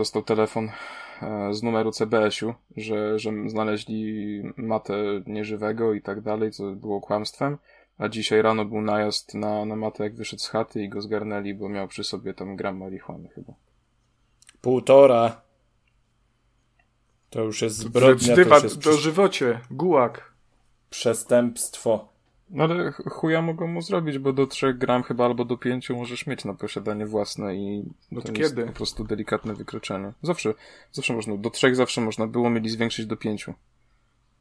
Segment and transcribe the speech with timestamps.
[0.00, 0.70] Dostał telefon
[1.22, 4.94] e, z numeru CBS-u, że, że znaleźli matę
[5.26, 7.58] nieżywego i tak dalej, co było kłamstwem.
[7.98, 11.54] A dzisiaj rano był najazd na, na matę, jak wyszedł z chaty i go zgarnęli,
[11.54, 13.52] bo miał przy sobie tam gram marihuany chyba.
[14.60, 15.40] Półtora.
[17.30, 18.34] To już jest zbrodnia.
[18.34, 20.32] To jest do żywocie, gułak.
[20.90, 22.09] Przestępstwo.
[22.50, 26.26] No ale chuja mogą mu zrobić, bo do 3 gram chyba albo do 5 możesz
[26.26, 28.66] mieć na posiadanie własne i no to to jest kiedy?
[28.66, 30.12] po prostu delikatne wykroczenie.
[30.22, 30.54] Zawsze,
[30.92, 33.46] zawsze można, do 3 zawsze można było, mieli zwiększyć do 5.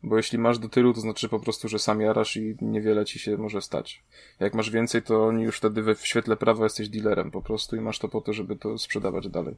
[0.04, 3.20] Bo jeśli masz do tylu, to znaczy po prostu, że sam jarasz i niewiele ci
[3.20, 4.04] się może stać.
[4.40, 7.76] Jak masz więcej, to oni już wtedy we, w świetle prawa jesteś dealerem po prostu
[7.76, 9.56] i masz to po to, żeby to sprzedawać dalej.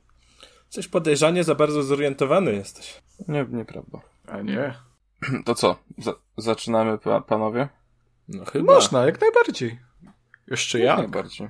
[0.70, 3.02] Coś podejrzanie za bardzo zorientowany jesteś.
[3.28, 4.02] Nie, nieprawda.
[4.28, 4.74] A nie.
[5.46, 5.76] To co?
[5.98, 7.70] Za zaczynamy, pa panowie?
[8.28, 8.74] No chyba.
[8.74, 9.80] Można, jak najbardziej.
[10.48, 10.98] Jeszcze Jak jak?
[10.98, 11.50] najbardziej.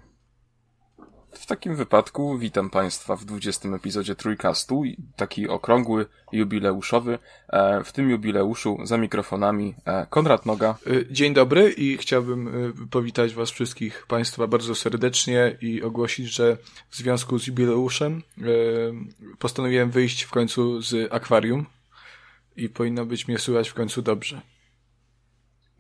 [1.32, 3.70] W takim wypadku witam Państwa w 20.
[3.70, 4.84] epizodzie Trójkastu,
[5.16, 7.20] taki okrągły, jubileuszowy.
[7.50, 10.76] E, W tym jubileuszu za mikrofonami e, Konrad Noga.
[10.88, 12.48] Y, Dzień dobry i chciałbym
[12.84, 16.58] y, powitać Was wszystkich Państwa bardzo serdecznie i ogłosić, że
[16.90, 18.94] w związku z jubileuszem y,
[19.40, 21.66] postanowiłem wyjść w końcu z akwarium
[22.56, 24.42] i powinno być mnie słychać w końcu dobrze.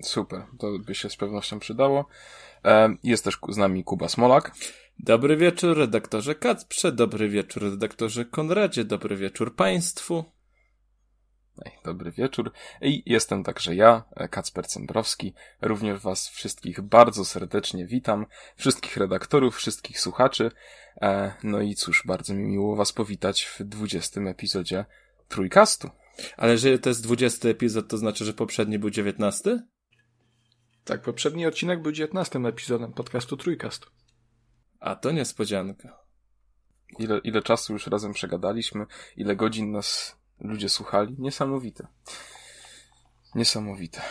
[0.03, 2.05] Super, to by się z pewnością przydało.
[3.03, 4.51] Jest też z nami Kuba Smolak.
[4.99, 10.25] Dobry wieczór, redaktorze Kacprze, dobry wieczór, redaktorze Konradzie, dobry wieczór Państwu.
[11.65, 12.51] Ej, dobry wieczór.
[12.81, 15.33] I jestem także ja, e, Kacper Cembrowski.
[15.61, 18.25] Również Was wszystkich bardzo serdecznie witam.
[18.55, 20.51] Wszystkich redaktorów, wszystkich słuchaczy.
[21.01, 24.21] E, No i cóż, bardzo mi miło Was powitać w 20.
[24.21, 24.85] epizodzie
[25.27, 25.89] Trójkastu.
[26.37, 29.63] Ale że to jest 20 epizod, to znaczy, że poprzedni był 19?
[30.85, 33.85] Tak, poprzedni odcinek był 19 epizodem podcastu Trójkast.
[34.79, 35.99] A to niespodzianka.
[36.99, 38.85] Ile, ile czasu już razem przegadaliśmy,
[39.17, 41.15] ile godzin nas ludzie słuchali.
[41.19, 41.87] Niesamowite.
[43.35, 44.01] Niesamowite.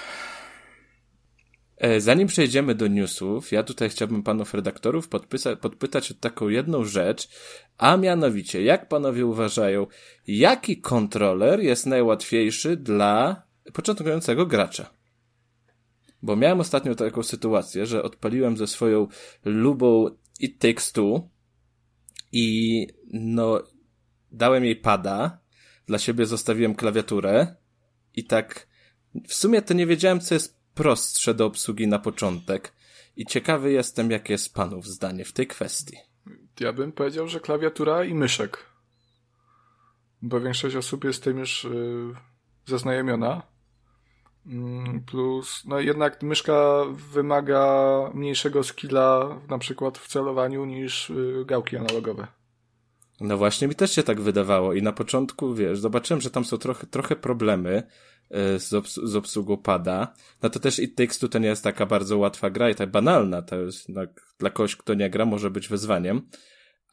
[1.76, 6.84] E, Zanim przejdziemy do newsów, ja tutaj chciałbym panów redaktorów podpysa- podpytać o taką jedną
[6.84, 7.28] rzecz,
[7.78, 9.86] a mianowicie, jak panowie uważają,
[10.26, 13.42] jaki kontroler jest najłatwiejszy dla
[13.72, 14.99] początkującego gracza?
[16.22, 19.08] Bo miałem ostatnio taką sytuację, że odpaliłem ze swoją
[19.44, 20.10] lubą
[20.40, 21.28] It Takes Two
[22.32, 23.62] i no
[24.32, 25.38] dałem jej pada,
[25.86, 27.56] dla siebie zostawiłem klawiaturę
[28.14, 28.68] i tak
[29.28, 32.72] w sumie to nie wiedziałem, co jest prostsze do obsługi na początek
[33.16, 35.96] i ciekawy jestem, jakie jest panów zdanie w tej kwestii.
[36.60, 38.66] Ja bym powiedział, że klawiatura i myszek.
[40.22, 42.12] Bo większość osób jest tym już y,
[42.66, 43.42] zaznajomiona.
[44.46, 51.76] Mm, Plus, no jednak myszka wymaga mniejszego skilla na przykład w celowaniu niż y, gałki
[51.76, 52.26] analogowe.
[53.20, 56.58] No właśnie, mi też się tak wydawało i na początku, wiesz, zobaczyłem, że tam są
[56.58, 57.82] trochę, trochę problemy
[58.56, 60.14] y, z, obs z obsługą pada.
[60.42, 62.90] No to też It Takes Two to nie jest taka bardzo łatwa gra i tak
[62.90, 64.00] banalna, to jest no,
[64.38, 66.22] dla kogoś, kto nie gra, może być wyzwaniem.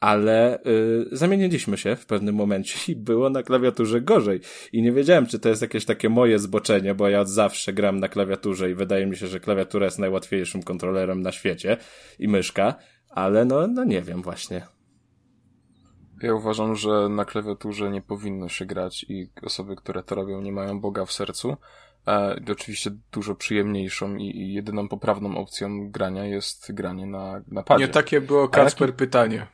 [0.00, 4.40] Ale y, zamieniliśmy się w pewnym momencie i było na klawiaturze gorzej.
[4.72, 8.00] I nie wiedziałem, czy to jest jakieś takie moje zboczenie, bo ja od zawsze gram
[8.00, 11.76] na klawiaturze i wydaje mi się, że klawiatura jest najłatwiejszym kontrolerem na świecie
[12.18, 12.74] i myszka,
[13.10, 14.66] ale no, no nie wiem właśnie.
[16.22, 20.52] Ja uważam, że na klawiaturze nie powinno się grać i osoby, które to robią, nie
[20.52, 21.56] mają Boga w sercu.
[22.06, 27.84] E, oczywiście dużo przyjemniejszą i, i jedyną poprawną opcją grania jest granie na, na padzie.
[27.84, 29.46] Nie takie było Kacper pytanie.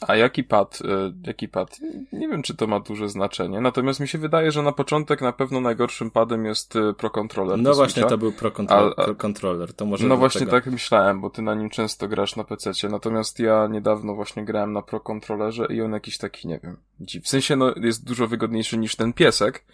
[0.00, 1.78] A jaki pad, e, jaki pad?
[2.12, 3.60] Nie wiem, czy to ma duże znaczenie.
[3.60, 7.58] Natomiast mi się wydaje, że na początek na pewno najgorszym padem jest e, Pro Controller.
[7.58, 8.08] No właśnie, Switcha.
[8.10, 9.72] to był Pro, Control, A- a- Pro Controller.
[9.74, 10.64] To może No właśnie dlatego.
[10.64, 12.88] tak myślałem, bo ty na nim często grasz na PC-cie.
[12.88, 17.24] Natomiast ja niedawno właśnie grałem na Pro Controllerze i on jakiś taki, nie wiem, dziw.
[17.24, 19.64] W sensie, no, jest dużo wygodniejszy niż ten piesek,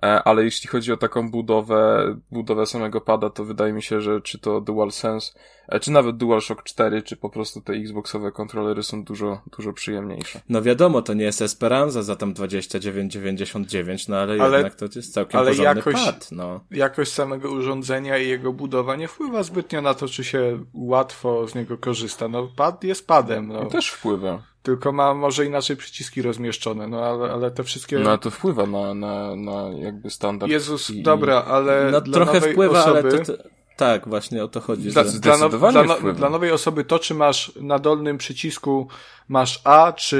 [0.00, 4.38] ale jeśli chodzi o taką budowę, budowę samego pada, to wydaje mi się, że czy
[4.38, 5.32] to DualSense,
[5.68, 10.40] e, czy nawet DualShock 4, czy po prostu te Xboxowe kontrolery są dużo, dużo przyjemniejsze.
[10.48, 15.14] No wiadomo, to nie jest Esperanza za tam 29,99, no ale, ale jednak to jest
[15.14, 16.60] całkiem ale porządny jakość, pad, no.
[16.70, 21.54] Jakość samego urządzenia i jego budowa nie wpływa zbytnio na to, czy się łatwo z
[21.54, 22.28] niego korzysta.
[22.28, 23.62] No pad jest padem, no.
[23.62, 24.42] no też wpływa.
[24.66, 27.98] Tylko ma może inaczej przyciski rozmieszczone, no ale, ale te wszystkie...
[27.98, 30.52] No to wpływa na, na, na jakby standard.
[30.52, 31.02] Jezus, i...
[31.02, 32.98] dobra, ale no, trochę wpływa, osoby...
[32.98, 33.42] ale to, to...
[33.76, 34.90] Tak, właśnie o to chodzi.
[34.90, 35.20] Dla, że...
[35.20, 38.88] dla, now, dla, no, dla, nowej osoby to, czy masz na dolnym przycisku
[39.28, 40.16] masz A, czy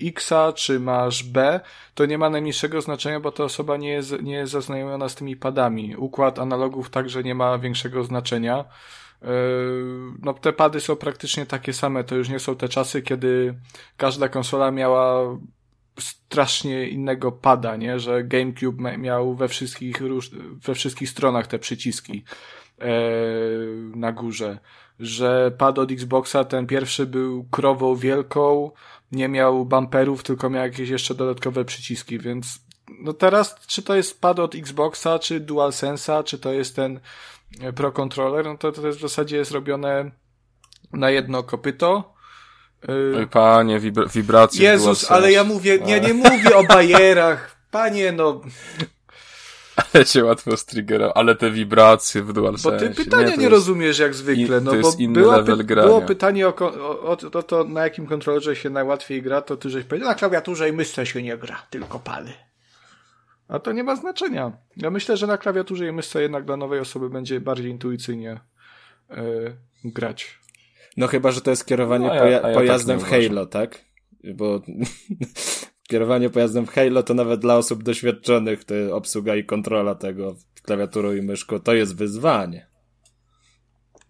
[0.00, 1.60] y, X, czy masz B,
[1.94, 5.36] to nie ma najmniejszego znaczenia, bo ta osoba nie jest, nie jest zaznajomiona z tymi
[5.36, 5.96] padami.
[5.96, 8.64] Układ analogów także nie ma większego znaczenia.
[9.22, 9.28] Yy,
[10.22, 13.54] no te pady są praktycznie takie same, to już nie są te czasy, kiedy
[13.96, 15.38] każda konsola miała
[16.00, 18.00] strasznie innego pada, nie?
[18.00, 20.02] Że GameCube miał we wszystkich,
[20.66, 22.24] we wszystkich stronach te przyciski
[22.78, 22.90] e,
[23.96, 24.58] na górze.
[25.00, 28.70] Że pad od Xboxa, ten pierwszy był krową wielką,
[29.12, 32.68] nie miał bumperów, tylko miał jakieś jeszcze dodatkowe przyciski, więc
[33.00, 37.00] no teraz, czy to jest pad od Xboxa, czy DualSense'a, czy to jest ten
[37.76, 40.10] Pro Controller, no to to jest w zasadzie zrobione
[40.92, 42.14] na jedno kopyto.
[42.88, 44.64] Y, Oj, panie, wibra wibracje.
[44.64, 47.56] Jezus, ale ja mówię, nie, nie mówię o bajerach.
[47.70, 48.40] Panie, no.
[49.94, 52.70] Ale cię łatwo striggerował, ale te wibracje w DualSense.
[52.70, 56.48] Bo ty pytania nie, nie jest, rozumiesz jak zwykle, no bo było, py było pytanie
[56.48, 60.08] o, o, o, o, to, na jakim kontrolerze się najłatwiej gra, to ty żeś powiedział,
[60.08, 62.32] na klawiaturze i myszce się nie gra, tylko pady.
[63.48, 64.52] A to nie ma znaczenia.
[64.76, 68.40] Ja myślę, że na klawiaturze i myszce jednak dla nowej osoby będzie bardziej intuicyjnie
[69.10, 70.38] yy, grać.
[70.96, 73.84] No chyba, że to jest kierowanie no, poja ja tak pojazdem tak w Halo, tak?
[74.34, 74.62] Bo
[75.90, 81.12] kierowanie pojazdem w Halo to nawet dla osób doświadczonych to obsługa i kontrola tego klawiaturą
[81.12, 82.68] i myszką to jest wyzwanie.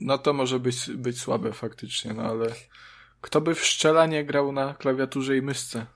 [0.01, 2.47] No to może być, być słabe faktycznie, no ale
[3.21, 5.87] kto by w szczelanie grał na klawiaturze i myszce?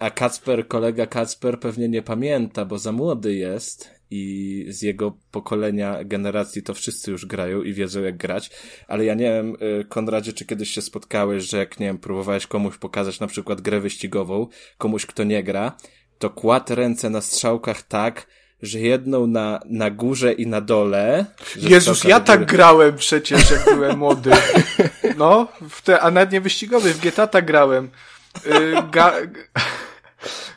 [0.00, 6.04] A Kacper, kolega Kacper pewnie nie pamięta, bo za młody jest i z jego pokolenia,
[6.04, 8.50] generacji to wszyscy już grają i wiedzą jak grać,
[8.88, 12.46] ale ja nie wiem, y, Konradzie, czy kiedyś się spotkałeś, że jak, nie wiem, próbowałeś
[12.46, 14.46] komuś pokazać na przykład grę wyścigową,
[14.78, 15.76] komuś kto nie gra,
[16.18, 18.26] to kładł ręce na strzałkach tak,
[18.62, 21.26] że jedną na, na górze i na dole.
[21.56, 24.30] Jezus, ja tak grałem przecież, jak byłem młody.
[25.16, 27.90] No, w te, a nawet nie wyścigowy, w GTA tak grałem.
[28.46, 28.50] Y,
[28.90, 29.12] ga,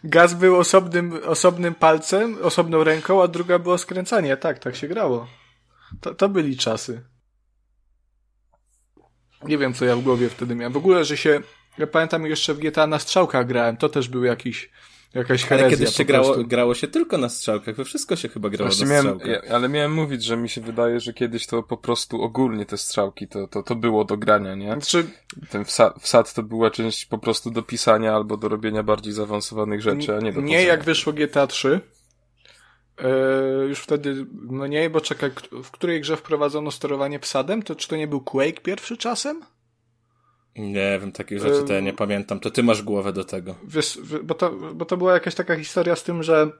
[0.03, 4.37] Gaz był osobnym, osobnym palcem, osobną ręką, a druga było skręcanie.
[4.37, 5.27] Tak, tak się grało.
[6.01, 7.03] To, to byli czasy.
[9.43, 10.73] Nie wiem, co ja w głowie wtedy miałem.
[10.73, 11.41] W ogóle, że się...
[11.77, 13.77] Ja pamiętam jeszcze w GTA na strzałkach grałem.
[13.77, 14.71] To też był jakiś
[15.13, 15.67] Jakaś herezja.
[15.67, 18.85] Ale kiedyś się grało, grało się tylko na strzałkach, we wszystko się chyba grało Właśnie
[18.85, 19.27] na strzałkach.
[19.27, 22.77] Miałem, ale miałem mówić, że mi się wydaje, że kiedyś to po prostu ogólnie te
[22.77, 24.67] strzałki, to, to, to było do grania, nie?
[24.71, 25.05] Znaczy...
[25.49, 29.81] Ten wsad, wsad to była część po prostu do pisania albo do robienia bardziej zaawansowanych
[29.81, 31.79] rzeczy, a nie do Nie jak wyszło GTA 3.
[32.99, 35.31] Yy, e, już wtedy, no nie, bo czekaj,
[35.63, 37.63] w której grze wprowadzono sterowanie wsadem?
[37.63, 39.41] To czy to nie był Quake pierwszy czasem?
[40.55, 42.39] Nie wiem, takich rzeczy to ja nie pamiętam.
[42.39, 43.55] To ty masz głowę do tego.
[43.63, 46.51] Wiesz, bo to, bo to była jakaś taka historia z tym, że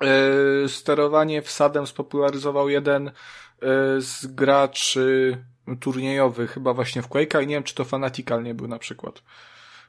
[0.00, 5.38] yy, sterowanie wsadem spopularyzował jeden yy, z graczy
[5.80, 9.22] turniejowych, chyba właśnie w Quake'a i nie wiem, czy to Fanatical nie był na przykład.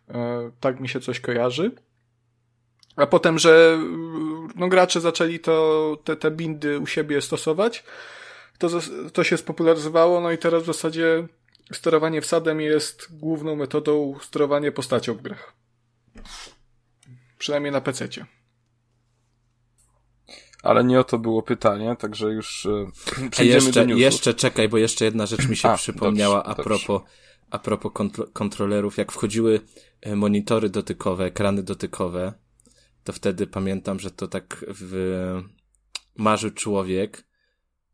[0.07, 0.15] Yy,
[0.59, 1.71] tak mi się coś kojarzy.
[2.95, 3.79] A potem, że
[4.55, 7.83] no, gracze zaczęli to, te, te bindy u siebie stosować,
[8.57, 8.69] to,
[9.13, 11.27] to się spopularyzowało, no i teraz w zasadzie
[11.73, 15.53] sterowanie wsadem jest główną metodą sterowania postacią w grach.
[17.37, 18.07] Przynajmniej na PC.
[20.63, 22.91] Ale nie o to było pytanie, także już e,
[23.31, 24.01] przejdziemy jeszcze, do newsów.
[24.01, 27.01] Jeszcze czekaj, bo jeszcze jedna rzecz mi się a, przypomniała dobrze, a propos,
[27.49, 28.97] a propos kontro kontrolerów.
[28.97, 29.61] Jak wchodziły
[30.01, 32.33] e, monitory dotykowe, ekrany dotykowe,
[33.03, 35.41] to wtedy pamiętam, że to tak w...
[36.17, 37.23] marzył człowiek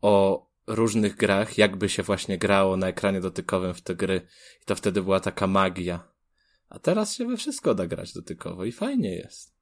[0.01, 4.22] o różnych grach, jakby się właśnie grało na ekranie dotykowym w te gry.
[4.62, 6.07] I to wtedy była taka magia.
[6.69, 9.55] A teraz się we wszystko da grać dotykowo i fajnie jest.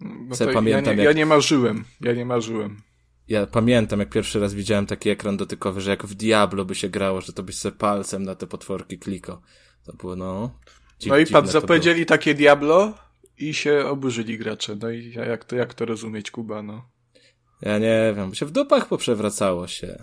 [0.00, 0.98] No pamiętam, ja, nie, jak...
[0.98, 1.84] ja nie marzyłem.
[2.00, 2.82] Ja nie marzyłem.
[3.28, 6.88] Ja pamiętam, jak pierwszy raz widziałem taki ekran dotykowy, że jak w Diablo by się
[6.88, 9.40] grało, że to byś sobie palcem na te potworki klikał.
[9.84, 10.58] To było, no...
[10.98, 12.94] Dziw, no i pan zapowiedzieli takie Diablo
[13.38, 14.76] i się oburzyli gracze.
[14.82, 16.93] No i jak to, jak to rozumieć, Kuba, no?
[17.64, 20.02] Ja nie wiem, się w dupach poprzewracało się.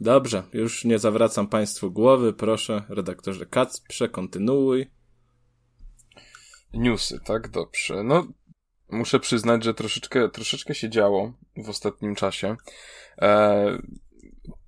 [0.00, 4.90] Dobrze, już nie zawracam Państwu głowy, proszę, redaktorze Kac, przekontynuuj.
[6.74, 7.50] newsy, tak?
[7.50, 8.02] Dobrze.
[8.02, 8.26] No,
[8.88, 12.56] muszę przyznać, że troszeczkę, troszeczkę się działo w ostatnim czasie.
[13.22, 13.78] E,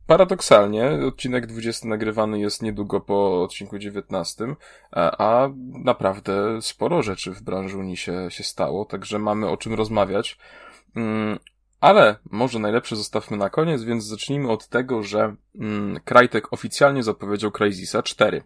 [0.08, 4.54] paradoksalnie, odcinek 20 nagrywany jest niedługo po odcinku 19,
[4.90, 5.50] a, e, a
[5.84, 10.38] naprawdę sporo rzeczy w branży Unii się, się stało, także mamy o czym rozmawiać.
[10.96, 11.38] Mm,
[11.80, 17.50] ale może najlepsze zostawmy na koniec, więc zacznijmy od tego, że mm, Krajtek oficjalnie zapowiedział
[17.50, 18.42] Crysisa 4.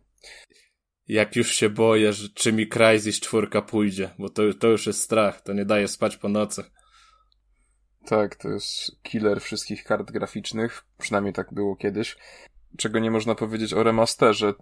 [1.08, 5.00] Jak już się boję, że czy mi Crysis 4 pójdzie, bo to, to już jest
[5.00, 6.81] strach, to nie daje spać po nocach.
[8.06, 12.16] Tak, to jest killer wszystkich kart graficznych, przynajmniej tak było kiedyś.
[12.76, 14.54] Czego nie można powiedzieć o remasterze,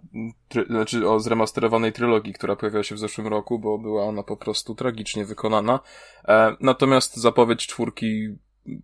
[0.47, 4.37] try, znaczy o zremasterowanej trylogii, która pojawiła się w zeszłym roku, bo była ona po
[4.37, 5.79] prostu tragicznie wykonana.
[6.27, 8.35] E, natomiast zapowiedź czwórki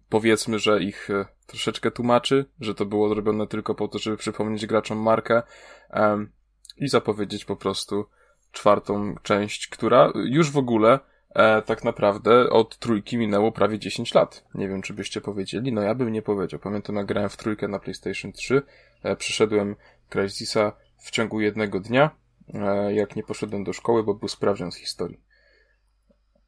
[0.10, 4.66] powiedzmy, że ich e, troszeczkę tłumaczy, że to było zrobione tylko po to, żeby przypomnieć
[4.66, 5.44] graczom markę
[5.94, 6.32] um,
[6.78, 8.06] i zapowiedzieć po prostu
[8.52, 14.46] czwartą część, która już w ogóle e, tak naprawdę od trójki minęło prawie 10 lat.
[14.54, 16.60] Nie wiem, czy byście powiedzieli, no ja bym nie powiedział.
[16.60, 18.62] Pamiętam, jak grałem w trójkę na PlayStation 3,
[19.04, 19.76] e, przyszedłem
[20.10, 22.10] Crysisa w ciągu jednego dnia,
[22.54, 25.20] e, jak nie poszedłem do szkoły, bo był sprawdzian z historii.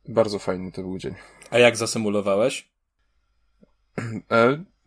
[0.08, 1.16] Bardzo fajny to był dzień.
[1.52, 2.70] A jak zasymulowałeś?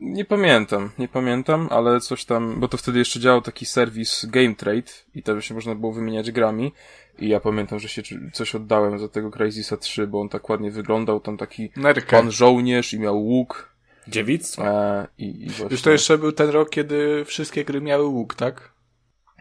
[0.02, 4.54] Nie pamiętam, nie pamiętam, ale coś tam, bo to wtedy jeszcze działał taki serwis Game
[4.54, 6.72] Trade i tam się można było wymieniać grami
[7.18, 10.70] i ja pamiętam, że się coś oddałem za tego Crysisa 3, bo on tak ładnie
[10.70, 12.16] wyglądał, tam taki Nerkę.
[12.16, 13.72] pan żołnierz i miał łuk.
[14.08, 14.66] Dziewictwo?
[14.66, 15.68] E, i, i właśnie...
[15.70, 18.72] Już to jeszcze był ten rok, kiedy wszystkie gry miały łuk, tak?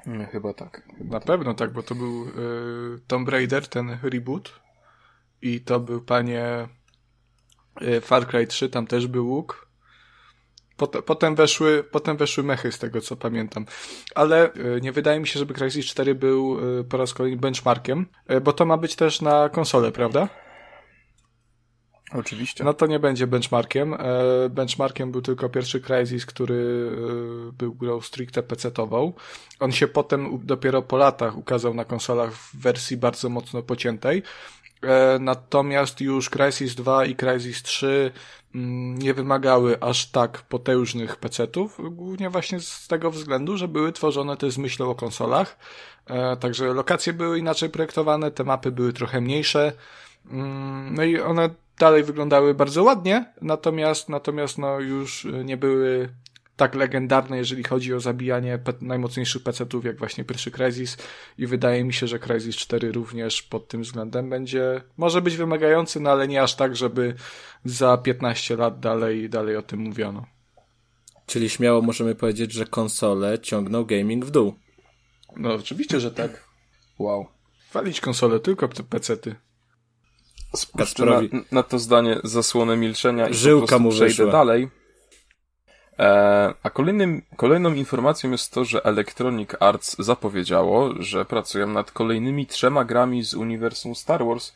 [0.06, 0.82] Nie, chyba tak.
[0.98, 1.28] Chyba Na tak.
[1.28, 2.32] pewno tak, bo to był y,
[3.08, 4.60] Tomb Raider, ten reboot
[5.42, 6.68] i to był panie
[7.82, 9.71] y, Far Cry 3, tam też był łuk
[10.88, 13.66] Potem weszły, potem weszły mechy z tego, co pamiętam.
[14.16, 18.06] Ale e, nie wydaje mi się, żeby Crysis 4 był e, po raz kolejny benchmarkiem,
[18.28, 20.30] e, bo to ma być też na konsolę, prawda?
[22.14, 22.64] Oczywiście.
[22.64, 23.98] No to nie będzie benchmarkiem.
[24.50, 26.92] Benchmarkiem był tylko pierwszy Crysis, który
[27.54, 29.14] był grą stricte PC-tową.
[29.60, 34.24] On się potem dopiero po latach ukazał na konsolach w wersji bardzo mocno pociętej.
[35.20, 38.12] Natomiast już Crysis 2 i Crysis 3
[38.56, 44.38] Mm, nie wymagały aż tak potężnych PC-ów, głównie właśnie z tego względu, że były tworzone
[44.38, 45.58] też z myślą o konsolach.
[46.06, 49.72] E, także lokacje były inaczej projektowane, te mapy były trochę mniejsze.
[50.32, 56.10] Mm, no i one dalej wyglądały bardzo ładnie, natomiast, natomiast no już nie były
[56.62, 60.98] tak legendarne, jeżeli chodzi o zabijanie najmocniejszych PC-ów, jak właśnie pierwszy Crysis
[61.38, 66.00] i wydaje mi się, że Crysis 4 również pod tym względem będzie, może być wymagający,
[66.00, 67.16] no ale nie aż tak, żeby
[67.66, 70.26] za 15 lat dalej, dalej o tym mówiono.
[71.26, 74.54] Czyli śmiało możemy powiedzieć, że konsole ciągną gaming w dół.
[75.38, 76.44] No oczywiście, że tak.
[77.00, 77.26] Wow.
[77.74, 79.36] Walić konsole, tylko PC-ty.
[80.56, 84.81] Spuszczę na, na, to zdanie zasłonę milczenia i Żyłka mu przejdę dalej.
[86.00, 92.48] E, a kolejnym, kolejną informacją jest to, że Electronic Arts zapowiedziało, że pracują nad kolejnymi
[92.48, 94.54] trzema grami z uniwersum Star Wars,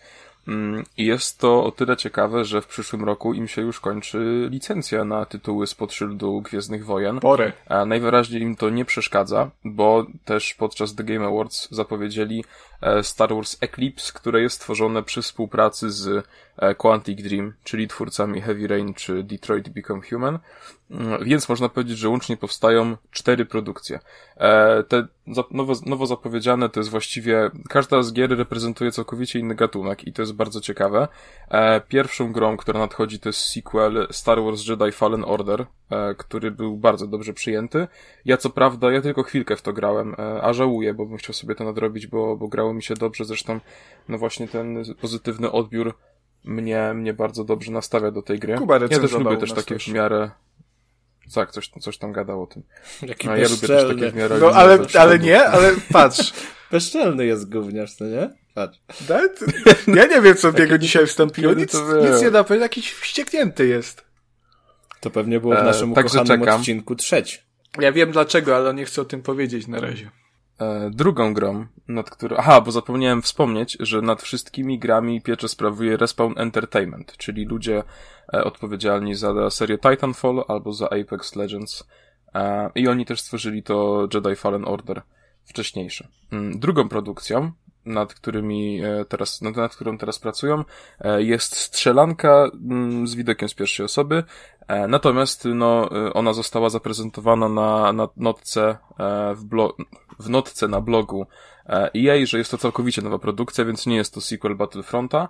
[0.47, 4.47] Mm, I jest to o tyle ciekawe, że w przyszłym roku im się już kończy
[4.51, 7.19] licencja na tytuły spod szyldu Gwiezdnych Wojen.
[7.19, 7.51] Porę.
[7.69, 12.43] A najwyraźniej im to nie przeszkadza, bo też podczas The Game Awards zapowiedzieli
[13.01, 16.25] Star Wars Eclipse, które jest tworzone przy współpracy z
[16.57, 20.39] e, Quantic Dream, czyli twórcami Heavy Rain czy Detroit Become Human.
[20.91, 23.99] Mm, więc można powiedzieć, że łącznie powstają cztery produkcje.
[24.37, 25.07] E, te
[25.51, 30.21] nowo, nowo zapowiedziane to jest właściwie, każda z gier reprezentuje całkowicie inny gatunek i to
[30.21, 31.07] jest bardzo ciekawe.
[31.49, 36.51] E, pierwszą grą, która nadchodzi to jest sequel Star Wars Jedi Fallen Order, e, który
[36.51, 37.87] był bardzo dobrze przyjęty.
[38.25, 41.55] Ja co prawda, ja tylko chwilkę w to grałem, a żałuję, bo bym chciał sobie
[41.55, 43.59] to nadrobić, bo, bo grało mi się dobrze, zresztą
[44.09, 45.97] no właśnie ten pozytywny odbiór
[46.43, 48.55] mnie, mnie bardzo dobrze nastawia do tej gry.
[48.55, 50.31] Kuba ja też lubię też takie w miarę
[51.33, 52.63] tak, coś, coś tam gadał o tym.
[53.01, 54.37] Jaki A ja lubię też takie w miarę...
[54.39, 56.33] No, ale, ale nie, ale patrz.
[56.71, 58.29] Bezczelny jest gówniarz, to nie?
[58.53, 58.79] Patrz.
[59.87, 61.53] Ja nie wiem, co w niego dzisiaj wstąpiło.
[61.53, 61.73] Nic,
[62.11, 64.05] nic nie da powiedzieć, jakiś wścieknięty jest.
[64.99, 66.59] To pewnie było w naszym e, ukochanym czekam.
[66.59, 67.37] odcinku trzeci.
[67.79, 70.11] Ja wiem dlaczego, ale nie chcę o tym powiedzieć na razie.
[70.59, 72.37] E, drugą grą, nad którą...
[72.37, 77.83] Aha, bo zapomniałem wspomnieć, że nad wszystkimi grami pieczę sprawuje Respawn Entertainment, czyli ludzie
[78.33, 81.83] e, odpowiedzialni za serię Titanfall albo za Apex Legends.
[82.35, 85.01] E, I oni też stworzyli to Jedi Fallen Order
[85.45, 86.07] wcześniejsze.
[86.31, 87.51] Mm, drugą produkcją,
[87.85, 90.63] nad którymi teraz, nad którą teraz pracują,
[91.17, 94.23] jest strzelanka mm, z widokiem z pierwszej osoby,
[94.87, 98.77] natomiast no, ona została zaprezentowana na, na notce
[99.35, 99.75] w, blo
[100.19, 101.27] w notce na blogu
[101.69, 105.29] EA, że jest to całkowicie nowa produkcja, więc nie jest to sequel Battlefronta.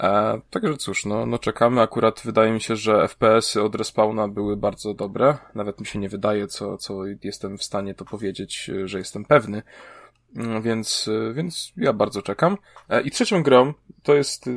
[0.00, 1.80] E, także cóż, no, no czekamy.
[1.80, 5.36] Akurat wydaje mi się, że FPS-y od Respawna były bardzo dobre.
[5.54, 9.62] Nawet mi się nie wydaje, co, co jestem w stanie to powiedzieć, że jestem pewny.
[10.36, 12.56] Mm, więc, więc ja bardzo czekam.
[12.88, 14.48] E, I trzecią grą to jest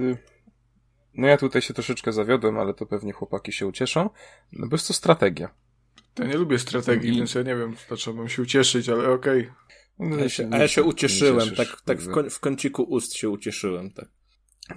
[1.14, 4.10] no ja tutaj się troszeczkę zawiodłem, ale to pewnie chłopaki się ucieszą,
[4.54, 5.50] no bo jest to strategia.
[6.20, 7.16] Ja nie lubię strategii, I...
[7.16, 9.40] więc ja nie wiem, dlaczego mam się ucieszyć, ale okej.
[9.42, 9.54] Okay.
[10.00, 13.92] No, ja się, a ja się ucieszyłem, tak, tak w, w kąciku ust się ucieszyłem,
[13.92, 14.10] tak.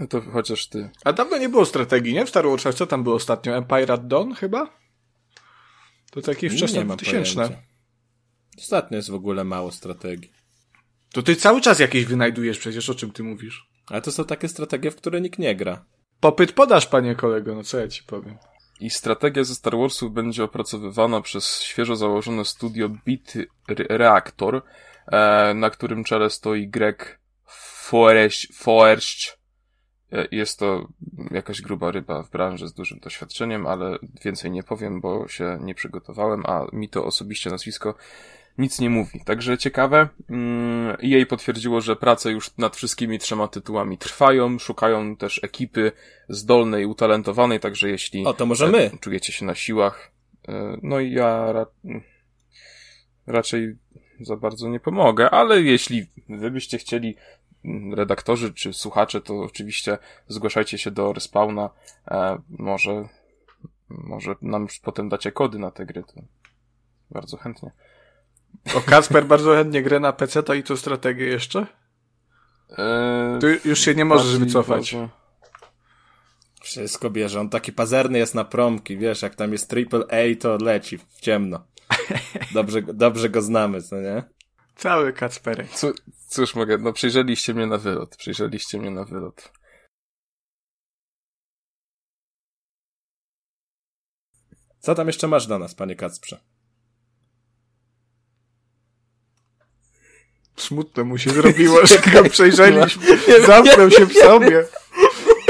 [0.00, 0.90] No to chociaż ty.
[1.04, 2.26] A dawno nie było strategii, nie?
[2.26, 3.56] W Star Warsach co tam było ostatnio?
[3.56, 4.78] Empire at Dawn chyba?
[6.11, 7.62] To takie wczesne tysięczne.
[8.58, 10.32] Ostatnio jest w ogóle mało strategii.
[11.12, 13.66] To ty cały czas jakieś wynajdujesz przecież, o czym ty mówisz?
[13.87, 15.85] Ale to są takie strategie, w które nikt nie gra.
[16.21, 18.38] Popyt podasz, panie kolego, no co ja ci powiem.
[18.81, 24.62] I strategia ze Star Warsów będzie opracowywana przez świeżo założone studio Beat Reactor,
[25.07, 27.21] e, na którym czele stoi Greg
[27.73, 29.38] Forrest.
[30.12, 30.88] E, jest to
[31.31, 35.75] jakaś gruba ryba w branży z dużym doświadczeniem, ale więcej nie powiem, bo się nie
[35.75, 37.95] przygotowałem, a mi to osobiście nazwisko
[38.59, 39.21] nic nie mówi.
[39.25, 40.09] Także ciekawe.
[40.30, 45.92] Mm, jej potwierdziło, że prace już nad wszystkimi trzema tytułami trwają, szukają też ekipy
[46.28, 48.90] zdolnej, utalentowanej, także jeśli o, to może my.
[49.00, 50.11] czujecie się na siłach,
[50.49, 51.66] e, no i ja ra
[53.26, 53.76] raczej
[54.21, 57.16] za bardzo nie pomogę, ale jeśli wy byście chcieli
[57.64, 61.71] mm, redaktorzy czy słuchacze, to oczywiście zgłaszajcie się do Respawna.
[62.11, 63.09] E, może,
[63.88, 66.23] może nam potem dacie kody na te gry, to
[67.11, 67.71] bardzo chętnie.
[68.75, 71.66] O, Kasper bardzo chętnie grę na PC, to i to strategię jeszcze?
[72.78, 74.94] Eee, tu już się nie możesz wycofać.
[74.94, 75.23] Bardzo...
[76.62, 77.40] Wszystko bierze.
[77.40, 81.21] On taki pazerny jest na promki, wiesz, jak tam jest triple A, to leci w
[81.21, 81.66] ciemno.
[82.54, 84.23] Dobrze, dobrze go znamy, co nie?
[84.76, 85.68] Cały Kacperek.
[86.28, 89.52] cóż mogę, no przyjrzeliście mnie na wylot, przyjrzeliście mnie na wylot.
[94.78, 96.40] Co tam jeszcze masz dla nas, panie Kacprze?
[100.56, 103.16] Smutno mu się zrobiło, że go przejrzeliśmy.
[103.47, 104.64] Zamknął się w sobie.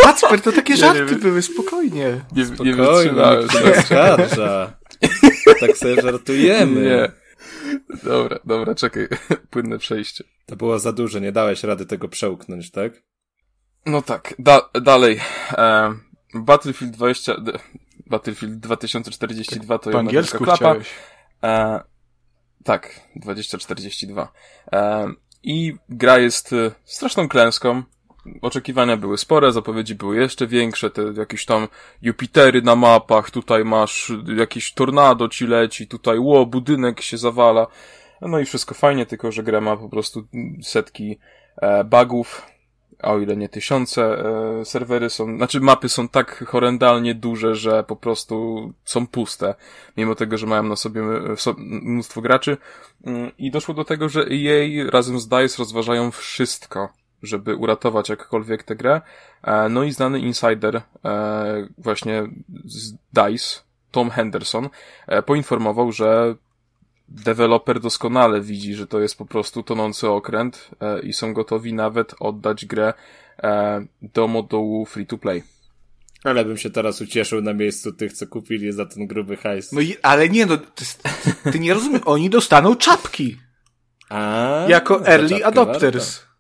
[0.02, 2.20] Kacper, to takie żarty były, spokojnie.
[2.36, 3.48] Nie, spokojnie, nie wytrzymałem.
[5.60, 6.80] tak sobie żartujemy.
[6.80, 7.22] Nie.
[8.02, 9.08] Dobra, dobra, czekaj.
[9.50, 10.24] Płynne przejście.
[10.46, 12.92] To było za duże, nie dałeś rady tego przełknąć, tak?
[13.86, 15.20] No tak, da dalej.
[15.52, 15.94] E,
[16.34, 17.34] Battlefield 20...
[18.06, 20.76] Battlefield 2042 to po jedna klapa.
[21.42, 21.80] E,
[22.64, 24.32] tak, 2042.
[24.72, 25.08] E,
[25.42, 27.82] I gra jest e, straszną klęską.
[28.42, 31.68] Oczekiwania były spore, zapowiedzi były jeszcze większe, te jakieś tam
[32.02, 37.66] Jupitery na mapach, tutaj masz jakieś tornado ci leci, tutaj ło, budynek się zawala.
[38.20, 40.26] No i wszystko fajnie, tylko że gra ma po prostu
[40.62, 41.18] setki
[41.56, 42.51] e, bugów,
[43.02, 44.24] o ile nie tysiące,
[44.60, 49.54] e, serwery są, znaczy mapy są tak horrendalnie duże, że po prostu są puste,
[49.96, 52.56] mimo tego, że mają na sobie e, mnóstwo graczy.
[53.04, 56.88] Mm, I doszło do tego, że EA razem z DICE rozważają wszystko,
[57.22, 59.00] żeby uratować jakkolwiek tę grę.
[59.42, 60.82] E, no i znany insider
[61.78, 62.22] właśnie
[62.64, 63.60] z DICE,
[63.90, 64.68] Tom Henderson,
[65.26, 66.34] poinformował, że
[67.24, 72.14] deweloper doskonale widzi, że to jest po prostu tonący okręt e, i są gotowi nawet
[72.20, 72.94] oddać grę
[73.42, 75.42] e, do modułu free to play.
[76.24, 79.72] Ale bym się teraz ucieszył na miejscu tych, co kupili za ten gruby hajs.
[79.72, 80.84] No i, ale nie, no, ty,
[81.52, 83.36] ty nie rozumiesz, oni dostaną czapki.
[84.08, 86.18] A, jako early adopters.
[86.18, 86.31] Warto.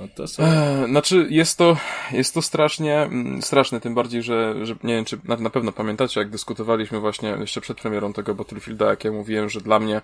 [0.00, 0.42] No to są...
[0.42, 1.76] Eee, znaczy, jest to,
[2.12, 5.72] jest to strasznie, mm, straszne, tym bardziej, że, że nie wiem, czy na, na pewno
[5.72, 10.00] pamiętacie, jak dyskutowaliśmy właśnie jeszcze przed premierą tego Battlefielda, jak ja mówiłem, że dla mnie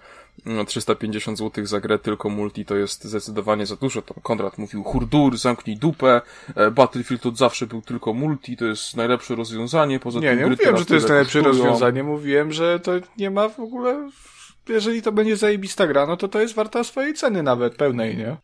[0.46, 4.02] no, 350 zł za grę tylko multi to jest zdecydowanie za dużo.
[4.02, 6.20] Tam Konrad mówił, hurdur, zamknij dupę,
[6.54, 10.38] e, Battlefield od zawsze był tylko multi, to jest najlepsze rozwiązanie, poza nie, tym...
[10.38, 11.64] Nie, nie mówiłem, że to jest najlepsze kosztują.
[11.64, 14.10] rozwiązanie, mówiłem, że to nie ma w ogóle...
[14.68, 18.36] Jeżeli to będzie zajebista gra, no to to jest warta swojej ceny nawet, pełnej, nie?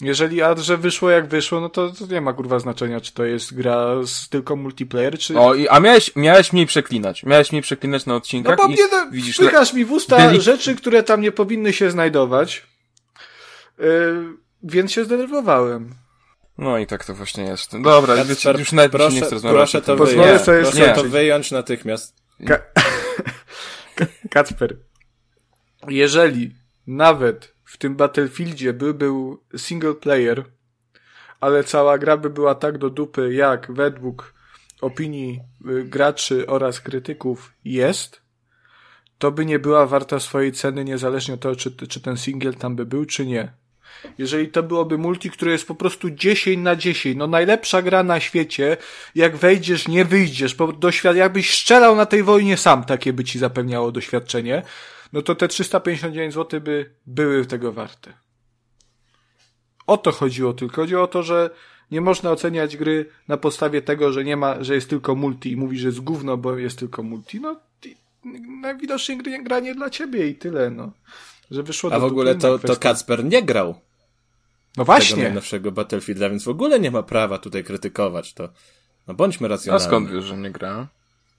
[0.00, 3.24] Jeżeli a że wyszło jak wyszło, no to, to, nie ma kurwa znaczenia, czy to
[3.24, 5.38] jest gra z tylko multiplayer, czy...
[5.38, 7.22] O, i, a miałeś, miałeś mniej przeklinać.
[7.22, 10.42] Miałeś mniej przeklinać na odcinkach No bo mnie no, widzisz, wpychasz mi w usta delik...
[10.42, 12.66] rzeczy, które tam nie powinny się znajdować.
[13.78, 13.84] Yy,
[14.62, 15.94] więc się zdenerwowałem.
[16.58, 17.80] No i tak to właśnie jest.
[17.82, 19.58] Dobra, Kacper, wiecie, już nawet proszę, nie chcę rozmawiać.
[19.58, 22.16] Proszę to, wyjąć, proszę to wyjąć natychmiast.
[22.48, 22.58] Ka
[24.30, 24.76] Kacper,
[25.88, 26.54] jeżeli
[26.86, 30.44] nawet w tym Battlefieldzie by był single player,
[31.40, 34.34] ale cała gra by była tak do dupy, jak według
[34.80, 38.20] opinii y, graczy oraz krytyków jest,
[39.18, 42.76] to by nie była warta swojej ceny, niezależnie od tego, czy, czy ten single tam
[42.76, 43.52] by był, czy nie.
[44.18, 48.20] Jeżeli to byłoby multi, które jest po prostu 10 na 10, no najlepsza gra na
[48.20, 48.76] świecie,
[49.14, 53.38] jak wejdziesz, nie wyjdziesz, bo doświad jakbyś strzelał na tej wojnie sam, takie by ci
[53.38, 54.62] zapewniało doświadczenie,
[55.12, 58.12] no to te 359 zł by były tego warte.
[59.86, 60.82] O to chodziło tylko.
[60.82, 61.50] Chodziło o to, że
[61.90, 65.56] nie można oceniać gry na podstawie tego, że nie ma, że jest tylko multi i
[65.56, 67.40] mówi, że jest gówno, bo jest tylko multi.
[67.40, 67.60] No,
[68.62, 70.92] najwidoczniej gry, gra nie dla ciebie i tyle, no.
[71.50, 73.80] Że wyszło A w ogóle to, to Kacper nie grał.
[74.76, 75.16] No właśnie.
[75.16, 78.48] Tego najnowszego Battlefielda, więc w ogóle nie ma prawa tutaj krytykować to.
[79.06, 79.84] No bądźmy racjonalni.
[79.84, 80.86] A skąd wiesz, że nie gra?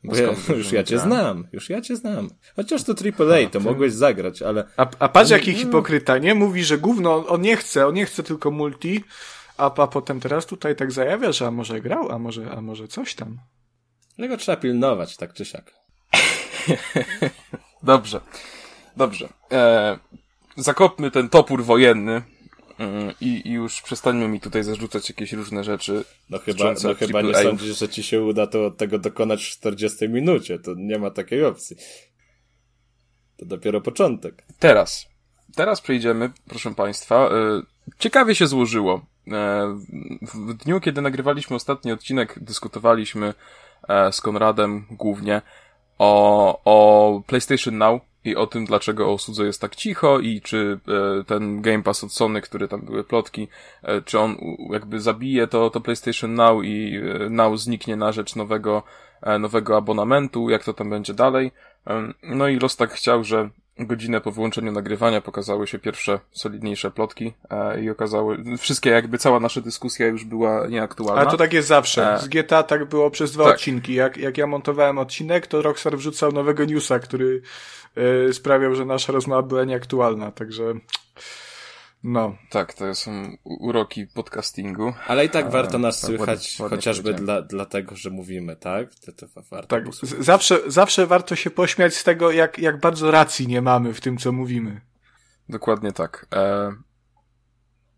[0.03, 1.03] Bo ja, już ja cię gra?
[1.05, 2.29] znam, już ja cię znam.
[2.55, 4.65] Chociaż to AAA, to mogłeś zagrać, ale...
[4.77, 6.35] A, a patrz jaki hipokryta, nie?
[6.35, 9.03] Mówi, że gówno, on nie chce, on nie chce tylko multi,
[9.57, 12.87] a, a potem teraz tutaj tak zajawia, że a może grał, a może, a może
[12.87, 13.39] coś tam.
[14.17, 15.73] Tego trzeba pilnować, tak czy siak.
[17.83, 18.21] Dobrze.
[18.97, 19.29] Dobrze.
[19.51, 19.99] E,
[20.57, 22.21] zakopmy ten topór wojenny
[23.21, 26.05] i, i już przestańmy mi tutaj zarzucać jakieś różne rzeczy.
[26.29, 30.09] No chyba, no chyba nie sądzisz, że ci się uda to, tego dokonać w 40
[30.09, 30.59] minucie.
[30.59, 31.75] To nie ma takiej opcji.
[33.37, 34.43] To dopiero początek.
[34.59, 35.09] Teraz.
[35.55, 37.15] Teraz przejdziemy, proszę Państwa.
[37.15, 37.61] E,
[37.99, 39.05] ciekawie się złożyło.
[39.27, 39.77] E,
[40.33, 43.33] w dniu, kiedy nagrywaliśmy ostatni odcinek, dyskutowaliśmy
[43.87, 45.41] e, z Konradem głównie
[45.97, 50.79] o, o PlayStation Now i o tym, dlaczego o usłudze jest tak cicho i czy
[51.19, 53.47] e, ten Game Pass od Sony, który tam były plotki,
[53.83, 54.37] e, czy on
[54.69, 58.83] jakby zabije to, to PlayStation Now i e, Now zniknie na rzecz nowego,
[59.21, 61.51] e, nowego abonamentu, jak to tam będzie dalej.
[61.87, 66.91] E, no i los tak chciał, że godzinę po wyłączeniu nagrywania pokazały się pierwsze solidniejsze
[66.91, 71.21] plotki e, i okazały, wszystkie jakby cała nasza dyskusja już była nieaktualna.
[71.21, 72.13] Ale to tak jest zawsze.
[72.13, 73.53] E, Z GTA tak było przez dwa tak.
[73.53, 73.93] odcinki.
[73.93, 77.41] Jak, jak ja montowałem odcinek, to Rockstar wrzucał nowego newsa, który
[77.95, 80.73] e, sprawiał, że nasza rozmowa była nieaktualna, także
[82.03, 82.37] no.
[82.49, 84.93] Tak, to są uroki podcastingu.
[85.07, 88.95] Ale i tak e, warto nas tak, słychać, ładnie, chociażby dla, dlatego, że mówimy, tak?
[88.95, 89.83] To, to warto tak,
[90.19, 94.17] zawsze, zawsze warto się pośmiać z tego, jak, jak bardzo racji nie mamy w tym,
[94.17, 94.81] co mówimy.
[95.49, 96.27] Dokładnie tak.
[96.33, 96.73] E...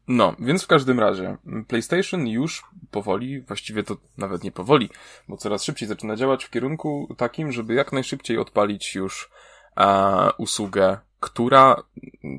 [0.08, 1.38] No, więc w każdym razie
[1.68, 4.90] PlayStation już powoli, właściwie to nawet nie powoli,
[5.28, 9.30] bo coraz szybciej zaczyna działać w kierunku takim, żeby jak najszybciej odpalić już
[9.78, 11.84] e, usługę która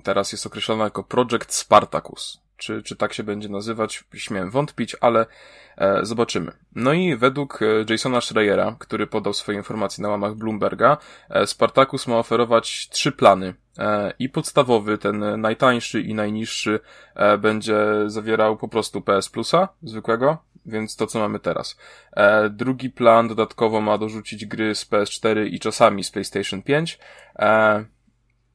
[0.03, 2.43] teraz jest określona jako Project Spartacus.
[2.57, 4.05] Czy, czy tak się będzie nazywać?
[4.15, 5.27] Śmiem wątpić, ale
[5.77, 6.53] e, zobaczymy.
[6.75, 10.97] No i według e, Jasona Schreiera, który podał swoje informacje na łamach Bloomberga,
[11.31, 13.55] e, Spartacus ma oferować trzy plany.
[13.79, 16.81] E, I podstawowy, ten najtańszy i najniższy,
[17.15, 21.77] e, będzie zawierał po prostu PS Plusa zwykłego, więc to co mamy teraz.
[22.51, 26.99] Drugi plan dodatkowo ma dorzucić gry z PS4 i czasami z PlayStation 5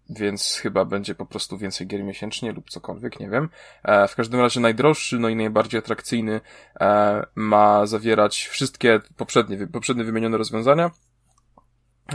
[0.10, 3.50] więc chyba będzie po prostu więcej gier miesięcznie lub cokolwiek, nie wiem.
[3.84, 6.42] E, w każdym razie najdroższy, no i najbardziej atrakcyjny
[6.80, 10.92] e, ma zawierać wszystkie poprzednie, poprzednie wymienione rozwiązania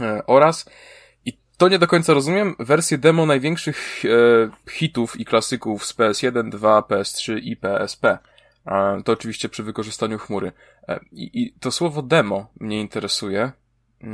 [0.01, 0.65] e, oraz
[1.25, 4.03] i to nie do końca rozumiem, wersję demo największych
[4.69, 8.17] hitów i klasyków z PS1, 2, PS3 i PSP.
[9.05, 10.51] To oczywiście przy wykorzystaniu chmury.
[11.11, 13.51] I, I to słowo demo mnie interesuje,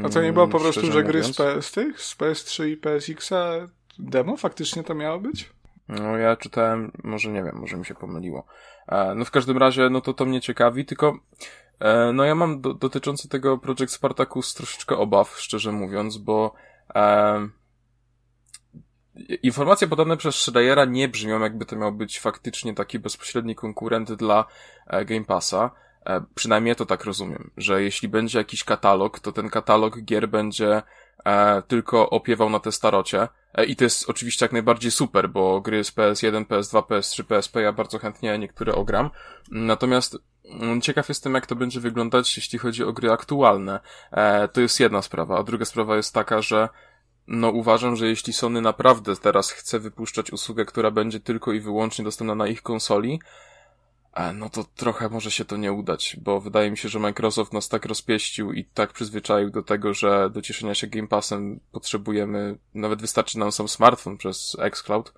[0.06, 3.52] a to nie było po prostu, że gry z, PS, tych, z PS3 i PSX-a
[4.00, 5.50] demo faktycznie to miało być?
[5.88, 8.46] No ja czytałem, może nie wiem, może mi się pomyliło.
[8.88, 11.20] E, no w każdym razie, no to to mnie ciekawi, tylko
[11.80, 16.54] e, no ja mam do, dotyczący tego Project Spartacus troszeczkę obaw, szczerze mówiąc, bo
[16.96, 17.50] e,
[19.44, 24.46] informacje podane przez Schreiera nie brzmią, jakby to miał być faktycznie taki bezpośredni konkurent dla
[24.88, 25.72] e, Game Passa.
[26.06, 30.82] E, przynajmniej to tak rozumiem, że jeśli będzie jakiś katalog, to ten katalog gier będzie
[31.26, 33.28] e, tylko opiewał na te starocie.
[33.54, 37.62] E, I to jest oczywiście jak najbardziej super, bo gry z PS1, PS2, PS3, PSP
[37.62, 39.10] ja bardzo chętnie niektóre ogram.
[39.52, 43.80] Natomiast mm, ciekaw jestem, jak to będzie wyglądać, jeśli chodzi o gry aktualne.
[44.12, 45.40] E, to jest jedna sprawa.
[45.40, 46.70] A druga sprawa jest taka, że
[47.28, 52.06] no uważam, że jeśli Sony naprawdę teraz chce wypuszczać usługę, która będzie tylko i wyłącznie
[52.06, 53.20] dostępna na ich konsoli,
[54.34, 57.70] no to trochę może się to nie udać, bo wydaje mi się, że Microsoft nas
[57.70, 63.02] tak rozpieścił i tak przyzwyczaił do tego, że do cieszenia się Game Passem potrzebujemy, nawet
[63.02, 65.14] wystarczy nam sam smartfon przez xCloud,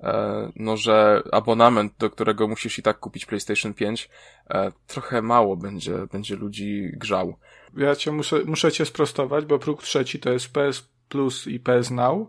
[0.00, 4.10] e, no że abonament, do którego musisz i tak kupić PlayStation 5,
[4.50, 7.36] e, trochę mało będzie, będzie ludzi grzał.
[7.76, 11.90] Ja cię muszę, muszę cię sprostować, bo próg trzeci to jest PS Plus i PS
[11.90, 12.28] Now,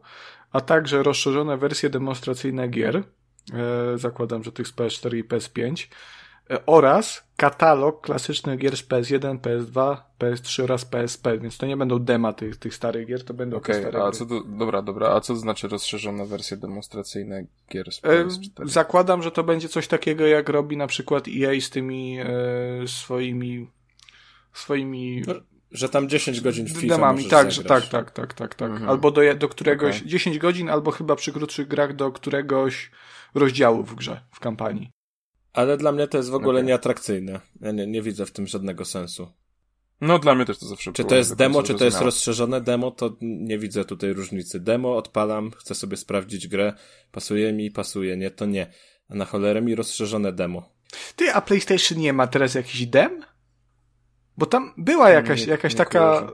[0.52, 3.04] a także rozszerzone wersje demonstracyjne gier,
[3.96, 5.88] zakładam, że tych z PS4 i PS5,
[6.50, 12.00] e, oraz katalog klasycznych gier z PS1, PS2, PS3 oraz PSP, więc to nie będą
[12.00, 15.10] dema tych, tych starych gier, to będą okay, te stare a co to, dobra, dobra,
[15.10, 18.64] a co to znaczy rozszerzone wersje demonstracyjne gier z PS4?
[18.64, 22.28] E, zakładam, że to będzie coś takiego, jak robi na przykład EA z tymi e,
[22.88, 23.68] swoimi
[24.54, 25.34] swoimi no,
[25.72, 27.68] że tam 10 godzin w FIFA demami, tak, zagrać.
[27.68, 28.70] tak, tak, tak, tak, tak.
[28.70, 28.90] Mhm.
[28.90, 30.08] Albo do, do któregoś, Okay.
[30.08, 32.92] 10 godzin, albo chyba przy krótszych grach do któregoś
[33.36, 34.92] rozdziału w grze, w kampanii.
[35.54, 36.68] Ale dla mnie to jest w ogóle Okay.
[36.68, 37.40] nieatrakcyjne.
[37.62, 39.32] Ja nie, nie widzę w tym żadnego sensu.
[40.02, 42.92] No dla mnie też to zawsze Czy to jest demo, czy to jest rozszerzone demo,
[42.92, 44.60] to nie widzę tutaj różnicy.
[44.60, 46.74] Demo odpalam, chcę sobie sprawdzić grę,
[47.12, 48.68] pasuje mi, pasuje, nie, to nie.
[49.10, 50.70] A na cholerę mi rozszerzone demo.
[51.16, 53.24] Ty, a PlayStation nie ma teraz jakiś dem?
[54.38, 56.28] Bo tam była jakaś, Nie- jakaś nie taka, kojarzę.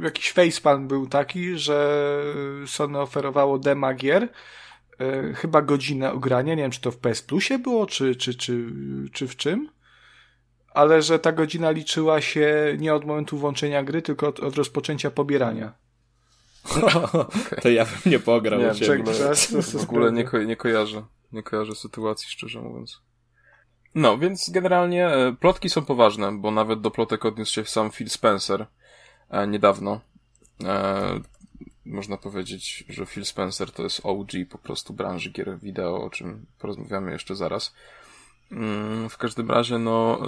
[0.00, 2.00] y, jakiś facepalm był taki, że
[2.66, 4.22] Sony oferowało dema gier,
[5.00, 8.66] y, chyba godzinę ogrania, nie wiem czy to w PS Plusie było, czy, czy, czy,
[9.12, 9.68] czy w czym,
[10.74, 15.10] ale że ta godzina liczyła się nie od momentu włączenia gry, tylko od, od rozpoczęcia
[15.10, 15.72] pobierania.
[17.62, 18.96] to ja bym nie pograł Nie, ciebie.
[18.96, 21.02] w ogóle, Zaraz to- to w ogóle nie, ko- nie kojarzę.
[21.32, 23.02] Nie kojarzę sytuacji, szczerze mówiąc.
[23.94, 28.10] No, więc generalnie e, plotki są poważne, bo nawet do plotek odniósł się sam Phil
[28.10, 28.66] Spencer
[29.30, 30.00] e, niedawno.
[30.64, 31.20] E,
[31.86, 36.46] można powiedzieć, że Phil Spencer to jest OG po prostu branży gier wideo, o czym
[36.58, 37.74] porozmawiamy jeszcze zaraz.
[38.52, 40.20] Mm, W każdym razie, no,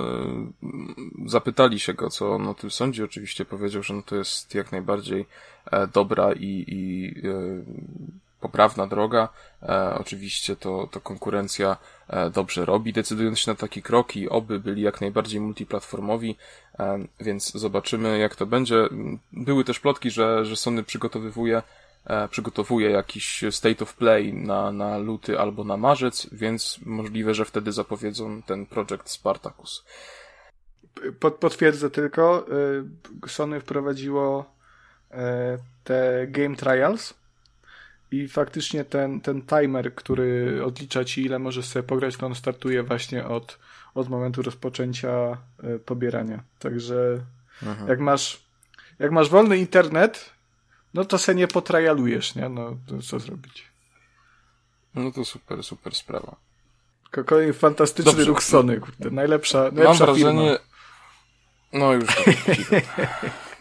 [1.27, 3.03] zapytali się go, co on o tym sądzi.
[3.03, 5.27] Oczywiście powiedział, że no to jest jak najbardziej
[5.93, 7.15] dobra i, i
[8.43, 9.29] poprawna droga.
[9.63, 11.77] E, oczywiście to, to konkurencja
[12.09, 16.37] e, dobrze robi, decydując się na taki krok i oby byli jak najbardziej multiplatformowi,
[16.79, 18.89] e, więc zobaczymy jak to będzie.
[19.33, 21.63] Były też plotki, że, że Sony przygotowywuje
[22.05, 27.45] e, przygotowuje jakiś state of play na, na luty albo na marzec, więc możliwe, że
[27.45, 29.85] wtedy zapowiedzą ten projekt Spartacus.
[31.21, 32.47] Pod, potwierdzę tylko,
[33.25, 34.45] y, Sony wprowadziło
[35.11, 35.17] y,
[35.85, 37.15] te game trials
[38.13, 42.83] i faktycznie ten, ten timer, który odlicza ci ile możesz sobie pograć, to on startuje
[42.83, 43.59] właśnie od,
[43.95, 46.43] od momentu rozpoczęcia y, pobierania.
[46.59, 47.21] Także
[47.63, 47.89] Mhm.
[47.89, 48.43] jak masz
[48.99, 50.31] jak masz wolny internet,
[50.95, 52.49] no to se nie potrajalujesz, nie?
[52.49, 53.65] No to co zrobić?
[54.95, 56.37] No to super, super sprawa.
[57.11, 58.25] Ko- Kolejny fantastyczny Dobrze.
[58.27, 60.41] ruch Sony, kurde, najlepsza, Mam najlepsza wrażenie.
[60.51, 60.59] firma.
[61.73, 62.77] No już cicho.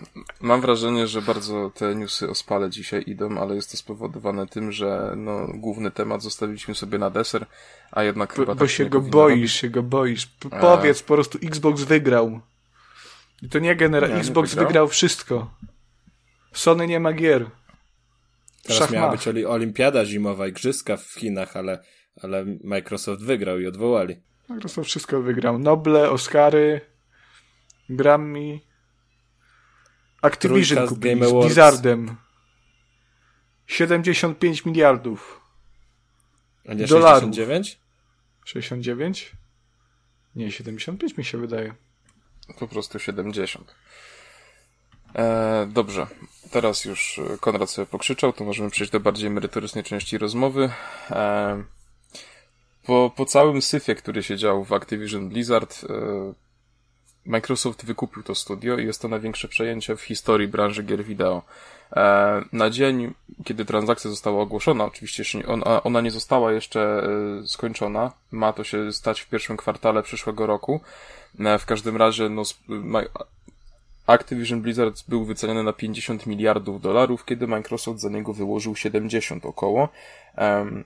[0.41, 4.71] Mam wrażenie, że bardzo te newsy o spale dzisiaj idą, ale jest to spowodowane tym,
[4.71, 7.45] że no, główny temat zostawiliśmy sobie na deser,
[7.91, 9.51] a jednak Bo, chyba bo tak się go boisz, robić.
[9.51, 10.25] się go boisz.
[10.25, 10.59] P- A.
[10.59, 12.39] Powiedz po prostu, Xbox wygrał.
[13.41, 14.07] I to nie genera...
[14.07, 14.67] Nie, nie Xbox wygrał?
[14.67, 15.51] wygrał wszystko.
[16.53, 17.45] Sony nie ma gier.
[18.63, 21.83] Teraz Szach miała być oli- olimpiada zimowa, igrzyska w Chinach, ale,
[22.23, 24.15] ale Microsoft wygrał i odwołali.
[24.49, 25.59] Microsoft wszystko wygrał.
[25.59, 26.81] Noble, Oscary,
[27.89, 28.59] Grammy.
[30.21, 31.45] Activision kupili Game z.
[31.45, 32.15] Blizzardem.
[33.67, 35.41] 75 miliardów.
[36.67, 37.19] A nie Dolarów.
[37.19, 37.79] 69?
[38.45, 39.31] 69?
[40.35, 41.73] Nie, 75 mi się wydaje.
[42.59, 43.75] Po prostu 70.
[45.15, 46.07] E, dobrze,
[46.51, 50.69] teraz już e, Konrad sobie pokrzyczał, to możemy przejść do bardziej merytorycznej części rozmowy.
[51.09, 51.63] E,
[52.83, 56.33] po, po całym syfie, który się działo w Activision Blizzard, e,
[57.25, 61.41] Microsoft wykupił to studio i jest to największe przejęcie w historii branży gier wideo.
[61.95, 65.23] E, na dzień, kiedy transakcja została ogłoszona, oczywiście
[65.83, 70.81] ona, nie została jeszcze e, skończona, ma to się stać w pierwszym kwartale przyszłego roku.
[71.39, 72.43] E, w każdym razie, no,
[74.07, 79.89] Activision Blizzard był wyceniony na 50 miliardów dolarów, kiedy Microsoft za niego wyłożył 70 około.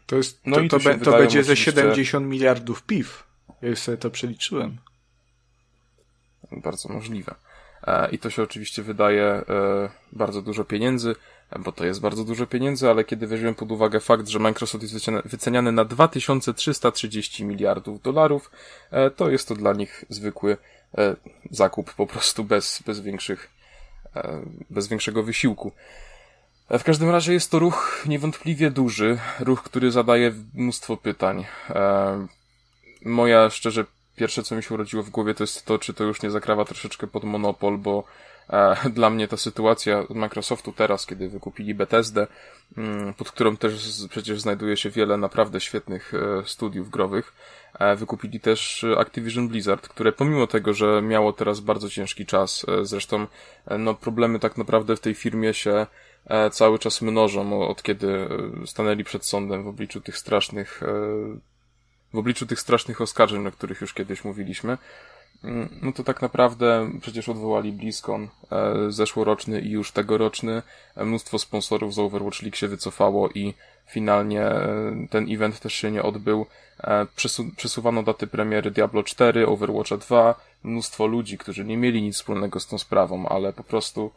[0.06, 3.24] To, jest, No to, i to, się be- to będzie ze oczywiście- 70 miliardów piw.
[3.62, 4.78] Ja już sobie to przeliczyłem.
[6.52, 7.36] Bardzo możliwe.
[7.88, 9.44] E, I to się oczywiście wydaje e,
[10.12, 11.16] bardzo dużo pieniędzy,
[11.60, 14.96] bo to jest bardzo dużo pieniędzy, ale kiedy weźmiemy pod uwagę fakt, że Microsoft jest
[15.26, 18.52] wyceniany- na 2330 miliardów dolarów,
[18.92, 20.58] e, to jest to dla nich zwykły
[21.52, 23.50] zakup po prostu bez, bez większych,
[24.70, 25.72] bez większego wysiłku.
[26.70, 31.46] W każdym razie jest to ruch niewątpliwie duży, ruch, który zadaje mnóstwo pytań.
[33.06, 36.22] Moja szczerze pierwsze, co mi się urodziło w głowie, to jest to, czy to już
[36.22, 38.04] nie zakrawa troszeczkę pod monopol, bo
[38.50, 42.28] e, dla mnie ta sytuacja Microsoftu teraz, kiedy wykupili Bethesdę,
[42.78, 43.74] mm, pod którą też
[44.10, 47.34] przecież znajduje się wiele naprawdę świetnych e, studiów growych,
[47.80, 53.28] e, wykupili też Activision Blizzard, które pomimo tego, że miało teraz bardzo ciężki czas, zresztą
[53.80, 55.88] no, problemy tak naprawdę w tej firmie się
[56.52, 58.30] cały czas mnożą, od kiedy
[58.66, 60.82] stanęli przed sądem w obliczu tych strasznych
[62.16, 64.78] w obliczu tych strasznych oskarżeń, o których już kiedyś mówiliśmy,
[65.44, 70.62] mm, no to tak naprawdę przecież odwołali BlizzCon e, zeszłoroczny i już tegoroczny.
[70.96, 73.54] E, mnóstwo sponsorów z Overwatch League się wycofało i
[73.88, 76.46] finalnie e, ten event też się nie odbył.
[77.16, 80.36] Przesu przesuwano daty premiery Diablo 4, Overwatcha 2.
[80.64, 84.12] Mnóstwo ludzi, którzy nie mieli nic wspólnego z tą sprawą, ale po prostu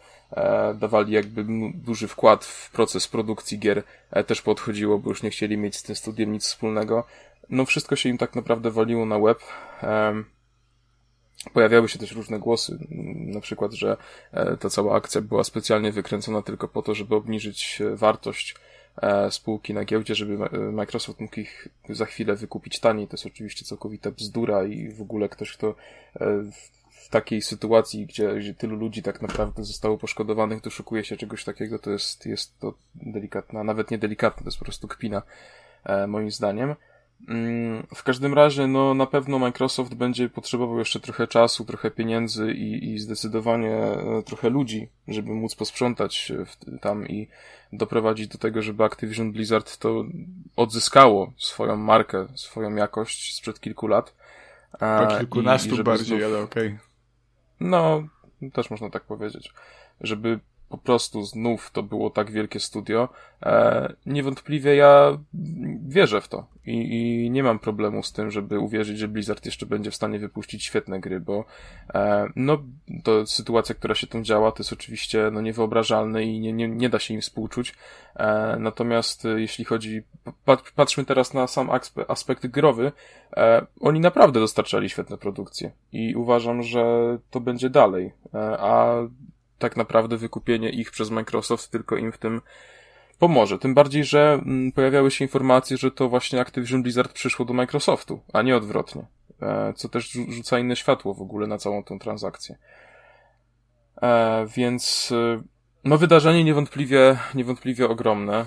[0.74, 3.82] dawali jakby duży wkład w proces produkcji gier,
[4.26, 7.04] też podchodziło, bo już nie chcieli mieć z tym studiem nic wspólnego
[7.50, 9.38] no wszystko się im tak naprawdę waliło na web.
[11.52, 12.78] Pojawiały się też różne głosy,
[13.16, 13.96] na przykład, że
[14.32, 18.54] e, ta cała akcja była specjalnie wykręcona tylko po to, żeby obniżyć e, wartość
[18.96, 20.38] e, spółki na giełdzie, żeby
[20.72, 23.08] Microsoft mógł ich za chwilę wykupić taniej.
[23.08, 25.74] To jest oczywiście całkowita bzdura i w ogóle ktoś, kto
[26.90, 31.78] w takiej sytuacji, gdzie, gdzie tylu ludzi tak naprawdę zostało poszkodowanych, doszukuje się czegoś takiego,
[31.78, 35.22] to jest, jest to delikatna, nawet nie delikatna, to jest po prostu kpina,
[36.08, 36.74] moim zdaniem.
[37.28, 42.52] Mm, w każdym razie, no na pewno Microsoft będzie potrzebował jeszcze trochę czasu, trochę pieniędzy
[42.52, 47.28] i, i zdecydowanie e, trochę ludzi, żeby móc posprzątać w, tam i
[47.72, 50.04] doprowadzić do tego, żeby Activision Blizzard to
[50.56, 54.14] odzyskało swoją markę, swoją jakość sprzed kilku lat.
[54.78, 56.32] Po kilkunastu i, i bardziej, znów...
[56.32, 56.66] ale okej.
[56.66, 56.78] Okay.
[57.60, 58.08] No,
[58.52, 59.52] też można tak powiedzieć.
[60.00, 63.08] Żeby po prostu znów to było tak wielkie studio.
[63.42, 65.18] E, niewątpliwie ja
[65.88, 69.66] wierzę w to I, i nie mam problemu z tym, żeby uwierzyć, że Blizzard jeszcze
[69.66, 71.44] będzie w stanie wypuścić świetne gry, bo
[71.94, 72.58] e, no,
[73.04, 76.88] to sytuacja, która się tam działa, to jest oczywiście no, niewyobrażalne i nie, nie, nie
[76.88, 77.74] da się im współczuć.
[78.16, 80.02] E, natomiast e, jeśli chodzi,
[80.44, 81.70] pat, patrzmy teraz na sam
[82.08, 82.92] aspekt growy,
[83.36, 86.84] e, oni naprawdę dostarczali świetne produkcje i uważam, że
[87.30, 88.12] to będzie dalej.
[88.34, 88.96] E, a
[89.58, 92.40] tak naprawdę wykupienie ich przez Microsoft tylko im w tym
[93.18, 93.58] pomoże.
[93.58, 98.20] Tym bardziej, że mm, pojawiały się informacje, że to właśnie Activision Blizzard przyszło do Microsoftu,
[98.32, 99.06] a nie odwrotnie.
[99.42, 102.58] E, co też rzuca inne światło w ogóle na całą tę transakcję.
[104.02, 105.42] E, więc e,
[105.84, 108.46] no wydarzenie niewątpliwie, niewątpliwie ogromne.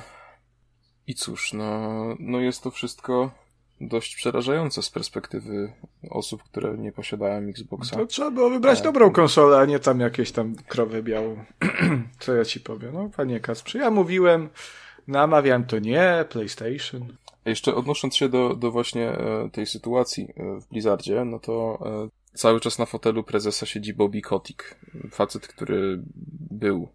[1.08, 3.32] I cóż, no, no jest to wszystko
[3.82, 5.74] dość przerażające z perspektywy
[6.10, 7.96] osób, które nie posiadają Xboxa.
[7.96, 8.84] To trzeba było wybrać e...
[8.84, 11.44] dobrą konsolę, a nie tam jakieś tam krowy białą.
[12.20, 12.94] Co ja ci powiem?
[12.94, 14.50] No, panie Kasprze, ja mówiłem,
[15.08, 17.18] namawiałem to nie, PlayStation.
[17.46, 22.38] Jeszcze odnosząc się do, do właśnie e, tej sytuacji e, w Blizzardzie, no to e,
[22.38, 24.76] cały czas na fotelu prezesa siedzi Bobby Kotick.
[25.12, 26.00] Facet, który
[26.52, 26.88] był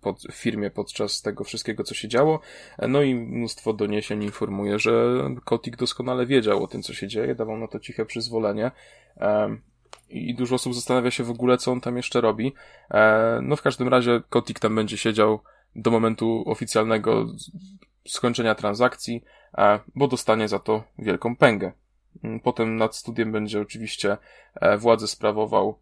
[0.00, 2.40] pod, w firmie podczas tego wszystkiego, co się działo.
[2.88, 7.58] No i mnóstwo doniesień informuje, że Kotik doskonale wiedział o tym, co się dzieje, dawał
[7.58, 8.70] na to ciche przyzwolenie.
[10.10, 12.54] I dużo osób zastanawia się w ogóle, co on tam jeszcze robi.
[12.90, 15.40] E, no w każdym razie Kotik tam będzie siedział
[15.76, 17.26] do momentu oficjalnego
[18.08, 19.24] skończenia transakcji,
[19.58, 21.72] e, bo dostanie za to wielką pęgę.
[22.24, 24.16] Mm, potem nad studiem będzie oczywiście
[24.54, 25.78] e, władzę sprawował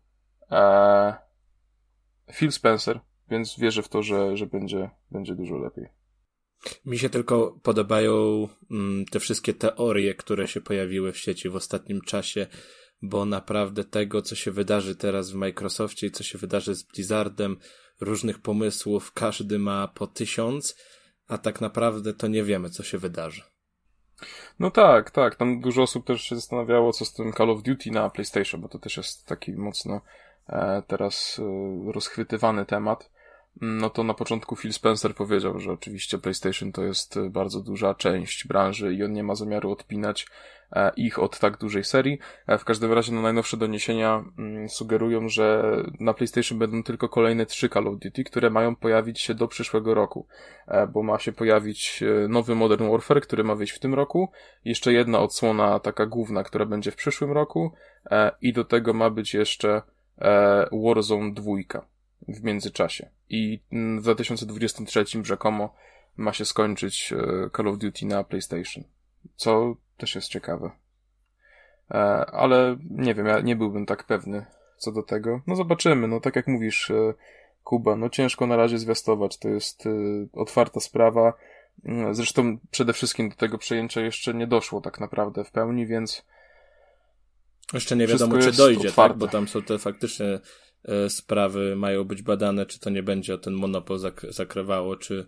[2.33, 3.01] Phil Spencer,
[3.31, 5.89] więc wierzę w to, że, że będzie, będzie dużo lepiej.
[6.85, 12.01] Mi się tylko podobają mm, te wszystkie teorie, które się pojawiły w sieci w ostatnim
[12.01, 12.47] czasie,
[13.03, 17.57] bo naprawdę tego, co się wydarzy teraz w Microsoftie i co się wydarzy z Blizzardem,
[18.01, 20.77] różnych pomysłów, każdy ma po tysiąc,
[21.29, 23.43] a tak naprawdę to nie wiemy, co się wydarzy.
[24.59, 25.37] No tak, tak.
[25.37, 28.69] Tam dużo osób też się zastanawiało, co z tym Call of Duty na PlayStation, bo
[28.69, 30.01] to też jest taki mocno
[30.49, 33.11] e, teraz e, rozchwytywany temat
[33.61, 38.47] no to na początku Phil Spencer powiedział, że oczywiście PlayStation to jest bardzo duża część
[38.47, 40.27] branży i on nie ma zamiaru odpinać
[40.73, 42.19] e, ich od tak dużej serii.
[42.47, 47.47] E, w każdym razie no, najnowsze doniesienia mm, sugerują, że na PlayStation będą tylko kolejne
[47.47, 50.27] trzy Call of Duty, które mają pojawić się do przyszłego roku,
[50.67, 54.31] e, bo ma się pojawić nowy Modern Warfare, który ma wyjść w tym roku,
[54.65, 57.73] jeszcze jedna odsłona taka główna, która będzie w przyszłym roku.
[58.43, 59.83] I do tego ma być jeszcze
[60.73, 61.53] Warzone 2
[62.29, 63.09] w międzyczasie.
[63.29, 63.61] I
[63.99, 65.75] w 2023 rzekomo
[66.17, 68.85] ma się skończyć e, Call of Duty na PlayStation.
[69.37, 70.71] Co też jest ciekawe.
[71.91, 71.95] E,
[72.27, 74.47] ale nie wiem, ja nie byłbym tak pewny
[74.79, 75.41] co do tego.
[75.47, 77.15] No zobaczymy, no tak jak mówisz, e,
[77.65, 79.85] Kuba, no ciężko na razie zwiastować, to jest
[80.33, 81.33] otwarta sprawa.
[81.85, 86.25] Mm, zresztą przede wszystkim do tego przejęcia jeszcze nie doszło tak naprawdę w pełni, więc
[87.73, 89.17] jeszcze nie wiadomo, czy dojdzie, tak?
[89.17, 90.41] Bo tam są te faktycznie
[91.09, 95.27] sprawy mają być badane, czy to nie będzie ten monopol zak zakrywało, czy,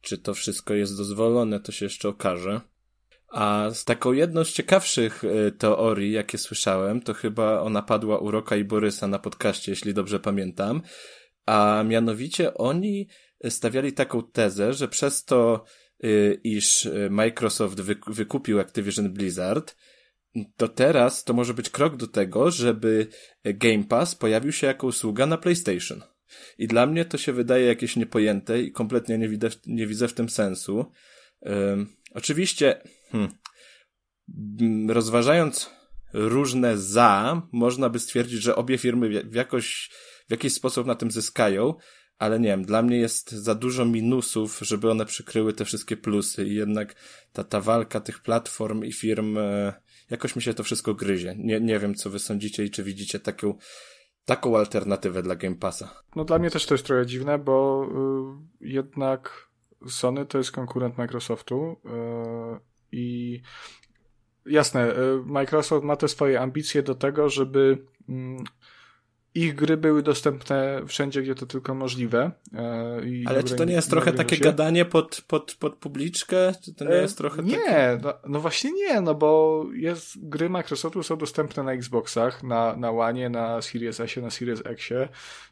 [0.00, 2.60] czy to wszystko jest dozwolone, to się jeszcze okaże.
[3.32, 8.30] A z taką jedną z ciekawszych e, teorii, jakie słyszałem, to chyba ona padła u
[8.30, 10.82] Roka i Borysa na podcaście, jeśli dobrze pamiętam.
[11.46, 13.08] A mianowicie oni
[13.48, 15.64] stawiali taką tezę, że przez to,
[16.04, 19.76] e, iż Microsoft wykupił Activision Blizzard,
[20.56, 23.06] to teraz to może być krok do tego, żeby
[23.44, 26.02] Game Pass pojawił się jako usługa na PlayStation.
[26.58, 30.14] I dla mnie to się wydaje jakieś niepojęte i kompletnie nie, widzę, nie widzę w
[30.14, 30.92] tym sensu.
[31.40, 33.32] Um, oczywiście, hmm,
[34.88, 35.70] rozważając
[36.12, 39.90] różne za, można by stwierdzić, że obie firmy w, jakoś,
[40.28, 41.74] w jakiś sposób na tym zyskają,
[42.18, 46.46] ale nie wiem, dla mnie jest za dużo minusów, żeby one przykryły te wszystkie plusy
[46.46, 46.94] i jednak
[47.32, 49.72] ta, ta walka tych platform i firm, e,
[50.12, 51.34] jakoś mi się to wszystko gryzie.
[51.38, 53.54] Nie, nie wiem, co wy sądzicie i czy widzicie taką,
[54.24, 56.02] taką alternatywę dla Game Passa.
[56.16, 57.86] No dla mnie też to jest trochę dziwne, bo
[58.60, 59.48] y, jednak
[59.88, 61.76] Sony to jest konkurent Microsoftu y,
[62.92, 63.40] i
[64.46, 64.96] jasne, y,
[65.26, 68.44] Microsoft ma te swoje ambicje do tego, żeby mm,
[69.34, 72.30] ich gry były dostępne wszędzie, gdzie to tylko możliwe.
[72.54, 76.52] E, Ale czy to nie jest trochę takie gadanie pod, pod, pod publiczkę?
[76.64, 77.98] Czy to nie e, jest trochę Nie, takie...
[78.02, 82.90] no, no, właśnie nie, no bo jest, gry Microsoftu są dostępne na Xboxach, na, na
[82.90, 84.88] One, na Series S, na Series X,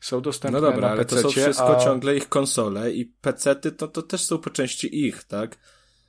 [0.01, 1.85] są dostępne no dobra, na ale to są wszystko a...
[1.85, 5.59] ciągle ich konsole i PC-ty to, to też są po części ich, tak?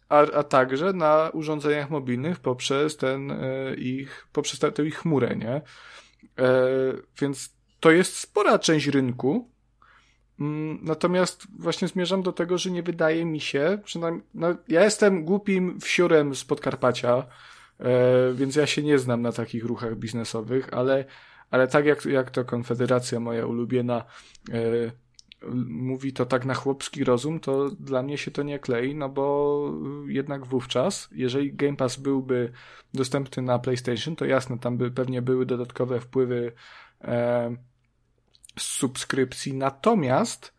[0.10, 5.62] A, a także na urządzeniach mobilnych poprzez ten e, ich, poprzez tę ich chmurę, nie?
[6.40, 6.64] E,
[7.22, 9.50] więc to jest spora część rynku.
[10.40, 15.26] Mm, natomiast właśnie zmierzam do tego, że nie wydaje mi się, przynajmniej, no, ja jestem
[15.26, 17.26] głupim wsiurem z Podkarpacia,
[17.80, 21.06] e, więc ja się nie znam na takich ruchach biznesowych, ale,
[21.52, 24.06] ale tak jak, jak to Konfederacja moja ulubiona
[24.54, 24.92] e,
[25.68, 29.74] mówi to tak na chłopski rozum, to dla mnie się to nie klei, no bo
[30.08, 32.52] jednak wówczas, jeżeli Game Pass byłby
[32.94, 36.52] dostępny na PlayStation, to jasne, tam by pewnie były dodatkowe wpływy
[37.02, 37.56] e,
[38.60, 40.54] z subskrypcji, natomiast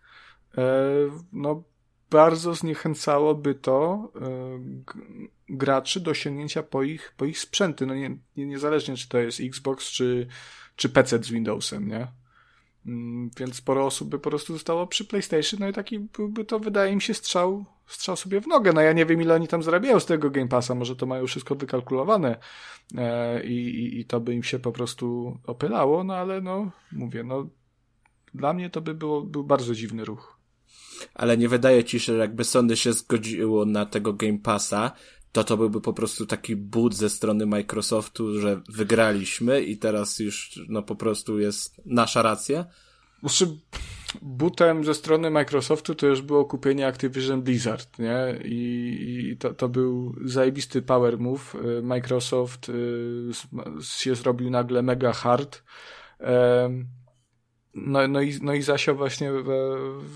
[0.59, 0.63] e,
[1.33, 1.63] no,
[2.11, 4.29] bardzo zniechęcałoby to e,
[5.49, 9.41] graczy do sięgnięcia po ich, po ich sprzęty, no nie, nie, niezależnie czy to jest
[9.41, 10.27] Xbox, czy,
[10.77, 12.09] czy PC z Windowsem, nie?
[12.87, 16.59] Mm, więc sporo osób by po prostu zostało przy PlayStation, no i taki byłby to,
[16.59, 18.73] wydaje mi się, strzał, strzał sobie w nogę.
[18.73, 21.27] No ja nie wiem, ile oni tam zarabiają z tego Game Passa, może to mają
[21.27, 22.37] wszystko wykalkulowane
[22.97, 27.25] e, i, i, i to by im się po prostu opylało, no ale no, mówię,
[27.25, 27.47] no
[28.35, 30.39] dla mnie to by było, był bardzo dziwny ruch.
[31.15, 34.93] Ale nie wydaje ci się, że jakby Sony się zgodziło na tego Game Passa,
[35.33, 40.61] to to byłby po prostu taki but ze strony Microsoftu, że wygraliśmy i teraz już
[40.69, 42.67] no po prostu jest nasza racja?
[43.21, 43.59] Znaczy,
[44.23, 48.39] butem ze strony Microsoftu to już było kupienie Activision Blizzard, nie?
[48.45, 51.55] I, i to, to był zajebisty power move.
[51.55, 53.31] Y, Microsoft y,
[53.83, 55.63] się zrobił nagle mega hard.
[57.75, 59.55] No, no, i, no i Zasio właśnie we,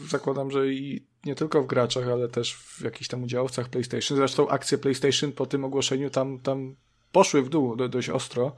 [0.09, 4.17] zakładam, że i nie tylko w graczach, ale też w jakichś tam udziałowcach PlayStation.
[4.17, 6.77] Zresztą akcje PlayStation po tym ogłoszeniu tam, tam
[7.13, 8.57] poszły w dół do, dość ostro.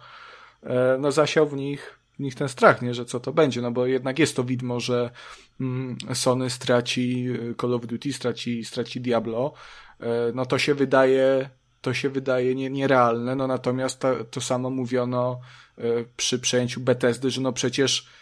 [0.62, 3.70] E, no zasiał w nich, w nich ten strach, nie, że co to będzie, no
[3.70, 5.10] bo jednak jest to widmo, że
[5.60, 7.26] mm, Sony straci
[7.60, 9.52] Call of Duty, straci, straci Diablo.
[10.00, 14.70] E, no to się wydaje, to się wydaje nie, nierealne, no natomiast to, to samo
[14.70, 15.40] mówiono
[15.78, 15.82] e,
[16.16, 18.17] przy przejęciu Bethesdy, że no przecież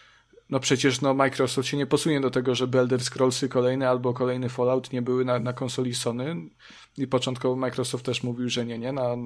[0.51, 4.49] no przecież no Microsoft się nie posunie do tego, żeby Elder Scrollsy kolejne albo kolejny
[4.49, 6.37] Fallout nie były na, na konsoli Sony
[6.99, 9.17] i początkowo Microsoft też mówił, że nie, nie, na,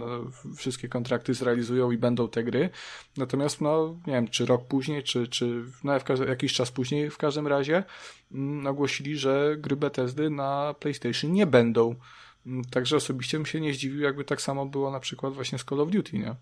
[0.56, 2.70] wszystkie kontrakty zrealizują i będą te gry.
[3.16, 5.92] Natomiast no nie wiem, czy rok później, czy, czy no,
[6.28, 7.84] jakiś czas później w każdym razie
[8.32, 11.94] mm, ogłosili, że gry Bethesdy na PlayStation nie będą.
[12.46, 15.64] Mm, także osobiście bym się nie zdziwił, jakby tak samo było na przykład właśnie z
[15.64, 16.34] Call of Duty, nie?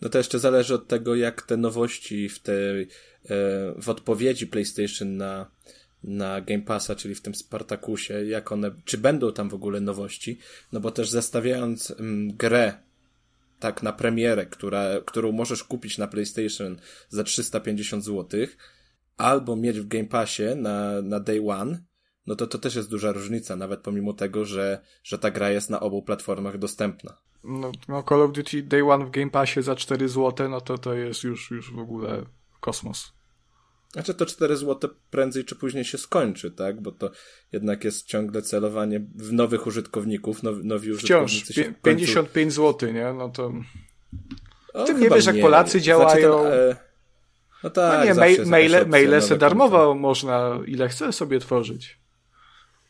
[0.00, 2.86] No to jeszcze zależy od tego, jak te nowości w tej, e,
[3.76, 5.50] w odpowiedzi PlayStation na,
[6.04, 10.38] na Game Passa, czyli w tym Spartakusie, jak one, czy będą tam w ogóle nowości,
[10.72, 12.72] no bo też zestawiając mm, grę
[13.58, 16.76] tak na premierę, która, którą możesz kupić na PlayStation
[17.08, 18.46] za 350 zł,
[19.16, 21.82] albo mieć w Game Passie na, na Day One,
[22.26, 25.70] no to to też jest duża różnica, nawet pomimo tego, że, że ta gra jest
[25.70, 27.16] na obu platformach dostępna.
[27.44, 30.78] No, no Call of Duty Day One w Game Passie za 4 zł, no to
[30.78, 32.22] to jest już, już w ogóle
[32.60, 33.12] kosmos.
[33.92, 36.80] Znaczy to 4 zł prędzej czy później się skończy, tak?
[36.80, 37.10] Bo to
[37.52, 43.12] jednak jest ciągle celowanie w nowych użytkowników, now, nowi użytkownicy Wciąż, 55 zł, nie?
[43.12, 43.52] No to...
[44.74, 46.38] O, Ty nie wiesz, jak Polacy działają...
[46.38, 46.92] Znaczy ten, e...
[47.64, 52.01] No tak, no nie, maile, maile se darmowo można ile chce sobie tworzyć.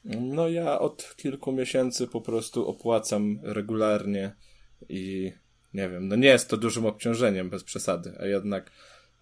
[0.05, 4.37] No ja od kilku miesięcy po prostu opłacam regularnie
[4.89, 5.33] i
[5.75, 8.71] nie wiem, no nie jest to dużym obciążeniem bez przesady, a jednak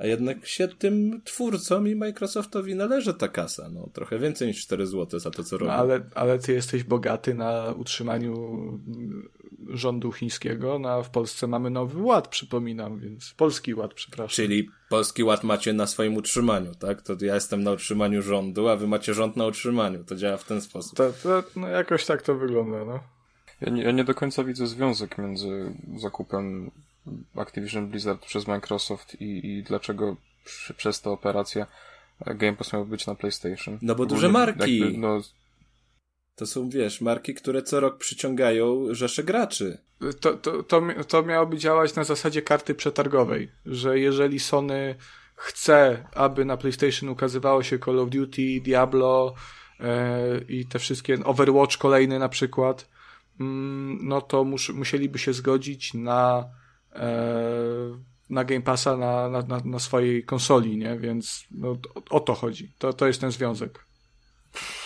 [0.01, 3.69] a jednak się tym twórcom i Microsoftowi należy ta kasa.
[3.73, 5.73] No, trochę więcej niż 4 zł za to, co robią.
[5.73, 8.59] No, ale, ale ty jesteś bogaty na utrzymaniu
[9.69, 14.29] rządu chińskiego, no a w Polsce mamy nowy ład, przypominam, więc polski ład, przepraszam.
[14.29, 17.03] Czyli polski ład macie na swoim utrzymaniu, tak?
[17.03, 20.05] To ja jestem na utrzymaniu rządu, a wy macie rząd na utrzymaniu.
[20.05, 20.97] To działa w ten sposób.
[20.97, 23.01] To, to, no jakoś tak to wygląda, no.
[23.61, 26.71] Ja nie, ja nie do końca widzę związek między zakupem
[27.37, 31.67] Activision Blizzard przez Microsoft i, i dlaczego przy, przez tę operację
[32.27, 33.79] Game Pass miał być na PlayStation.
[33.83, 34.79] No bo duże marki.
[34.79, 35.21] Jakby, no...
[36.35, 39.79] To są, wiesz, marki, które co rok przyciągają rzesze graczy.
[40.21, 44.95] To, to, to, to miałoby działać na zasadzie karty przetargowej, że jeżeli Sony
[45.37, 49.35] chce, aby na PlayStation ukazywało się Call of Duty, Diablo
[49.81, 52.89] e, i te wszystkie, Overwatch kolejny na przykład,
[53.41, 56.60] mm, no to mus, musieliby się zgodzić na e,
[58.31, 60.99] na Game Passa na, na, na swojej konsoli, nie?
[60.99, 62.73] Więc no, o, o to chodzi.
[62.79, 63.85] To, to jest ten związek.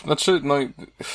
[0.04, 0.54] Znaczy, no,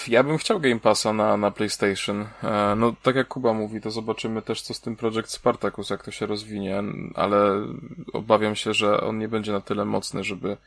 [0.08, 2.28] ja bym chciał Game Passa na, na PlayStation.
[2.44, 6.04] E, no, tak jak Kuba mówi, to zobaczymy też, co z tym Project Spartacus, jak
[6.04, 6.84] to się rozwinie,
[7.16, 7.68] ale
[8.14, 10.58] obawiam się, że on nie będzie na tyle mocny, żeby,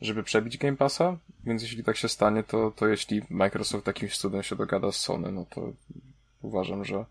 [0.00, 4.42] żeby przebić Game Passa, więc jeśli tak się stanie, to, to jeśli Microsoft jakimś cudem
[4.42, 5.72] się dogada z Sony, no to
[6.42, 7.04] uważam, że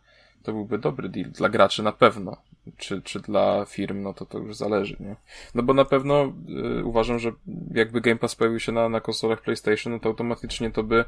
[0.44, 1.32] to byłby dobry deal.
[1.32, 2.38] Dla graczy na pewno
[2.78, 5.16] czy, czy dla firm, no to to już zależy, nie?
[5.56, 6.34] No bo na pewno
[6.80, 7.32] y, uważam, że
[7.74, 11.06] jakby Game Pass pojawił się na, na konsolach PlayStation, no to automatycznie to by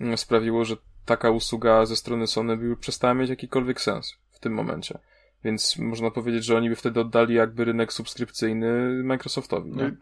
[0.00, 0.76] y, sprawiło, że
[1.06, 4.98] taka usługa ze strony Sony by przestała mieć jakikolwiek sens w tym momencie.
[5.44, 9.70] Więc można powiedzieć, że oni by wtedy oddali jakby rynek subskrypcyjny Microsoftowi.
[9.70, 9.92] Nie?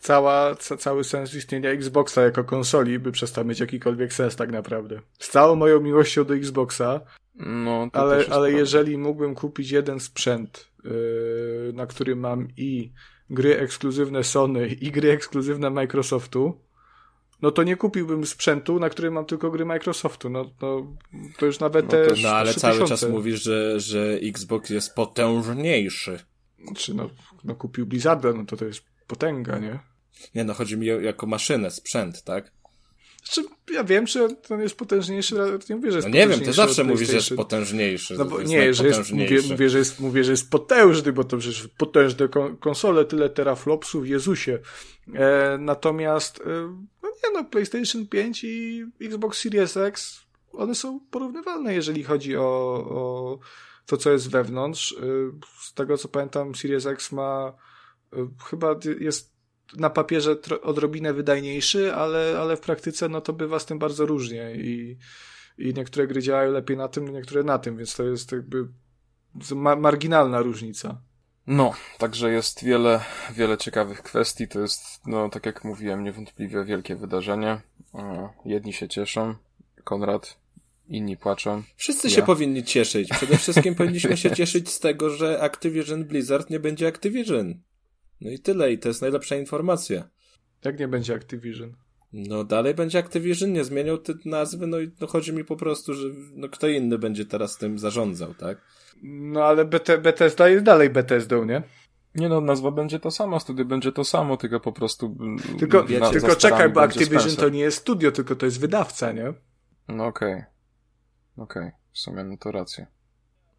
[0.00, 5.00] Cała, ca, cały sens istnienia Xboxa jako konsoli by przestał mieć jakikolwiek sens tak naprawdę.
[5.18, 7.00] Z całą moją miłością do Xboxa,
[7.34, 12.92] no, ale, ale jeżeli mógłbym kupić jeden sprzęt, yy, na którym mam i
[13.30, 16.60] gry ekskluzywne Sony i gry ekskluzywne Microsoftu,
[17.42, 20.30] no to nie kupiłbym sprzętu, na którym mam tylko gry Microsoftu.
[20.30, 20.96] No, no
[21.38, 22.06] to już nawet no te.
[22.22, 26.18] No ale cały czas mówisz, że, że Xbox jest potężniejszy.
[26.76, 27.10] Czy no,
[27.44, 29.78] no kupił Blizzarda, no to to jest potęga, nie?
[30.34, 32.52] Nie, no chodzi mi o, jako maszynę, sprzęt, tak?
[33.24, 36.40] Znaczy, ja wiem, że on jest potężniejszy, ale nie mówię, że jest No nie wiem,
[36.40, 38.14] ty zawsze mówisz, że jest potężniejszy.
[38.18, 41.36] No bo nie, że jest, mówię, mówię, że jest, mówię, że jest potężny, bo to
[41.36, 42.28] przecież potężne
[42.60, 44.58] konsole, tyle teraflopsów, Jezusie.
[45.14, 46.44] E, natomiast, e,
[47.02, 50.20] no nie no, PlayStation 5 i Xbox Series X,
[50.52, 52.42] one są porównywalne, jeżeli chodzi o,
[52.90, 53.38] o
[53.86, 54.92] to, co jest wewnątrz.
[54.92, 54.96] E,
[55.60, 57.52] z tego, co pamiętam, Series X ma,
[58.12, 59.31] e, chyba jest
[59.76, 64.52] na papierze odrobinę wydajniejszy, ale, ale w praktyce no to bywa z tym bardzo różnie
[64.54, 64.98] i,
[65.58, 68.68] i niektóre gry działają lepiej na tym, niektóre na tym, więc to jest jakby
[69.54, 71.02] ma marginalna różnica.
[71.46, 73.00] No, także jest wiele,
[73.34, 74.48] wiele ciekawych kwestii.
[74.48, 77.60] To jest, no, tak jak mówiłem, niewątpliwie wielkie wydarzenie.
[78.44, 79.34] Jedni się cieszą,
[79.84, 80.36] Konrad,
[80.88, 81.62] inni płaczą.
[81.76, 82.14] Wszyscy ja.
[82.14, 83.08] się powinni cieszyć.
[83.08, 87.60] Przede wszystkim powinniśmy się cieszyć z tego, że Activision Blizzard nie będzie Activision.
[88.22, 90.08] No i tyle, i to jest najlepsza informacja.
[90.64, 91.72] Jak nie będzie Activision?
[92.12, 95.94] No dalej będzie Activision, nie zmienią te nazwy, no i no chodzi mi po prostu,
[95.94, 98.58] że no kto inny będzie teraz tym zarządzał, tak?
[99.02, 101.62] No ale BT, Bethesda jest dalej Bethesdą, nie?
[102.14, 105.16] Nie no, nazwa będzie to sama, studio będzie to samo, tylko po prostu...
[105.58, 107.44] Tylko, na, tylko czekaj, bo Activision Spencer.
[107.44, 109.34] to nie jest studio, tylko to jest wydawca, nie?
[109.88, 110.32] No okej.
[110.32, 110.44] Okay.
[111.36, 111.72] Okej, okay.
[111.92, 112.86] w sumie no to rację.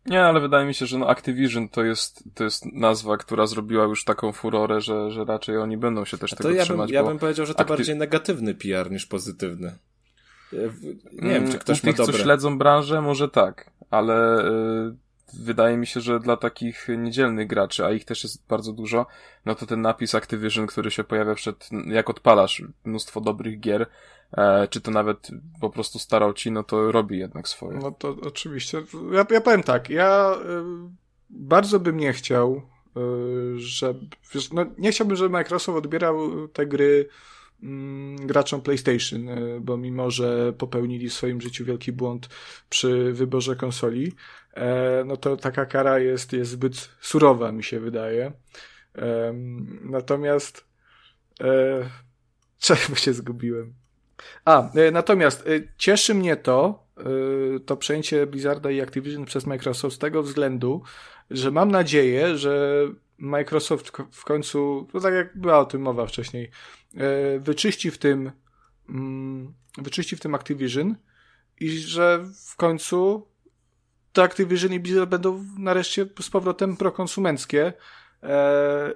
[0.06, 3.84] Nie, ale wydaje mi się, że no Activision to jest, to jest nazwa, która zrobiła
[3.84, 6.88] już taką furorę, że, że raczej oni będą się też A tego ja trzymać.
[6.88, 9.78] Bym, ja bym powiedział, że to bardziej negatywny PR niż pozytywny.
[11.12, 12.14] Nie wiem, czy ktoś U ma tych, dobre.
[12.14, 14.96] co śledzą branżę, może tak, ale y,
[15.34, 19.06] wydaje mi się, że dla takich niedzielnych graczy, a ich też jest bardzo dużo,
[19.46, 23.88] no to ten napis Activision, który się pojawia przed, jak odpalasz mnóstwo dobrych gier, e,
[24.70, 25.28] czy to nawet
[25.62, 27.78] po prostu starał ci, no to robi jednak swoje.
[27.78, 28.84] No to oczywiście.
[29.12, 30.64] Ja, ja powiem tak, ja y,
[31.30, 32.62] bardzo bym nie chciał,
[32.98, 33.94] y, że,
[34.54, 37.08] no nie chciałbym, żeby Microsoft odbierał te gry
[37.64, 42.30] mm, graczom PlayStation, y, bo mimo, że popełnili w swoim życiu wielki błąd
[42.70, 44.14] przy wyborze konsoli,
[44.54, 48.32] e, no to taka kara jest, jest zbyt surowa, mi się wydaje.
[48.96, 49.34] E,
[49.82, 50.66] natomiast
[51.42, 51.90] e,
[52.60, 53.83] czemu się zgubiłem?
[54.46, 57.04] A, e, natomiast e, cieszy mnie to, e,
[57.60, 60.82] to przejęcie Blizzarda i Activision przez Microsoft z tego względu,
[61.32, 62.86] że mam nadzieję, że
[63.18, 66.52] Microsoft w końcu, to tak jak była o tym mowa wcześniej,
[67.40, 68.32] wyczyści w tym,
[68.90, 70.96] mm, wyczyści w tym Activision
[71.60, 73.28] i że w końcu
[74.14, 77.74] to Activision i Blizzard będą nareszcie z powrotem prokonsumenckie,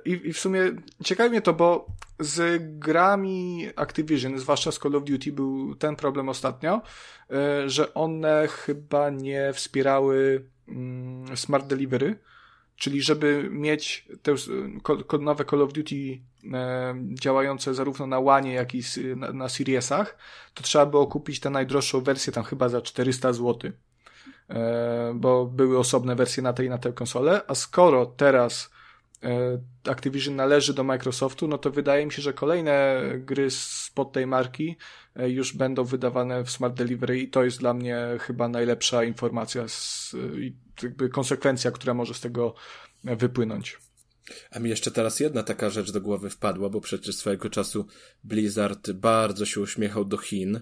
[0.06, 0.62] i, I w sumie
[1.04, 1.88] ciekawi mnie to, bo
[2.20, 6.82] z grami Activision, zwłaszcza z Call of Duty, był ten problem ostatnio,
[7.32, 10.46] e, że one chyba nie wspierały
[11.36, 12.20] Smart Delivery,
[12.76, 14.36] czyli żeby mieć te
[15.20, 15.96] nowe Call of Duty
[16.54, 18.82] e, działające zarówno na Łanie, jak i
[19.34, 20.18] na, Seriesach,
[20.54, 23.72] to trzeba było kupić tę najdroższą wersję, tam chyba za 400 zł.
[24.50, 28.77] E, bo były osobne wersje na tej i na tę konsolę, a skoro teraz e,
[29.84, 34.76] Activision należy do Microsoftu, no to wydaje mi się, że kolejne gry spod tej marki
[35.16, 39.68] e, już będą wydawane w Smart Delivery i to jest dla mnie chyba najlepsza informacja
[39.68, 40.16] z,
[40.84, 42.56] jakby konsekwencja, która może z tego
[43.04, 43.78] wypłynąć.
[44.52, 47.88] A mi jeszcze teraz jedna taka rzecz do głowy wpadła, bo przecież swojego czasu
[48.24, 50.62] Blizzard bardzo się uśmiechał do Chin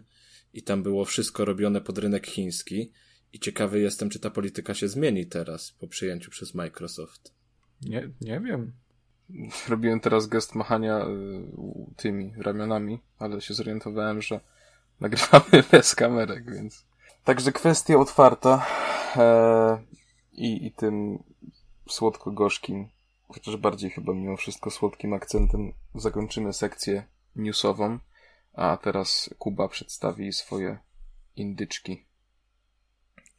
[0.53, 2.91] i tam było wszystko robione pod rynek chiński.
[3.33, 7.34] I ciekawy jestem, czy ta polityka się zmieni teraz po przyjęciu przez Microsoft.
[7.86, 8.71] Nie, nie wiem.
[9.69, 11.05] Robiłem teraz gest machania y,
[11.95, 14.39] tymi ramionami, ale się zorientowałem, że
[15.01, 16.86] nagrywamy bez kamerek, więc.
[17.23, 18.65] Także kwestia otwarta
[19.15, 19.77] e,
[20.33, 21.23] i, i tym
[21.89, 22.89] słodko-gorzkim,
[23.27, 27.03] chociaż bardziej chyba mimo wszystko słodkim akcentem zakończymy sekcję
[27.36, 27.99] newsową,
[28.53, 30.77] a teraz Kuba przedstawi swoje
[31.36, 32.05] indyczki.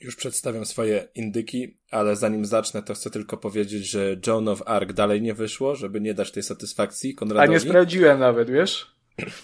[0.00, 4.94] Już przedstawiam swoje indyki, ale zanim zacznę, to chcę tylko powiedzieć, że Joan of Arc
[4.94, 7.48] dalej nie wyszło, żeby nie dać tej satysfakcji Konradowi.
[7.48, 8.96] A nie sprawdziłem nawet, wiesz?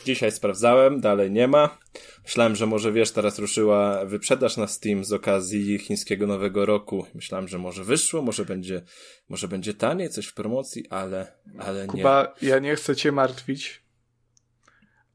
[0.04, 1.78] Dzisiaj sprawdzałem, dalej nie ma.
[2.24, 7.06] Myślałem, że może wiesz, teraz ruszyła wyprzedaż na Steam z okazji chińskiego Nowego Roku.
[7.14, 8.82] Myślałem, że może wyszło, może będzie,
[9.28, 12.02] może będzie taniej, coś w promocji, ale, ale Kuba, nie.
[12.02, 13.82] Kuba, ja nie chcę cię martwić,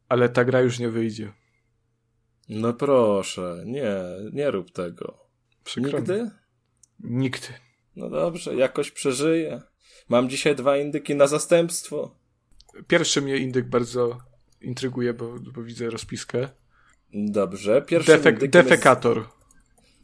[0.09, 1.33] ale ta gra już nie wyjdzie.
[2.49, 3.93] No proszę, nie,
[4.33, 5.26] nie rób tego.
[5.67, 6.23] Przykro Nigdy?
[6.23, 6.29] Mi.
[6.99, 7.47] Nigdy.
[7.95, 9.61] No dobrze, jakoś przeżyję.
[10.09, 12.15] Mam dzisiaj dwa indyki na zastępstwo.
[12.87, 14.17] Pierwszy mnie indyk bardzo
[14.61, 16.49] intryguje, bo, bo widzę rozpiskę.
[17.13, 19.17] Dobrze, pierwszy Defek Defekator.
[19.17, 19.29] Jest...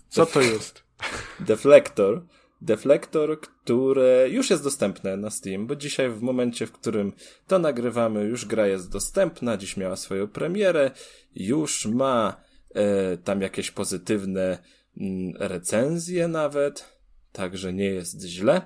[0.09, 0.83] Co to jest?
[1.39, 2.25] Deflektor.
[2.61, 7.13] Deflektor, który już jest dostępny na Steam, bo dzisiaj w momencie, w którym
[7.47, 10.91] to nagrywamy, już gra jest dostępna, dziś miała swoją premierę,
[11.35, 12.41] już ma
[12.75, 14.57] e, tam jakieś pozytywne
[14.97, 16.85] Mm, recenzje nawet,
[17.31, 18.61] także nie jest źle.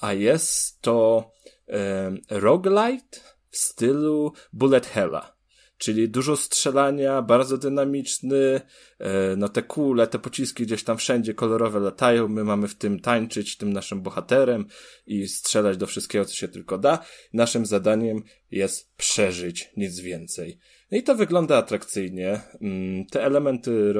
[0.00, 1.30] A jest to
[1.68, 5.40] e, roguelite w stylu Bullet Hella.
[5.78, 8.60] Czyli dużo strzelania, bardzo dynamiczny,
[8.98, 13.00] e, no te kule, te pociski gdzieś tam wszędzie kolorowe latają, my mamy w tym
[13.00, 14.66] tańczyć tym naszym bohaterem
[15.06, 17.04] i strzelać do wszystkiego, co się tylko da.
[17.32, 20.58] Naszym zadaniem jest przeżyć, nic więcej.
[20.90, 22.40] No i to wygląda atrakcyjnie.
[22.60, 23.92] Mm, te elementy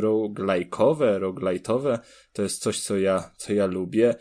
[0.00, 1.98] roguelike'owe, roguelite'owe
[2.32, 4.14] to jest coś, co ja, co ja lubię.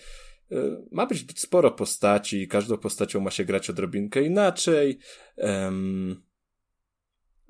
[0.52, 0.56] Y,
[0.92, 5.00] ma być sporo postaci, każdą postacią ma się grać odrobinkę inaczej.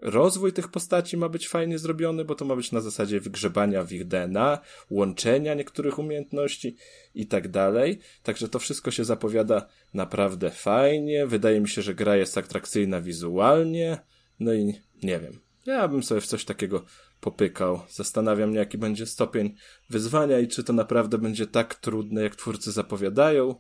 [0.02, 3.92] Rozwój tych postaci ma być fajnie zrobiony, bo to ma być na zasadzie wygrzebania w
[3.92, 6.76] ich DNA, łączenia niektórych umiejętności
[7.16, 8.00] i tak dalej.
[8.24, 11.28] Także to wszystko się zapowiada naprawdę fajnie.
[11.28, 13.98] Wydaje mi się, że gra jest atrakcyjna wizualnie.
[14.40, 14.74] No i
[15.04, 15.40] nie wiem.
[15.66, 16.86] Ja bym sobie w coś takiego
[17.22, 17.82] popykał.
[17.90, 19.56] Zastanawiam mnie, jaki będzie stopień
[19.90, 23.56] wyzwania i czy to naprawdę będzie tak trudne, jak twórcy zapowiadają.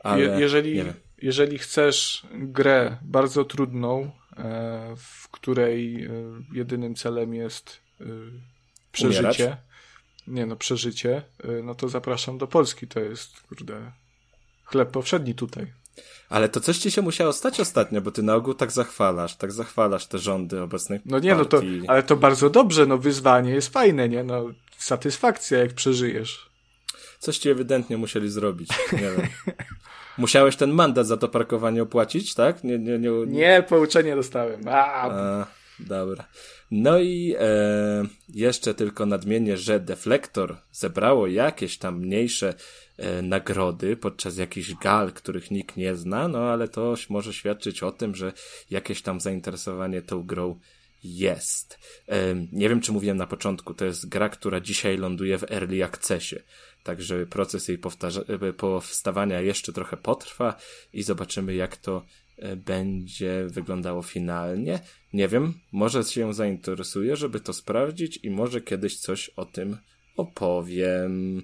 [0.00, 0.82] Ale Je jeżeli,
[1.18, 6.10] jeżeli chcesz grę bardzo trudną, e, w której e,
[6.52, 8.04] jedynym celem jest e,
[8.92, 9.58] przeżycie, Umierać?
[10.26, 11.22] nie no, przeżycie,
[11.62, 12.88] no to zapraszam do Polski.
[12.88, 13.92] To jest, kurde,
[14.64, 15.72] chleb powszedni tutaj.
[16.28, 19.52] Ale to coś ci się musiało stać ostatnio, bo ty na ogół tak zachwalasz, tak
[19.52, 21.66] zachwalasz te rządy obecnych No nie, partii.
[21.80, 24.24] no to, ale to bardzo dobrze, no wyzwanie jest fajne, nie?
[24.24, 26.50] No satysfakcja, jak przeżyjesz.
[27.18, 29.26] Coś ci ewidentnie musieli zrobić, nie wiem.
[30.18, 32.64] Musiałeś ten mandat za to parkowanie opłacić, tak?
[32.64, 33.10] Nie, nie, nie...
[33.26, 34.68] nie pouczenie dostałem.
[34.68, 35.46] A, A
[35.80, 36.24] dobra.
[36.70, 42.54] No i e, jeszcze tylko nadmienię, że Deflektor zebrało jakieś tam mniejsze
[43.22, 48.14] nagrody podczas jakichś gal, których nikt nie zna, no ale to może świadczyć o tym,
[48.14, 48.32] że
[48.70, 50.60] jakieś tam zainteresowanie tą grą
[51.04, 51.78] jest.
[52.08, 55.84] E, nie wiem, czy mówiłem na początku, to jest gra, która dzisiaj ląduje w Early
[55.84, 56.36] Accessie.
[56.82, 57.78] Także proces jej
[58.40, 60.56] e, powstawania jeszcze trochę potrwa
[60.92, 62.04] i zobaczymy, jak to
[62.38, 64.80] E, będzie wyglądało finalnie.
[65.12, 69.76] Nie wiem, może się zainteresuję, żeby to sprawdzić i może kiedyś coś o tym
[70.16, 71.42] opowiem.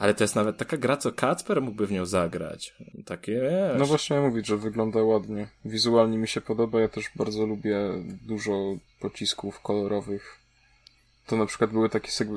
[0.00, 2.74] Ale to jest nawet taka gra, co Kacper mógłby w nią zagrać.
[3.06, 3.78] Takie, wiesz.
[3.78, 5.48] No właśnie mówić, że wygląda ładnie.
[5.64, 7.78] Wizualnie mi się podoba, ja też bardzo lubię
[8.22, 10.38] dużo pocisków kolorowych.
[11.26, 12.28] To na przykład były takie sek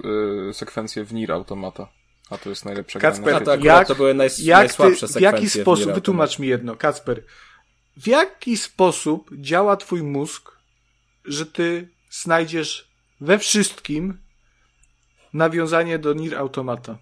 [0.50, 1.88] e, sekwencje w Nier Automata.
[2.30, 5.22] A to jest najlepsza Kacper, gra tak, jak, to były naj, jak najsłabsze ty, W
[5.22, 7.24] jaki sposób, w wytłumacz mi jedno, Kacper,
[7.98, 10.52] w jaki sposób działa twój mózg,
[11.26, 12.92] że ty znajdziesz
[13.22, 14.18] we wszystkim
[15.34, 16.98] nawiązanie do Nir Automata?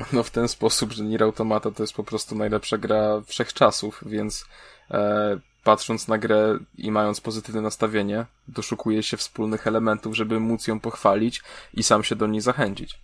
[0.12, 4.44] No w ten sposób, że Nier Automata to jest po prostu najlepsza gra wszechczasów, więc
[4.90, 10.80] e, patrząc na grę i mając pozytywne nastawienie, doszukuję się wspólnych elementów, żeby móc ją
[10.80, 11.42] pochwalić
[11.74, 12.98] i sam się do niej zachęcić.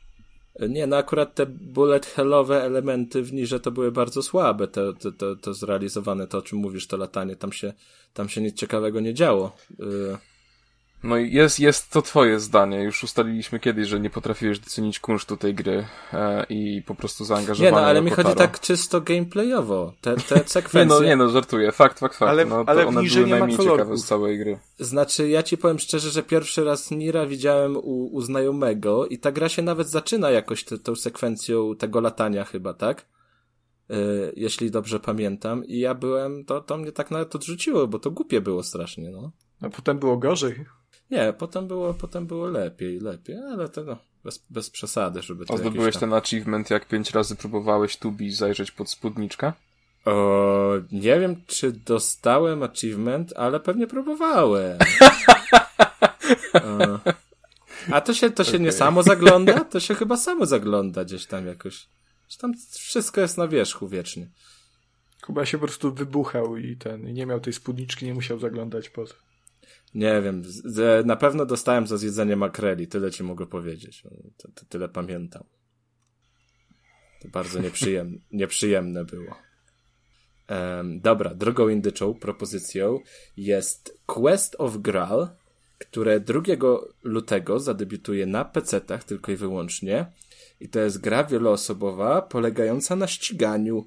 [0.69, 5.13] Nie, no akurat te bullet hellowe elementy w Nirze to były bardzo słabe, to, to,
[5.13, 7.73] to, to zrealizowane, to o czym mówisz, to latanie, tam się,
[8.15, 9.57] tam się nic ciekawego nie działo.
[9.81, 10.36] Y
[11.03, 12.83] no i jest, jest to twoje zdanie.
[12.83, 17.71] Już ustaliliśmy kiedyś, że nie potrafiłeś docenić kunsztu tej gry e, i po prostu zaangażowania.
[17.71, 19.93] Nie, no ale mi chodzi tak czysto gameplayowo.
[20.01, 20.97] Te, te sekwencje...
[20.97, 21.73] nie, no, nie no, żartuję.
[21.73, 22.31] Fakt, fakt, fakt.
[22.31, 24.59] Ale, no, ale one były nie najmniej ciekawe z całej gry.
[24.79, 29.33] Znaczy, ja ci powiem szczerze, że pierwszy raz Nira widziałem u, u znajomego i ta
[29.33, 33.07] gra się nawet zaczyna jakoś te, tą sekwencją tego latania chyba, tak?
[33.89, 35.65] Yy, jeśli dobrze pamiętam.
[35.65, 39.33] I ja byłem, to, to mnie tak nawet odrzuciło, bo to głupie było strasznie, no.
[39.61, 40.65] A potem było gorzej.
[41.11, 45.55] Nie, potem było, potem było lepiej, lepiej, ale to no, bez, bez przesady, żeby to
[45.55, 46.01] A zdobyłeś tam...
[46.01, 49.53] ten achievement, jak pięć razy próbowałeś Tubi zajrzeć pod spódniczkę?
[50.05, 54.79] O, nie wiem, czy dostałem achievement, ale pewnie próbowałem.
[56.55, 56.99] o.
[57.93, 58.61] A to się, to się okay.
[58.61, 59.65] nie samo zagląda?
[59.65, 61.89] To się chyba samo zagląda gdzieś tam jakoś.
[62.29, 64.29] Że tam wszystko jest na wierzchu wiecznie.
[65.27, 68.89] Kuba się po prostu wybuchał i ten, i nie miał tej spódniczki, nie musiał zaglądać
[68.89, 69.17] pod.
[69.95, 70.43] Nie wiem,
[71.05, 74.03] na pewno dostałem za zjedzenie makreli, tyle ci mogę powiedzieć.
[74.37, 75.45] To tyle pamiętam.
[77.21, 79.37] To bardzo nieprzyjemne, nieprzyjemne było.
[80.49, 83.01] Um, dobra, drugą indyczą propozycją
[83.37, 85.29] jest Quest of Graal,
[85.79, 86.41] które 2
[87.03, 90.07] lutego zadebiutuje na PC-tach tylko i wyłącznie.
[90.61, 93.87] I to jest gra wieloosobowa polegająca na ściganiu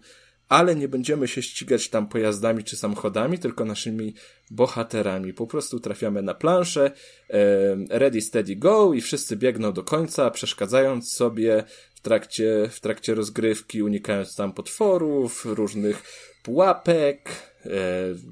[0.50, 4.14] ale nie będziemy się ścigać tam pojazdami czy samochodami, tylko naszymi
[4.52, 5.34] bohaterami.
[5.34, 6.92] Po prostu trafiamy na planszę,
[7.90, 11.64] ready, steady, go i wszyscy biegną do końca, przeszkadzając sobie
[11.96, 16.04] w trakcie, w trakcie rozgrywki, unikając tam potworów, różnych
[16.44, 17.30] pułapek,
[17.66, 17.70] e,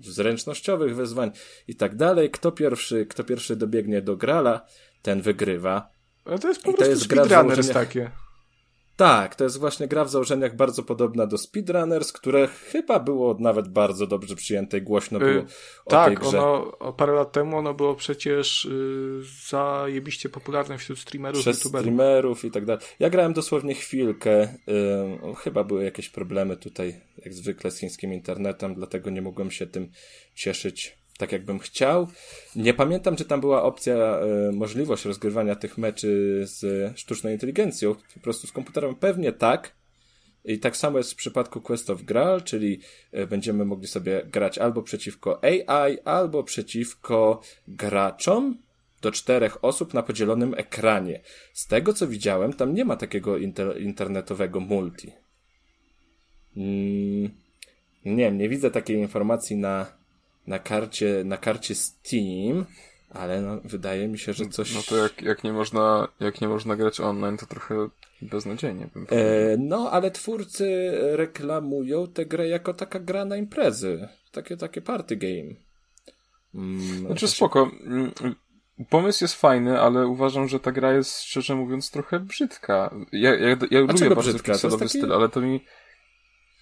[0.01, 1.31] zręcznościowych wyzwań
[1.67, 2.31] i tak dalej.
[2.31, 4.65] Kto pierwszy, kto pierwszy dobiegnie do grala,
[5.01, 5.89] ten wygrywa.
[6.25, 8.11] Ale to jest po I prostu speedrunners takie.
[8.97, 13.67] Tak, to jest właśnie gra w założeniach bardzo podobna do Speedrunners, które chyba było nawet
[13.67, 15.45] bardzo dobrze przyjęte i głośno było yy,
[15.85, 16.41] o tak, tej grze.
[16.43, 21.85] ono parę lat temu ono było przecież yy, zajebiście popularne wśród streamerów, Przez YouTuberów.
[21.85, 22.85] streamerów i tak dalej.
[22.99, 28.75] Ja grałem dosłownie chwilkę, yy, chyba były jakieś problemy tutaj, jak zwykle z chińskim internetem,
[28.75, 29.91] dlatego nie mogłem się tym
[30.35, 32.07] cieszyć tak jakbym chciał.
[32.55, 38.19] Nie pamiętam, czy tam była opcja, y, możliwość rozgrywania tych meczy z sztuczną inteligencją, po
[38.19, 38.95] prostu z komputerem.
[38.95, 39.77] Pewnie tak.
[40.45, 42.79] I tak samo jest w przypadku Quest of Graal, czyli
[43.13, 48.57] y, będziemy mogli sobie grać albo przeciwko AI, albo przeciwko graczom
[49.01, 51.21] do czterech osób na podzielonym ekranie.
[51.53, 55.11] Z tego co widziałem, tam nie ma takiego inter internetowego multi.
[56.57, 57.31] Mm,
[58.05, 59.96] nie nie widzę takiej informacji na,
[60.47, 62.65] na karcie, na karcie Steam,
[63.09, 64.75] ale no, wydaje mi się, że coś...
[64.75, 67.89] No to jak, jak, nie można, jak nie można grać online, to trochę
[68.21, 74.07] beznadziejnie bym e, No, ale twórcy reklamują tę grę jako taka gra na imprezy.
[74.31, 75.55] Takie, takie party game.
[76.55, 77.71] Mm, znaczy spoko.
[77.85, 78.11] Mm,
[78.89, 82.95] pomysł jest fajny, ale uważam, że ta gra jest, szczerze mówiąc, trochę brzydka.
[83.11, 84.53] Ja, ja, ja lubię bardzo brzydka?
[84.53, 84.97] pikselowy taki...
[84.97, 85.65] styl, ale to mi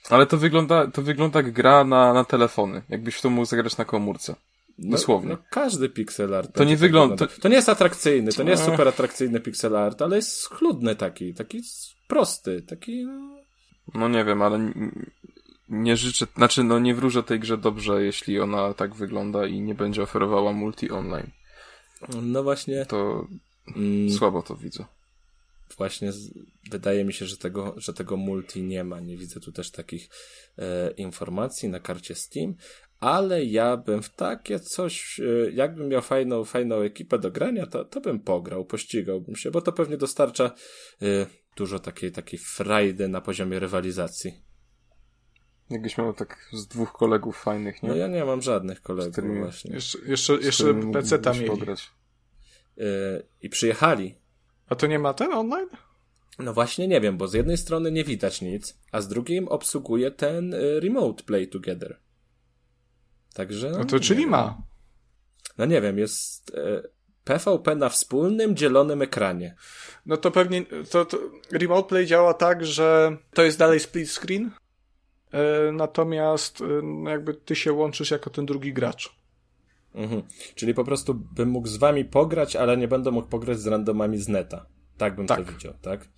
[0.09, 2.81] ale to wygląda, to wygląda jak gra na, na telefony.
[2.89, 4.35] Jakbyś w to mógł zagrać na komórce.
[4.77, 5.29] No, Dosłownie.
[5.29, 6.53] No, każdy pixel art.
[6.53, 7.27] To nie wygląda.
[7.27, 7.41] To...
[7.41, 7.47] to...
[7.47, 11.61] nie jest atrakcyjny, to nie jest super atrakcyjny pixel art, ale jest schludny taki, taki
[12.07, 13.05] prosty, taki.
[13.05, 13.37] No,
[13.93, 14.71] no nie wiem, ale
[15.69, 19.75] nie życzę, znaczy no nie wróżę tej grze dobrze, jeśli ona tak wygląda i nie
[19.75, 21.31] będzie oferowała multi online.
[22.21, 22.85] No właśnie.
[22.85, 23.27] To
[23.75, 24.09] mm.
[24.09, 24.85] słabo to widzę
[25.77, 26.33] właśnie z,
[26.71, 28.99] wydaje mi się, że tego, że tego multi nie ma.
[28.99, 30.09] Nie widzę tu też takich
[30.57, 32.55] e, informacji na karcie Steam,
[32.99, 37.85] ale ja bym w takie coś, e, jakbym miał fajną, fajną ekipę do grania, to,
[37.85, 40.51] to bym pograł, pościgałbym się, bo to pewnie dostarcza
[41.01, 41.05] e,
[41.57, 44.45] dużo takiej, takiej frajdy na poziomie rywalizacji.
[45.69, 47.89] Jakbyś miał tak z dwóch kolegów fajnych, nie?
[47.89, 49.73] No ja nie mam żadnych kolegów którymi, właśnie.
[49.73, 51.49] Jeszcze, jeszcze, jeszcze PC tam mieli.
[51.49, 51.91] Pograć.
[52.77, 52.85] Yy,
[53.41, 54.24] I przyjechali
[54.69, 55.69] a to nie ma ten online?
[56.39, 60.11] No właśnie nie wiem, bo z jednej strony nie widać nic, a z drugiej obsługuje
[60.11, 61.99] ten y, remote play together.
[63.33, 63.71] Także.
[63.71, 64.29] No, no to czyli wiem.
[64.29, 64.61] ma.
[65.57, 66.89] No nie wiem, jest y,
[67.23, 69.55] PvP na wspólnym, dzielonym ekranie.
[70.05, 71.17] No to pewnie to, to
[71.51, 77.33] remote play działa tak, że to jest dalej split screen, y, natomiast y, no jakby
[77.33, 79.15] ty się łączysz jako ten drugi gracz.
[79.95, 80.21] Mhm.
[80.55, 84.17] Czyli po prostu bym mógł z wami pograć, ale nie będę mógł pograć z randomami
[84.17, 84.65] z neta.
[84.97, 85.45] Tak bym tak.
[85.45, 86.09] to widział, tak?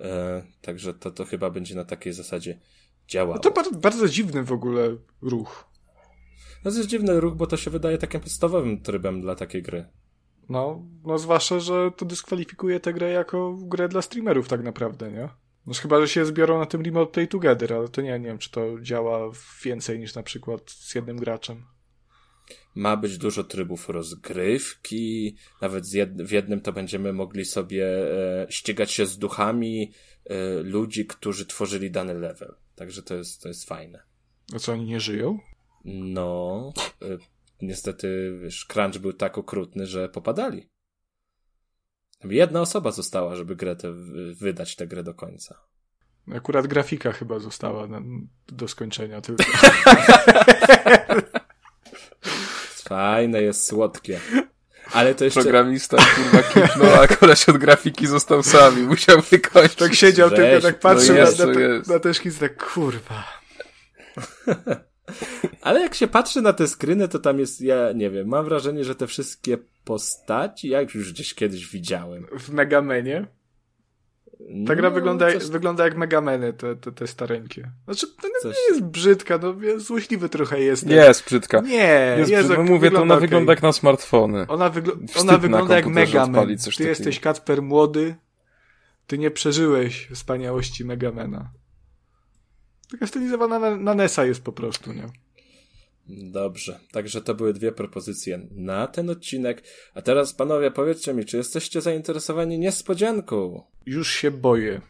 [0.00, 2.60] E, także to, to chyba będzie na takiej zasadzie
[3.08, 3.34] działało.
[3.34, 5.64] No to bardzo, bardzo dziwny w ogóle ruch.
[6.64, 9.86] No to jest dziwny ruch, bo to się wydaje takim podstawowym trybem dla takiej gry.
[10.48, 15.28] No, no zwłaszcza, że to dyskwalifikuje tę grę jako grę dla streamerów tak naprawdę, nie?
[15.66, 18.38] No chyba, że się zbiorą na tym Remote Play Together, ale to nie, nie wiem,
[18.38, 19.30] czy to działa
[19.64, 21.64] więcej niż na przykład z jednym graczem.
[22.76, 27.86] Ma być dużo trybów rozgrywki, nawet jed w jednym to będziemy mogli sobie
[28.42, 29.92] e, ścigać się z duchami
[30.24, 32.54] e, ludzi, którzy tworzyli dany level.
[32.74, 34.02] Także to jest, to jest fajne.
[34.54, 35.38] A co, oni nie żyją?
[35.84, 36.72] No,
[37.02, 37.18] e,
[37.62, 40.68] niestety, wiesz, crunch był tak okrutny, że popadali.
[42.24, 43.92] Jedna osoba została, żeby grę tę,
[44.40, 45.58] wydać tę grę do końca.
[46.34, 48.00] Akurat grafika chyba została na,
[48.46, 49.44] do skończenia tylko.
[52.88, 54.20] Fajne jest, słodkie.
[54.92, 55.42] Ale to jeszcze...
[55.42, 58.82] Programista, kurwa, kipnął, a koleś od grafiki został sami.
[58.82, 59.78] Musiał wykończyć.
[59.78, 62.72] Tak siedział Weź, tylko, tak patrzył no jest, na, na, te, na te szkice, tak
[62.72, 63.24] kurwa.
[65.60, 68.84] Ale jak się patrzy na te skryny, to tam jest, ja nie wiem, mam wrażenie,
[68.84, 72.26] że te wszystkie postaci, jak już gdzieś kiedyś widziałem.
[72.38, 73.26] W Megamenie.
[74.66, 77.70] Ta gra No, wygląda, coś- wygląda jak Megameny, te, te, te stareńkie.
[77.84, 80.86] Znaczy, to nie, Coś- nie jest brzydka, no wie- złośliwy trochę jest.
[80.86, 81.60] Jest brzydka.
[81.60, 82.62] Nie, Jest jest, brzydka.
[82.62, 83.28] ok- Mówię, to ona okej.
[83.28, 84.46] wygląda jak na smartfony.
[84.48, 85.86] Ona, wygl- Wstyd ona na wygląda jak
[86.28, 86.88] odpalić Ty takiego.
[86.88, 88.14] jesteś Kacper młody,
[89.06, 91.50] ty nie przeżyłeś wspaniałości Megamena.
[92.90, 95.04] Taka stylizowana na, na NESa jest po prostu, nie?
[96.08, 99.62] Dobrze, także to były dwie propozycje na ten odcinek.
[99.94, 103.62] A teraz, panowie, powiedzcie mi, czy jesteście zainteresowani niespodzianką?
[103.86, 104.80] Już się boję.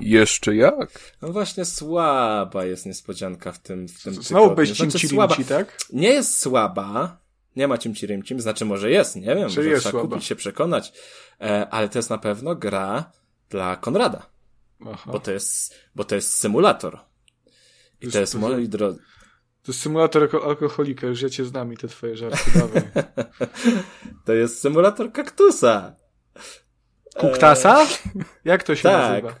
[0.00, 1.14] Jeszcze jak?
[1.22, 4.56] No właśnie, słaba jest niespodzianka w tym, w tym Znowu tygodniu.
[4.56, 5.36] bez Znaczy, słaba.
[5.48, 5.78] tak?
[5.92, 7.18] Nie jest słaba,
[7.56, 10.08] nie ma cimci rymcim, znaczy może jest, nie wiem, Czy może jest trzeba słaba?
[10.08, 10.92] kupić się przekonać,
[11.40, 13.12] e, ale to jest na pewno gra
[13.50, 14.26] dla Konrada,
[14.86, 15.12] Aha.
[15.12, 16.98] bo to jest, bo to jest symulator.
[18.00, 19.00] I to jest, moi drodzy,
[19.66, 22.82] To jest symulator alko- alkoholika, już wiecie z nami te twoje żarty, dawaj.
[24.26, 25.96] to jest symulator kaktusa.
[27.16, 27.86] Kuktasa?
[28.44, 29.10] Jak to się Tak.
[29.24, 29.34] nazywa?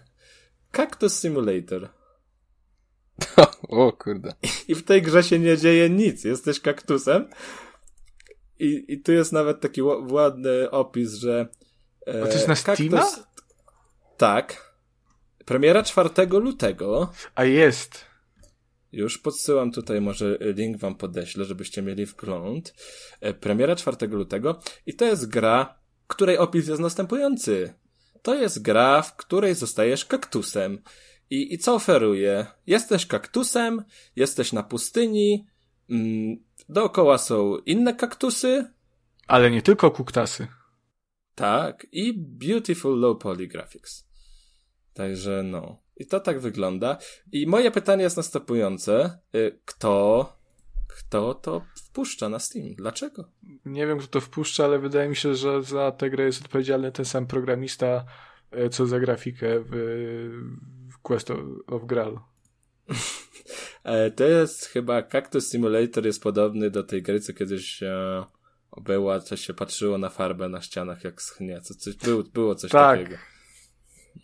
[0.72, 1.88] Cactus Simulator.
[3.68, 4.34] O kurde.
[4.68, 6.24] I w tej grze się nie dzieje nic.
[6.24, 7.28] Jesteś kaktusem.
[8.58, 11.48] I, i tu jest nawet taki ła- ładny opis, że.
[12.06, 13.06] E, A to jest na Steama?
[14.16, 14.74] Tak.
[15.44, 17.12] Premiera 4 lutego.
[17.34, 18.05] A jest.
[18.92, 22.74] Już podsyłam tutaj, może link wam podeślę, żebyście mieli wgląd.
[23.20, 24.60] E, Premiera 4 lutego.
[24.86, 27.74] I to jest gra, której opis jest następujący.
[28.22, 30.82] To jest gra, w której zostajesz kaktusem.
[31.30, 32.46] I, i co oferuje?
[32.66, 33.84] Jesteś kaktusem,
[34.16, 35.46] jesteś na pustyni,
[35.90, 36.36] mm,
[36.68, 38.64] dookoła są inne kaktusy,
[39.26, 40.46] Ale nie tylko kuktasy.
[41.34, 44.06] tak, i beautiful low poly graphics.
[44.94, 45.82] Także no.
[45.96, 46.98] I to tak wygląda.
[47.32, 49.18] I moje pytanie jest następujące.
[49.34, 50.32] Y, Kto,
[50.88, 52.74] kto to wpuszcza na Steam?
[52.74, 53.28] Dlaczego?
[53.64, 56.92] Nie wiem, kto to wpuszcza, ale wydaje mi się, że za tę grę jest odpowiedzialny
[56.92, 58.04] ten sam programista,
[58.50, 59.70] e, co za grafikę w,
[60.92, 62.18] w Quest of, of Graal.
[63.84, 68.24] E, To jest chyba Cactus Simulator jest podobny do tej gry, co kiedyś e,
[68.76, 71.60] była, co się patrzyło na farbę na ścianach jak schnie.
[71.60, 72.98] Co, coś, było, było coś Tak.
[72.98, 73.16] takiego.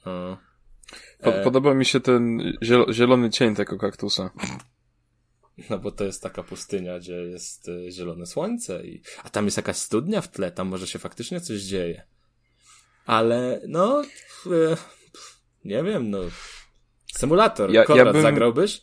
[0.06, 0.38] No.
[1.20, 4.30] E, Podoba mi się ten ziel- zielony cień tego kaktusa.
[5.70, 9.02] No bo to jest taka pustynia, gdzie jest e, zielone słońce i...
[9.24, 12.06] A tam jest jakaś studnia w tle, tam może się faktycznie coś dzieje.
[13.06, 14.02] Ale, no...
[14.46, 14.76] E,
[15.64, 16.18] nie wiem, no...
[17.14, 17.70] Symulator.
[17.72, 18.82] Ja- ja Konrad, bym- zagrałbyś?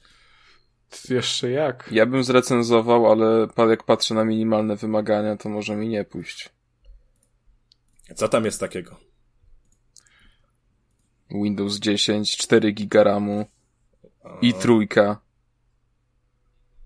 [1.10, 1.90] Jeszcze jak?
[1.92, 6.50] Ja bym zrecenzował, ale jak patrzę na minimalne wymagania, to może mi nie pójść.
[8.16, 9.00] Co tam jest takiego?
[11.32, 13.46] Windows 10, 4 giga RAMu
[14.42, 15.22] i trójka.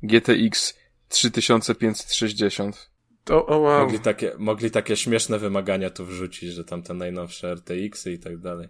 [0.03, 0.73] GTX
[1.07, 2.89] 3560.
[3.23, 3.79] To, o wow.
[3.81, 8.37] Mogli takie, mogli takie śmieszne wymagania tu wrzucić, że tam te najnowsze RTX-y i tak
[8.37, 8.67] dalej.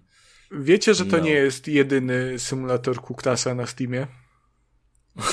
[0.52, 1.24] Wiecie, że to No.
[1.24, 4.08] nie jest jedyny symulator kuktasa na Steamie?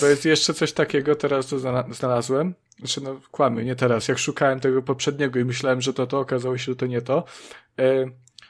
[0.00, 2.54] To jest jeszcze coś takiego, teraz to zna- znalazłem.
[2.78, 4.08] Znaczy, no, kłamy, nie teraz.
[4.08, 7.24] Jak szukałem tego poprzedniego i myślałem, że to to, okazało się, że to nie to.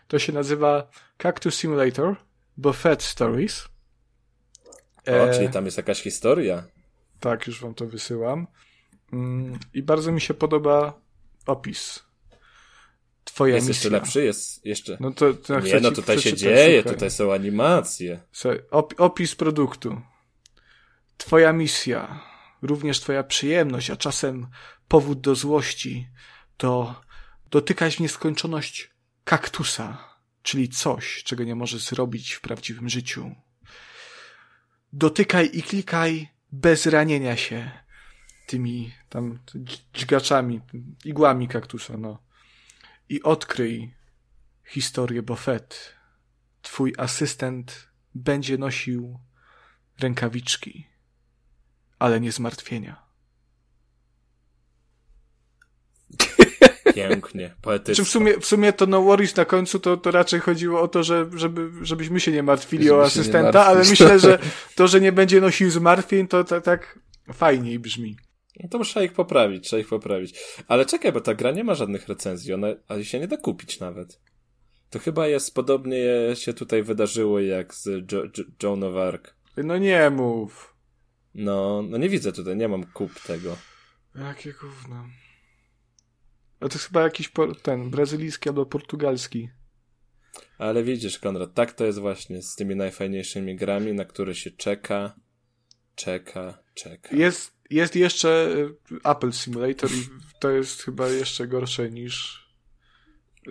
[0.09, 2.17] To się nazywa Cactus Simulator
[2.57, 3.69] Buffet Stories.
[5.07, 6.65] O, E, czyli tam jest jakaś historia.
[7.21, 8.47] Tak, już wam to wysyłam.
[9.13, 11.01] Mm, I bardzo mi się podoba
[11.47, 12.07] opis.
[13.25, 13.79] Twoja Jest misja.
[13.79, 14.25] jeszcze lepszy?
[14.25, 14.97] Jest jeszcze...
[15.01, 16.95] No to, to nie, no tutaj się dzieje, słuchaj.
[16.95, 18.21] tutaj są animacje.
[18.99, 20.01] Opis produktu.
[21.17, 22.21] Twoja misja,
[22.63, 24.47] również twoja przyjemność, a czasem
[24.89, 26.09] powód do złości,
[26.57, 27.01] to
[27.51, 28.91] dotykać w nieskończoność
[29.27, 33.35] kaktusa, czyli coś, czego nie możesz zrobić w prawdziwym życiu.
[34.93, 37.71] Dotykaj i klikaj bez ranienia się
[38.47, 39.39] tymi tam
[39.95, 40.61] dźgaczami,
[41.05, 42.23] igłami kaktusa, no.
[43.09, 43.95] I odkryj
[44.65, 45.95] historię Buffett.
[46.63, 49.21] Twój asystent będzie nosił
[49.99, 50.87] rękawiczki,
[51.99, 53.06] ale nie zmartwienia.
[56.97, 57.95] Pięknie, poetycznie.
[57.95, 60.89] Czy w sumie, w sumie to no worries na końcu to, to raczej chodziło o
[60.89, 64.39] to, że, żeby, żebyśmy się nie martwili żeby o asystenta, ale myślę, że
[64.77, 66.99] to, że nie będzie nosił zmartwień, to, to tak
[67.33, 68.17] fajniej brzmi.
[68.61, 70.41] No to trzeba ich poprawić, trzeba ich poprawić.
[70.69, 73.81] Ale czekaj, bo ta gra nie ma żadnych recenzji, ona, ale się nie da kupić
[73.81, 74.21] nawet.
[74.91, 79.35] To chyba jest podobnie się tutaj wydarzyło jak z jo, jo, Joan of Arc.
[79.57, 80.75] No nie mów.
[81.35, 83.57] No, no nie widzę tutaj, nie mam kup tego.
[84.15, 85.07] Jakie gówno.
[86.61, 87.31] A to jest chyba jakiś
[87.63, 89.49] ten brazylijski albo portugalski.
[90.59, 95.15] Ale widzisz, Konrad, tak to jest właśnie z tymi najfajniejszymi grami, na które się czeka,
[95.95, 97.17] czeka, czeka.
[97.17, 98.49] Jest, jest jeszcze
[98.93, 100.09] y, Apple Simulator i
[100.41, 102.47] to jest chyba jeszcze gorsze niż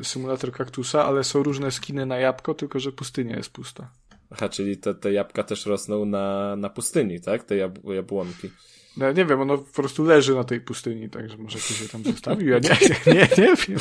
[0.04, 3.92] symulator kaktusa, ale są różne skiny na jabłko, tylko że pustynia jest pusta.
[4.30, 7.44] Aha, czyli te, te jabłka też rosną na, na pustyni, tak?
[7.44, 8.52] Te jab jabłonki.
[8.98, 12.04] No, nie wiem, ono po prostu leży na tej pustyni, także może ktoś je tam
[12.04, 13.80] zostawił, ja nie, nie, nie, nie wiem.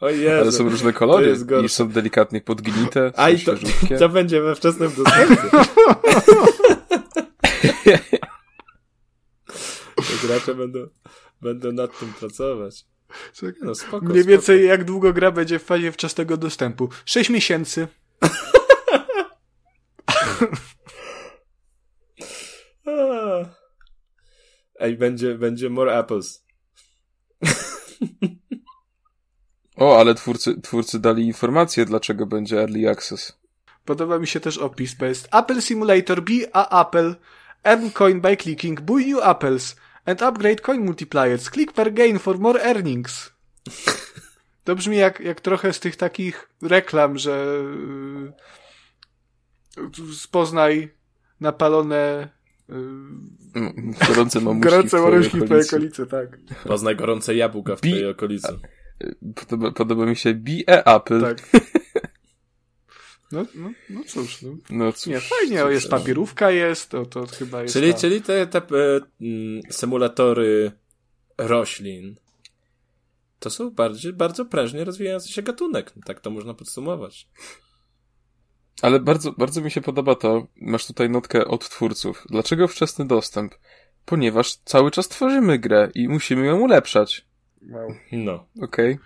[0.00, 3.12] O Jezu, Ale są różne kolory i są delikatnie podgnite.
[3.16, 3.52] A i to,
[3.98, 5.36] to będzie we wczesnym dostępie.
[9.96, 10.78] to gracze będą,
[11.40, 12.84] będą nad tym pracować.
[13.62, 14.70] No, spoko, Mniej więcej spoko.
[14.70, 16.88] jak długo gra będzie w fazie wczesnego dostępu?
[17.04, 17.88] Sześć miesięcy.
[24.82, 26.44] Ej, będzie, będzie more apples.
[29.76, 33.38] O, ale twórcy, twórcy dali informację, dlaczego będzie Early Access.
[33.84, 37.14] Podoba mi się też opis, bo jest Apple Simulator Be a Apple,
[37.64, 41.50] earn coin by clicking, buy new apples, and upgrade coin multipliers.
[41.50, 43.30] Click per gain for more earnings.
[44.64, 47.64] To brzmi jak, jak trochę z tych takich reklam, że
[49.76, 50.94] yy, spoznaj
[51.40, 52.28] napalone
[52.68, 52.76] yy,
[54.08, 56.06] gorące mamuszki, gorące w, w twojej okolicy.
[56.06, 56.38] tak.
[56.64, 58.58] Poznaj gorące jabłka w Be twojej okolicy.
[59.34, 61.20] Podoba, podoba mi się Be a Apple.
[61.20, 61.38] Tak.
[63.32, 64.42] No, no, no cóż.
[64.42, 65.06] No, no cóż.
[65.06, 67.98] Nie, fajnie, cóż, jest papierówka jest, to, to chyba jest Czyli, ta...
[68.00, 70.72] czyli te, te e, mm, symulatory
[71.38, 72.16] roślin
[73.42, 75.92] to są bardziej, bardzo prężnie rozwijający się gatunek.
[76.04, 77.28] Tak to można podsumować.
[78.82, 82.24] Ale bardzo, bardzo mi się podoba to, masz tutaj notkę od twórców.
[82.30, 83.54] Dlaczego wczesny dostęp?
[84.04, 87.26] Ponieważ cały czas tworzymy grę i musimy ją ulepszać.
[87.70, 87.94] Wow.
[88.12, 88.46] No.
[88.62, 88.92] Okej.
[88.92, 88.98] Okay.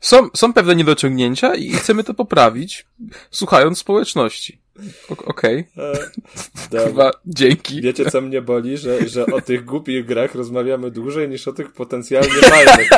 [0.00, 2.86] Są, są pewne niedociągnięcia i chcemy to poprawić,
[3.30, 4.60] słuchając społeczności.
[5.08, 5.64] Okej.
[5.76, 6.84] Okay.
[6.84, 7.80] Chyba dzięki.
[7.80, 8.78] Wiecie, co mnie boli?
[8.78, 12.90] Że, że o tych głupich grach rozmawiamy dłużej niż o tych potencjalnie fajnych.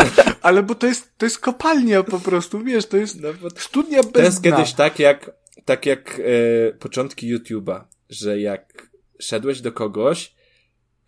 [0.43, 4.13] Ale bo to jest, to jest kopalnia po prostu, wiesz, to jest no, studnia bez
[4.13, 4.57] To jest dna.
[4.57, 5.31] kiedyś tak jak,
[5.65, 7.81] tak jak e, początki YouTube'a,
[8.11, 8.89] że jak
[9.19, 10.35] szedłeś do kogoś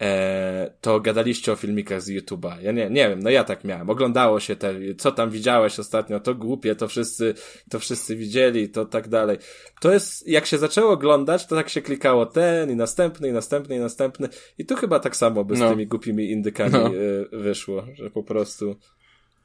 [0.01, 2.63] e, to gadaliście o filmikach z YouTube'a.
[2.63, 3.91] Ja nie, nie wiem, no ja tak miałem.
[3.91, 7.35] Oglądało się te, co tam widziałeś ostatnio, to głupie, to wszyscy,
[7.71, 9.39] to wszyscy widzieli, to tak dalej.
[9.81, 13.77] To jest, jak się zaczęło oglądać, to tak się klikało ten i następny, i następny,
[13.77, 14.29] i następny.
[14.59, 15.71] I tu chyba tak samo by z no.
[15.71, 16.87] tymi głupimi indykami no.
[16.87, 16.93] e,
[17.39, 18.77] wyszło, że po prostu,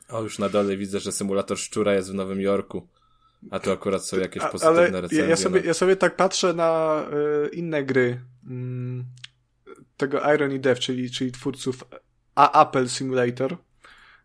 [0.09, 2.87] o już na dole widzę, że symulator szczura jest w Nowym Jorku.
[3.51, 5.25] A tu akurat są jakieś pozytywne Ale recenzje.
[5.25, 5.67] Ja sobie, no.
[5.67, 7.03] ja sobie tak patrzę na
[7.45, 8.21] y, inne gry.
[8.49, 9.05] Mm,
[9.97, 11.83] tego Irony Dev, czyli, czyli twórców
[12.35, 13.57] A Apple Simulator.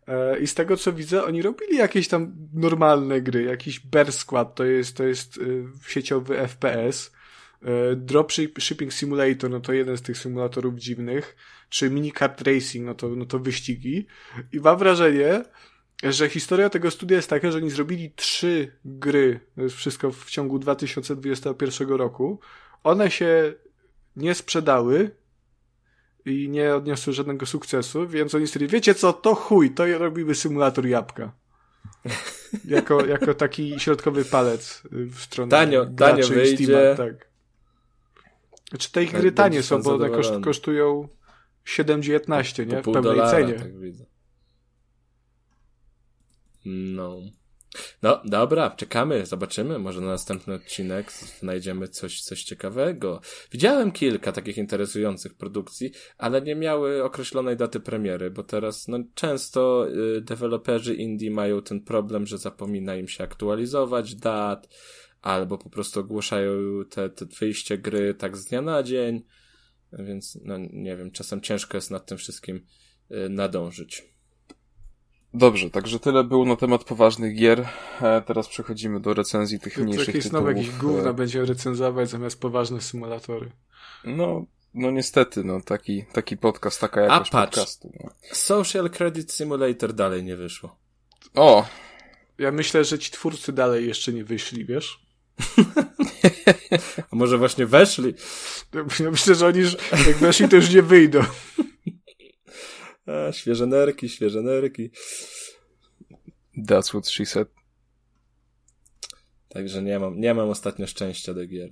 [0.09, 4.55] E, I z tego co widzę, oni robili jakieś tam normalne gry, jakiś Bear Squad,
[4.55, 7.13] to jest, to jest y, sieciowy FPS.
[7.63, 11.37] E, Dropshipping Simulator, no to jeden z tych symulatorów dziwnych,
[11.69, 14.07] czy Minicard Racing, no to, no to wyścigi.
[14.53, 15.45] I mam wrażenie,
[16.03, 19.41] że historia tego studia jest taka, że oni zrobili trzy gry,
[19.71, 22.41] wszystko w ciągu 2021 roku.
[22.83, 23.55] One się
[24.17, 25.11] nie sprzedały,
[26.27, 30.87] i nie odniosły żadnego sukcesu, więc oni stwierdzili, wiecie co, to chuj, to robimy symulator
[30.87, 31.33] jabłka.
[32.65, 36.65] jako, jako taki środkowy palec w stronę tanio, tanio wyjdzie.
[36.65, 37.29] Steama, tak.
[38.71, 41.09] Znaczy te tak, gry tanie są, bo one koszt, kosztują
[41.67, 42.83] 7,19, nie?
[42.83, 43.55] W pełnej dolara, cenie.
[43.55, 44.05] Tak widzę.
[46.67, 47.21] No.
[48.03, 49.79] No, dobra, czekamy, zobaczymy.
[49.79, 53.21] Może na następny odcinek znajdziemy coś, coś ciekawego.
[53.53, 59.89] Widziałem kilka takich interesujących produkcji, ale nie miały określonej daty premiery, bo teraz, no, często
[59.89, 64.69] y, deweloperzy indie mają ten problem, że zapomina im się aktualizować dat,
[65.23, 69.23] albo po prostu ogłaszają te, te wyjście gry tak z dnia na dzień,
[69.93, 72.67] więc, no, nie wiem, czasem ciężko jest nad tym wszystkim
[73.11, 74.16] y, nadążyć.
[75.35, 77.69] Dobrze, także tyle było na temat poważnych gier.
[78.03, 80.45] E, teraz przechodzimy do recenzji tych mniejszych Jakieś tytułów.
[80.45, 83.51] znowu jakieś gówna E, będziemy recenzować zamiast poważne symulatory.
[84.05, 87.57] No, no niestety, no taki, taki podcast, taka jakość patrz.
[87.57, 87.93] podcastu.
[88.05, 88.11] No.
[88.33, 90.77] Social Credit Simulator dalej nie wyszło.
[91.35, 91.67] O,
[92.39, 95.01] Ja myślę, że ci twórcy dalej jeszcze nie wyszli, wiesz?
[97.13, 98.15] A może właśnie weszli?
[99.01, 101.21] Ja myślę, że oni już, jak weszli, to już nie wyjdą.
[103.07, 104.91] A, świeże nerki, świeże nerki.
[106.69, 107.49] that's what she said.
[109.49, 111.71] Także nie mam, nie mam ostatnio szczęścia do gier.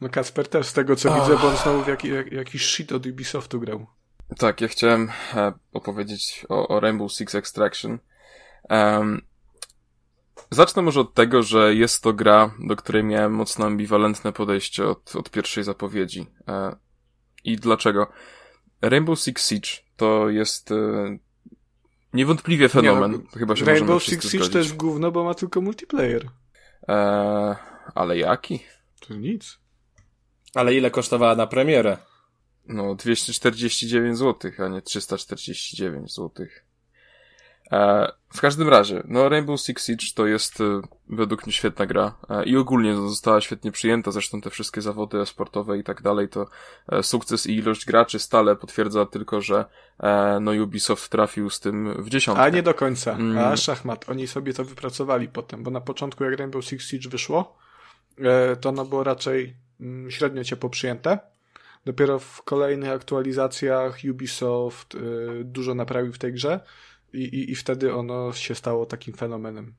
[0.00, 1.20] No Kasper też z tego co Oh.
[1.20, 3.86] widzę, bo on znowu w jaki, jak, jakiś shit od Ubisoftu grał.
[4.38, 7.98] Tak, ja chciałem e, opowiedzieć o, o Rainbow Six Extraction.
[8.68, 9.22] Em,
[10.50, 15.16] zacznę może od tego, że jest to gra, do której miałem mocno ambiwalentne podejście od,
[15.16, 16.26] od pierwszej zapowiedzi.
[16.48, 16.76] E,
[17.44, 18.06] I dlaczego?
[18.82, 19.70] Rainbow Six Siege
[20.02, 21.18] to jest e,
[22.12, 23.12] niewątpliwie fenomen.
[23.12, 24.54] Nie, no, Chyba się możemy Rainbow Six Siege to zgodzić.
[24.54, 26.28] jest gówno, bo ma tylko multiplayer.
[26.88, 26.94] E,
[27.94, 28.60] ale jaki?
[29.00, 29.58] To nic.
[30.54, 31.96] Ale ile kosztowała na premierę?
[32.66, 36.46] No, 249 zł, a nie 349 zł.
[37.72, 42.14] E, w każdym razie, no Rainbow Six Siege to jest e, według mnie świetna gra
[42.30, 46.46] e, i ogólnie została świetnie przyjęta, zresztą te wszystkie zawody sportowe i tak dalej, to
[47.02, 49.64] sukces i ilość graczy stale potwierdza tylko, że
[50.40, 52.44] no Ubisoft trafił z tym w dziesiątkę.
[52.44, 53.12] A nie do końca.
[53.12, 53.38] Mm.
[53.38, 54.08] A szachmat.
[54.08, 57.56] Oni sobie to wypracowali potem, bo na początku jak Rainbow Six Siege wyszło,
[58.60, 61.18] to ono było raczej mm, średnio ciepło przyjęte.
[61.84, 64.96] Dopiero w kolejnych aktualizacjach Ubisoft
[65.44, 66.60] dużo naprawił w tej grze
[67.12, 69.74] i, i, i wtedy ono się stało takim fenomenem.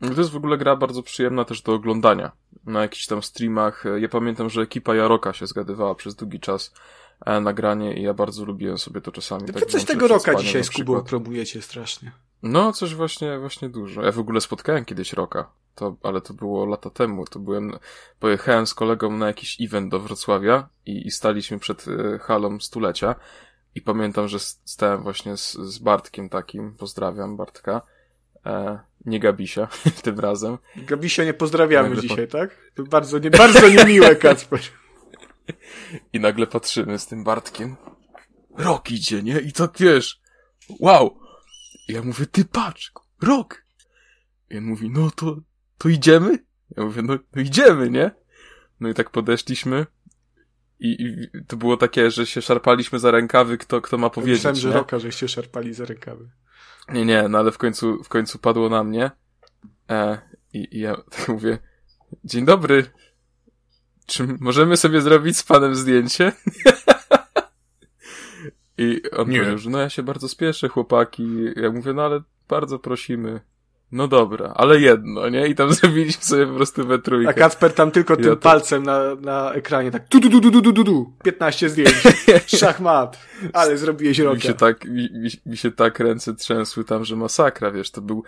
[0.00, 2.32] To jest w ogóle gra bardzo przyjemna też do oglądania.
[2.66, 3.84] Na jakichś tam streamach.
[4.00, 6.74] Ja pamiętam, że ekipa Jaroka się zgadywała przez długi czas
[7.26, 9.46] e, nagranie i ja bardzo lubiłem sobie to czasami.
[9.46, 12.12] Wy tak coś tego roka dzisiaj z Kubą promujecie strasznie.
[12.42, 14.02] No, coś właśnie, właśnie dużo.
[14.02, 17.24] Ja w ogóle spotkałem kiedyś Roka, to, ale to było lata temu.
[17.24, 17.78] To byłem,
[18.20, 23.14] pojechałem z kolegą na jakiś event do Wrocławia i, i staliśmy przed e, halą stulecia
[23.74, 27.82] i pamiętam, że stałem właśnie z, z Bartkiem takim, pozdrawiam Bartka,
[28.46, 29.68] e, nie Gabisia
[30.02, 30.58] tym razem.
[30.76, 32.70] Gabisia nie pozdrawiamy po- dzisiaj, tak?
[32.74, 34.60] To bardzo, nie, bardzo niemiłe, Kacper.
[36.12, 37.76] I nagle patrzymy z tym Bartkiem.
[38.56, 39.40] Rok idzie, nie?
[39.40, 40.20] I tak wiesz,
[40.80, 41.18] wow.
[41.88, 43.64] I ja mówię, ty patrz, rok.
[44.50, 45.36] I on mówi, no to,
[45.78, 46.38] to idziemy?
[46.76, 48.10] Ja mówię, no, no idziemy, nie?
[48.80, 49.86] No i tak podeszliśmy.
[50.80, 54.36] I, I to było takie, że się szarpaliśmy za rękawy, kto, kto ma powiedzieć.
[54.36, 54.74] Myślałem, że nie?
[54.74, 56.28] roka, żeście szarpali za rękawy.
[56.88, 59.10] Nie, nie, no ale w końcu, w końcu padło na mnie.
[59.90, 60.18] E,
[60.52, 61.58] i, I ja tak mówię,
[62.24, 62.84] dzień dobry.
[64.06, 66.32] Czy możemy sobie zrobić z panem zdjęcie?
[68.78, 69.38] I on Nie.
[69.38, 71.44] powiedział, że no ja się bardzo spieszę, chłopaki.
[71.56, 73.40] Ja mówię, no ale bardzo prosimy.
[73.92, 75.48] No dobra, ale jedno, nie?
[75.48, 77.30] I tam zrobiliśmy sobie po prostu we trójkę.
[77.30, 80.40] A Kacper tam tylko tym Ja to- palcem na, na ekranie tak tu, tu, tu,
[80.40, 81.12] tu, tu, tu, tu, tu.
[81.24, 81.94] 15 zdjęć.
[82.46, 83.18] Szachmat.
[83.52, 84.40] Ale zrobiłeś mi rokę.
[84.40, 88.22] się tak, mi, mi, mi się tak ręce trzęsły tam, że masakra, wiesz, to był,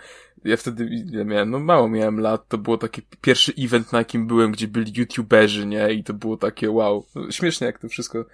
[0.45, 4.27] ja wtedy ja miałem, no mało miałem lat, to było taki pierwszy event, na jakim
[4.27, 8.25] byłem, gdzie byli youtuberzy, nie, i to było takie wow, No, śmiesznie jak to wszystko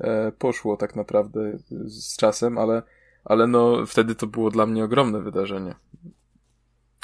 [0.00, 2.82] e, poszło tak naprawdę z czasem, ale,
[3.24, 5.74] ale no wtedy to było dla mnie ogromne wydarzenie.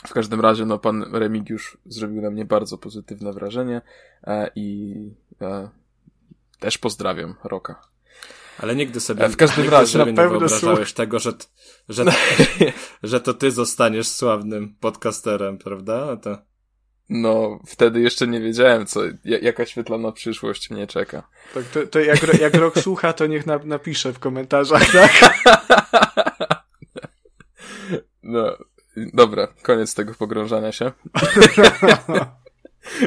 [0.07, 3.83] W każdym razie, no pan Remigiusz zrobił na mnie bardzo pozytywne wrażenie
[4.27, 4.95] e, i
[5.43, 5.69] e,
[6.61, 7.81] też pozdrawiam Roka.
[8.59, 11.33] Ale nigdy sobie, E, w każdym nigdy razie, sobie na nie pewno wyobrażałeś tego, że,
[11.89, 12.05] że,
[13.03, 16.07] że to ty zostaniesz sławnym podcasterem, prawda?
[16.07, 16.39] No To...
[17.11, 21.29] No, wtedy jeszcze nie wiedziałem, co, ja- jaka świetlana przyszłość mnie czeka.
[21.55, 25.13] Tak, to, to jak, jak rok słucha, to niech na, napisze w komentarzach, tak?
[28.23, 28.57] No,
[29.15, 30.93] dobra, koniec tego pogrążania się.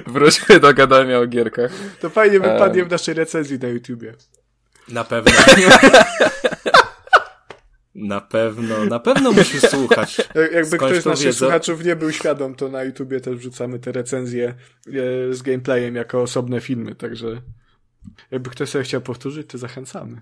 [0.07, 1.71] Wróćmy do gadania o gierkach.
[1.99, 2.87] To fajnie wypadnie Em.
[2.87, 4.13] w naszej recenzji na YouTubie.
[4.89, 5.31] Na pewno.
[7.95, 10.17] Na pewno, na pewno musisz słuchać.
[10.17, 11.37] Jak- Jakby Skądś ktoś z naszych wiedzę?
[11.37, 14.53] słuchaczów nie był świadom, to na YouTubie też wrzucamy te recenzje e,
[15.33, 17.41] z gameplayem jako osobne filmy, także
[18.31, 20.21] jakby ktoś sobie chciał powtórzyć, to zachęcamy.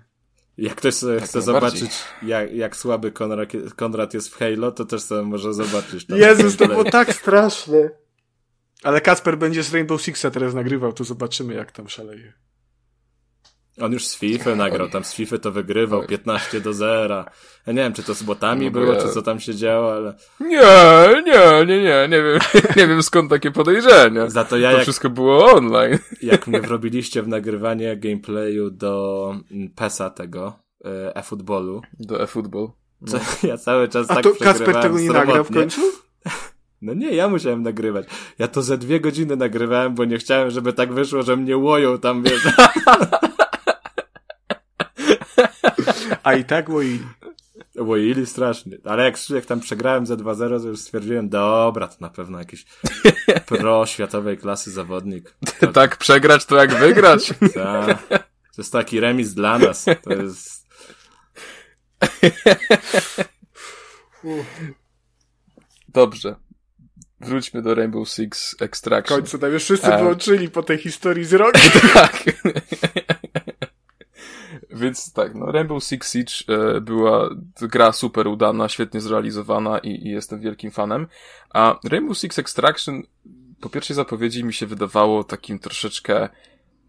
[0.58, 1.90] Jak ktoś sobie Tak chce zobaczyć,
[2.22, 6.06] jak, jak słaby Konrad, Konrad jest w Halo, to też sobie może zobaczyć.
[6.06, 7.90] tam Jezus, to było tak straszne.
[8.82, 12.32] Ale Kacper będzie z Rainbow Sixa teraz nagrywał, to zobaczymy jak tam szaleje.
[13.80, 16.06] On już z FIFA nagrał, tam z FIFA to wygrywał Oj.
[16.06, 17.24] 15 do 0.
[17.66, 19.92] Ja nie wiem, czy to z botami No było, ja- czy co tam się działo,
[19.94, 22.38] ale Nie, nie, nie, nie, nie wiem,
[22.76, 24.30] nie wiem skąd takie podejrzenia.
[24.30, 25.98] za to ja To jak, wszystko było online.
[26.22, 30.52] jak mnie wrobiliście w nagrywanie gameplayu do mm, PESa tego,
[30.84, 32.68] e, e-footballu, Do eFootball.
[33.06, 35.80] co ja cały czas A tak to przegrywałem tego nie nagrał w końcu?
[36.82, 38.06] No nie, ja musiałem nagrywać.
[38.38, 41.98] Ja to ze dwie godziny nagrywałem, bo nie chciałem, żeby tak wyszło, że mnie łoją
[41.98, 42.42] tam, wiesz.
[46.22, 47.06] A i tak łoili.
[47.78, 48.76] Łoili strasznie.
[48.84, 52.64] Ale jak, jak tam przegrałem za 2-0, to już stwierdziłem, dobra, to na pewno jakiś
[53.46, 55.34] pro światowej klasy zawodnik.
[55.72, 57.28] tak przegrać to jak wygrać.
[57.54, 57.86] Ta,
[58.56, 59.84] to jest taki remis dla nas.
[60.02, 60.66] To jest...
[65.88, 66.36] Dobrze.
[67.20, 69.18] Wróćmy do Rainbow Six W Extraction.
[69.18, 69.98] końcu tam już wszyscy E.
[69.98, 71.58] wyłączyli po tej historii z roku.
[71.94, 72.24] tak.
[74.80, 77.28] Więc tak, no Rainbow Six Siege e, była
[77.60, 81.06] gra super udana, świetnie zrealizowana i, i jestem wielkim fanem.
[81.50, 83.02] A Rainbow Six Extraction
[83.60, 86.28] po pierwszej zapowiedzi mi się wydawało takim troszeczkę...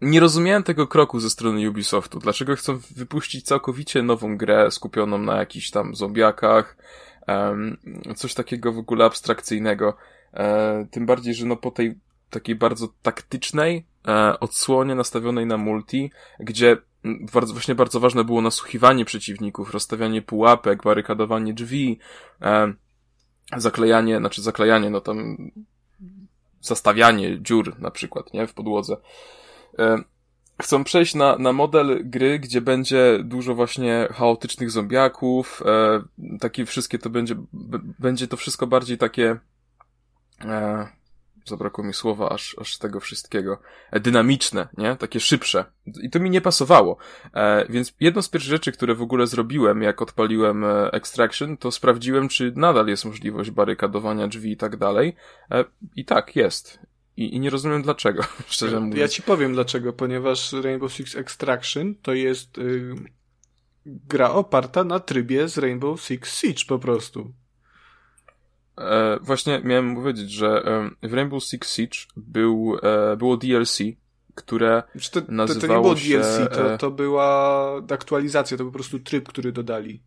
[0.00, 2.18] Nie rozumiałem tego kroku ze strony Ubisoftu.
[2.18, 6.76] Dlaczego chcą wypuścić całkowicie nową grę skupioną na jakichś tam zombiakach,
[7.26, 7.76] em,
[8.16, 9.96] coś takiego w ogóle abstrakcyjnego.
[10.34, 11.98] E, tym bardziej, że no po tej
[12.30, 16.10] takiej bardzo taktycznej e, odsłonie nastawionej na multi,
[16.40, 21.98] gdzie bardzo, właśnie bardzo ważne było nasłuchiwanie przeciwników, rozstawianie pułapek, barykadowanie drzwi,
[22.42, 22.72] e,
[23.56, 25.36] zaklejanie, znaczy zaklejanie, no tam
[26.60, 28.96] zastawianie dziur na przykład, nie, w podłodze.
[29.78, 30.02] E,
[30.62, 36.02] chcą przejść na, na model gry, gdzie będzie dużo właśnie chaotycznych zombiaków, e,
[36.40, 37.34] takie wszystkie to będzie,
[37.98, 39.38] będzie to wszystko bardziej takie,
[40.44, 40.88] e,
[41.46, 43.58] zabrakło mi słowa aż, aż tego wszystkiego,
[43.90, 44.96] e, dynamiczne, nie?
[44.96, 45.64] Takie szybsze.
[46.02, 46.96] I to mi nie pasowało.
[47.34, 51.70] E, więc jedną z pierwszych rzeczy, które w ogóle zrobiłem, jak odpaliłem e, Extraction, to
[51.70, 55.16] sprawdziłem, czy nadal jest możliwość barykadowania drzwi i tak dalej.
[55.50, 55.64] E,
[55.96, 56.78] I tak, jest.
[57.16, 59.00] I, I nie rozumiem dlaczego, szczerze mówiąc.
[59.00, 62.94] Ja ci powiem dlaczego, ponieważ Rainbow Six Extraction to jest y,
[63.86, 67.32] gra oparta na trybie z Rainbow Six Siege po prostu.
[68.78, 70.62] E, właśnie miałem powiedzieć, że
[71.02, 73.78] e, w Rainbow Six Siege był, e, było DLC,
[74.34, 78.64] które Znaczy to, to, to nie Nazywało było się, DLC, to, to była aktualizacja, to
[78.64, 80.02] był po prostu tryb, który dodali.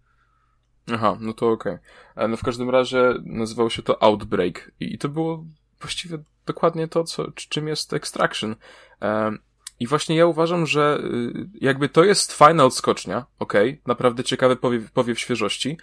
[0.94, 1.78] Aha, no to okej.
[2.16, 5.46] E, No w każdym razie nazywało się to Outbreak i, i to było
[5.82, 8.56] właściwie dokładnie to, co, czy- czym jest Extraction.
[9.02, 9.32] E,
[9.80, 14.92] I właśnie ja uważam, że y, jakby to jest fajna odskocznia, okej, naprawdę ciekawy powiew,
[14.92, 15.78] powiew świeżości,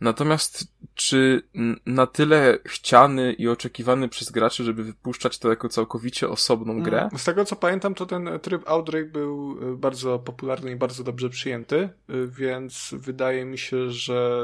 [0.00, 1.42] natomiast czy
[1.86, 7.08] na tyle chciany i oczekiwany przez graczy, żeby wypuszczać to jako całkowicie osobną grę?
[7.16, 11.30] Z tego co pamiętam, to ten tryb Outbreak był y, bardzo popularny i bardzo dobrze
[11.30, 11.76] przyjęty,
[12.10, 14.40] y, więc wydaje mi się, że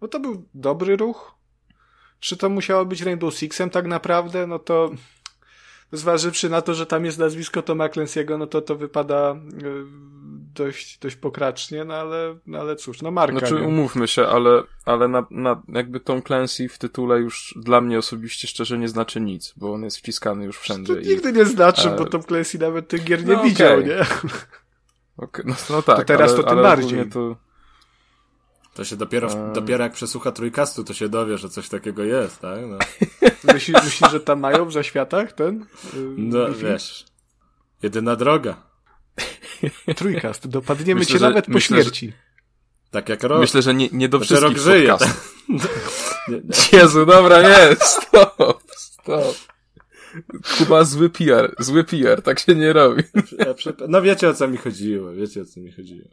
[0.00, 1.34] no to był dobry ruch.
[2.20, 4.46] Czy to musiało być Rainbow Sixem tak naprawdę?
[4.46, 4.90] No to
[5.92, 10.12] zważywszy na to, że tam jest nazwisko Toma Clancy'ego, no to to wypada y,
[10.54, 13.38] dość, dość pokracznie, no ale, no ale cóż, no marka.
[13.38, 13.60] Znaczy, nie?
[13.68, 18.48] umówmy się, ale, ale na, na, jakby Tom Clancy w tytule już dla mnie osobiście
[18.48, 21.00] szczerze nie znaczy nic, bo on jest wciskany już to wszędzie.
[21.00, 23.86] i- nigdy nie znaczy, e, bo Tom Clancy nawet tych gier nie no widział, okej.
[23.88, 23.98] nie?
[25.16, 27.08] Okej, no, no tak, To teraz ale, to tym ale bardziej.
[27.10, 27.36] To,
[28.74, 29.52] To się dopiero, Eee.
[29.54, 32.58] dopiero jak przesłucha trójkastu, to się dowie, że coś takiego jest, tak?
[32.68, 32.78] No,
[33.54, 35.62] Myślisz, myślisz, że tam mają w zaświatach ten?
[35.62, 35.66] y,
[36.16, 37.04] no wiesz.
[37.82, 38.71] Jedyna droga.
[39.96, 42.12] Trójkast, dopadniemy Myślę, cię że- nawet po myślę, że- śmierci.
[42.90, 43.40] Tak jak rok.
[43.40, 44.88] myślę, że nie, nie do Znaczy, rok wszystkich żyje.
[44.90, 45.34] podcastów.
[46.28, 46.40] Nie, nie.
[46.80, 49.36] Jezu, dobra, nie, stop, stop.
[50.58, 53.02] Kuba, zły PR, zły PR, tak się nie robi.
[53.88, 56.08] No wiecie o co mi chodziło, wiecie o co mi chodziło.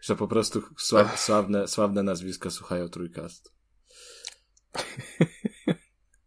[0.00, 3.50] Że po prostu sła- sławne, sławne nazwiska słuchają trójkastu.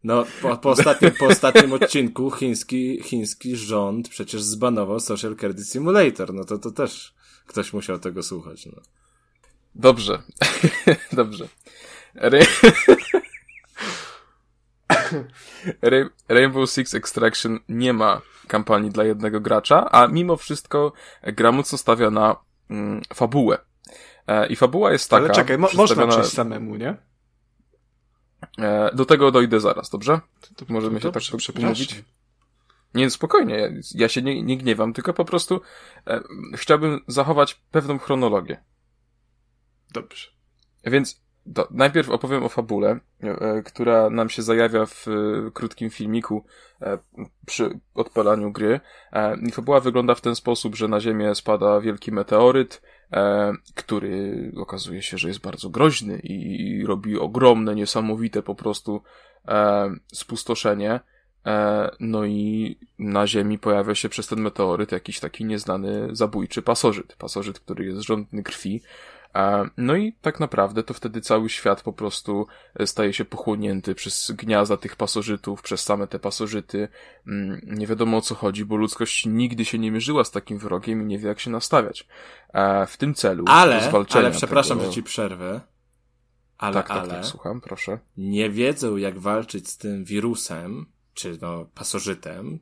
[0.04, 6.34] No, po, po, ostatnim, po ostatnim odcinku chiński, chiński rząd przecież zbanował Social Credit Simulator.
[6.34, 7.14] No to, to też
[7.46, 8.66] ktoś musiał tego słuchać.
[8.66, 8.82] No.
[9.74, 10.22] Dobrze,
[11.12, 11.48] dobrze.
[12.14, 12.38] Ra-
[15.82, 20.92] Ra- Rainbow Six Extraction nie ma kampanii dla jednego gracza, a mimo wszystko
[21.22, 22.36] gra mocno stawia na
[22.70, 23.58] mm, fabułę.
[24.26, 25.24] E, I fabuła jest taka...
[25.24, 26.96] Ale czekaj, mo- można przedstawiona- przejść samemu, nie?
[28.58, 30.20] E, do tego dojdę zaraz, dobrze?
[30.56, 32.04] To, Możemy się dobrze, tak umówić?
[32.94, 35.60] Nie, spokojnie, ja się nie, nie gniewam, tylko po prostu
[36.06, 36.20] e,
[36.54, 38.64] chciałbym zachować pewną chronologię.
[39.92, 40.28] Dobrze.
[40.84, 41.22] Więc
[41.54, 46.44] to, najpierw opowiem o fabule, e, która nam się zajawia w e, krótkim filmiku
[46.82, 46.98] e,
[47.46, 48.80] przy odpalaniu gry.
[49.12, 52.82] E, fabuła wygląda w ten sposób, że na Ziemię spada wielki meteoryt,
[53.74, 59.02] który okazuje się, że jest bardzo groźny i robi ogromne, niesamowite po prostu
[59.48, 61.00] e, spustoszenie.
[61.46, 67.16] E, no i na Ziemi pojawia się przez ten meteoryt jakiś taki nieznany zabójczy pasożyt.
[67.16, 68.82] Pasożyt, który jest żądny krwi.
[69.76, 74.32] No i tak naprawdę to wtedy cały świat po prostu e, staje się pochłonięty przez
[74.34, 76.88] gniazda tych pasożytów, przez same te pasożyty.
[77.26, 81.02] Mm, nie wiadomo o co chodzi, bo ludzkość nigdy się nie mierzyła z takim wrogiem
[81.02, 82.06] i nie wie jak się nastawiać.
[82.88, 84.90] W tym celu ale, ale przepraszam, tego...
[84.90, 85.60] że ci przerwę.
[86.58, 87.98] Ale, tak, tak, ale tak, słucham, proszę.
[88.16, 92.58] Nie wiedzą jak walczyć z tym wirusem, czy no pasożytem,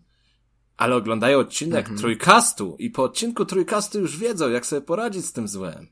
[0.76, 1.98] ale oglądają odcinek mhm.
[1.98, 5.88] Trójkastu i po odcinku Trójkastu już wiedzą, jak sobie poradzić z tym złem.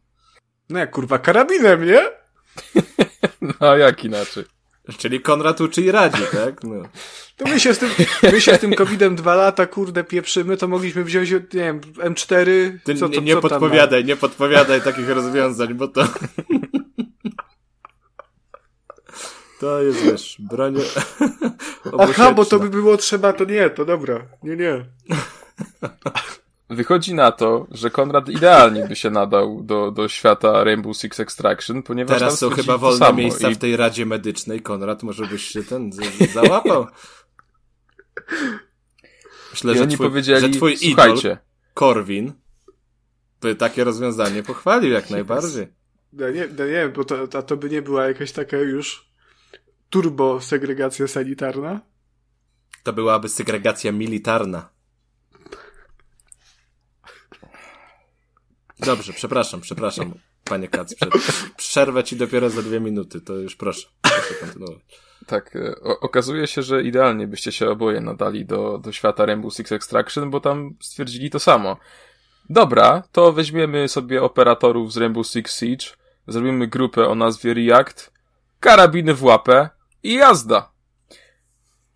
[0.70, 2.00] No jak kurwa karabinem, nie?
[3.40, 4.44] no a jak inaczej?
[4.98, 6.64] Czyli Konrad uczy i radzi, tak?
[6.64, 6.82] No.
[7.36, 7.90] To my się z tym,
[8.32, 12.46] my się z tym COVID-em dwa lata, kurde, pieprzymy, to mogliśmy wziąć, nie wiem, M4.
[12.84, 16.04] Ty co, nie, nie co podpowiadaj, nie podpowiadaj takich rozwiązań, bo to...
[19.60, 20.74] To jest, wiesz, broń...
[21.98, 24.26] Aha, bo to by było trzeba, to nie, to dobra.
[24.42, 24.84] Nie, nie.
[26.70, 31.82] Wychodzi na to, że Konrad idealnie by się nadał do, do świata Rainbow Six Extraction,
[31.82, 33.54] ponieważ Teraz są chyba wolne miejsca i...
[33.54, 34.60] w tej Radzie Medycznej.
[34.60, 35.90] Konrad, może byś się ten
[36.34, 36.86] załapał.
[39.50, 41.28] Myślę, że twój, powiedzieli, że twój słuchajcie.
[41.28, 41.36] idol,
[41.74, 42.32] Korwin,
[43.40, 45.68] by takie rozwiązanie pochwalił jak najbardziej.
[46.12, 49.08] No nie, no nie, bo to, to, to by nie była jakaś taka już
[49.90, 51.80] turbo segregacja sanitarna?
[52.82, 54.68] To byłaby segregacja militarna.
[58.80, 60.14] Dobrze, przepraszam, przepraszam,
[60.44, 60.94] panie Kac.
[61.56, 63.88] Przerwę ci dopiero za dwie minuty, to już proszę.
[64.02, 64.82] Proszę kontynuować.
[65.26, 69.54] Tak, e, o, okazuje się, że idealnie byście się oboje nadali do, do świata Rainbow
[69.54, 71.76] Six Extraction, bo tam stwierdzili to samo.
[72.50, 75.86] Dobra, to weźmiemy sobie operatorów z Rainbow Six Siege,
[76.28, 78.12] zrobimy grupę o nazwie React,
[78.60, 79.68] karabiny w łapę
[80.02, 80.72] i jazda.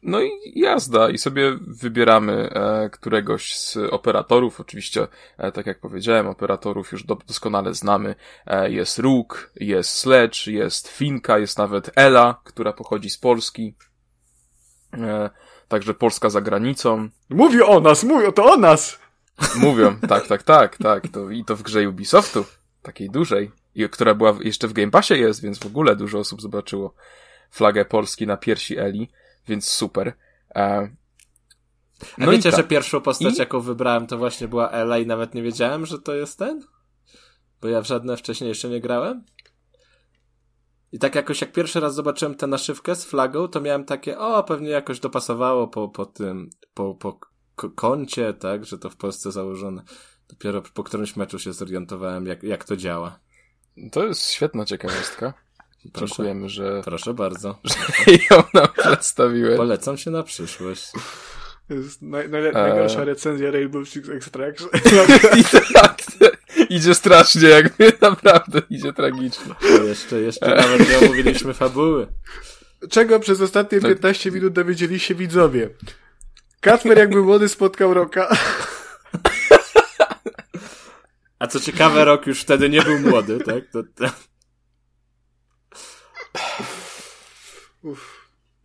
[0.02, 4.60] No i jazda i sobie wybieramy e, któregoś z operatorów.
[4.60, 5.06] Oczywiście,
[5.38, 8.14] e, tak jak powiedziałem, operatorów już do, doskonale znamy.
[8.46, 13.74] E, jest Rook, jest Sledge, jest Finka, jest nawet Ela, która pochodzi z Polski.
[15.68, 17.08] Także Polska za granicą.
[17.30, 18.98] Mówią o nas, mówią to o nas!
[19.56, 21.08] Mówią, tak, tak, tak, tak.
[21.08, 22.44] To, I to w grze Ubisoftu,
[22.82, 26.42] takiej dużej, i, która była jeszcze w Game Passie jest, więc w ogóle dużo osób
[26.42, 26.94] zobaczyło
[27.50, 29.10] flagę Polski na piersi Eli
[29.48, 30.12] więc super.
[30.54, 30.88] E,
[32.18, 32.60] no A wiecie, tak.
[32.60, 33.38] że pierwszą postać, I...
[33.38, 36.62] jaką wybrałem, to właśnie była Ela i nawet nie wiedziałem, że to jest ten?
[37.60, 39.24] Bo ja w żadne wcześniej jeszcze nie grałem.
[40.92, 44.44] I tak jakoś jak pierwszy raz zobaczyłem tę naszywkę z flagą, to miałem takie, o,
[44.44, 47.18] pewnie jakoś dopasowało po, po tym, po, po
[47.74, 49.82] koncie, tak, że to w Polsce założone.
[50.28, 53.18] Dopiero po którymś meczu się zorientowałem, jak, jak to działa.
[53.92, 55.34] To jest świetna ciekawostka.
[55.92, 56.82] Proszę, Dziękujemy, że.
[56.84, 57.58] Proszę bardzo.
[57.64, 59.56] Że ją nam przedstawiłeś.
[59.56, 60.92] Polecam się na przyszłość.
[61.68, 64.68] To jest naj, naj, najgorsza recenzja Rainbow Six Extraction.
[65.74, 66.02] tak,
[66.68, 69.54] idzie strasznie, jakby naprawdę idzie tragicznie.
[69.84, 72.06] jeszcze, jeszcze nawet nie omówiliśmy fabuły.
[72.90, 73.90] Czego przez ostatnie tak.
[73.90, 75.68] 15 minut dowiedzieli się widzowie?
[76.60, 78.36] Kacper jakby młody spotkał Roka.
[81.38, 83.64] A co ciekawe, Rok już wtedy nie był młody, tak?
[83.72, 84.12] To, to...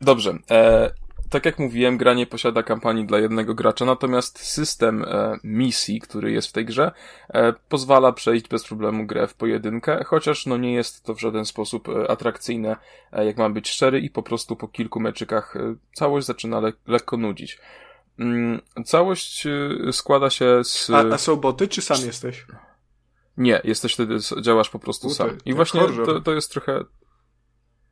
[0.01, 0.37] Dobrze.
[0.51, 0.91] E,
[1.29, 6.31] tak jak mówiłem, gra nie posiada kampanii dla jednego gracza, natomiast system e, misji, który
[6.31, 6.91] jest w tej grze,
[7.29, 11.45] e, pozwala przejść bez problemu grę w pojedynkę, chociaż no nie jest to w żaden
[11.45, 12.75] sposób e, atrakcyjne,
[13.11, 16.73] e, jak mam być szczery, i po prostu po kilku meczykach e, całość zaczyna le
[16.87, 17.59] lekko nudzić.
[18.19, 19.47] Mm, całość
[19.91, 20.89] składa się z...
[20.89, 22.45] A, a są boty, czy sam jesteś?
[23.37, 25.37] Nie, jesteś wtedy, działasz po prostu sam.
[25.45, 26.83] I właśnie to, to jest trochę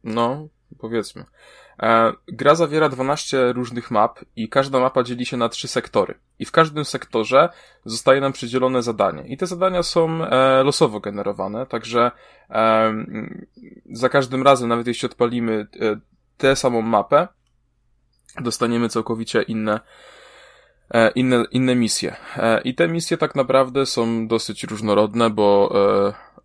[0.05, 0.47] no,
[0.79, 1.25] powiedzmy.
[1.79, 6.15] E, gra zawiera 12 różnych map i każda mapa dzieli się na trzy sektory.
[6.39, 7.49] I w każdym sektorze
[7.85, 9.27] zostaje nam przydzielone zadanie.
[9.27, 12.11] I te zadania są e, losowo generowane, także
[12.49, 12.93] e,
[13.91, 15.99] za każdym razem, nawet jeśli odpalimy e,
[16.37, 17.27] tę samą mapę,
[18.41, 19.79] dostaniemy całkowicie inne
[20.93, 22.15] e, inne, inne misje.
[22.37, 25.73] E, I te misje tak naprawdę są dosyć różnorodne, bo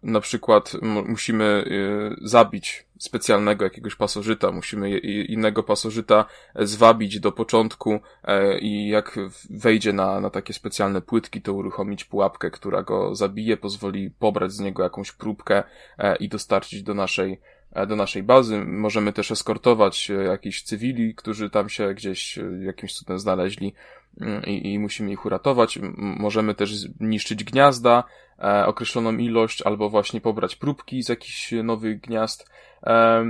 [0.02, 6.24] na przykład musimy y, zabić specjalnego jakiegoś pasożyta, musimy innego pasożyta
[6.55, 9.18] zwabić do początku e, i jak
[9.51, 14.60] wejdzie na, na takie specjalne płytki, to uruchomić pułapkę, która go zabije, pozwoli pobrać z
[14.60, 15.62] niego jakąś próbkę
[15.98, 17.40] e, i dostarczyć do naszej
[17.72, 18.64] E, do naszej bazy.
[18.64, 23.74] Możemy też eskortować jakichś cywili, którzy tam się gdzieś jakimś cudem znaleźli
[24.46, 25.78] i, i musimy ich uratować.
[25.96, 28.04] Możemy też zniszczyć gniazda,
[28.38, 32.50] e, określoną ilość, albo właśnie pobrać próbki z jakichś nowych gniazd.
[32.82, 33.24] E,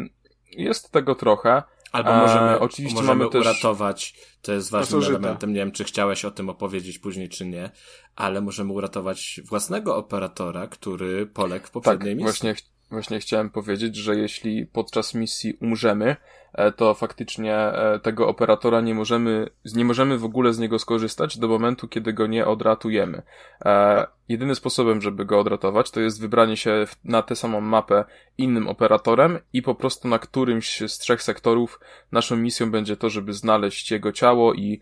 [0.53, 1.63] jest tego trochę.
[1.93, 3.41] Albo możemy, e, oczywiście możemy mamy też...
[3.41, 7.71] uratować, to jest ważnym elementem, nie wiem, czy chciałeś o tym opowiedzieć później, czy nie,
[8.17, 12.25] ale możemy uratować własnego operatora, który poległ w poprzedniej tak, misji.
[12.25, 12.55] Właśnie
[12.91, 16.17] Właśnie chciałem powiedzieć, że jeśli podczas misji umrzemy,
[16.53, 21.39] e, to faktycznie e, tego operatora nie możemy, nie możemy w ogóle z niego skorzystać
[21.39, 23.23] do momentu, kiedy go nie odratujemy.
[23.65, 28.05] E, jedynym sposobem, żeby go odratować, to jest wybranie się na tę samą mapę
[28.39, 31.81] innym operatorem i po prostu na którymś z trzech sektorów
[32.13, 34.81] naszą misją będzie to, żeby znaleźć jego ciało i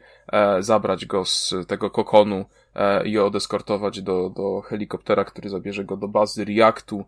[0.61, 2.45] zabrać go z tego kokonu
[3.05, 7.05] i odeskortować do, do helikoptera, który zabierze go do bazy Reactu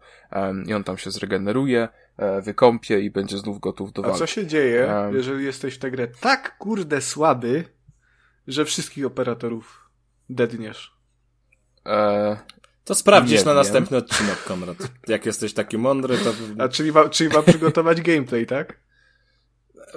[0.66, 4.16] i on tam się zregeneruje, e, wykąpie i będzie znów gotów do walki.
[4.16, 7.64] A co się dzieje, jeżeli jesteś w tę grę tak kurde słaby,
[8.46, 9.90] że wszystkich operatorów
[10.28, 10.96] dedniesz?
[11.86, 12.36] E...
[12.84, 14.76] To sprawdzisz na następny odcinek, Konrad.
[15.08, 16.32] Jak jesteś taki mądry, to...
[16.58, 18.80] A czyli ma, czyli ma przygotować gameplay, tak?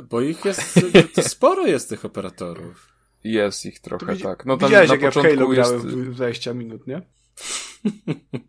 [0.10, 0.80] Bo ich jest,
[1.34, 2.93] sporo jest tych operatorów.
[3.24, 4.46] Jest ich trochę, tak.
[4.46, 5.86] No tam widziałeś, na jak początku ja w Halo jest...
[5.86, 7.02] grałem w 20 minut, nie?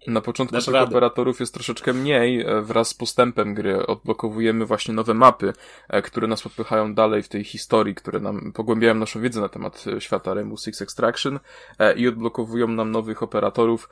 [0.07, 2.41] Na początku tych operatorów jest troszeczkę mniej.
[2.41, 5.53] E, wraz z postępem gry odblokowujemy właśnie nowe mapy,
[5.89, 9.85] e, które nas podpychają dalej w tej historii, które nam pogłębiają naszą wiedzę na temat
[9.97, 11.41] e, świata Rainbow Six Extraction
[11.97, 13.89] i odblokowują nam nowych operatorów.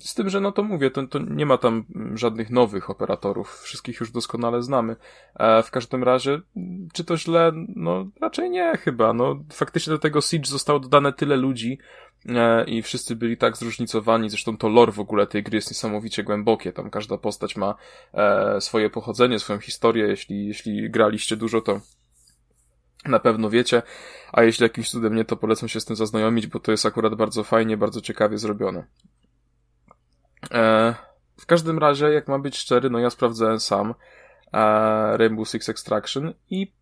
[0.00, 1.84] Z tym, że no to mówię, to, to nie ma tam
[2.14, 3.60] żadnych nowych operatorów.
[3.60, 4.96] Wszystkich już doskonale znamy.
[5.64, 6.40] W każdym razie,
[6.92, 7.52] czy to źle?
[7.76, 9.12] No raczej nie chyba.
[9.12, 11.78] No faktycznie do tego Siege zostało dodane tyle ludzi,
[12.66, 16.72] i wszyscy byli tak zróżnicowani, zresztą to lore w ogóle tej gry jest niesamowicie głębokie,
[16.72, 17.74] tam każda postać ma
[18.14, 21.80] e, swoje pochodzenie, swoją historię, jeśli, jeśli graliście dużo, to
[23.04, 23.82] na pewno wiecie,
[24.32, 27.14] a jeśli jakimś cudem nie, to polecam się z tym zaznajomić, bo to jest akurat
[27.14, 28.84] bardzo fajnie, bardzo ciekawie zrobione.
[30.50, 30.94] E,
[31.40, 33.94] w każdym razie, jak ma być szczery, no ja sprawdzałem sam
[35.16, 36.72] Rainbow Six Extraction i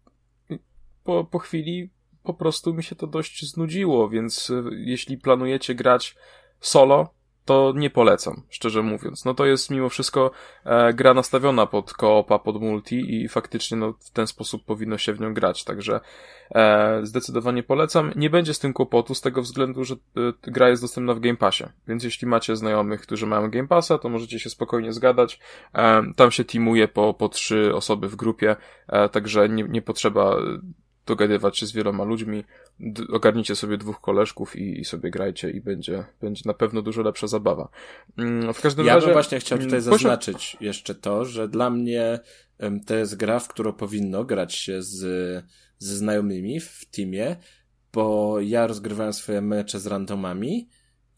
[1.05, 1.91] po, po chwili
[2.29, 6.17] po prostu mi się to dość znudziło, więc e, jeśli planujecie grać
[6.61, 7.15] solo,
[7.45, 9.25] to nie polecam, szczerze mówiąc.
[9.25, 10.31] No to jest mimo wszystko
[10.65, 15.13] e, gra nastawiona pod koopa, pod multi i faktycznie no, w ten sposób powinno się
[15.13, 16.01] w nią grać, także
[16.55, 18.13] e, zdecydowanie polecam.
[18.17, 19.99] Nie będzie z tym kłopotu z tego względu, że e,
[20.43, 24.09] gra jest dostępna w Game Passie, więc jeśli macie znajomych, którzy mają Game Passa, to
[24.09, 25.41] możecie się spokojnie zgadać.
[25.75, 28.57] E, tam się teamuje po, po trzy osoby w grupie,
[28.89, 30.37] e, także nie, nie potrzeba
[31.09, 32.45] dogadywać się z wieloma ludźmi,
[33.13, 37.27] ogarnijcie sobie dwóch koleżków i, i, sobie grajcie i będzie, będzie na pewno dużo lepsza
[37.27, 37.69] zabawa.
[38.19, 39.07] Mm, w każdym ja razie...
[39.07, 42.19] Bym właśnie chciał tutaj mm, zaznaczyć jeszcze to, że dla mnie
[42.87, 44.97] to jest gra, w którą powinno grać się z,
[45.79, 47.37] ze znajomymi w teamie,
[47.93, 50.69] bo ja rozgrywałem swoje mecze z randomami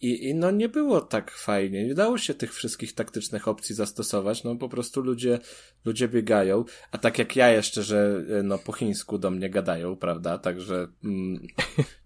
[0.03, 4.45] i, I no nie było tak fajnie, nie dało się tych wszystkich taktycznych opcji zastosować,
[4.45, 5.39] no po prostu ludzie,
[5.85, 9.97] ludzie biegają, a tak jak ja jeszcze, że e, no po chińsku do mnie gadają,
[9.97, 11.47] prawda, także mm,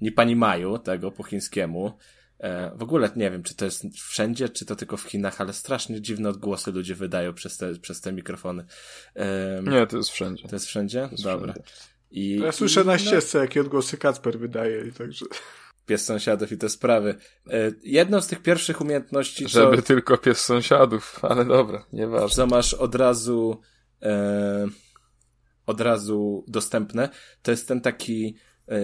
[0.01, 1.93] nie pani mają tego po chińskiemu.
[2.39, 5.53] E, w ogóle nie wiem, czy to jest wszędzie, czy to tylko w Chinach, ale
[5.53, 8.65] strasznie dziwne odgłosy ludzie wydają przez te, przez te mikrofony.
[9.15, 10.49] E, nie, to jest wszędzie.
[10.49, 11.01] To jest wszędzie?
[11.01, 11.53] To jest Dobra.
[11.53, 11.71] Wszędzie.
[12.11, 13.45] I, ja słyszę i, na no- ścieżce, no...
[13.45, 15.25] jakie odgłosy Kacper wydaje, i także
[15.87, 17.15] pies sąsiadów i te sprawy.
[17.51, 22.37] E, jedną z tych pierwszych umiejętności, Żeby co, tylko pies sąsiadów, ale dobra, nieważne.
[22.37, 23.61] Co masz od razu
[24.03, 24.67] e,
[25.67, 27.09] od razu dostępne,
[27.43, 28.37] to jest ten taki
[28.69, 28.81] e,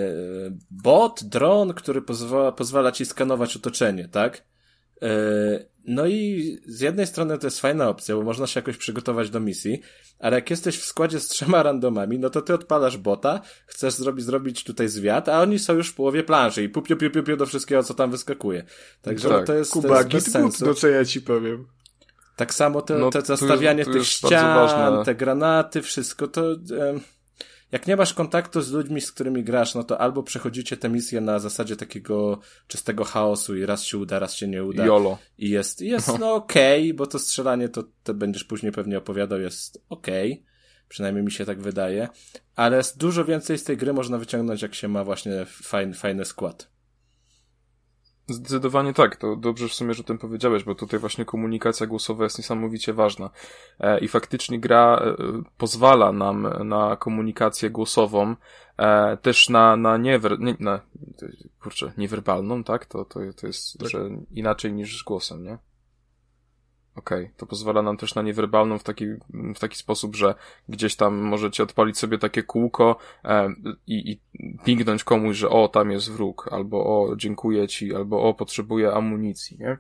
[0.71, 4.50] bot, dron, który pozwala, pozwala ci skanować otoczenie, tak?
[5.03, 9.31] E, no i z jednej strony to jest fajna opcja, bo można się jakoś przygotować
[9.31, 9.81] do misji,
[10.19, 14.25] ale jak jesteś w składzie z trzema randomami, no to ty odpalasz bota, chcesz zrobić,
[14.25, 17.37] zrobić tutaj zwiat, a oni są już w połowie planszy i pupiu, piu, piu, piu
[17.37, 18.65] do wszystkiego, co tam wyskakuje.
[19.03, 19.47] Także tak.
[19.47, 20.67] to jest, Kuba, to jest bez sensu.
[20.67, 21.67] no co ja ci powiem.
[22.37, 26.43] Tak samo te, no, te zastawianie tych ścian, te granaty, wszystko to...
[27.73, 31.21] jak nie masz kontaktu z ludźmi, z którymi grasz, no to albo przechodzicie tę misję
[31.21, 34.87] na zasadzie takiego czystego chaosu i raz się uda, raz się nie uda.
[34.87, 35.19] Jolo.
[35.39, 38.99] I jest, jest no, no okej, okay, bo to strzelanie to, to będziesz później pewnie
[38.99, 40.33] opowiadał, jest okej.
[40.33, 40.51] Okay.
[40.89, 42.09] Przynajmniej mi się tak wydaje.
[42.57, 46.71] Ale dużo więcej z tej gry można wyciągnąć, jak się ma właśnie fajny, fajny skład.
[48.35, 52.25] Zdecydowanie tak, to dobrze w sumie, że o tym powiedziałeś, bo tutaj właśnie komunikacja głosowa
[52.25, 53.31] jest niesamowicie ważna.
[53.81, 55.17] E, I faktycznie gra e,
[55.59, 58.37] pozwala nam na komunikację głosową,
[58.77, 60.81] e, też na, na, niewer, nie, na
[61.63, 62.87] kurczę, niewerbalną, tak?
[62.87, 63.89] To, to, to jest, tak.
[63.89, 65.59] że inaczej niż głosem, nie?
[67.01, 67.35] Okej, okay.
[67.37, 69.07] to pozwala nam też na niewerbalną w taki,
[69.55, 70.35] w taki sposób, że
[70.69, 73.49] gdzieś tam możecie odpalić sobie takie kółko e,
[73.87, 74.21] i, i
[74.65, 79.57] pingnąć komuś, że o, tam jest wróg, albo o, dziękuję ci, albo o, potrzebuję amunicji,
[79.61, 79.77] nie?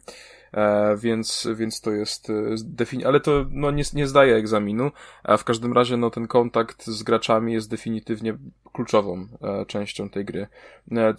[0.54, 4.90] E, więc, więc to jest e, defini- ale to no, nie, nie zdaje egzaminu,
[5.22, 8.36] a w każdym razie no, ten kontakt z graczami jest definitywnie
[8.72, 10.46] kluczową e, częścią tej gry.
[10.92, 11.14] E,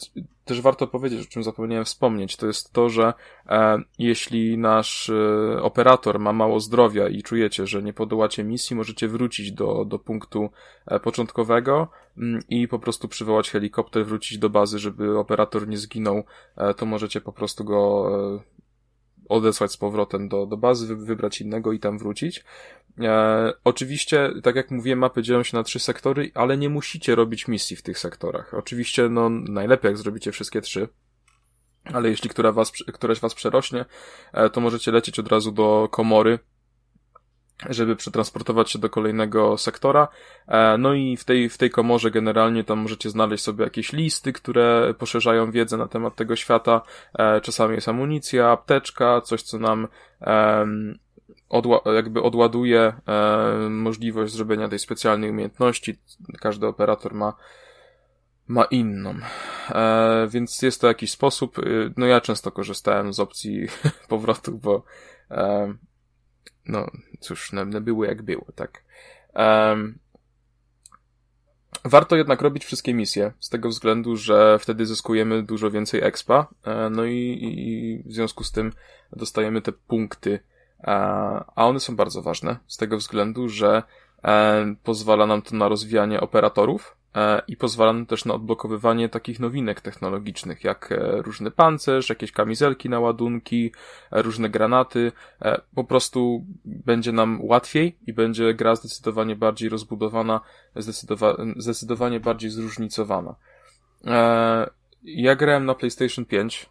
[0.46, 3.14] też warto powiedzieć, o czym zapomniałem wspomnieć, to jest to, że
[3.50, 9.08] e, jeśli nasz e, operator ma mało zdrowia i czujecie, że nie podołacie misji, możecie
[9.08, 10.50] wrócić do, do punktu
[11.04, 11.88] początkowego
[12.18, 16.24] mm, i po prostu przywołać helikopter, wrócić do bazy, żeby operator nie zginął,
[16.78, 18.10] to możecie po prostu go
[19.32, 22.44] odesłać z powrotem do, do bazy, wybrać innego i tam wrócić.
[23.00, 27.48] E, oczywiście, tak jak mówiłem, mapy dzielą się na trzy sektory, ale nie musicie robić
[27.48, 28.54] misji w tych sektorach.
[28.54, 30.88] Oczywiście, no, najlepiej jak zrobicie wszystkie trzy.
[31.94, 33.86] Ale jeśli która was, któraś was przerośnie,
[34.34, 36.40] e, to możecie lecieć od razu do komory,
[37.70, 40.08] żeby przetransportować się do kolejnego sektora.
[40.48, 44.34] E, no i w tej, w tej komorze generalnie tam możecie znaleźć sobie jakieś listy,
[44.34, 46.82] które poszerzają wiedzę na temat tego świata.
[47.14, 49.88] E, czasami jest amunicja, apteczka, coś co nam
[51.52, 56.00] odła jakby odładuje e, możliwość zrobienia tej specjalnej umiejętności.
[56.40, 57.34] Każdy operator ma
[58.48, 59.16] ma inną.
[59.70, 61.58] E, więc jest to jakiś sposób.
[61.98, 63.68] No ja często korzystałem z opcji
[64.10, 64.84] powrotu, bo
[65.32, 65.74] e,
[66.66, 66.88] no
[67.20, 68.84] cóż, no, no były jak było, tak.
[69.36, 70.00] Um,
[71.86, 76.90] warto jednak robić wszystkie misje, z tego względu, że wtedy zyskujemy dużo więcej expa, e,
[76.90, 78.74] no i, i w związku z tym
[79.14, 80.40] dostajemy te punkty,
[80.80, 80.88] e,
[81.56, 83.84] a one są bardzo ważne, z tego względu, że
[84.24, 86.98] e, pozwala nam to na rozwijanie operatorów,
[87.48, 92.90] i pozwala nam też na odblokowywanie takich nowinek technologicznych, jak e, różny pancerz, jakieś kamizelki
[92.90, 93.72] na ładunki,
[94.12, 95.12] e, różne granaty.
[95.76, 100.42] Po prostu będzie nam łatwiej i będzie gra zdecydowanie bardziej rozbudowana,
[100.76, 103.36] zdecydowa zdecydowanie bardziej zróżnicowana.
[105.04, 106.70] Ja grałem na PlayStation 5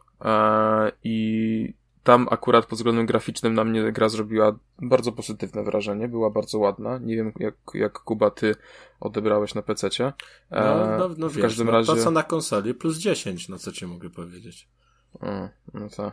[1.05, 1.75] i
[2.05, 6.99] tam akurat pod względem graficznym na mnie gra zrobiła bardzo pozytywne wrażenie, była bardzo ładna.
[6.99, 8.55] Nie wiem, jak, jak Kuba, ty
[9.01, 10.13] odebrałeś na PC-cie.
[10.51, 11.87] No, e, no, no w wiesz, każdym no, razie...
[11.87, 14.69] to co na konsoli plus 10, no co ci mogę powiedzieć.
[15.21, 16.13] O, no to...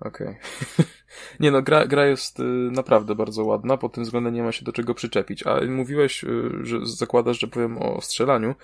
[0.00, 0.28] Okej.
[0.28, 0.86] Okay.
[1.40, 2.42] nie no, gra, gra jest y,
[2.72, 5.46] naprawdę bardzo ładna, pod tym względem nie ma się do czego przyczepić.
[5.46, 8.54] A mówiłeś, y, że zakładasz, że powiem o strzelaniu.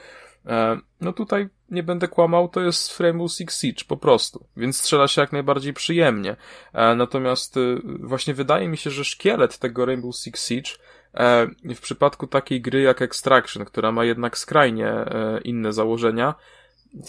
[0.47, 5.09] E, no tutaj nie będę kłamał, to jest Rainbow Six Siege po prostu, więc strzela
[5.09, 6.37] się jak najbardziej przyjemnie.
[6.73, 10.71] E, natomiast y, właśnie wydaje mi się, że szkielet tego Rainbow Six Siege
[11.15, 14.93] e, w przypadku takiej gry jak Extraction, która ma jednak skrajnie
[15.45, 16.35] inne założenia,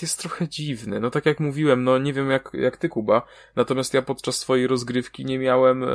[0.02, 1.00] jest trochę dziwny.
[1.00, 3.22] No tak jak mówiłem, no nie wiem jak, jak ty, Kuba,
[3.56, 5.88] natomiast ja podczas swojej rozgrywki nie miałem e,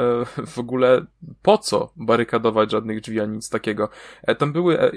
[0.47, 1.07] w ogóle
[1.43, 3.89] po co barykadować żadnych drzwi, ani nic takiego.
[4.23, 4.93] E, tam były, e,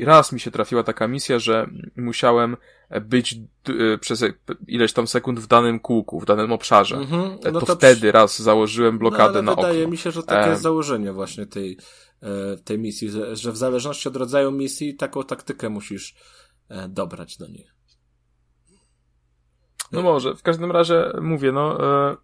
[0.00, 2.56] raz mi się trafiła taka misja, że musiałem
[3.00, 3.38] być
[3.68, 4.24] e, przez
[4.66, 6.96] ileś tam sekund w danym kółku, w danym obszarze.
[6.96, 7.38] Mm -hmm.
[7.52, 8.12] no to, to, wtedy przy...
[8.12, 9.90] raz założyłem blokadę no, na wydaje okno.
[9.90, 11.78] mi się, że takie jest założenie właśnie tej,
[12.64, 16.14] tej misji, że w zależności od rodzaju misji taką taktykę musisz
[16.88, 17.75] dobrać do nich.
[19.96, 22.16] No może, w każdym razie mówię, no, e,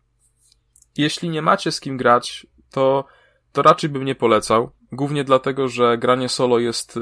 [0.96, 3.04] jeśli nie macie z kim grać, to,
[3.52, 4.70] to raczej bym nie polecał.
[4.92, 7.00] Głównie dlatego, że granie solo jest, e,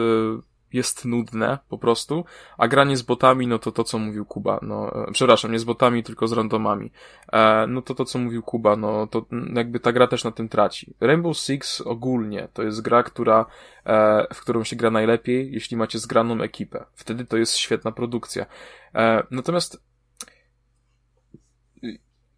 [0.73, 2.25] jest nudne po prostu,
[2.59, 5.65] a granie z botami, no to to, co mówił Kuba, no, e, przepraszam, nie z
[5.65, 6.93] botami, tylko z randomami.
[7.33, 10.49] E, no to to, co mówił Kuba, no to jakby ta gra też na tym
[10.49, 10.95] traci.
[11.01, 13.47] Rainbow Six ogólnie to jest gra, która,
[13.87, 16.85] e, w którą się gra najlepiej, jeśli macie zgraną ekipę.
[16.95, 18.47] Wtedy to jest świetna produkcja.
[18.95, 19.90] E, natomiast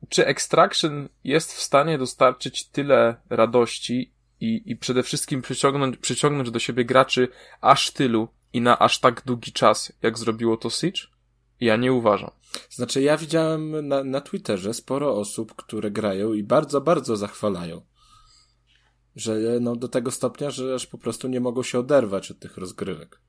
[0.09, 6.59] czy Extraction jest w stanie dostarczyć tyle radości i, i przede wszystkim przyciągnąć, przyciągnąć do
[6.59, 7.29] siebie graczy
[7.61, 11.01] aż tylu i na aż tak długi czas, jak zrobiło to Siege?
[11.61, 12.31] Ja nie uważam.
[12.70, 17.83] Znaczy, ja widziałem na, na Twitterze sporo osób, które grają i bardzo, bardzo zachwalają.
[19.16, 22.57] Że no, do tego stopnia, że aż po prostu nie mogą się oderwać od tych
[22.57, 23.20] rozgrywek.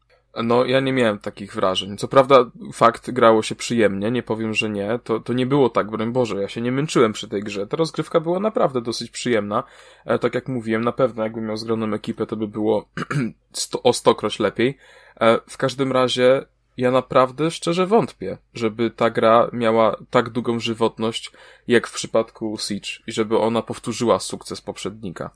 [0.44, 1.98] No, ja nie miałem takich wrażeń.
[1.98, 5.00] Co prawda, fakt, grało się przyjemnie, nie powiem, że nie.
[5.04, 7.68] To, to nie było tak, broń Boże, ja się nie męczyłem przy tej grze.
[7.68, 9.64] Ta rozgrywka była naprawdę dosyć przyjemna.
[10.06, 12.90] E, tak jak mówiłem, na pewno jakbym miał zgraną ekipę, to by było
[13.52, 14.78] sto, o stokroć lepiej.
[15.20, 16.46] E, w każdym razie,
[16.78, 21.32] ja naprawdę szczerze wątpię, żeby ta gra miała tak długą żywotność,
[21.68, 25.30] jak w przypadku Siege i żeby ona powtórzyła sukces poprzednika.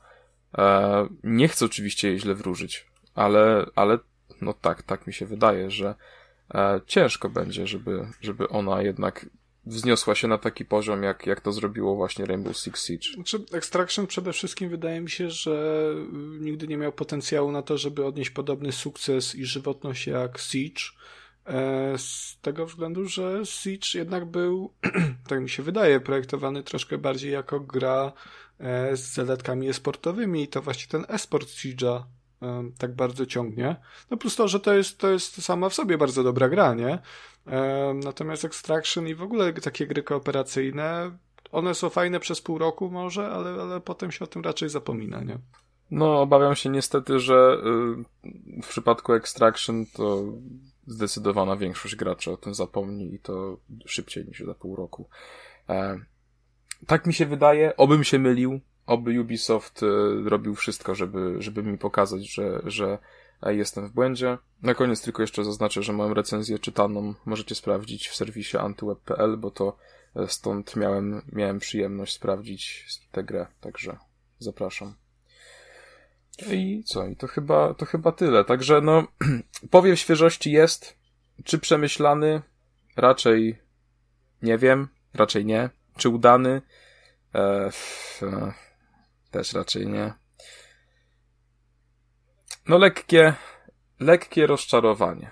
[0.58, 3.98] E, nie chcę oczywiście jej źle wróżyć, ale, ale
[4.42, 5.96] no tak, tak mi się wydaje, że
[6.54, 9.26] e, ciężko będzie, żeby, żeby ona jednak
[9.68, 13.14] wzniosła się na taki poziom, jak, jak to zrobiło właśnie Rainbow Six Siege.
[13.14, 15.86] Znaczy, Extraction przede wszystkim wydaje mi się, że
[16.38, 20.82] y, nigdy nie miał potencjału na to, żeby odnieść podobny sukces i żywotność jak Siege.
[21.46, 24.74] E, z tego względu, że Siege jednak był,
[25.30, 28.12] tak mi się wydaje, projektowany troszkę bardziej jako gra
[28.60, 32.04] e, z zaletkami esportowymi i to właśnie ten esport Siege'a
[32.78, 33.76] tak bardzo ciągnie.
[34.12, 37.00] No plus to, że to jest, to jest sama w sobie bardzo dobra gra, nie?
[38.04, 41.12] Natomiast Extraction i w ogóle takie gry kooperacyjne,
[41.52, 45.22] one są fajne przez pół roku może, ale, ale potem się o tym raczej zapomina,
[45.22, 45.38] nie?
[45.92, 47.62] No, obawiam się niestety, że
[48.26, 50.24] y, w przypadku Extraction to
[50.88, 55.10] zdecydowana większość graczy o tym zapomni i to szybciej niż za pół roku.
[55.70, 56.00] E,
[56.88, 59.86] tak mi się wydaje, obym się mylił, oby Ubisoft y,
[60.30, 62.98] robił wszystko, żeby, żeby mi pokazać, że, że
[63.46, 64.38] jestem w błędzie.
[64.62, 69.52] Na koniec tylko jeszcze zaznaczę, że mam recenzję czytaną, możecie sprawdzić w serwisie antyweb.pl, bo
[69.52, 69.78] to
[70.16, 73.98] e, stąd miałem, miałem przyjemność sprawdzić tę grę, także
[74.40, 74.94] zapraszam.
[76.52, 77.08] I co?
[77.08, 78.46] I to chyba, to chyba tyle.
[78.46, 79.08] Także no,
[79.72, 80.98] powiew świeżości jest.
[81.44, 82.42] Czy przemyślany?
[82.96, 83.58] Raczej
[84.42, 84.88] nie wiem.
[85.14, 85.70] Raczej nie.
[85.98, 86.62] Czy udany?
[87.36, 87.70] E,
[88.22, 88.54] e,
[89.32, 90.14] też raczej nie.
[92.68, 93.34] No lekkie,
[94.00, 95.32] lekkie rozczarowanie.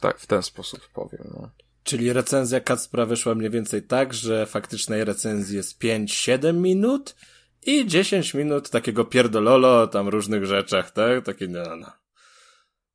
[0.00, 1.30] Tak, w ten sposób powiem.
[1.34, 1.50] No.
[1.82, 7.16] Czyli recenzja Kacpra wyszła mniej więcej tak, że faktycznej recenzji jest 5-7 minut
[7.62, 11.24] i 10 minut takiego pierdololo tam różnych rzeczach, tak?
[11.24, 11.92] Takie no, no.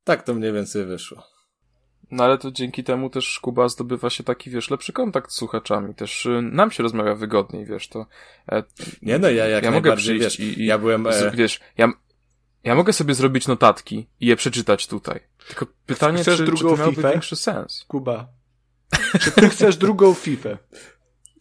[0.04, 1.33] Tak to mniej więcej wyszło.
[2.10, 5.94] No ale to dzięki temu też Kuba zdobywa się taki, wiesz, lepszy kontakt z słuchaczami.
[5.94, 8.06] Też y, nam się rozmawia wygodniej, wiesz, to...
[8.52, 8.62] E,
[9.02, 11.06] nie no, ja jak ja mogę przyjść wiesz, i, i, ja byłem...
[11.06, 11.30] E...
[11.34, 11.92] Wiesz, ja,
[12.64, 15.20] ja mogę sobie zrobić notatki i je przeczytać tutaj.
[15.48, 17.10] Tylko pytanie, chcesz czy, drugą czy to FIFA?
[17.10, 17.84] większy sens.
[17.88, 18.28] Kuba,
[19.20, 20.58] czy ty chcesz drugą FIFA?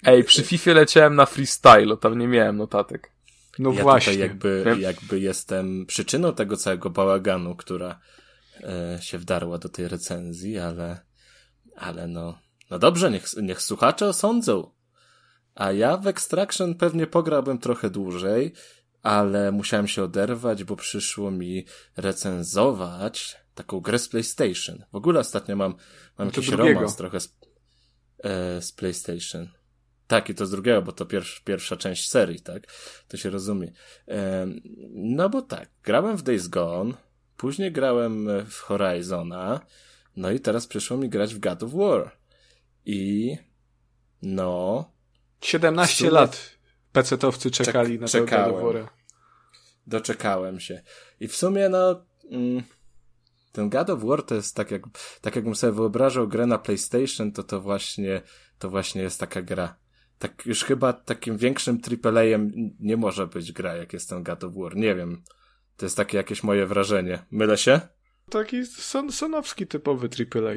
[0.04, 3.12] Ej, przy FIFA leciałem na freestyle, tam nie miałem notatek.
[3.60, 4.14] No ja właśnie.
[4.14, 8.00] jakby, jakby jestem przyczyną tego całego bałaganu, która
[9.00, 11.00] się wdarła do tej recenzji, ale,
[11.76, 14.72] ale no, no dobrze, niech, niech słuchacze osądzą.
[15.56, 18.54] A ja w Extraction pewnie pograłbym trochę dłużej,
[19.02, 21.66] ale musiałem się oderwać, bo przyszło mi
[21.98, 24.84] recenzować taką grę z PlayStation.
[24.92, 25.76] W ogóle ostatnio mam,
[26.18, 26.74] mam jakiś drugiego.
[26.74, 27.38] romans trochę z,
[28.24, 29.50] e, z PlayStation.
[30.08, 32.68] Tak, i to z drugiego, bo to pierwsza, pierwsza część serii, tak?
[33.08, 33.72] To się rozumie.
[34.08, 34.48] E,
[34.94, 36.94] no bo tak, grałem w Days Gone,
[37.44, 39.60] później grałem w Horizona,
[40.16, 42.12] no i teraz przyszło mi grać w God of War.
[42.86, 43.38] I
[44.22, 44.86] no...
[45.42, 46.12] 17 sumie...
[46.12, 46.58] lat
[46.92, 48.90] pecetowcy czekali Czek na tego God of War.
[49.88, 50.82] Doczekałem się.
[51.20, 52.06] I w sumie no...
[52.32, 52.64] Mm,
[53.52, 54.82] ten God of War to jest tak jak,
[55.22, 58.22] tak jakbym sobie wyobrażał grę na PlayStation, to to właśnie,
[58.60, 59.76] to właśnie jest taka gra
[60.20, 64.54] tak już chyba takim większym AAA-em nie może być gra, jak jest ten God of
[64.56, 64.76] War.
[64.76, 65.24] Nie wiem.
[65.78, 67.26] To jest takie jakieś moje wrażenie.
[67.32, 67.82] Mylę się?
[68.30, 70.54] Taki son, sonowski typowy AAA.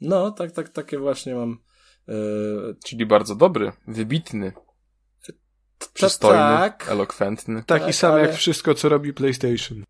[0.00, 1.58] No, tak, tak, takie właśnie mam.
[2.08, 2.76] Yy...
[2.84, 4.52] Czyli bardzo dobry, wybitny,
[5.94, 7.62] przystojny, tak, elokwentny.
[7.66, 8.22] Taki tak, sam ale...
[8.22, 9.84] jak wszystko, co robi PlayStation.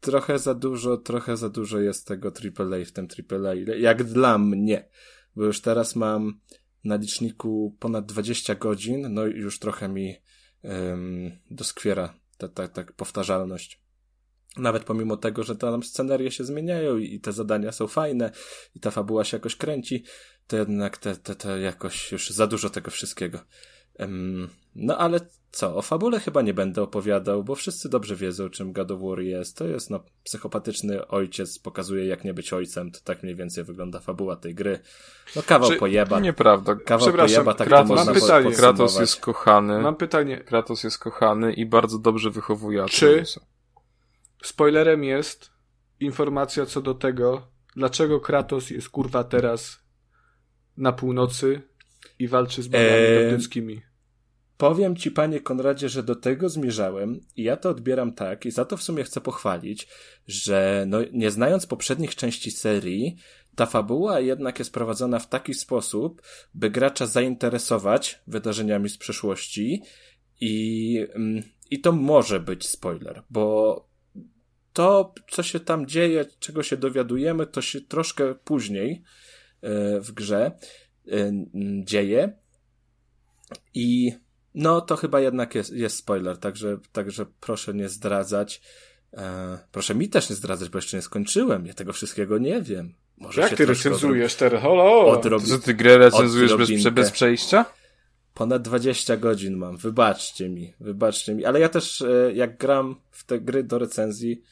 [0.00, 3.54] Trochę za dużo, trochę za dużo jest tego AAA w tym AAA.
[3.78, 4.88] Jak dla mnie.
[5.36, 6.40] Bo już teraz mam
[6.84, 10.16] na liczniku ponad 20 godzin, no i już trochę mi
[10.62, 13.82] um, doskwiera ta, ta, ta powtarzalność.
[14.56, 18.30] Nawet pomimo tego, że tam scenerie się zmieniają i, te zadania są fajne
[18.74, 20.04] i ta fabuła się jakoś kręci,
[20.46, 23.38] to jednak te, te, te jakoś już za dużo tego wszystkiego.
[23.98, 25.20] Um, no ale
[25.50, 29.20] co, o fabule chyba nie będę opowiadał, bo wszyscy dobrze wiedzą, czym God of War
[29.20, 29.56] jest.
[29.56, 32.90] To jest, no, psychopatyczny ojciec pokazuje, jak nie być ojcem.
[32.90, 34.78] To tak mniej więcej wygląda fabuła tej gry.
[35.36, 35.76] No kawał Czy...
[35.76, 36.20] pojeba.
[36.20, 36.74] Nieprawda.
[36.74, 38.52] Kawał pojeba, tak Kratos, to można mam pytanie.
[38.52, 39.80] Kratos jest kochany.
[39.80, 40.38] Mam pytanie.
[40.38, 43.24] Kratos jest kochany i bardzo dobrze wychowuje Czy
[44.42, 45.50] spoilerem jest
[46.00, 49.78] informacja co do tego, dlaczego Kratos jest kurwa teraz
[50.76, 51.62] na północy
[52.18, 53.30] i walczy z bogami eee...
[54.56, 58.64] Powiem ci, panie Konradzie, że do tego zmierzałem i ja to odbieram tak i za
[58.64, 59.88] to w sumie chcę pochwalić,
[60.26, 63.16] że no, nie znając poprzednich części serii,
[63.56, 66.22] ta fabuła jednak jest prowadzona w taki sposób,
[66.54, 69.82] by gracza zainteresować wydarzeniami z przeszłości
[70.40, 73.89] i, mm, i to może być spoiler, bo
[74.80, 79.02] to, co się tam dzieje, czego się dowiadujemy, to się troszkę później
[79.62, 80.52] e, w grze
[81.08, 81.32] e,
[81.84, 82.32] dzieje.
[83.74, 84.12] I
[84.54, 88.62] no, to chyba jednak jest, jest spoiler, także, także proszę nie zdradzać.
[89.12, 91.66] E, proszę mi też nie zdradzać, bo jeszcze nie skończyłem.
[91.66, 92.94] Ja tego wszystkiego nie wiem.
[93.18, 94.62] Może Jak ty recenzujesz teraz?
[94.62, 95.06] Holo!
[95.06, 95.46] Odrobi...
[95.46, 97.64] Co ty grę recenzujesz bez, bez przejścia?
[98.34, 99.76] Ponad 20 godzin mam.
[99.76, 101.44] Wybaczcie mi, wybaczcie mi.
[101.44, 102.04] Ale ja też,
[102.34, 104.42] jak gram w te gry do recenzji,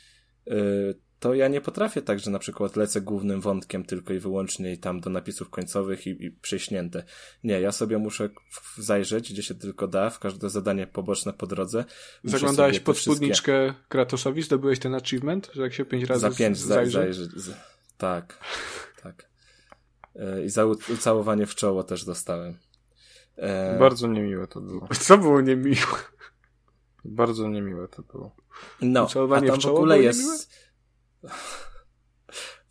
[1.21, 4.79] to ja nie potrafię tak, że na przykład lecę głównym wątkiem tylko i wyłącznie i
[4.79, 7.05] tam do napisów końcowych i, i przyśnięte.
[7.45, 8.29] Nie, ja sobie muszę
[8.77, 11.85] zajrzeć, gdzie się tylko da, w każde zadanie poboczne po drodze.
[12.25, 13.89] Zaglądałeś pod spódniczkę wszystkie...
[13.89, 17.17] Kratosowi, zdobyłeś ten achievement, że jak się pięć razy Za pięć zajrzeć?
[17.17, 17.31] zajrzeć.
[17.99, 18.39] Tak,
[19.03, 19.29] tak.
[20.17, 22.59] E, I za ucałowanie w czoło też dostałem.
[23.37, 23.79] E...
[23.79, 24.89] Bardzo niemiłe to było.
[25.01, 25.77] Co było niemiłe?
[27.09, 28.37] Bardzo niemiłe to było.
[28.81, 30.21] No, Ucałowanie a tam w, w ogóle jest...
[30.21, 30.39] Niemiłe?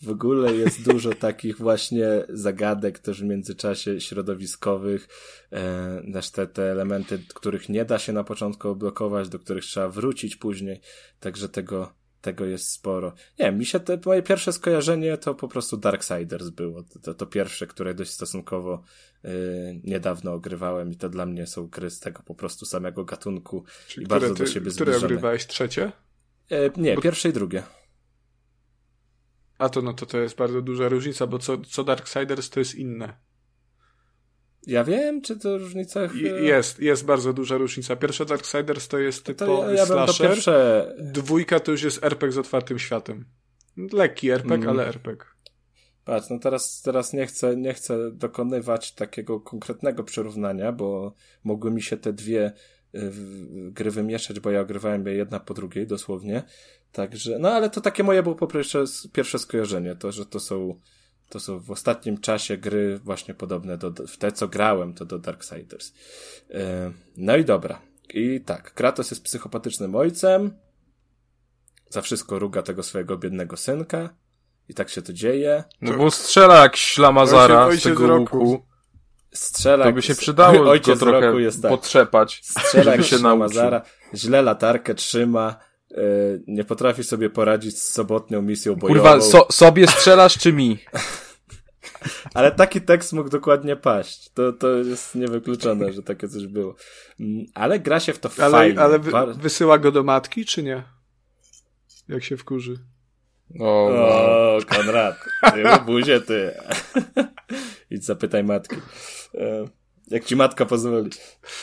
[0.02, 5.08] W ogóle jest dużo takich właśnie zagadek też w międzyczasie środowiskowych,
[5.52, 10.36] e, te, te elementy, których nie da się na początku oblokować, do których trzeba wrócić
[10.36, 10.82] później,
[11.20, 13.14] także tego, tego jest sporo.
[13.40, 16.84] Nie mi się te, moje pierwsze skojarzenie to po prostu Darksiders było.
[17.02, 18.84] To, to pierwsze, które dość stosunkowo
[19.26, 23.64] y, niedawno ogrywałem i to dla mnie są gry z tego po prostu samego gatunku
[23.88, 24.98] Czyli i bardzo ty, do siebie które zbliżone.
[24.98, 25.48] Które ogrywałeś?
[25.48, 25.92] Trzecie?
[26.52, 27.02] E, nie, Bo...
[27.02, 27.64] pierwsze i drugie.
[29.58, 32.76] A to no to to jest bardzo duża różnica, bo co, co Darksiders to jest
[32.76, 33.18] inne.
[34.68, 36.00] Ja wiem, czy to różnica...
[36.42, 37.96] Jest, jest bardzo duża różnica.
[37.96, 40.30] Pierwsza Darksiders to jest typowy to ja, ja slasher.
[40.30, 40.96] Pierwsze...
[41.00, 43.26] Dwójka to już jest RPG z otwartym światem.
[43.94, 44.70] Lekki RPG, mm.
[44.70, 45.26] ale RPG.
[46.06, 51.14] Patrz, no teraz, teraz nie, chcę, nie chcę dokonywać takiego konkretnego przyrównania, bo
[51.44, 52.54] mogły mi się te dwie
[52.96, 53.12] y,
[53.72, 56.44] gry wymieszać, bo ja ogrywałem je jedna po drugiej dosłownie.
[56.92, 58.84] Także, no ale to takie moje było po pierwsze
[59.14, 60.80] pierwsze skojarzenie, to, że to są,
[61.30, 65.20] to są w ostatnim czasie gry właśnie podobne do, w te, co grałem, to do
[65.20, 65.94] Darksiders.
[66.50, 66.58] Yy,
[67.18, 67.82] no i dobra.
[68.10, 70.58] I tak, Kratos jest psychopatycznym ojcem,
[71.90, 74.10] za wszystko ruga tego swojego biednego synka
[74.70, 75.64] i tak się to dzieje.
[75.82, 78.66] No bo strzela jak ślamazara z tego łuku.
[79.34, 79.86] Strzela.
[79.86, 81.72] To by się przydało ojciec go trochę roku jest tak.
[81.72, 83.62] potrzepać, strzela żeby się nauczył.
[84.14, 85.67] Źle latarkę trzyma, E,
[86.48, 89.00] nie potrafi sobie poradzić z sobotnią misją bojową.
[89.00, 90.78] Kurwa, so, sobie strzelasz czy mi?
[92.34, 94.30] Ale taki tekst mógł dokładnie paść.
[94.34, 96.76] To, to jest niewykluczone, że takie coś było.
[97.20, 98.80] Mm, ale gra się w to ale, fajnie.
[98.80, 100.84] Ale wy, wysyła go do matki, czy nie?
[102.08, 102.78] Jak się wkurzy.
[103.60, 105.16] O, o Konrad.
[105.54, 106.54] Ty buzie, ty.
[107.92, 108.76] Idź zapytaj matki.
[110.08, 111.10] Jak ci matka pozwoli.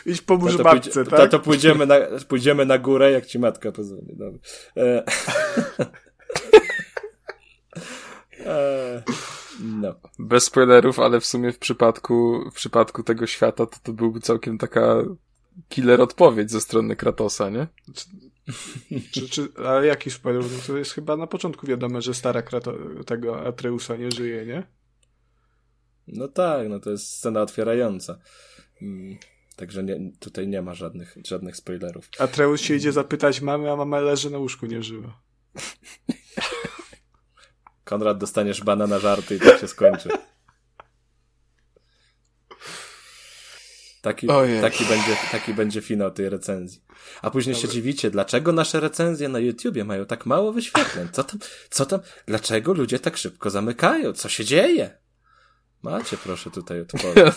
[0.06, 1.42] Idź pomóż to matce, pójdzie, tak?
[1.42, 1.96] Pójdziemy, na,
[2.28, 4.16] pójdziemy na górę, jak ci matka pozwoli.
[4.16, 4.40] Dobra.
[4.76, 5.04] E...
[8.46, 9.02] e...
[9.60, 9.94] No.
[10.18, 14.58] Bez spoilerów, ale w sumie w przypadku, w przypadku tego świata to to byłby całkiem
[14.58, 14.96] taka
[15.68, 17.66] killer odpowiedź ze strony Kratosa, nie?
[19.12, 20.44] Czy, czy, ale jaki spoiler?
[20.66, 22.74] To jest chyba na początku wiadomo, że stara Krato
[23.06, 24.66] tego Atreusa nie żyje, nie?
[26.06, 28.18] No tak, no to jest scena otwierająca.
[28.82, 29.18] Mm,
[29.56, 32.08] także nie, tutaj nie ma żadnych, żadnych spoilerów.
[32.18, 35.20] A Treus się idzie zapytać mamy, a mama leży na łóżku, nie żywa.
[37.84, 40.08] Konrad, dostaniesz bana na żarty i tak się skończy.
[44.02, 44.26] Taki,
[44.60, 46.84] taki, będzie, taki będzie finał tej recenzji.
[47.22, 47.68] A później Dobry.
[47.68, 51.08] się dziwicie, dlaczego nasze recenzje na YouTubie mają tak mało wyświetleń?
[51.12, 51.38] Co tam,
[51.70, 54.12] co tam, dlaczego ludzie tak szybko zamykają?
[54.12, 55.03] Co się dzieje?
[55.84, 57.34] Macie proszę tutaj odpalać.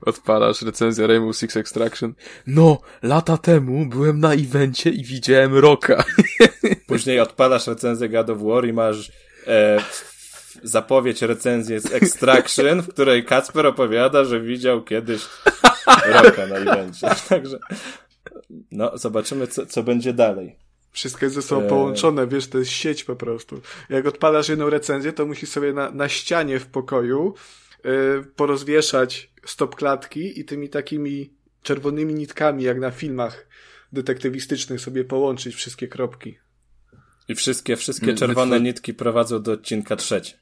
[0.00, 2.14] odpalasz recenzję Rainbow Six Extraction.
[2.46, 6.04] No, lata temu byłem na evencie i widziałem Roka.
[6.86, 9.12] Później odpalasz recenzję God of War i masz
[9.46, 9.80] e,
[10.62, 15.22] zapowiedź recenzji z Extraction, w której Kacper opowiada, że widział kiedyś
[16.06, 17.08] Roka na evencie.
[17.28, 17.58] Także
[18.72, 20.56] no, zobaczymy co, co będzie dalej.
[20.92, 23.60] Wszystko jest ze sobą połączone, wiesz, to jest sieć po prostu.
[23.88, 27.34] Jak odpalasz jedną recenzję, to musisz sobie na, na ścianie w pokoju
[28.36, 31.30] porozwieszać stop klatki i tymi takimi
[31.62, 33.46] czerwonymi nitkami, jak na filmach
[33.92, 36.38] detektywistycznych, sobie połączyć wszystkie kropki.
[37.28, 40.34] I wszystkie, wszystkie czerwone my nitki prowadzą do odcinka trzeci.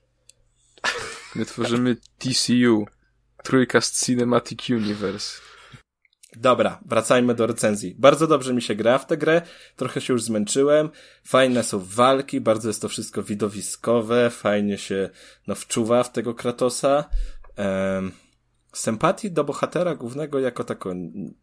[1.35, 2.87] My tworzymy TCU,
[3.45, 5.41] Trójkast Cinematic Universe.
[6.37, 7.95] Dobra, wracajmy do recenzji.
[7.99, 9.43] Bardzo dobrze mi się gra w tę grę,
[9.77, 10.91] trochę się już zmęczyłem,
[11.25, 15.11] fajne są walki, bardzo jest to wszystko widowiskowe, fajnie się
[15.47, 17.05] no, wczuwa w tego Kratosa.
[18.73, 20.95] Sympatii do bohatera głównego jako tako,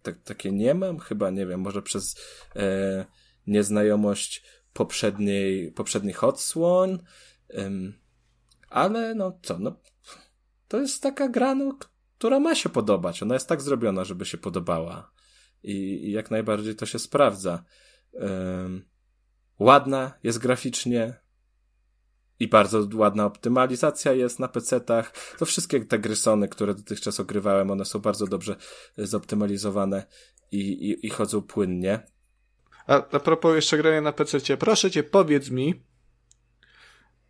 [0.02, 2.16] tak, takie nie mam, chyba nie wiem, może przez
[2.56, 3.06] e,
[3.48, 4.44] nieznajomość
[4.74, 6.99] poprzedniej, poprzednich odsłon,
[8.70, 9.80] ale no co, no
[10.68, 11.78] to jest taka gra, no,
[12.18, 13.24] która ma się podobać.
[13.24, 15.12] Ona jest tak zrobiona, żeby się podobała.
[15.64, 15.74] I,
[16.08, 17.64] i jak najbardziej to się sprawdza.
[19.60, 21.26] Ładna jest graficznie,
[22.40, 25.12] i bardzo ładna optymalizacja jest na PC-tach.
[25.38, 28.56] To wszystkie te gry Sony, które dotychczas ogrywałem, one są bardzo dobrze
[28.98, 30.06] zoptymalizowane
[30.52, 32.00] i, i, i chodzą płynnie.
[32.88, 35.84] A, a propos jeszcze grania na PC, proszę cię, powiedz mi,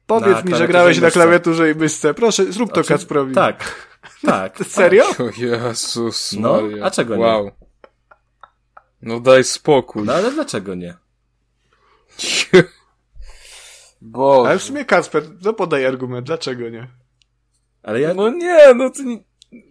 [0.07, 2.13] powiedz na mi, że grałeś na klawiaturze i myszce.
[2.13, 3.35] Proszę, zrób to Kacprowi.
[3.35, 3.89] Tak,
[4.21, 4.57] tak.
[4.67, 5.03] Serio?
[5.19, 7.45] O Jezus No, a czego wow.
[7.45, 7.51] nie?
[9.01, 10.03] No daj spokój.
[10.03, 10.97] No ale dlaczego nie?
[14.01, 14.47] Bo.
[14.47, 16.87] Ale w sumie Kasper, no podaj argument, dlaczego nie?
[17.83, 18.13] Ale ja...
[18.13, 19.19] No nie, no to nie...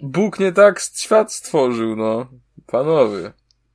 [0.03, 2.27] Bóg nie tak świat stworzył, no.
[2.67, 3.33] Panowie.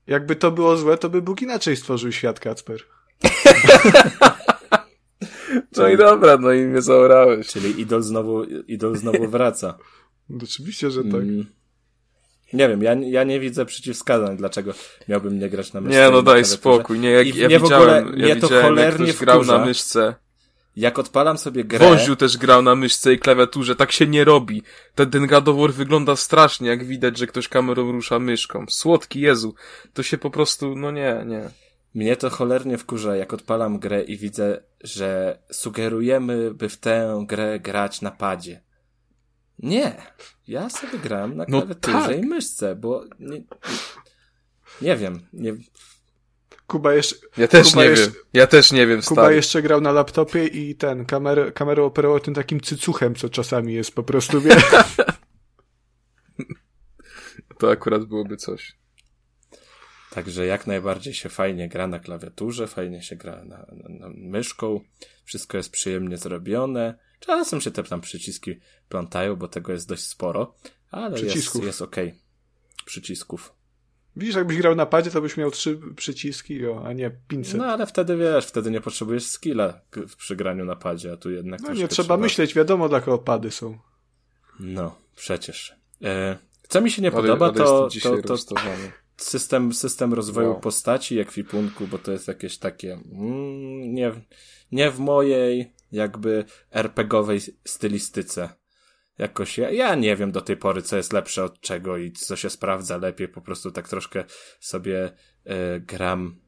[0.08, 2.80] Jakby to było złe, to by Bóg inaczej stworzył świat, Kacper.
[5.78, 7.48] no i dobra, no i mnie zaorałeś.
[7.48, 9.78] Czyli idol znowu, idol znowu wraca.
[10.30, 11.14] No oczywiście, że tak.
[11.14, 11.46] Mm.
[12.54, 14.74] Nie wiem, ja, ja nie widzę przeciwwskazań, dlaczego
[15.08, 16.00] miałbym nie grać na myszce.
[16.00, 17.00] Nie, no daj spokój.
[17.00, 20.16] Nie, ja, ja widziałem, w ogóle, ja to cholernie jak grał na myszce
[20.80, 21.90] jak odpalam sobie grę...
[21.90, 24.64] Woziu też grał na myszce i klawiaturze, tak się nie robi.
[24.96, 25.28] Ten, ten
[25.72, 28.66] wygląda strasznie, jak widać, że ktoś kamerą rusza myszką.
[28.70, 29.56] Słodki Jezu.
[29.94, 31.50] To się po prostu, no nie, nie.
[31.94, 37.60] Mnie to cholernie wkurza, jak odpalam grę i widzę, że sugerujemy, by w tę grę
[37.60, 38.62] grać na padzie.
[39.60, 40.02] Nie.
[40.48, 42.18] Ja sobie gram na no klawiaturze no tak.
[42.18, 43.44] i myszce, bo nie,
[44.82, 45.54] nie wiem, nie,
[46.70, 47.16] Kuba jeszcze...
[47.38, 48.16] Ja też Kuba nie jeszcze, wiem.
[48.34, 52.34] Ja też nie wiem, Kuba jeszcze grał na laptopie i ten, kamerę, kamerę operował tym
[52.34, 54.56] takim cycuchem, co czasami jest po prostu, wie.
[57.60, 58.76] to akurat byłoby coś.
[60.12, 64.82] Także jak najbardziej się fajnie gra na klawiaturze, fajnie się gra na, na, na myszką,
[65.26, 67.00] wszystko jest przyjemnie zrobione.
[67.20, 68.60] Czasem się te tam przyciski
[68.90, 70.56] plątają, bo tego jest dość sporo,
[70.92, 71.56] ale Przycisków.
[71.56, 72.08] jest, jest okej.
[72.08, 72.20] Okay.
[72.86, 73.54] Przycisków.
[74.16, 77.58] Widzisz, jakbyś grał na padzie, to byś miał trzy przyciski, o, a nie 500.
[77.58, 79.82] No ale wtedy wiesz, wtedy nie potrzebujesz skilla
[80.18, 81.62] przy graniu na padzie, a tu jednak.
[81.62, 83.78] No nie trzeba, trzeba myśleć, wiadomo dla kogo pady są.
[84.60, 85.76] No, przecież.
[86.04, 86.38] E,
[86.70, 88.56] co mi się nie ale, podoba, ale to, to, to
[89.18, 90.60] system, system rozwoju wow.
[90.60, 94.12] postaci, ekwipunku, bo to jest jakieś takie mm, nie,
[94.72, 98.50] nie w mojej jakby RPGowej stylistyce.
[99.18, 102.36] Jakoś, ja, ja nie wiem do tej pory, co jest lepsze od czego i co
[102.36, 104.24] się sprawdza lepiej, po prostu tak troszkę
[104.60, 105.12] sobie
[105.46, 106.42] e, gram,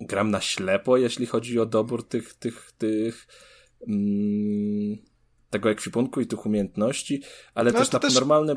[0.00, 3.26] gram na ślepo, jeśli chodzi o dobór tych, tych, tych,
[3.88, 4.98] mm,
[5.50, 7.22] tego ekwipunku i tych umiejętności,
[7.54, 8.14] ale no, też na też...
[8.14, 8.56] normalne...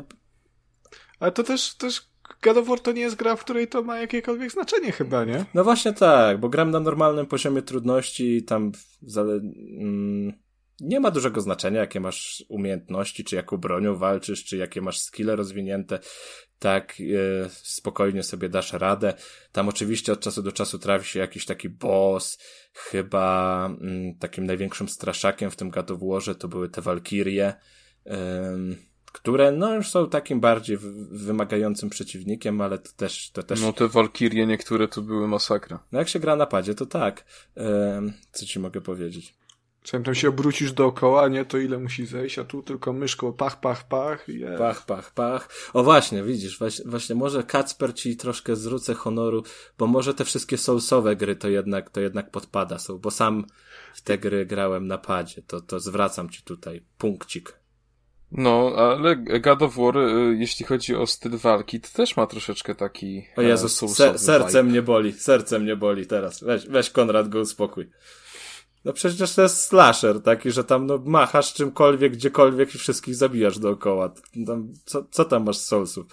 [1.18, 2.11] Ale to też, też
[2.42, 5.44] God of War to nie jest gra, w której to ma jakiekolwiek znaczenie chyba, nie?
[5.54, 8.72] No właśnie tak, bo gram na normalnym poziomie trudności tam
[9.02, 9.32] zale...
[9.32, 10.32] Mm,
[10.80, 15.36] nie ma dużego znaczenia, jakie masz umiejętności, czy jaką bronią walczysz, czy jakie masz skille
[15.36, 15.98] rozwinięte.
[16.58, 19.14] Tak, e, spokojnie sobie dasz radę.
[19.52, 22.38] Tam oczywiście od czasu do czasu trafi się jakiś taki boss.
[22.74, 27.54] Chyba mm, takim największym straszakiem w tym gadowłorze to były te walkirie,
[29.12, 30.78] które no już są takim bardziej
[31.10, 33.60] wymagającym przeciwnikiem, ale to też, to też...
[33.60, 35.84] No te walkirie niektóre to były masakra.
[35.92, 37.24] No jak się gra na padzie, to tak.
[38.32, 39.34] Co ci mogę powiedzieć?
[39.82, 43.60] Czasem tam się obrócisz dookoła, nie, to ile musi zejść, a tu tylko myszką pach,
[43.60, 44.28] pach, pach.
[44.28, 44.58] Yeah.
[44.58, 45.48] Pach, pach, pach.
[45.72, 49.42] O właśnie, widzisz, właśnie, właśnie może Kacper ci troszkę zwrócę honoru,
[49.78, 53.46] bo może te wszystkie soulsowe gry to jednak, to jednak podpada są, bo sam
[53.94, 57.61] w te gry grałem na padzie, to, to zwracam ci tutaj punkcik.
[58.34, 62.74] No, ale God of War, y, jeśli chodzi o styl walki, to też ma troszeczkę
[62.74, 66.44] taki O Jezus, ser serce mnie boli, serce mnie boli teraz.
[66.44, 67.90] Weź, weź Konrad go uspokój.
[68.84, 73.58] No przecież to jest slasher taki, że tam no, machasz czymkolwiek, gdziekolwiek i wszystkich zabijasz
[73.58, 74.14] dookoła.
[74.46, 76.06] Tam, co, co tam masz z Soulsów?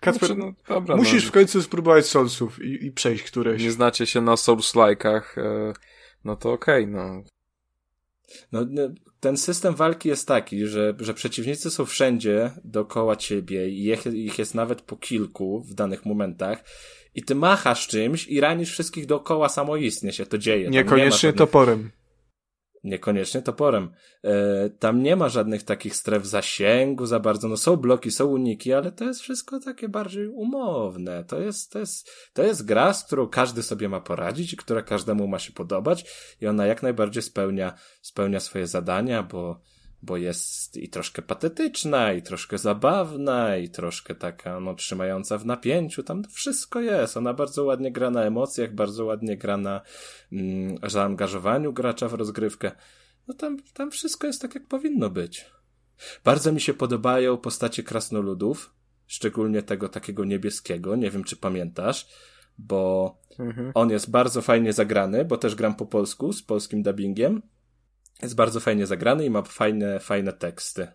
[0.00, 1.30] Kacper, znaczy, no, dobra, musisz no.
[1.30, 3.62] w końcu spróbować Soulsów i, i przejść któreś.
[3.62, 5.72] Nie znacie się na Souls-like'ach, e,
[6.24, 7.22] no to okej, okay, no.
[8.52, 8.66] No,
[9.20, 14.38] ten system walki jest taki, że, że przeciwnicy są wszędzie dookoła ciebie i ich, ich
[14.38, 16.64] jest nawet po kilku w danych momentach
[17.14, 20.70] i ty machasz czymś i ranisz wszystkich dookoła samoistnie się to dzieje.
[20.70, 21.90] Niekoniecznie nie toporem.
[22.84, 23.90] Niekoniecznie toporem.
[24.24, 27.48] E, tam nie ma żadnych takich stref zasięgu za bardzo.
[27.48, 31.24] No są bloki, są uniki, ale to jest wszystko takie bardziej umowne.
[31.24, 34.82] To jest, to jest, to jest gra, z którą każdy sobie ma poradzić i która
[34.82, 36.04] każdemu ma się podobać
[36.40, 39.60] i ona jak najbardziej spełnia, spełnia swoje zadania, bo
[40.04, 46.02] bo jest i troszkę patetyczna, i troszkę zabawna, i troszkę taka, no, trzymająca w napięciu.
[46.02, 47.16] Tam wszystko jest.
[47.16, 49.80] Ona bardzo ładnie gra na emocjach, bardzo ładnie gra na
[50.32, 52.72] mm, zaangażowaniu gracza w rozgrywkę.
[53.28, 55.46] No tam, tam wszystko jest tak, jak powinno być.
[56.24, 58.74] Bardzo mi się podobają postacie krasnoludów,
[59.06, 60.96] szczególnie tego takiego niebieskiego.
[60.96, 62.08] Nie wiem, czy pamiętasz,
[62.58, 63.72] bo mhm.
[63.74, 67.42] on jest bardzo fajnie zagrany, bo też gram po polsku z polskim dubbingiem.
[68.22, 70.88] Jest bardzo fajnie zagrany i ma fajne, fajne teksty.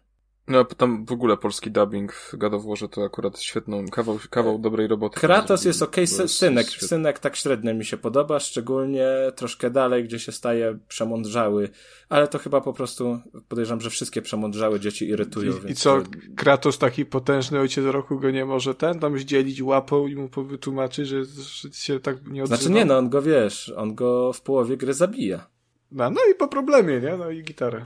[0.49, 4.59] No, tam w ogóle polski dubbing w God of Warze to akurat świetną, kawał, kawał
[4.59, 5.19] dobrej roboty.
[5.19, 6.27] Kratos jest okej, okay.
[6.27, 11.69] synek, synek tak średnio mi się podoba, szczególnie troszkę dalej, gdzie się staje przemądrzały,
[12.09, 15.53] ale to chyba po prostu podejrzewam, że wszystkie przemądrzały dzieci irytują.
[15.67, 16.01] I, i co,
[16.35, 21.07] Kratos taki potężny ojciec roku go nie może ten tam zdzielić łapą i mu wytłumaczyć,
[21.07, 22.57] że, że się tak nie odzywa?
[22.57, 25.58] Znaczy nie, no on go wiesz, on go w połowie gry zabija.
[25.91, 27.17] No, no i po problemie, nie?
[27.17, 27.85] No i gitarę.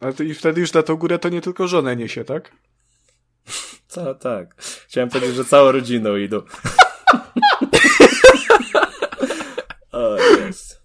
[0.00, 2.52] Ale to i wtedy już na tą górę to nie tylko żonę niesie, tak?
[3.88, 4.54] Co, tak.
[4.88, 6.36] Chciałem powiedzieć, że całą rodziną idą.
[9.92, 10.82] o, jest.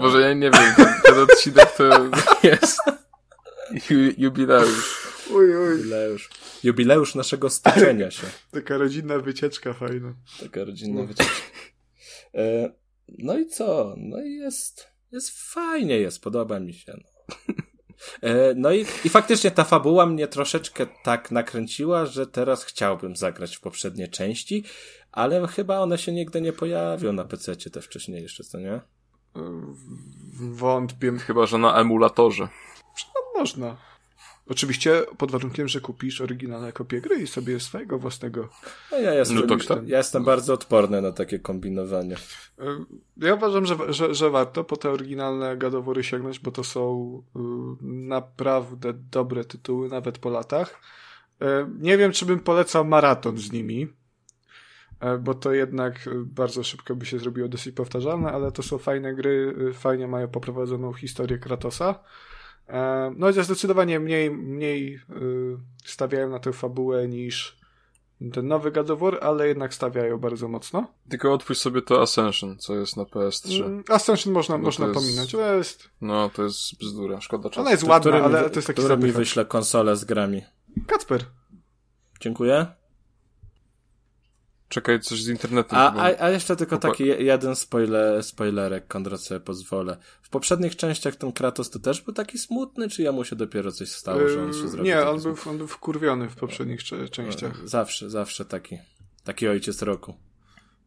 [0.00, 0.74] Boże, ja nie wiem,
[1.04, 2.10] ten, odcinek to
[2.42, 2.80] jest
[4.18, 5.06] jubileusz.
[5.30, 5.76] Uj, uj.
[5.76, 6.30] Jubileusz.
[6.64, 8.26] Jubileusz naszego stoczenia się.
[8.50, 10.14] Taka rodzinna wycieczka fajna.
[10.40, 11.06] Taka rodzinna no.
[11.06, 11.34] wycieczka.
[12.36, 12.72] E,
[13.08, 13.94] no i co?
[13.96, 16.92] No i jest, jest fajnie jest, podoba mi się.
[16.96, 17.36] No.
[18.22, 23.56] E, no i, i faktycznie ta fabuła mnie troszeczkę tak nakręciła, że teraz chciałbym zagrać
[23.56, 24.64] w poprzednie części,
[25.12, 28.80] ale chyba one się nigdy nie pojawią na PC te wcześniejsze, co nie?
[30.52, 31.12] Wątpię.
[31.18, 32.48] Chyba, że na emulatorze.
[33.14, 33.76] No, można.
[34.48, 38.48] Oczywiście pod warunkiem, że kupisz oryginalne kopie gry i sobie swojego własnego.
[38.92, 42.16] No ja jestem, no to ja jestem bardzo odporny na takie kombinowanie.
[43.16, 47.38] Ja uważam, że, że, że warto po te oryginalne gadowory sięgnąć, bo to są y,
[47.82, 50.80] naprawdę dobre tytuły, nawet po latach.
[51.42, 51.46] Y,
[51.78, 57.06] nie wiem, czy bym polecał maraton z nimi, y, bo to jednak bardzo szybko by
[57.06, 62.04] się zrobiło dosyć powtarzalne, ale to są fajne gry, fajnie mają poprowadzoną historię Kratosa.
[62.68, 64.98] E, no, ja zdecydowanie mniej, mniej y,
[65.84, 67.56] stawiają na tę fabułę niż
[68.32, 70.86] ten nowy God of War, ale jednak stawiają bardzo mocno.
[71.08, 73.64] Tylko odpuść sobie to Ascension, co jest na PS3.
[73.64, 75.90] Mm, Ascension można, można jest, pominąć, to jest...
[76.00, 77.60] No, to jest bzdura, szkoda czasu.
[77.60, 80.42] Ona jest ładna, ale to jest taki Który mi wyśle konsolę z grami?
[80.86, 81.24] Kacper.
[82.20, 82.66] Dziękuję.
[84.68, 85.76] Czekaj, coś z internetu.
[85.76, 89.96] A, a, a jeszcze tylko taki jeden spoiler, spoilerek, Kondrat sobie pozwolę.
[90.22, 93.88] W poprzednich częściach ten Kratos to też był taki smutny, czy jemu się dopiero coś
[93.88, 94.84] stało, że on się yy, zrobił?
[94.84, 96.80] Nie, on był, on był wkurwiony w poprzednich
[97.10, 97.68] częściach.
[97.68, 98.78] Zawsze, zawsze taki.
[99.24, 100.14] Taki ojciec roku.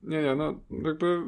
[0.04, 1.22] Nie, nie, no jakby...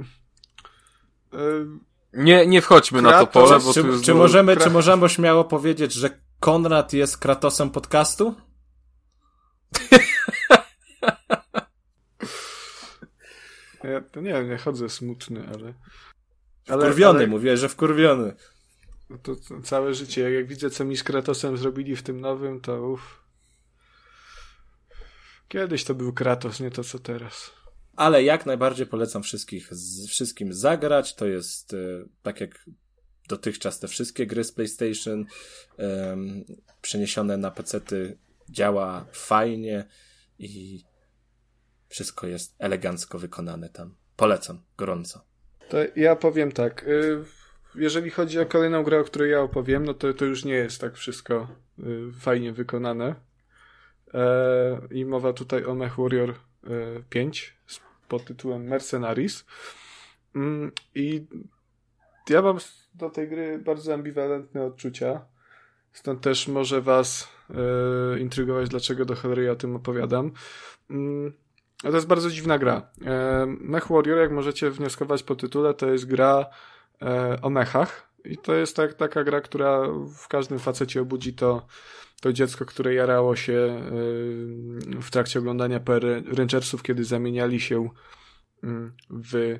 [1.34, 1.68] Yy...
[2.14, 4.02] Nie, nie wchodźmy Kratos, na to pole, bo czy, tu.
[4.02, 6.10] Czy możemy, czy możemy śmiało powiedzieć, że
[6.40, 8.36] Konrad jest Kratosem podcastu?
[13.84, 15.74] Ja to nie nie chodzę smutny, ale...
[16.68, 17.28] ale wkurwiony, ale...
[17.28, 18.34] mówię, że wkurwiony.
[19.10, 22.22] No to, to, całe życie, jak, jak widzę, co mi z Kratosem zrobili w tym
[22.22, 23.22] nowym, to uff.
[25.48, 27.52] Kiedyś to był Kratos, nie to co teraz.
[27.96, 31.16] Ale jak najbardziej polecam wszystkich, z, wszystkim zagrać.
[31.16, 31.78] To jest e,
[32.22, 32.66] tak jak
[33.28, 35.26] dotychczas te wszystkie gry z PlayStation
[35.78, 36.44] um,
[36.82, 38.18] przeniesione na PC-ty
[38.50, 39.88] działa fajnie
[40.40, 40.84] i
[41.92, 43.96] wszystko jest elegancko wykonane tam.
[44.16, 45.22] Polecam, gorąco.
[45.70, 46.84] To ja powiem tak.
[46.84, 47.24] Y,
[47.76, 50.82] jeżeli chodzi o kolejną grę, o której ja opowiem, no to, to już nie jest
[50.82, 51.48] tak wszystko
[51.80, 53.16] y, fajnie wykonane.
[54.14, 56.36] E, I mowa tutaj o Mech Warrior
[57.10, 59.46] 5 e, pod tytułem Mercenaries.
[60.36, 61.26] Mm, I
[62.30, 62.58] ja mam
[62.94, 65.26] do tej gry bardzo ambiwalentne odczucia.
[65.94, 70.32] Stąd też może was e, intrygować, dlaczego do cholery o tym opowiadam.
[70.90, 71.34] Mm,
[71.82, 72.90] to jest bardzo dziwna gra.
[73.06, 76.46] E, Mech Warrior, jak możecie wnioskować po tytule, to jest gra
[77.02, 78.12] e, o mechach.
[78.26, 79.82] I to jest tak, taka gra, która
[80.18, 81.66] w każdym facecie obudzi to,
[82.22, 87.90] to dziecko, które jarało się e, w trakcie oglądania Power Rangersów, kiedy zamieniali się
[88.64, 89.60] mm, w.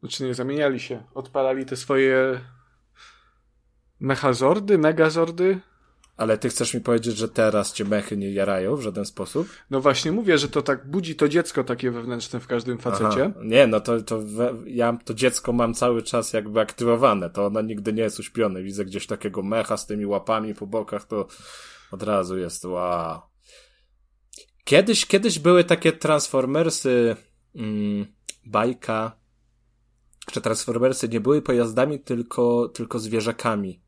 [0.00, 2.40] Znaczy nie zamieniali się, odpalali te swoje
[4.00, 5.60] mechazordy, megazordy,
[6.16, 9.48] ale ty chcesz mi powiedzieć, że teraz cię mechy nie jarają w żaden sposób?
[9.70, 13.24] No właśnie mówię, że to tak budzi to dziecko takie wewnętrzne w każdym facecie.
[13.24, 13.40] Aha.
[13.42, 17.62] Nie, no to, to we, ja to dziecko mam cały czas jakby aktywowane, to ono
[17.62, 18.62] nigdy nie jest uśpione.
[18.62, 21.26] Widzę gdzieś takiego mecha z tymi łapami po bokach, to
[21.90, 23.20] od razu jest wow.
[24.64, 27.16] Kiedyś, kiedyś były takie Transformersy,
[27.54, 28.06] mm,
[28.46, 29.24] bajka
[30.32, 33.80] że Transformersy nie były pojazdami, tylko, tylko zwierzakami.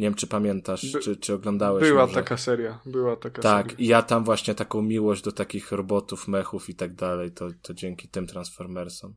[0.00, 1.84] Nie wiem, czy pamiętasz, By, czy, czy oglądałeś.
[1.84, 2.14] Była może.
[2.14, 3.84] taka seria, była taka tak, seria.
[3.84, 7.74] i ja tam właśnie taką miłość do takich robotów, mechów i tak dalej, to, to
[7.74, 9.14] dzięki tym Transformersom.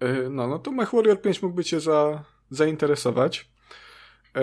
[0.00, 3.50] E, no, no to Mech Warrior 5 mógłby cię za, zainteresować,
[4.36, 4.42] e,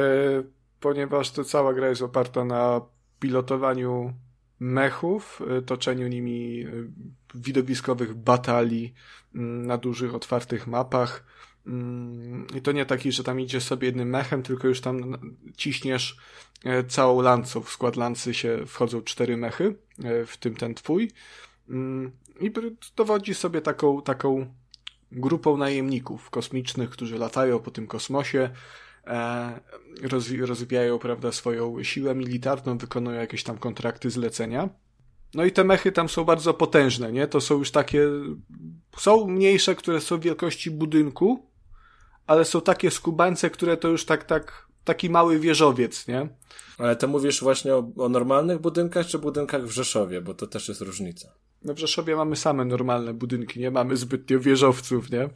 [0.80, 2.81] ponieważ to cała gra jest oparta na
[3.19, 4.14] pilotowaniu
[4.60, 6.65] mechów, e, toczeniu nimi
[7.35, 8.94] widowiskowych batalii
[9.35, 11.23] mm, na dużych, otwartych mapach.
[11.68, 15.18] Mm, I to nie taki, że tam idziesz sobie jednym mechem, tylko już tam
[15.57, 16.18] ciśniesz
[16.88, 17.61] całą lancą.
[17.61, 19.76] W skład lancy się wchodzą cztery mechy,
[20.27, 21.11] w tym ten twój.
[21.69, 22.11] Mm,
[22.41, 22.52] I
[22.95, 24.53] dowodzi sobie taką, taką
[25.11, 28.49] grupą najemników kosmicznych, którzy latają po tym kosmosie,
[29.07, 29.60] e,
[30.41, 34.69] rozwijają prawda, swoją siłę militarną, wykonują jakieś tam kontrakty, zlecenia.
[35.34, 37.27] No i te mechy tam są bardzo potężne, nie?
[37.27, 38.07] To są już takie,
[38.98, 41.48] są mniejsze, które są wielkości budynku,
[42.28, 46.30] ale są takie skubańce, które to już tak, tak, taki mały wieżowiec, nie?
[46.78, 50.68] Ale to mówisz właśnie o, o normalnych budynkach, czy budynkach w Rzeszowie, bo to też
[50.68, 51.34] jest różnica.
[51.64, 55.30] No w Rzeszowie mamy same normalne budynki, nie mamy zbytnio wieżowców, nie?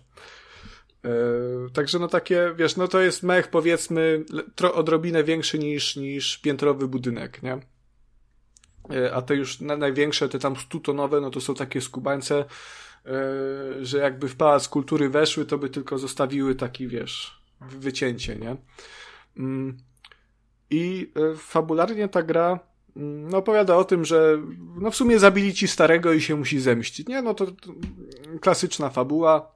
[1.04, 6.38] Yy, także no takie, wiesz, no to jest mech powiedzmy tro, odrobinę większy niż, niż
[6.38, 7.60] piętrowy budynek, nie?
[8.90, 12.46] Yy, a te już na, największe, te tam stutonowe, no to są takie skubańce,
[13.82, 18.56] że jakby w Pałac Kultury weszły, to by tylko zostawiły taki, wiesz, wycięcie, nie?
[19.38, 19.78] Mm.
[20.70, 22.60] I fabularnie ta gra
[22.96, 24.42] no, opowiada o tym, że
[24.76, 27.08] no w sumie zabili ci starego i się musi zemścić.
[27.08, 27.74] Nie, no to, to
[28.42, 29.56] klasyczna fabuła,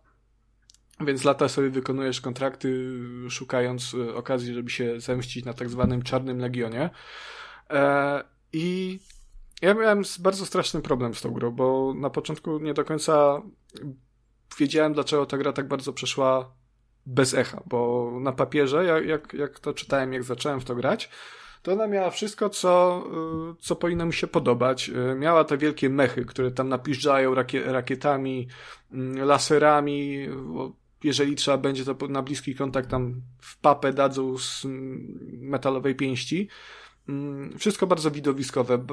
[1.02, 3.00] więc lata sobie wykonujesz kontrakty,
[3.30, 6.90] szukając e, okazji, żeby się zemścić na tak zwanym czarnym legionie.
[7.70, 8.24] E,
[8.54, 9.00] I
[9.66, 13.42] ja miałem bardzo straszny problem z tą grą, bo na początku nie do końca
[14.60, 16.52] wiedziałem, dlaczego ta gra tak bardzo przeszła
[17.06, 21.10] bez echa, bo na papierze, jak, jak, jak to czytałem, jak zacząłem w to grać,
[21.62, 23.04] to ona miała wszystko, co,
[23.52, 24.90] y, co powinno mi się podobać.
[24.90, 28.48] Y, miała te wielkie mechy, które tam napiżdżają rakie, rakietami,
[28.92, 30.28] mm, laserami.
[31.04, 34.62] Jeżeli trzeba będzie, to na bliski kontakt tam w papę dadzą z
[35.40, 36.50] metalowej pięści.
[37.10, 38.86] Mm, wszystko bardzo widowiskowe,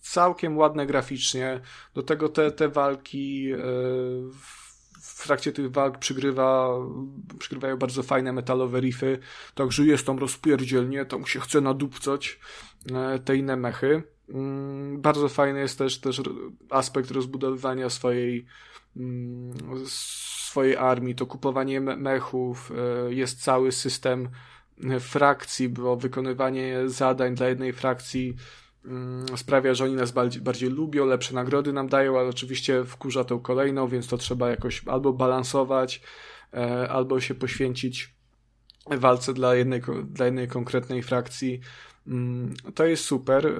[0.00, 1.60] całkiem ładne graficznie.
[1.94, 3.58] Do tego te, te walki y,
[5.20, 6.70] w trakcie tych walk przygrywa,
[7.38, 9.18] przygrywają bardzo fajne metalowe riffy,
[9.54, 12.40] także jest tam rozpierdzielnie, tam się chce nadupcać
[12.92, 14.02] e, te inne mechy.
[14.28, 16.22] Mm, bardzo fajny jest też, też
[16.70, 18.46] aspekt rozbudowywania swojej
[18.96, 19.52] mm,
[19.86, 22.72] swojej armii, to kupowanie mechów,
[23.06, 24.30] e, jest cały system e,
[25.00, 28.36] frakcji, bo wykonywanie zadań dla jednej frakcji
[28.84, 33.24] Mm, sprawia, że oni nas bardziej, bardziej lubią, lepsze nagrody nam dają, ale oczywiście wkurza
[33.24, 36.02] tą kolejną, więc to trzeba jakoś albo balansować,
[36.54, 38.14] e, albo się poświęcić
[38.90, 41.60] walce dla jednej, dla jednej konkretnej frakcji.
[42.06, 43.46] Mm, to jest super.
[43.46, 43.52] E,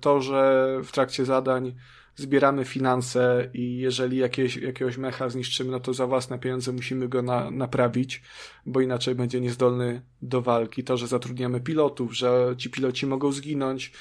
[0.00, 1.74] to, że w trakcie zadań
[2.16, 7.22] zbieramy finanse i jeżeli jakieś, jakiegoś mecha zniszczymy, no to za własne pieniądze musimy go
[7.22, 8.22] na, naprawić,
[8.66, 10.84] bo inaczej będzie niezdolny do walki.
[10.84, 13.92] To, że zatrudniamy pilotów, że ci piloci mogą zginąć,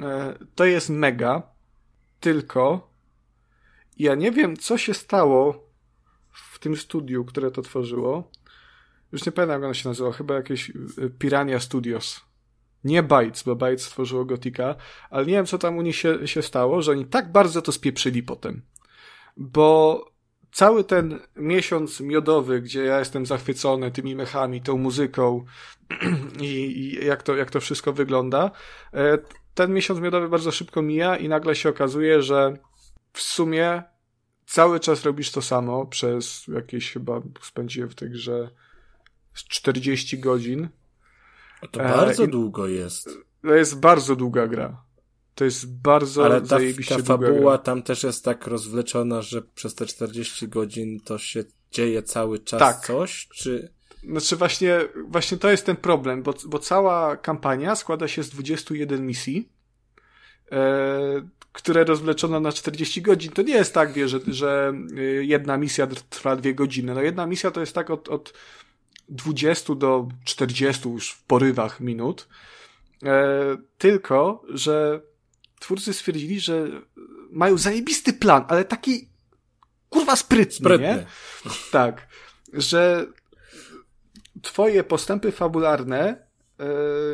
[0.00, 1.42] E, to jest mega,
[2.20, 2.90] tylko
[3.98, 5.70] ja nie wiem, co się stało
[6.32, 8.30] w tym studiu, które to tworzyło.
[9.12, 10.72] Już nie pamiętam, jak ono się nazywa, chyba jakieś e,
[11.18, 12.20] Pirania Studios.
[12.84, 14.74] Nie Bytes, bo Bytes stworzyło Gotika,
[15.10, 17.72] ale nie wiem, co tam u nich się, się stało, że oni tak bardzo to
[17.72, 18.62] spieprzyli potem.
[19.36, 20.04] Bo
[20.52, 25.44] cały ten miesiąc miodowy, gdzie ja jestem zachwycony tymi mechami, tą muzyką
[26.40, 28.50] i, i jak, to, jak to wszystko wygląda,
[28.94, 29.18] e,
[29.54, 32.56] ten miesiąc miodowy bardzo szybko mija i nagle się okazuje, że
[33.12, 33.82] w sumie
[34.46, 38.50] cały czas robisz to samo przez jakieś chyba spędziłem w tej grze
[39.34, 40.68] 40 godzin.
[41.70, 43.08] To bardzo e, długo jest.
[43.42, 44.84] To jest bardzo długa gra.
[45.34, 46.58] To jest bardzo Ale ta,
[46.88, 52.02] ta fabuła tam też jest tak rozwleczona, że przez te 40 godzin to się dzieje
[52.02, 52.86] cały czas tak.
[52.86, 53.72] coś, czy...
[54.08, 59.06] Znaczy właśnie, właśnie to jest ten problem, bo, bo cała kampania składa się z 21
[59.06, 59.48] misji,
[60.52, 63.32] e, które rozwleczono na 40 godzin.
[63.32, 66.94] To nie jest tak, wie, że, że e, jedna misja trwa dwie godziny.
[66.94, 68.32] No jedna misja to jest tak od, od
[69.10, 72.28] 20 do 40 już w porywach minut.
[73.04, 75.00] E, tylko, że
[75.60, 76.68] twórcy stwierdzili, że
[77.30, 79.08] mają zajebisty plan, ale taki
[79.88, 80.86] kurwa sprytny, sprytny.
[80.86, 81.06] nie?
[81.70, 82.08] Tak.
[82.52, 83.06] Że
[84.42, 86.26] twoje postępy fabularne
[86.58, 86.66] yy,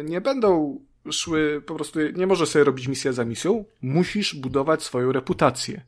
[0.05, 5.13] nie będą szły, po prostu nie możesz sobie robić misję za misją, musisz budować swoją
[5.13, 5.85] reputację.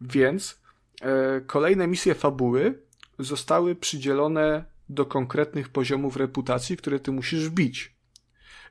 [0.00, 0.60] Więc
[1.00, 1.08] yy,
[1.46, 2.82] kolejne misje fabuły
[3.18, 7.94] zostały przydzielone do konkretnych poziomów reputacji, które ty musisz wbić.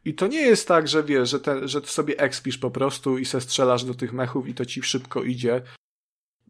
[0.06, 3.42] I to nie jest tak, że wiesz, że, te, sobie expisz po prostu i se
[3.42, 5.62] strzelasz do tych mechów i to ci szybko idzie.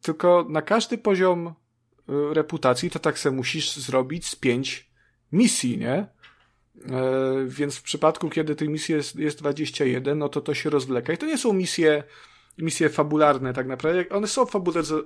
[0.02, 1.54] Tylko na każdy poziom y,
[2.34, 4.92] reputacji to tak se musisz zrobić z pięć
[5.32, 5.94] misji, nie?
[5.94, 6.08] E,
[7.48, 11.14] więc w przypadku, kiedy tych misji jest, jest 21, no to to się rozwleka.
[11.14, 12.04] I to nie są misje
[12.58, 14.10] misje fabularne tak naprawdę.
[14.10, 14.46] One są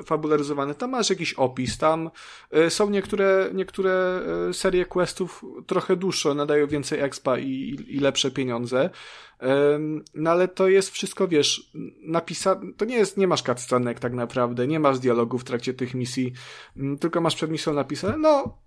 [0.06, 0.76] fabularyzowane.
[0.76, 2.10] Tam masz jakiś opis, tam
[2.52, 3.92] e, są niektóre, niektóre
[4.50, 8.90] e, serie questów trochę dłuższe, nadają więcej expa i, i, i lepsze pieniądze.
[10.14, 11.72] No ale to jest wszystko, wiesz,
[12.02, 15.94] napisane, to nie jest, nie masz cutscenek tak naprawdę, nie masz dialogów w trakcie tych
[15.94, 16.34] misji,
[16.78, 18.58] mm, tylko masz przed misją napisane, no,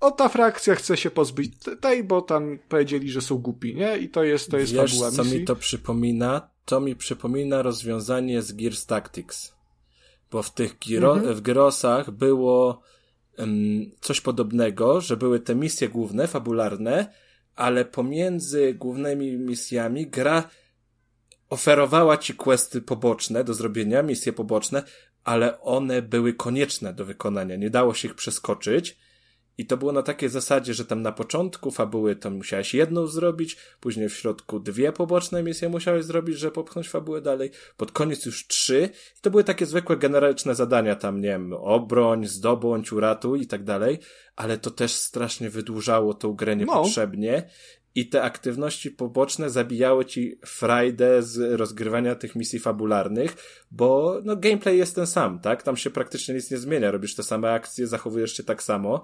[0.00, 3.98] o ta frakcja chce się pozbyć tej, bo tam powiedzieli, że są głupi, nie?
[3.98, 5.24] I to jest, to jest Wiesz, fabuła misji.
[5.24, 6.53] co mi to przypomina?
[6.64, 9.54] To mi przypomina rozwiązanie z Gears Tactics.
[10.30, 11.34] Bo w tych giro, mhm.
[11.34, 12.80] w Girosach było
[13.38, 17.12] um, coś podobnego, że były te misje główne, fabularne,
[17.56, 20.48] ale pomiędzy głównymi misjami gra
[21.50, 24.82] oferowała ci questy poboczne do zrobienia, misje poboczne,
[25.24, 27.56] ale one były konieczne do wykonania.
[27.56, 28.96] Nie dało się ich przeskoczyć
[29.58, 33.56] i to było na takiej zasadzie, że tam na początku fabuły to musiałeś jedną zrobić,
[33.80, 38.46] później w środku dwie poboczne misje musiałeś zrobić, żeby popchnąć fabułę dalej, pod koniec już
[38.46, 38.88] trzy.
[39.18, 43.64] I to były takie zwykłe generyczne zadania tam, nie wiem, obroń, zdobądź, uratuj i tak
[43.64, 43.98] dalej,
[44.36, 46.60] ale to też strasznie wydłużało tą grę no.
[46.60, 47.42] niepotrzebnie.
[47.46, 47.52] No.
[47.96, 53.36] I te aktywności poboczne zabijały ci frajdę z rozgrywania tych misji fabularnych,
[53.70, 55.62] bo no gameplay jest ten sam, tak?
[55.62, 59.02] Tam się praktycznie nic nie zmienia, robisz te same akcje, zachowujesz się tak samo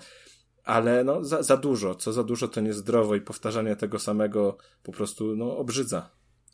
[0.65, 4.93] ale no za, za dużo, co za dużo to niezdrowo i powtarzanie tego samego po
[4.93, 6.11] prostu no obrzydza.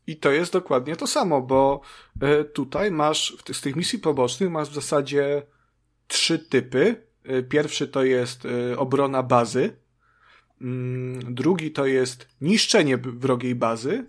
[0.06, 1.80] I to jest dokładnie to samo, bo
[2.22, 5.42] y, tutaj masz, z tych misji pobocznych masz w zasadzie
[6.06, 7.06] trzy typy.
[7.30, 9.76] Y, pierwszy to jest y, obrona bazy,
[10.60, 14.06] mm, drugi to jest niszczenie wrogiej bazy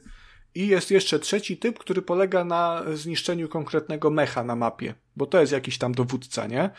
[0.55, 5.39] i jest jeszcze trzeci typ, który polega na zniszczeniu konkretnego mecha na mapie, bo to
[5.39, 6.69] jest jakiś tam dowódca, nie?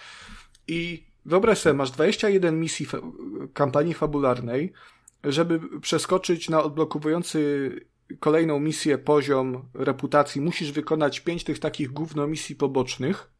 [0.68, 2.98] I Wyobraź sobie, masz 21 misji fa
[3.54, 4.72] kampanii fabularnej,
[5.24, 7.70] żeby przeskoczyć na odblokowujący
[8.20, 13.30] kolejną misję poziom reputacji, musisz wykonać 5 tych takich gówno misji pobocznych,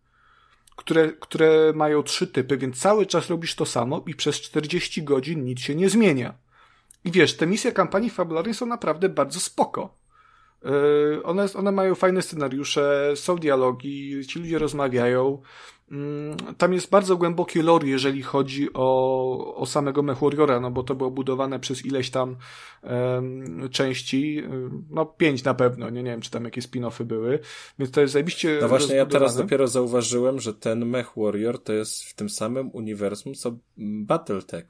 [0.76, 5.44] które, które mają trzy typy, więc cały czas robisz to samo i przez 40 godzin
[5.44, 6.34] nic się nie zmienia.
[7.04, 9.94] I wiesz, te misje kampanii fabularnej są naprawdę bardzo spoko.
[10.64, 15.42] Yy, one, one mają fajne scenariusze, są dialogi, ci ludzie rozmawiają.
[15.90, 20.94] Mm, tam jest bardzo głęboki lore, jeżeli chodzi o, o samego MechWarriora, no bo to
[20.94, 22.36] było budowane przez ileś tam
[22.82, 24.42] um, części,
[24.90, 27.38] no pięć na pewno, nie, nie wiem, czy tam jakieś spin-offy były,
[27.78, 32.02] więc to jest zajebiście No właśnie, ja teraz dopiero zauważyłem, że ten MechWarrior to jest
[32.02, 34.66] w tym samym uniwersum, co Battletech.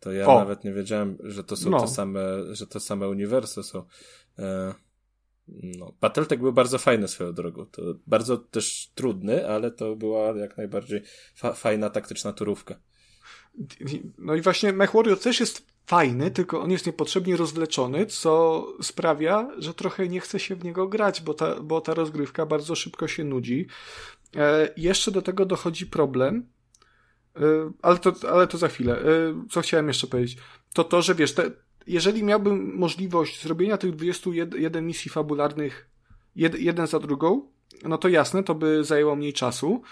[0.00, 0.38] To ja o.
[0.38, 1.80] nawet nie wiedziałem, że to są no.
[1.80, 2.20] te same,
[2.50, 3.84] że te same uniwersy są.
[4.38, 4.74] E
[5.48, 7.66] no, Battletech był bardzo fajny swoją drogą.
[7.66, 11.02] To bardzo też trudny, ale to była jak najbardziej
[11.34, 12.74] fa fajna taktyczna turówka.
[14.18, 19.74] No i właśnie MechWarrior też jest fajny, tylko on jest niepotrzebnie rozwleczony, co sprawia, że
[19.74, 23.24] trochę nie chce się w niego grać, bo ta, bo ta rozgrywka bardzo szybko się
[23.24, 23.66] nudzi.
[24.36, 26.46] E, jeszcze do tego dochodzi problem,
[27.36, 27.40] e,
[27.82, 28.98] ale, to, ale to za chwilę.
[28.98, 29.04] E,
[29.50, 30.38] co chciałem jeszcze powiedzieć?
[30.74, 31.50] To to, że wiesz, te,
[31.86, 35.88] jeżeli miałbym możliwość zrobienia tych 21 misji fabularnych
[36.36, 37.48] jed, jeden za drugą,
[37.84, 39.82] no to jasne, to by zajęło mniej czasu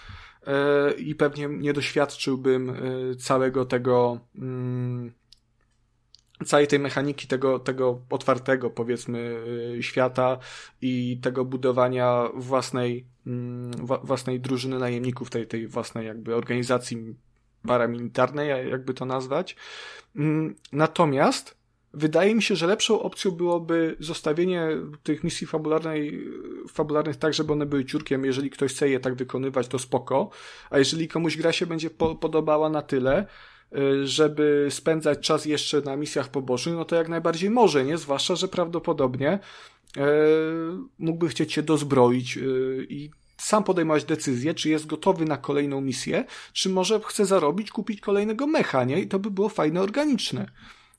[0.47, 0.53] yy,
[0.93, 5.11] i pewnie nie doświadczyłbym yy, całego tego yy,
[6.45, 9.43] całej tej mechaniki tego, tego otwartego, powiedzmy,
[9.81, 10.37] świata
[10.81, 13.71] i tego budowania własnej, mm,
[14.03, 17.15] własnej drużyny najemników, tej, tej własnej jakby organizacji
[17.67, 19.55] paramilitarnej, jakby to nazwać.
[20.15, 21.60] Mm, natomiast
[21.93, 24.67] Wydaje mi się, że lepszą opcją byłoby zostawienie
[25.03, 26.27] tych misji fabularnej,
[26.69, 28.25] fabularnych tak, żeby one były ciurkiem.
[28.25, 30.29] Jeżeli ktoś chce je tak wykonywać, to spoko.
[30.69, 33.25] A jeżeli komuś gra się będzie po podobała na tyle,
[33.77, 37.97] y, żeby spędzać czas jeszcze na misjach pobocznych, no to jak najbardziej może, nie?
[37.97, 39.39] Zwłaszcza, że prawdopodobnie
[39.95, 40.03] yy,
[40.99, 46.25] mógłby chcieć się dozbroić yy, i sam podejmować decyzję, czy jest gotowy na kolejną misję,
[46.53, 48.99] czy może chce zarobić, kupić kolejnego mecha, nie?
[49.01, 50.51] I to by było fajne, organiczne.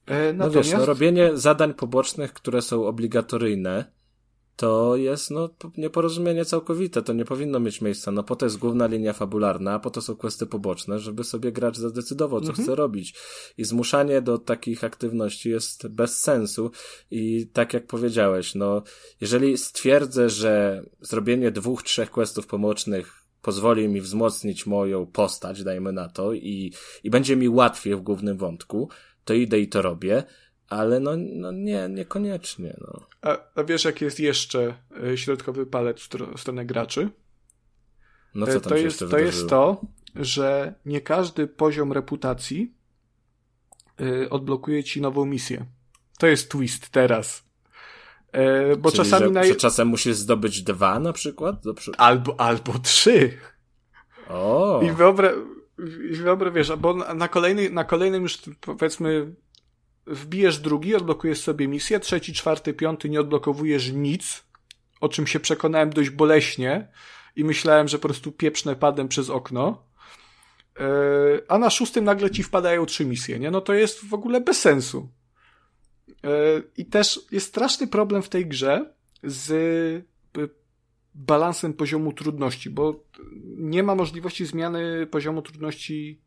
[0.06, 0.54] E, natomiast...
[0.54, 3.84] No wiesz, no robienie zadań pobocznych, które są obligatoryjne,
[4.56, 8.12] to jest no nieporozumienie całkowite, to nie powinno mieć miejsca.
[8.12, 11.52] No po to jest główna linia fabularna, a po to są questy poboczne, żeby sobie
[11.52, 12.64] gracz zadecydował, co mhm.
[12.64, 13.14] chce robić.
[13.58, 16.70] I zmuszanie do takich aktywności jest bez sensu
[17.10, 18.82] i tak jak powiedziałeś, no
[19.20, 26.08] jeżeli stwierdzę, że zrobienie dwóch, trzech questów pobocznych pozwoli mi wzmocnić moją postać, dajmy na
[26.08, 26.72] to, i,
[27.04, 28.88] i będzie mi łatwiej w głównym wątku,
[29.24, 30.24] to idę i to robię,
[30.68, 32.76] ale no, no nie, niekoniecznie.
[32.80, 33.06] No.
[33.22, 34.74] A, a wiesz, jaki jest jeszcze
[35.04, 36.00] e, środkowy palec
[36.36, 37.10] w stronę graczy?
[38.34, 39.80] No co tam to, jest, to jest to,
[40.14, 42.74] że nie każdy poziom reputacji
[44.00, 45.66] yy, odblokuje ci nową misję.
[46.18, 47.44] To jest twist teraz.
[48.32, 49.44] Yy, bo Czyli, czasami że, na...
[49.44, 51.62] że czasem musisz zdobyć dwa na przykład?
[51.98, 53.38] Albo, albo trzy.
[54.28, 54.80] O.
[54.82, 55.30] I wyobra...
[56.10, 59.34] I wyobra, wiesz, bo na, kolejny, na kolejnym już powiedzmy
[60.06, 64.44] wbijesz drugi, odblokujesz sobie misję, trzeci, czwarty, piąty nie odblokowujesz nic,
[65.00, 66.88] o czym się przekonałem dość boleśnie,
[67.36, 69.82] i myślałem, że po prostu pieprznę padem przez okno.
[70.80, 70.84] E,
[71.48, 73.50] a na szóstym nagle ci wpadają trzy misje, nie?
[73.50, 75.08] No to jest w ogóle bez sensu.
[76.24, 76.28] E,
[76.76, 80.04] I też jest straszny problem w tej grze z
[81.14, 83.04] balansem poziomu trudności, bo
[83.44, 86.20] nie ma możliwości zmiany poziomu trudności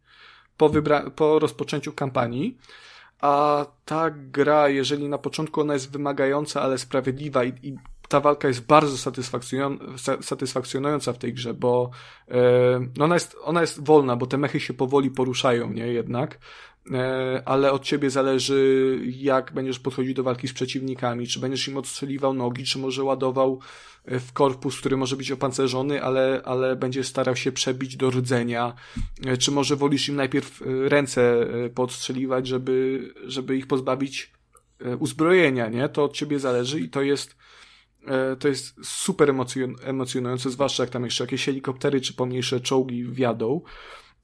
[0.57, 2.57] po, wybra- po rozpoczęciu kampanii.
[3.21, 7.75] A ta gra, jeżeli na początku ona jest wymagająca, ale sprawiedliwa i, i
[8.09, 9.11] ta walka jest bardzo
[10.21, 11.89] satysfakcjonująca w tej grze, bo
[12.97, 16.39] no ona, jest, ona jest wolna, bo te mechy się powoli poruszają, nie jednak,
[17.45, 22.33] ale od ciebie zależy, jak będziesz podchodził do walki z przeciwnikami, czy będziesz im odstrzeliwał
[22.33, 23.59] nogi, czy może ładował
[24.05, 28.73] e, w korpus, który może być opancerzony, ale, ale będziesz starał się przebić do rdzenia,
[29.39, 34.31] czy może wolisz im najpierw ręce podstrzeliwać, żeby, żeby ich pozbawić
[34.99, 35.89] uzbrojenia, nie?
[35.89, 37.35] To od ciebie zależy i to jest
[38.07, 39.33] E, to jest super
[39.83, 43.61] emocjonujące, zwłaszcza jak tam jeszcze jakieś helikoptery czy pomniejsze czołgi wjadą.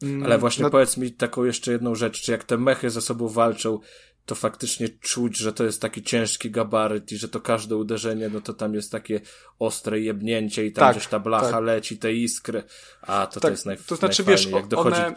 [0.03, 0.69] Mm, Ale właśnie no...
[0.69, 3.79] powiedz mi taką jeszcze jedną rzecz, czy jak te mechy ze sobą walczą,
[4.25, 8.41] to faktycznie czuć, że to jest taki ciężki gabaryt i że to każde uderzenie, no
[8.41, 9.21] to tam jest takie
[9.59, 11.63] ostre jebnięcie i tam tak, gdzieś ta blacha tak.
[11.63, 12.63] leci, te iskry,
[13.01, 15.01] a to tak, to jest naj, To znaczy, wiesz, jak dochodzi...
[15.01, 15.15] One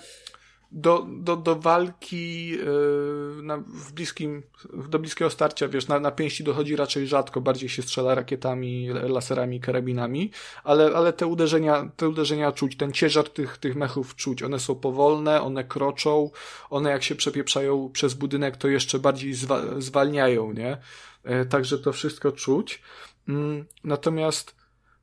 [0.76, 4.42] do, do, do walki yy, na, w bliskim,
[4.88, 9.60] do bliskiego starcia, wiesz, na, na pięści dochodzi raczej rzadko, bardziej się strzela rakietami, laserami,
[9.60, 10.30] karabinami,
[10.64, 14.74] ale, ale te uderzenia, te uderzenia czuć, ten ciężar tych, tych mechów czuć, one są
[14.74, 16.30] powolne, one kroczą,
[16.70, 20.78] one jak się przepieprzają przez budynek, to jeszcze bardziej zwa, zwalniają, nie?
[21.24, 22.82] Yy, także to wszystko czuć.
[23.28, 24.56] Yy, natomiast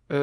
[0.10, 0.18] yy,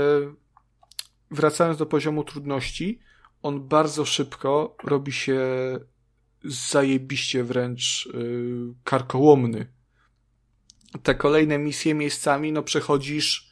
[1.30, 3.07] wracając do poziomu trudności,
[3.43, 5.40] on bardzo szybko robi się
[6.44, 9.66] zajebiście wręcz yy, karkołomny.
[11.02, 13.48] Te kolejne misje miejscami, no przechodzisz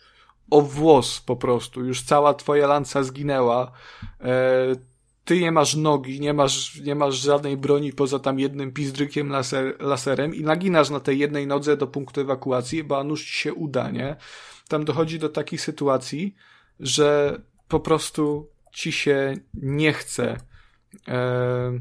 [0.50, 1.84] o włos po prostu.
[1.84, 3.72] Już cała twoja lanca zginęła.
[4.20, 4.76] E,
[5.24, 9.76] ty nie masz nogi, nie masz, nie masz żadnej broni poza tam jednym pizdrykiem laser,
[9.80, 13.90] laserem i naginasz na tej jednej nodze do punktu ewakuacji, bo nuż ci się uda,
[13.90, 14.16] nie?
[14.68, 16.34] Tam dochodzi do takich sytuacji,
[16.80, 20.36] że po prostu ci się nie chce,
[21.08, 21.80] e,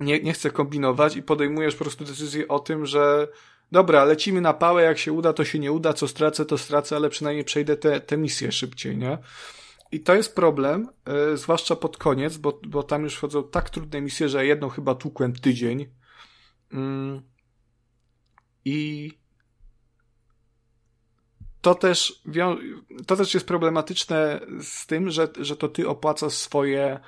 [0.00, 3.28] nie, nie chce kombinować i podejmujesz po prostu decyzję o tym, że
[3.72, 6.96] dobra, lecimy na pałę, jak się uda, to się nie uda, co stracę, to stracę,
[6.96, 9.18] ale przynajmniej przejdę te, te misje szybciej, nie?
[9.92, 14.00] I to jest problem, e, zwłaszcza pod koniec, bo, bo tam już wchodzą tak trudne
[14.00, 15.86] misje, że jedną chyba tłukłem tydzień.
[16.72, 17.22] Mm.
[18.64, 19.10] I
[21.66, 22.22] to też,
[23.06, 27.00] to też jest problematyczne z tym, że, że to ty opłacasz swoje,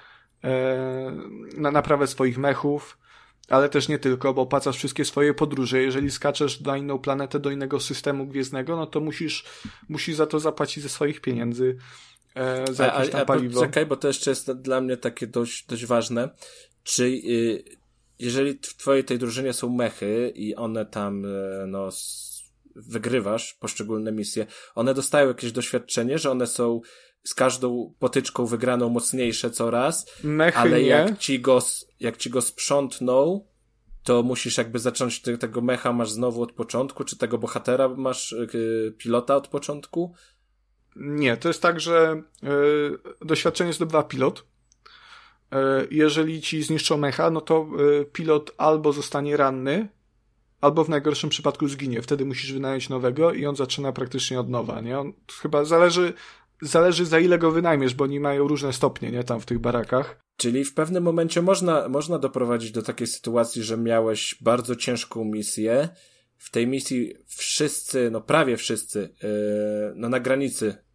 [0.44, 1.12] e,
[1.56, 2.98] na naprawę swoich mechów,
[3.48, 5.82] ale też nie tylko, bo opłacasz wszystkie swoje podróże.
[5.82, 9.44] Jeżeli skaczesz na inną planetę, do innego systemu gwiezdnego, no to musisz,
[9.88, 11.76] musisz za to zapłacić ze swoich pieniędzy.
[12.34, 13.60] E, za jakieś tam paliwo.
[13.60, 16.30] Czekaj, bo to jeszcze jest dla mnie takie dość, dość ważne.
[16.84, 17.64] Czy y,
[18.18, 21.90] jeżeli w twojej tej drużynie są mechy i one tam y, no
[22.78, 26.80] wygrywasz poszczególne misje, one dostają jakieś doświadczenie, że one są
[27.24, 30.86] z każdą potyczką wygraną mocniejsze coraz, Mechy ale nie.
[30.86, 31.58] jak ci go,
[32.00, 33.46] jak ci go sprzątną,
[34.02, 38.32] to musisz jakby zacząć te, tego mecha masz znowu od początku, czy tego bohatera masz
[38.54, 40.14] yy, pilota od początku?
[40.96, 44.46] Nie, to jest tak, że yy, doświadczenie zdobywa pilot.
[45.52, 47.68] Yy, jeżeli ci zniszczą mecha, no to
[48.12, 49.88] pilot albo zostanie ranny,
[50.60, 52.02] albo w najgorszym przypadku zginie.
[52.02, 54.98] Wtedy musisz wynająć nowego i on zaczyna praktycznie od nowa, nie?
[54.98, 55.12] On
[55.42, 56.12] chyba zależy,
[56.62, 59.24] zależy za ile go wynajmiesz, bo oni mają różne stopnie, nie?
[59.24, 60.20] Tam w tych barakach.
[60.36, 65.88] Czyli w pewnym momencie można, można doprowadzić do takiej sytuacji, że miałeś bardzo ciężką misję.
[66.36, 69.28] W tej misji wszyscy, no prawie wszyscy, yy,
[69.96, 70.87] no na granicy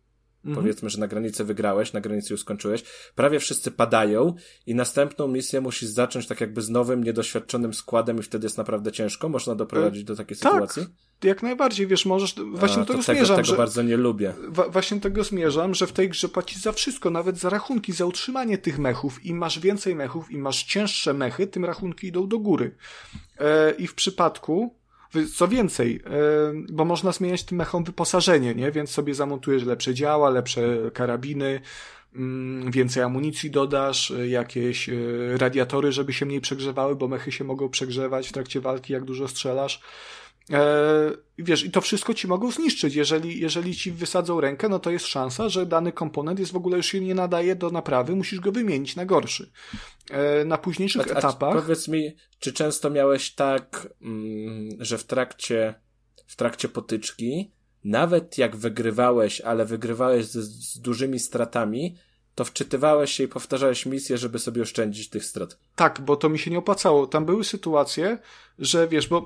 [0.45, 0.55] mhm.
[0.55, 2.83] powiedzmy, że na granicy wygrałeś, na granicy już skończyłeś,
[3.15, 4.33] prawie wszyscy padają
[4.65, 8.91] i następną misję musisz zacząć tak jakby z nowym, niedoświadczonym składem i wtedy jest naprawdę
[8.91, 9.29] ciężko?
[9.29, 10.85] Można doprowadzić do takiej tak, sytuacji?
[11.23, 13.37] jak najbardziej, wiesz, możesz, właśnie A, tego to zmierzam.
[13.37, 14.33] Tego że, bardzo nie lubię.
[14.47, 18.05] Wa właśnie tego zmierzam, że w tej grze płacisz za wszystko, nawet za rachunki, za
[18.05, 19.25] utrzymanie tych mechów.
[19.25, 22.75] Im masz więcej mechów, im masz cięższe mechy, tym rachunki idą do góry.
[23.39, 24.75] E, I w przypadku,
[25.35, 26.09] co więcej, e,
[26.69, 28.71] bo można zmieniać tym mechom wyposażenie, nie?
[28.71, 30.61] Więc sobie zamontujesz lepsze działa, lepsze
[30.93, 31.61] karabiny,
[32.15, 34.93] mm, więcej amunicji dodasz, e, jakieś e,
[35.37, 39.27] radiatory, żeby się mniej przegrzewały, bo mechy się mogą przegrzewać w trakcie walki, jak dużo
[39.27, 39.81] strzelasz.
[40.51, 42.95] E, wiesz, i to wszystko ci mogą zniszczyć.
[42.95, 46.77] Jeżeli, jeżeli ci wysadzą rękę, no to jest szansa, że dany komponent jest w ogóle
[46.77, 49.51] już się nie nadaje do naprawy, musisz go wymienić na gorszy.
[50.09, 51.57] E, na późniejszych a, etapach.
[51.57, 55.73] A powiedz mi, czy często miałeś tak, mm, że w trakcie,
[56.27, 57.51] w trakcie potyczki,
[57.83, 61.95] nawet jak wygrywałeś, ale wygrywałeś z, z dużymi stratami,
[62.35, 65.57] to wczytywałeś się i powtarzałeś misję, żeby sobie oszczędzić tych strat.
[65.75, 67.07] Tak, bo to mi się nie opłacało.
[67.07, 68.17] Tam były sytuacje,
[68.59, 69.25] że wiesz, bo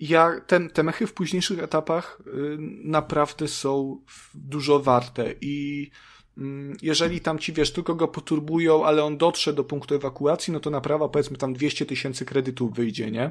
[0.00, 4.00] ja, ten, te mechy w późniejszych etapach y, naprawdę są
[4.34, 5.90] dużo warte i
[6.38, 6.42] y,
[6.82, 10.70] jeżeli tam ci, wiesz, tylko go poturbują, ale on dotrze do punktu ewakuacji, no to
[10.70, 13.30] naprawa powiedzmy tam 200 tysięcy kredytów wyjdzie, nie?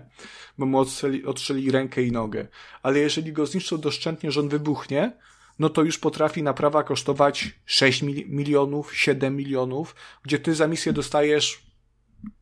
[0.58, 0.80] Bo mu
[1.26, 2.48] odstrzeli, rękę i nogę.
[2.84, 5.18] Ale jeżeli go zniszczą doszczętnie, że on wybuchnie,
[5.60, 11.66] no to już potrafi naprawa kosztować 6 milionów, 7 milionów, gdzie ty za misję dostajesz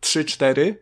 [0.01, 0.73] 3-4,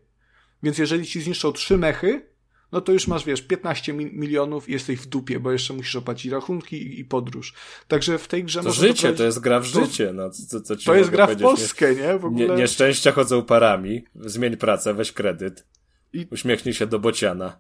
[0.64, 2.35] więc jeżeli ci zniszczą 3 mechy,
[2.72, 6.32] no to już masz, wiesz, 15 milionów i jesteś w dupie, bo jeszcze musisz opłacić
[6.32, 7.54] rachunki i, i podróż.
[7.88, 10.96] Także w tej grze To życie, to jest gra w życie, no, co, co To
[10.96, 12.18] jest gra w Polskę, nie?
[12.18, 12.48] W ogóle...
[12.48, 12.56] nie?
[12.56, 15.66] Nieszczęścia chodzą parami, zmień pracę, weź kredyt,
[16.14, 16.28] I...
[16.32, 17.58] uśmiechnij się do bociana.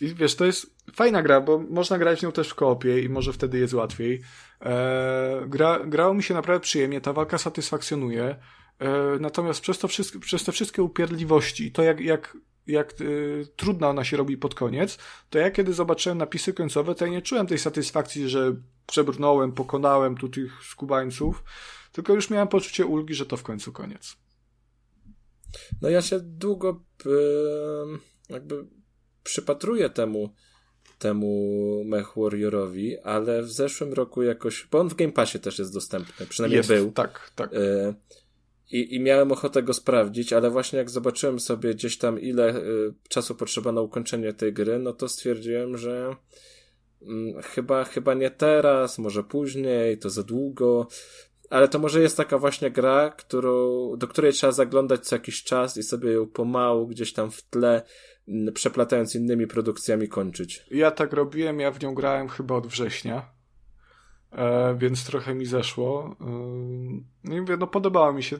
[0.00, 3.08] I wiesz, to jest fajna gra, bo można grać w nią też w koopie i
[3.08, 4.20] może wtedy jest łatwiej.
[4.60, 8.36] Eee, gra, grało mi się naprawdę przyjemnie, ta walka satysfakcjonuje.
[8.80, 8.88] Eee,
[9.20, 14.04] natomiast przez, to wszystko, przez te wszystkie upierdliwości, to jak, jak jak y, trudna ona
[14.04, 14.98] się robi pod koniec,
[15.30, 18.56] to ja kiedy zobaczyłem napisy końcowe, to ja nie czułem tej satysfakcji, że
[18.86, 21.44] przebrnąłem, pokonałem tu tych skubańców,
[21.92, 24.16] tylko już miałem poczucie ulgi, że to w końcu koniec.
[25.82, 26.84] No ja się długo
[28.28, 28.66] jakby
[29.22, 30.34] przypatruję temu
[30.98, 35.74] temu Mech Warriorowi, ale w zeszłym roku jakoś, bo on w Game Passie też jest
[35.74, 36.92] dostępny, przynajmniej jest, był.
[36.92, 37.50] Tak, tak.
[38.70, 42.94] I, I miałem ochotę go sprawdzić, ale właśnie jak zobaczyłem sobie gdzieś tam ile y,
[43.08, 46.16] czasu potrzeba na ukończenie tej gry, no to stwierdziłem, że
[47.02, 47.06] y,
[47.42, 50.88] chyba, chyba nie teraz, może później, to za długo.
[51.50, 55.76] Ale to może jest taka właśnie gra, którą, do której trzeba zaglądać co jakiś czas
[55.76, 57.82] i sobie ją pomału gdzieś tam w tle,
[58.54, 60.66] przeplatając innymi produkcjami kończyć.
[60.70, 63.39] Ja tak robiłem, ja w nią grałem chyba od września
[64.32, 66.16] e, więc trochę mi zeszło.
[67.24, 68.38] E, I mówię, no podobała mi się.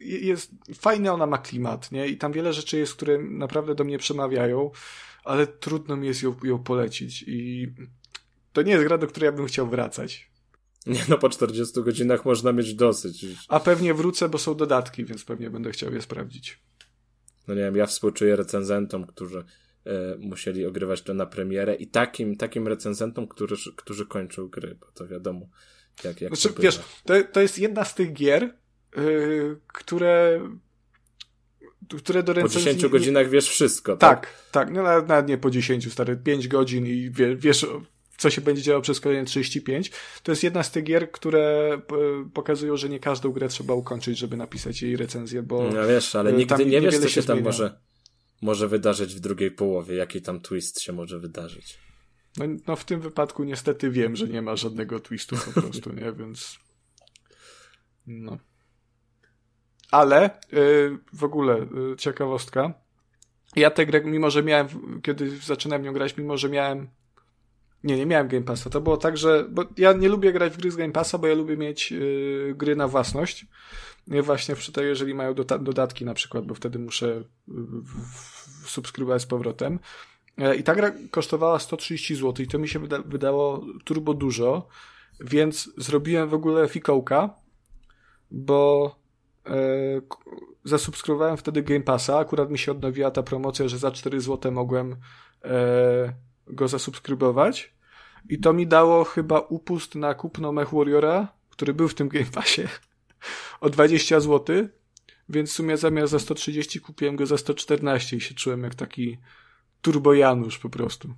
[0.00, 2.08] Jest fajnie, ona ma klimat, nie?
[2.08, 4.70] I tam wiele rzeczy jest, które naprawdę do mnie przemawiają,
[5.24, 7.24] ale trudno mi jest ją, ją polecić.
[7.26, 7.68] I
[8.52, 10.32] to nie jest gra, do której ja bym chciał wracać.
[10.86, 13.26] Nie, no po 40 godzinach można mieć dosyć.
[13.48, 16.58] A pewnie wrócę, bo są dodatki, więc pewnie będę chciał je sprawdzić.
[17.48, 19.44] No nie wiem, ja współczuję recenzentom, którzy
[20.18, 25.08] musieli ogrywać to na premierę i takim, takim recenzentom, którzy, którzy kończą gry, bo to
[25.08, 25.46] wiadomo,
[26.04, 28.54] jak, jak znaczy, to Wiesz, to, to jest jedna z tych gier,
[28.96, 30.40] yy, które
[31.98, 32.60] które do recenzji...
[32.60, 34.20] Po 10 godzinach wiesz wszystko, tak?
[34.20, 34.74] Tak, tak.
[34.74, 37.66] No nawet, nawet nie po 10, stary, 5 godzin i wie, wiesz,
[38.16, 39.90] co się będzie działo przez kolejne 35.
[40.22, 41.78] To jest jedna z tych gier, które
[42.34, 45.70] pokazują, że nie każdą grę trzeba ukończyć, żeby napisać jej recenzję, bo...
[45.70, 47.78] No wiesz, ale nigdy nie wiesz, co się tam może
[48.42, 51.78] może wydarzyć w drugiej połowie, jaki tam twist się może wydarzyć.
[52.36, 56.12] No, no w tym wypadku niestety wiem, że nie ma żadnego twistu po prostu, nie?
[56.12, 56.58] Więc
[58.06, 58.38] no.
[59.90, 62.74] Ale yy, w ogóle yy, ciekawostka.
[63.56, 64.68] Ja tę grę, mimo że miałem,
[65.02, 66.88] kiedy zaczynałem nią grać, mimo że miałem
[67.84, 68.70] nie, nie miałem Game Passa.
[68.70, 71.26] To było tak, że bo ja nie lubię grać w gry z Game Passa, bo
[71.26, 73.46] ja lubię mieć yy, gry na własność.
[74.06, 77.24] Nie właśnie w to, jeżeli mają dodatki na przykład, bo wtedy muszę
[78.66, 79.78] subskrybować z powrotem.
[80.38, 84.68] E, I ta gra kosztowała 130 zł i to mi się wyda wydało turbo dużo,
[85.20, 87.34] więc zrobiłem w ogóle fikołka,
[88.30, 88.94] bo
[89.46, 89.52] e,
[90.64, 94.96] zasubskrybowałem wtedy Game Passa, akurat mi się odnowiła ta promocja, że za 4 zł mogłem
[95.44, 96.12] e,
[96.46, 97.74] go zasubskrybować.
[98.28, 102.30] I to mi dało chyba upust na kupno Mech Warriora, który był w tym Game
[102.34, 102.62] Passie
[103.60, 104.68] o 20 zł,
[105.32, 109.18] więc w sumie zamiast za 130 kupiłem go za 114 i się czułem jak taki
[109.82, 111.14] turbo Janusz po prostu.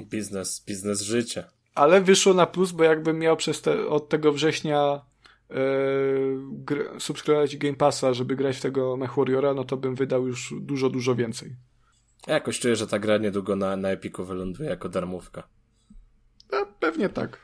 [0.00, 1.44] Biznes, biznes życia.
[1.74, 5.00] ale wyszło na plus, bo jakbym miał przez te, od tego września
[5.50, 10.54] yy, subskrybować Game Passa, żeby grać w tego Mech Warriora, no to bym wydał już
[10.60, 11.56] dużo, dużo więcej.
[12.26, 15.48] Ja jakoś czuję, że ta gra niedługo na, na Epiku wyląduje jako darmówka.
[16.52, 17.38] No, pewnie tak.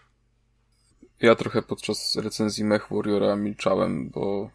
[1.21, 4.51] Ja trochę podczas recenzji Mech Warriora milczałem, bo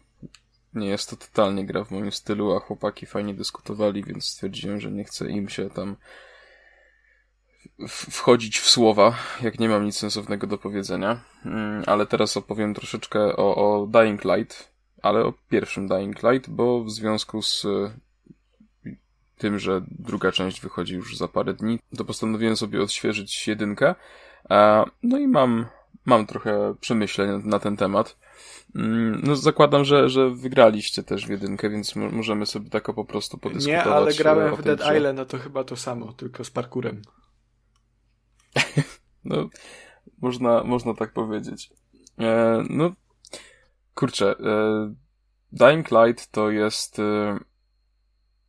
[0.74, 4.90] nie jest to totalnie gra w moim stylu, a chłopaki fajnie dyskutowali, więc stwierdziłem, że
[4.90, 5.96] nie chcę im się tam
[7.88, 11.20] wchodzić w słowa, jak nie mam nic sensownego do powiedzenia.
[11.44, 14.72] Mm, ale teraz opowiem troszeczkę o, o Dying Light,
[15.02, 17.90] ale o pierwszym Dying Light, bo w związku z y,
[19.38, 23.94] tym, że druga część wychodzi już za parę dni, to postanowiłem sobie odświeżyć jedynkę.
[25.02, 25.66] No i mam,
[26.06, 28.16] mam trochę przemyśleń na ten temat.
[28.74, 33.38] Mm, no zakładam, że, że wygraliście też w jedynkę, więc możemy sobie tak po prostu
[33.38, 33.86] podyskutować.
[33.86, 34.96] Nie, ale grałem w Dead grze.
[34.96, 37.02] Island, no to chyba to samo, tylko z parkurem.
[39.24, 39.48] no,
[40.22, 41.70] można, można tak powiedzieć.
[42.18, 42.92] E, no,
[43.94, 44.94] kurczę, e,
[45.52, 47.38] Dying Light to jest e,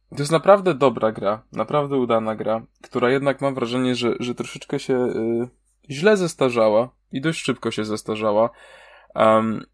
[0.09, 4.79] to jest naprawdę dobra gra, naprawdę udana gra, która jednak mam wrażenie, że, że troszeczkę
[4.79, 5.47] się e,
[5.89, 8.49] źle zestarzała i dość szybko się zestarzała.
[9.15, 9.65] Um,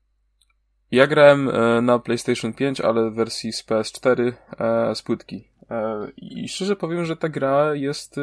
[0.91, 5.47] ja grałem e, na PlayStation 5, ale w wersji z PS4 e, z płytki.
[5.69, 8.15] E, I szczerze powiem, że ta gra jest.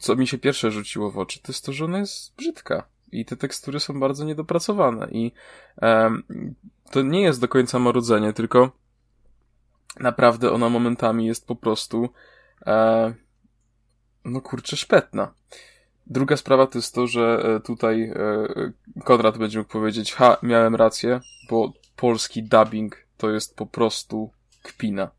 [0.00, 2.86] Co mi się pierwsze rzuciło w oczy, to jest to, że ona jest brzydka.
[3.12, 5.08] I te tekstury są bardzo niedopracowane.
[5.10, 5.32] I
[6.90, 8.70] to nie jest do końca marudzenie, tylko
[10.00, 12.08] naprawdę ona momentami jest po prostu.
[14.24, 15.34] no kurczę, szpetna.
[16.06, 20.74] Druga sprawa to jest to, że e, tutaj e, Konrad będzie mógł powiedzieć, ha, miałem
[20.74, 21.20] rację,
[21.50, 24.30] bo polski dubbing to jest po prostu
[24.62, 25.10] kpina.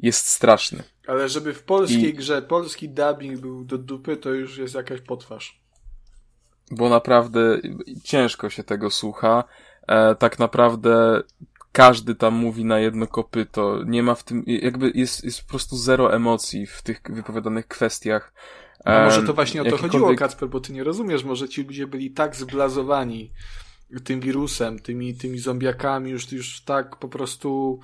[0.00, 0.82] Jest straszny.
[1.06, 2.14] Ale żeby w polskiej I...
[2.14, 5.60] grze polski dubbing był do dupy, to już jest jakaś potwarz.
[6.70, 7.60] Bo naprawdę
[8.04, 9.44] ciężko się tego słucha.
[9.88, 11.22] E, tak naprawdę
[11.72, 13.82] każdy tam mówi na jedno kopyto.
[13.86, 18.32] Nie ma w tym, jakby jest, jest po prostu zero emocji w tych wypowiadanych kwestiach.
[18.84, 21.86] A może to właśnie o to chodziło, Kacper, bo ty nie rozumiesz, może ci ludzie
[21.86, 23.32] byli tak zblazowani
[24.04, 27.80] tym wirusem, tymi, tymi zombiakami, już, już tak po prostu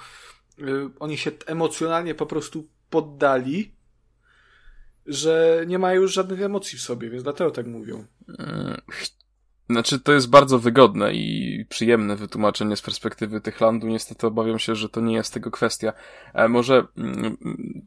[0.59, 0.65] y,
[1.01, 3.75] oni się emocjonalnie po prostu poddali,
[5.07, 8.05] że nie mają już żadnych emocji w sobie, więc dlatego tak mówią.
[9.71, 13.87] Mm, znaczy, to jest bardzo wygodne i przyjemne wytłumaczenie z perspektywy tych landu.
[13.87, 15.93] Niestety obawiam się, że to nie jest tego kwestia.
[16.35, 17.37] E, może mm,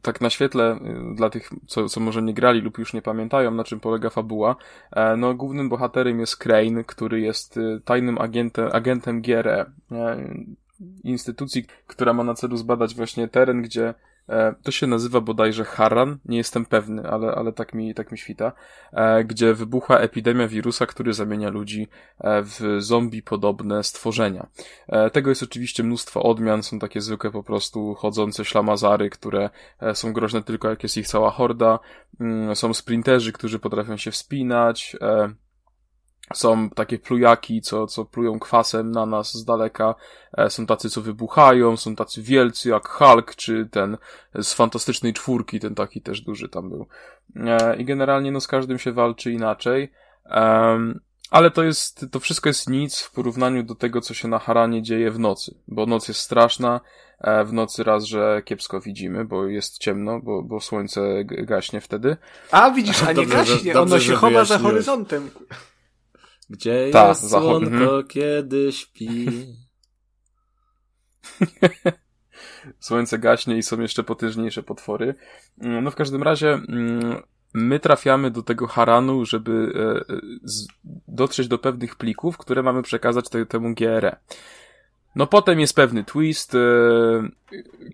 [0.02, 0.76] tak na świetle
[1.12, 4.10] y, dla tych, co, co może nie grali lub już nie pamiętają, na czym polega
[4.10, 4.56] fabuła.
[4.92, 10.34] E, no, głównym bohaterem jest Crane, który jest y, tajnym agentem, agentem GRE, e,
[11.04, 13.94] instytucji, która ma na celu zbadać właśnie teren, gdzie
[14.62, 18.52] to się nazywa bodajże Haran, nie jestem pewny, ale, ale tak, mi, tak mi świta,
[18.92, 21.88] e, gdzie wybuchła epidemia wirusa, który zamienia ludzi
[22.18, 24.46] e, w zombie podobne stworzenia.
[25.12, 29.50] Tego jest oczywiście mnóstwo odmian, są takie zwykłe po prostu chodzące ślamazary, które
[29.94, 31.78] są groźne tylko jak jest ich cała horda,
[32.20, 34.96] mm, są sprinterzy, którzy potrafią się wspinać,
[36.34, 39.94] są takie plujaki, co, co plują kwasem na nas z daleka.
[40.38, 41.76] E, są tacy, co wybuchają.
[41.76, 43.96] Są tacy wielcy jak Hulk, czy ten
[44.42, 46.86] z fantastycznej czwórki, ten taki też duży tam był.
[47.36, 49.92] E, I generalnie no z każdym się walczy inaczej.
[51.30, 54.82] Ale to jest, to wszystko jest nic w porównaniu do tego, co się na Haranie
[54.82, 55.54] dzieje w nocy.
[55.68, 56.80] Bo noc jest straszna.
[57.20, 62.16] E, w nocy raz, że kiepsko widzimy, bo jest ciemno, bo, bo słońce gaśnie wtedy.
[62.50, 65.30] A widzisz, a nie dobrze, gaśnie, dobrze, ono się chowa za horyzontem.
[66.54, 68.06] Gdzie Ta, jest słonko, mhm.
[68.06, 69.28] kiedy śpi?
[72.80, 75.14] Słońce gaśnie i są jeszcze potężniejsze potwory.
[75.60, 77.22] Mm, no w każdym razie mm,
[77.54, 79.72] my trafiamy do tego Haranu, żeby
[80.10, 80.16] e,
[81.08, 84.16] dotrzeć do pewnych plików, które mamy przekazać temu GRE.
[85.16, 86.54] No potem jest pewny twist.
[86.54, 86.58] E,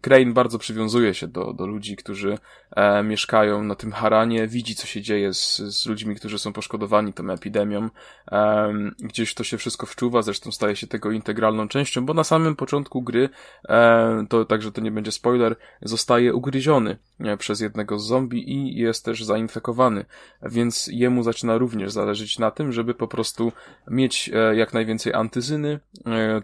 [0.00, 2.38] Crane bardzo przywiązuje się do, do ludzi, którzy
[2.76, 7.12] e, mieszkają na tym Haranie, widzi co się dzieje z, z ludźmi, którzy są poszkodowani
[7.12, 7.90] tą epidemią.
[8.32, 12.56] E, gdzieś to się wszystko wczuwa, zresztą staje się tego integralną częścią, bo na samym
[12.56, 13.28] początku gry,
[13.68, 18.76] e, to także to nie będzie spoiler, zostaje ugryziony e, przez jednego z zombie i
[18.76, 20.04] jest też zainfekowany,
[20.42, 23.52] więc jemu zaczyna również zależeć na tym, żeby po prostu
[23.88, 25.80] mieć e, jak najwięcej antyzyny.
[26.06, 26.40] E,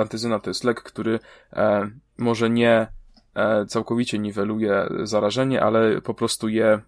[0.00, 1.18] antyzyna to jest lek, który
[2.18, 2.86] może nie
[3.68, 6.80] całkowicie niweluje zarażenie, ale po prostu je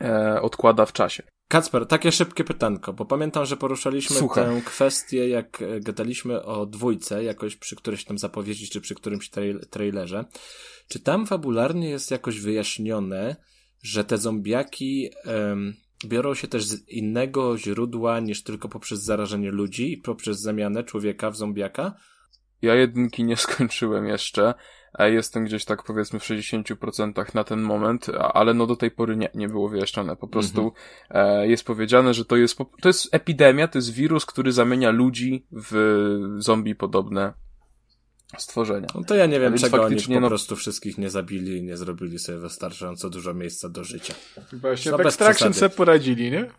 [0.00, 1.22] e, odkłada w czasie.
[1.48, 4.44] Kacper, takie szybkie pytanko, bo pamiętam, że poruszaliśmy Słucham.
[4.44, 9.30] tę kwestię, jak e, gadaliśmy o dwójce, jakoś przy którejś tam zapowiedzi, czy przy którymś
[9.70, 10.24] trailerze.
[10.88, 13.36] Czy tam fabularnie jest jakoś wyjaśnione,
[13.82, 15.74] że te zombiaki um,
[16.06, 21.30] biorą się też z innego źródła niż tylko poprzez zarażenie ludzi i poprzez zamianę człowieka
[21.30, 21.94] w zombiaka?
[22.62, 24.54] Ja jedynki nie skończyłem jeszcze.
[24.98, 29.30] Jestem gdzieś tak powiedzmy w 60% na ten moment, ale no do tej pory nie,
[29.34, 30.16] nie było wyjaśnione.
[30.16, 30.72] Po prostu
[31.10, 31.50] mhm.
[31.50, 35.74] jest powiedziane, że to jest, to jest epidemia, to jest wirus, który zamienia ludzi w
[36.38, 37.32] zombie podobne
[38.38, 38.88] stworzenia.
[38.94, 40.28] No to ja nie wiem, czego oni po no...
[40.28, 44.14] prostu wszystkich nie zabili i nie zrobili sobie wystarczająco dużo miejsca do życia.
[44.52, 46.50] Właśnie w Extraction sobie poradzili, nie?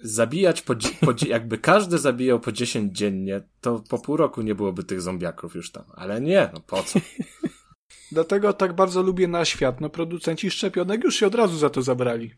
[0.00, 4.84] Zabijać po, po, jakby każdy zabijał po 10 dziennie, to po pół roku nie byłoby
[4.84, 5.84] tych zombiaków już tam.
[5.94, 6.98] Ale nie, no po co?
[8.12, 9.80] Dlatego tak bardzo lubię na świat.
[9.80, 12.34] No producenci szczepionek już się od razu za to zabrali.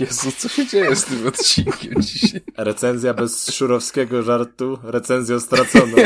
[0.00, 2.40] Jezu, co się dzieje z tym odcinkiem dzisiaj?
[2.56, 5.96] Recenzja bez szurowskiego żartu, recenzją straconą.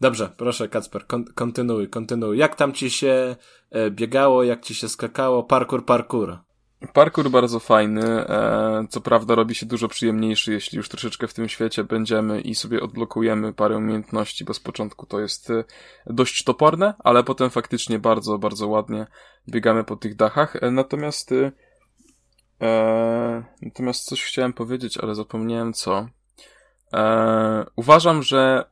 [0.00, 2.38] Dobrze, proszę Kacper, kon kontynuuj, kontynuuj.
[2.38, 3.36] Jak tam ci się
[3.70, 5.42] e, biegało, jak ci się skakało?
[5.42, 6.38] Parkour, parkour.
[6.92, 11.48] Parkour bardzo fajny, e, co prawda robi się dużo przyjemniejszy, jeśli już troszeczkę w tym
[11.48, 15.64] świecie będziemy i sobie odblokujemy parę umiejętności, bo z początku to jest e,
[16.06, 19.06] dość toporne, ale potem faktycznie bardzo, bardzo ładnie
[19.48, 20.56] biegamy po tych dachach.
[20.56, 21.52] E, natomiast e,
[23.62, 26.08] natomiast coś chciałem powiedzieć, ale zapomniałem co.
[26.94, 28.64] E, uważam, że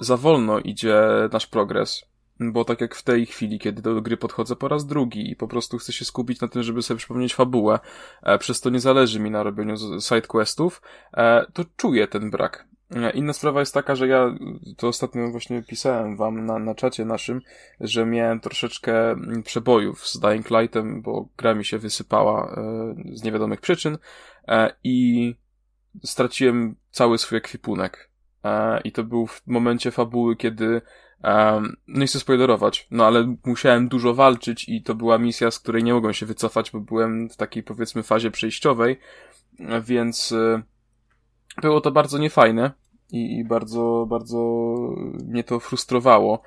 [0.00, 1.02] za wolno idzie
[1.32, 5.30] nasz progres bo tak jak w tej chwili, kiedy do gry podchodzę po raz drugi
[5.30, 7.78] i po prostu chcę się skupić na tym, żeby sobie przypomnieć fabułę,
[8.22, 10.82] e, przez to nie zależy mi na robieniu sidequestów,
[11.16, 12.68] e, to czuję ten brak.
[12.90, 14.34] E, inna sprawa jest taka, że ja
[14.76, 17.40] to ostatnio właśnie pisałem wam na, na czacie naszym,
[17.80, 22.60] że miałem troszeczkę mm, przebojów z Dying Lightem, bo gra mi się wysypała
[23.12, 23.98] z niewiadomych przyczyn
[24.84, 25.34] i
[26.04, 28.10] straciłem cały swój ekwipunek.
[28.84, 30.82] I to był w momencie fabuły, kiedy
[31.24, 35.60] Um, no i chcę spoilerować, no ale musiałem dużo walczyć i to była misja, z
[35.60, 38.98] której nie mogłem się wycofać, bo byłem w takiej powiedzmy fazie przejściowej,
[39.82, 40.62] więc y,
[41.62, 42.72] było to bardzo niefajne
[43.12, 44.38] i, i bardzo, bardzo
[45.24, 46.42] mnie to frustrowało.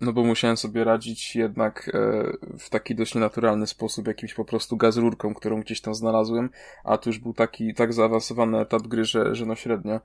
[0.00, 4.76] No bo musiałem sobie radzić jednak e, w taki dość nienaturalny sposób, jakimś po prostu
[4.76, 6.50] gazrurką, którą gdzieś tam znalazłem,
[6.84, 10.00] a tu już był taki tak zaawansowany etap gry, że, że no średnio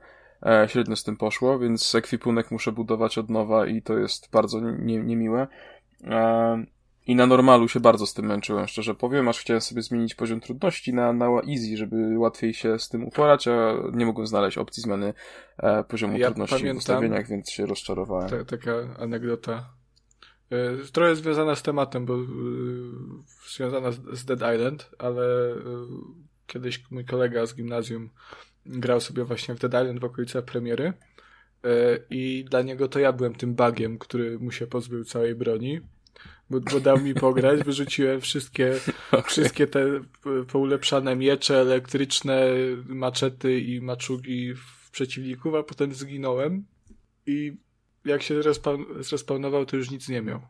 [0.46, 4.60] e, średnio z tym poszło, więc ekwipunek muszę budować od nowa i to jest bardzo
[4.60, 5.46] nie, niemiłe.
[6.04, 6.64] E,
[7.06, 10.40] I na normalu się bardzo z tym męczyłem, szczerze powiem, aż chciałem sobie zmienić poziom
[10.40, 14.82] trudności na, na easy, żeby łatwiej się z tym uporać, a nie mogłem znaleźć opcji
[14.82, 15.14] zmiany
[15.58, 18.30] e, poziomu ja trudności pamiętam, w ustawieniach, więc się rozczarowałem.
[18.30, 19.80] Ta, taka anegdota.
[20.50, 22.18] E, trochę związana z tematem, bo e,
[23.48, 25.56] związana z Dead Island, ale e,
[26.46, 28.10] kiedyś mój kolega z gimnazjum
[28.70, 30.92] grał sobie właśnie w Dead Island w okolicach premiery
[31.64, 35.80] e, i dla niego to ja byłem tym bagiem, który mu się pozbył całej broni,
[36.50, 38.74] bo, bo dał mi pograć, wyrzuciłem wszystkie,
[39.12, 39.22] okay.
[39.22, 40.00] wszystkie te
[40.48, 42.46] poulepszane miecze elektryczne,
[42.86, 46.64] maczety i maczugi w przeciwników, a potem zginąłem
[47.26, 47.56] i
[48.04, 48.42] jak się
[49.00, 50.40] zrespawnował, to już nic nie miał.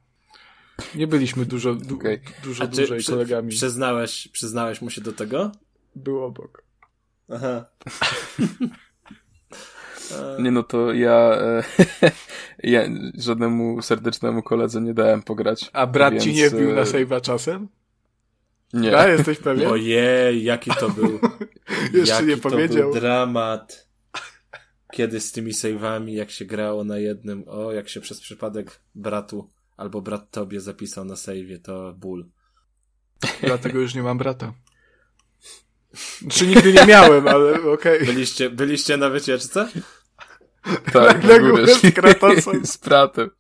[0.94, 2.20] Nie byliśmy dużo, du, okay.
[2.44, 3.50] dużo dłużej przy, kolegami.
[3.50, 5.52] Przyznałeś, przyznałeś mu się do tego?
[5.96, 6.69] Był obok.
[7.30, 7.64] Aha.
[10.38, 11.62] Nie no to ja, e,
[12.62, 12.82] ja
[13.18, 15.70] żadnemu serdecznemu koledze nie dałem pograć.
[15.72, 16.24] A brat więc...
[16.24, 17.68] ci nie wbił na e, save'a czasem?
[18.72, 18.88] Nie.
[18.88, 19.70] Ja jesteś pewien?
[19.72, 21.20] Ojej, jaki to był.
[21.92, 22.82] Jeszcze jaki nie powiedział.
[22.82, 23.88] To był dramat.
[24.92, 29.50] Kiedy z tymi save'ami, jak się grało na jednym, o, jak się przez przypadek bratu
[29.76, 32.26] albo brat tobie zapisał na save'ie, to ból.
[33.42, 34.52] Dlatego już nie mam brata.
[36.30, 37.72] Czy nigdy nie miałem, ale okej.
[37.72, 38.06] Okay.
[38.06, 39.68] Byliście, byliście na wycieczce?
[40.92, 42.66] Tak, na górę z Kratosem.
[42.72, 43.30] Z bratem.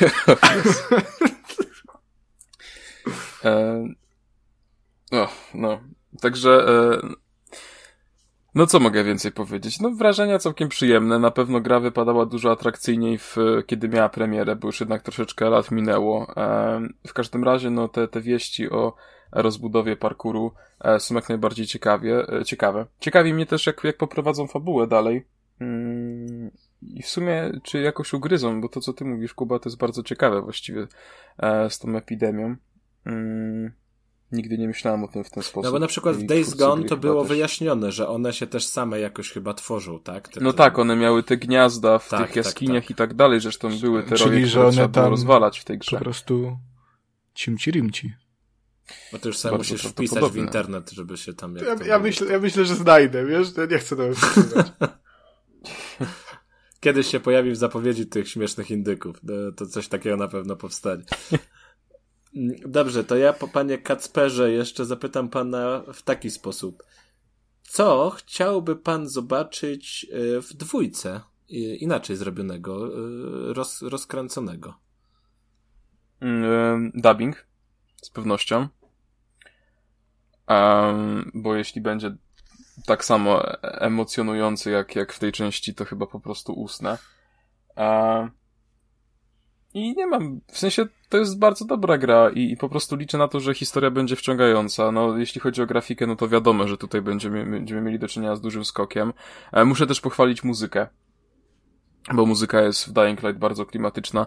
[3.44, 3.84] e,
[5.12, 5.80] no, no.
[6.20, 7.00] Także e,
[8.54, 9.80] no co mogę więcej powiedzieć?
[9.80, 11.18] No wrażenia całkiem przyjemne.
[11.18, 15.70] Na pewno gra wypadała dużo atrakcyjniej, w, kiedy miała premierę, bo już jednak troszeczkę lat
[15.70, 16.32] minęło.
[16.36, 18.94] E, w każdym razie, no te, te wieści o
[19.32, 22.86] rozbudowie parkuru e, są jak najbardziej ciekawie, e, ciekawe.
[23.00, 25.26] Ciekawi mnie też, jak, jak poprowadzą fabułę dalej.
[25.60, 26.50] Mm,
[26.82, 30.02] I w sumie, czy jakoś ugryzą, bo to, co ty mówisz, Kuba, to jest bardzo
[30.02, 30.86] ciekawe właściwie
[31.38, 32.56] e, z tą epidemią.
[33.06, 33.72] Mm,
[34.32, 35.64] nigdy nie myślałem o tym w ten sposób.
[35.64, 37.28] No bo na przykład w Days Gone to było też...
[37.28, 40.28] wyjaśnione, że one się też same jakoś chyba tworzą, tak?
[40.28, 43.14] Te, no tak, one miały te gniazda w tak, tych tak, jaskiniach tak, i tak
[43.14, 45.96] dalej, zresztą były te Czyli, roje, że one tam rozwalać w tej grze.
[45.96, 46.58] Po prostu
[47.34, 48.14] cimci rimci.
[49.12, 51.56] Bo to już sam musisz wpisać w internet, żeby się tam...
[51.56, 53.48] ja, ja, myślę, ja myślę, że znajdę, wiesz?
[53.56, 54.14] Ja nie chcę tego
[56.80, 59.20] Kiedyś się pojawi w zapowiedzi tych śmiesznych indyków.
[59.56, 61.02] To coś takiego na pewno powstanie.
[62.36, 66.82] Mm, dobrze, to ja, panie Kacperze, jeszcze zapytam pana w taki sposób.
[67.62, 71.20] Co chciałby pan zobaczyć e, w dwójce
[71.78, 74.74] inaczej zrobionego, e, roz, rozkręconego?
[76.20, 77.46] Mm, dubbing,
[78.02, 78.68] z pewnością.
[80.48, 82.16] Um, bo jeśli będzie
[82.86, 86.98] tak samo emocjonujący jak, jak w tej części, to chyba po prostu usnę.
[87.76, 88.30] Um,
[89.74, 93.18] I nie mam, w sensie to jest bardzo dobra gra i, i, po prostu liczę
[93.18, 94.92] na to, że historia będzie wciągająca.
[94.92, 98.36] No, jeśli chodzi o grafikę, no to wiadomo, że tutaj będziemy, będziemy mieli do czynienia
[98.36, 99.12] z dużym skokiem.
[99.52, 100.86] E, muszę też pochwalić muzykę,
[102.14, 104.26] bo muzyka jest w Dying Light bardzo klimatyczna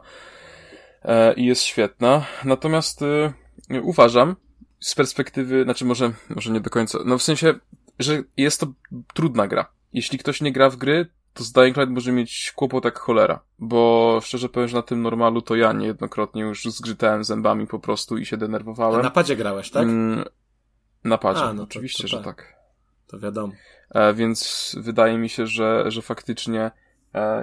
[1.01, 2.25] e, i jest świetna.
[2.45, 3.33] Natomiast e,
[3.81, 4.35] uważam,
[4.81, 7.53] z perspektywy, znaczy może, może nie do końca, no w sensie,
[7.99, 8.67] że jest to
[9.13, 9.71] trudna gra.
[9.93, 13.39] Jeśli ktoś nie gra w gry, to z Dying Light może mieć kłopot jak cholera,
[13.59, 18.17] bo szczerze powiem, że na tym normalu to ja niejednokrotnie już zgrzytałem zębami po prostu
[18.17, 19.01] i się denerwowałem.
[19.01, 19.83] Na padzie grałeś, tak?
[19.83, 20.25] Mm,
[21.03, 22.37] na padzie, A, no oczywiście, to, to że tak.
[22.37, 22.53] tak.
[23.07, 23.53] To wiadomo.
[23.89, 26.71] E, więc wydaje mi się, że, że faktycznie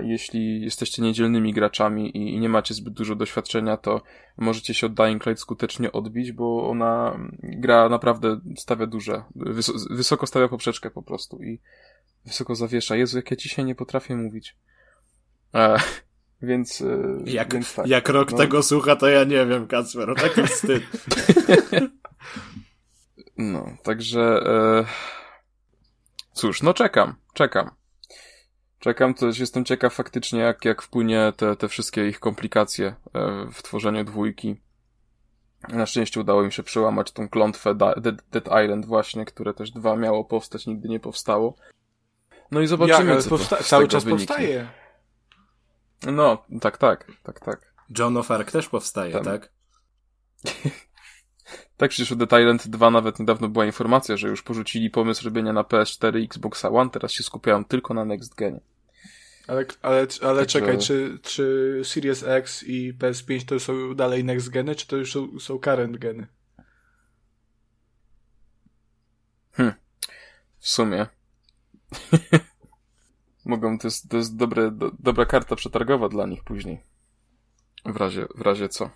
[0.03, 4.03] jeśli jesteście niedzielnymi graczami i, nie macie zbyt dużo doświadczenia, to
[4.37, 10.27] możecie się od Dying Light skutecznie odbić, bo ona gra naprawdę stawia duże, wys wysoko
[10.27, 11.61] stawia poprzeczkę po prostu i
[12.25, 12.97] wysoko zawiesza.
[12.97, 14.57] Jezu, jak ja dzisiaj nie potrafię mówić.
[15.55, 15.77] E,
[16.43, 17.87] więc, e, jak, więc tak.
[17.87, 18.39] Jak rok no.
[18.39, 20.83] tego słucha, to ja nie wiem, Kacper, taki wstyd.
[23.37, 24.85] no, także e,
[26.33, 27.78] cóż, no czekam, czekam.
[28.79, 33.63] Czekam, też jestem ciekaw faktycznie, jak, jak wpłynie te, te wszystkie ich komplikacje e, w
[33.63, 34.61] tworzeniu dwójki.
[35.69, 40.25] Na szczęście udało im się przełamać tą klątwę Dead, Island właśnie, które też dwa miało
[40.25, 41.55] powstać, nigdy nie powstało.
[42.51, 44.27] No i zobaczymy, Jak, co powsta- to, cały czas wyniknie.
[44.27, 44.69] powstaje.
[46.13, 47.75] No, tak, tak, tak, tak.
[47.99, 49.25] John of Arc też powstaje, Tam.
[49.25, 49.49] tak?
[51.79, 55.53] tak, przecież o The Island 2 nawet niedawno była informacja, że już porzucili pomysł robienia
[55.53, 58.61] na PS4 i Xbox One, teraz się skupiają tylko na Next Gen.
[59.47, 60.47] Ale, ale, ale Także...
[60.47, 65.13] czekaj, czy, czy Series X i PS5 to są dalej Next Geny, czy to już
[65.13, 66.27] są, są current geny?
[69.53, 69.75] Hmm.
[70.59, 71.07] W sumie.
[73.45, 76.81] Mogą, to jest, to jest dobre, do, dobra karta przetargowa dla nich później.
[77.85, 78.91] W razie, w razie co.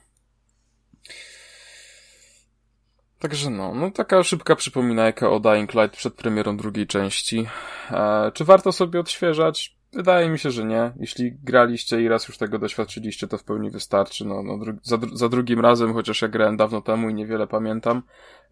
[3.22, 7.46] Także no, no taka szybka przypominajka o Dying Light przed premierą drugiej części.
[7.90, 9.76] E, czy warto sobie odświeżać?
[9.92, 10.92] Wydaje mi się, że nie.
[10.96, 14.24] Jeśli graliście i raz już tego doświadczyliście, to w pełni wystarczy.
[14.24, 18.02] No, no dru za, za, drugim razem, chociaż ja grałem dawno temu i niewiele pamiętam,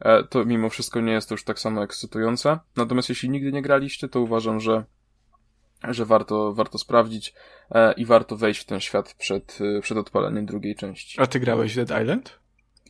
[0.01, 2.59] e, to mimo wszystko nie jest to już tak samo ekscytujące.
[2.77, 4.85] Natomiast jeśli nigdy nie graliście, to uważam, że
[5.89, 7.35] że warto, warto sprawdzić
[7.71, 11.21] e, i warto wejść w ten świat przed, e, przed odpaleniem drugiej części.
[11.21, 12.39] A ty grałeś w Dead Island?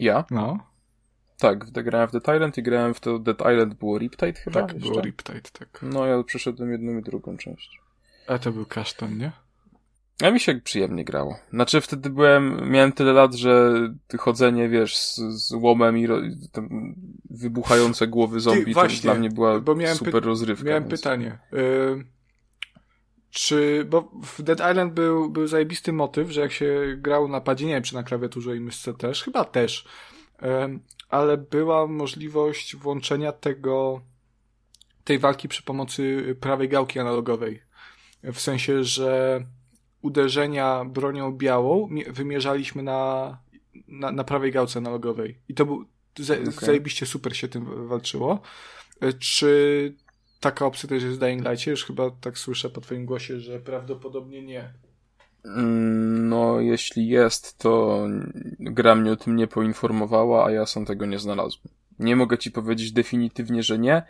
[0.01, 0.25] Ja?
[0.31, 0.70] No.
[1.41, 4.61] Tak, grałem w Dead Island i grałem w to Dead Island było Riptide chyba?
[4.61, 4.91] Tak, jeszcze?
[4.91, 5.81] było Riptide, tak.
[5.83, 7.81] No ja przeszedłem jedną i drugą część.
[8.27, 9.33] A to był kasztan, nie?
[10.23, 11.39] A mi się przyjemnie grało.
[11.53, 13.73] Znaczy wtedy byłem, miałem tyle lat, że
[14.19, 16.21] chodzenie, wiesz, z, z łomem i ro,
[17.31, 19.61] wybuchające głowy zombie Ty, właśnie, to dla mnie była
[19.95, 20.65] super rozrywka.
[20.65, 21.01] Miałem więc...
[21.01, 21.39] pytanie.
[21.53, 22.21] Y
[23.31, 27.67] czy, bo w Dead Island był, był zajebisty motyw, że jak się grał na padzie,
[27.67, 29.85] nie wiem czy na klawiaturze i myszce też, chyba też,
[31.11, 34.01] ale była możliwość włączenia tego,
[35.05, 37.63] tej walki przy pomocy prawej gałki analogowej.
[38.23, 39.41] W sensie, że
[40.03, 43.39] uderzenia bronią białą wymierzaliśmy na,
[43.89, 45.39] na, na prawej gałce analogowej.
[45.49, 45.85] I to był,
[46.23, 46.53] okay.
[46.53, 48.41] zajebiście super się tym walczyło.
[49.19, 49.95] Czy
[50.41, 51.71] taka opcja też jest w Dying Light'cie?
[51.71, 54.73] Już chyba tak słyszę po twoim głosie, że prawdopodobnie nie.
[55.45, 58.07] Mm, no, jeśli jest, to
[58.59, 61.75] gra mnie o tym nie poinformowała, a ja sam tego nie znalazłem.
[61.99, 64.03] Nie mogę ci powiedzieć definitywnie, że nie,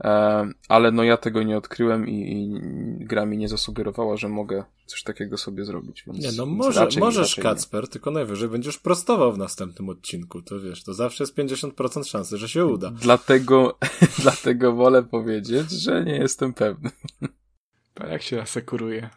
[0.00, 2.60] e, ale no ja tego nie odkryłem i, i
[3.04, 6.04] gra mi nie zasugerowała, że mogę coś takiego sobie zrobić.
[6.06, 7.88] Więc, nie, no może, raczej, możesz, raczej Kacper, nie.
[7.88, 12.48] tylko najwyżej będziesz prostował w następnym odcinku, to wiesz, to zawsze jest 50% szansy, że
[12.48, 12.90] się uda.
[12.90, 13.78] Dlatego,
[14.22, 16.90] dlatego wolę powiedzieć, że nie jestem pewny.
[17.94, 19.10] A jak się asekuruje?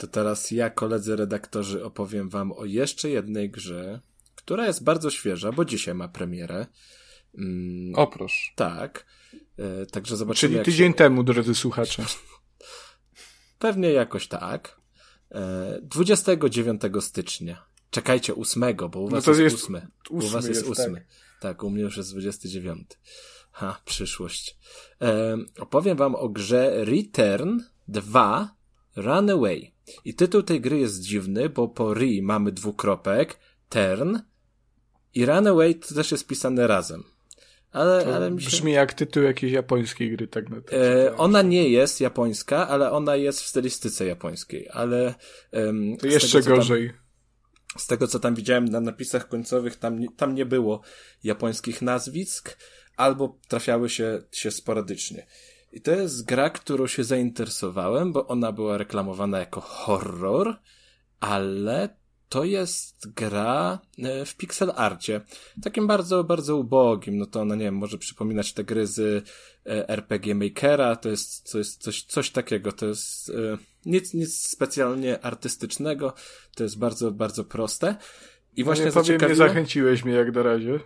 [0.00, 4.00] To teraz ja, koledzy redaktorzy, opowiem wam o jeszcze jednej grze,
[4.34, 6.66] która jest bardzo świeża, bo dzisiaj ma premierę.
[7.38, 8.52] Mm, Oprosz.
[8.56, 9.06] Tak.
[9.58, 10.52] E, także zobaczymy.
[10.52, 10.96] Czyli tydzień się...
[10.96, 12.04] temu, drodzy słuchacze.
[13.58, 14.80] Pewnie jakoś tak.
[15.32, 17.64] E, 29 stycznia.
[17.90, 19.80] Czekajcie, 8, bo u was no jest, jest 8.
[20.10, 20.94] U was jest 8.
[20.94, 21.04] Tak.
[21.40, 22.90] tak, u mnie już jest 29.
[23.52, 24.58] Ha, przyszłość.
[25.02, 28.59] E, opowiem wam o grze Return 2
[28.96, 29.74] Runaway.
[30.04, 33.38] I tytuł tej gry jest dziwny, bo po re mamy dwukropek,
[33.68, 34.18] turn
[35.14, 37.04] I Runaway to też jest pisane razem.
[37.72, 38.48] Ale, to ale mi się...
[38.48, 43.16] Brzmi jak tytuł jakiejś japońskiej gry, tak na e, Ona nie jest japońska, ale ona
[43.16, 45.14] jest w stylistyce japońskiej, ale...
[45.52, 46.88] Um, to jeszcze tego, gorzej.
[46.88, 46.96] Tam,
[47.78, 50.80] z tego, co tam widziałem na napisach końcowych, tam, tam nie było
[51.24, 52.56] japońskich nazwisk,
[52.96, 55.26] albo trafiały się, się sporadycznie.
[55.72, 60.56] I to jest gra, którą się zainteresowałem, bo ona była reklamowana jako horror,
[61.20, 65.20] ale to jest gra e, w pixel arcie.
[65.62, 67.18] Takim bardzo, bardzo ubogim.
[67.18, 68.98] No to ona, nie wiem, może przypominać te gry z
[69.66, 70.96] e, RPG Makera.
[70.96, 72.72] To jest, to jest coś, coś takiego.
[72.72, 73.32] To jest e,
[73.86, 76.14] nic, nic specjalnie artystycznego.
[76.54, 77.96] To jest bardzo, bardzo proste.
[78.56, 80.80] I właśnie no nie powiem, nie zachęciłeś mnie jak na razie.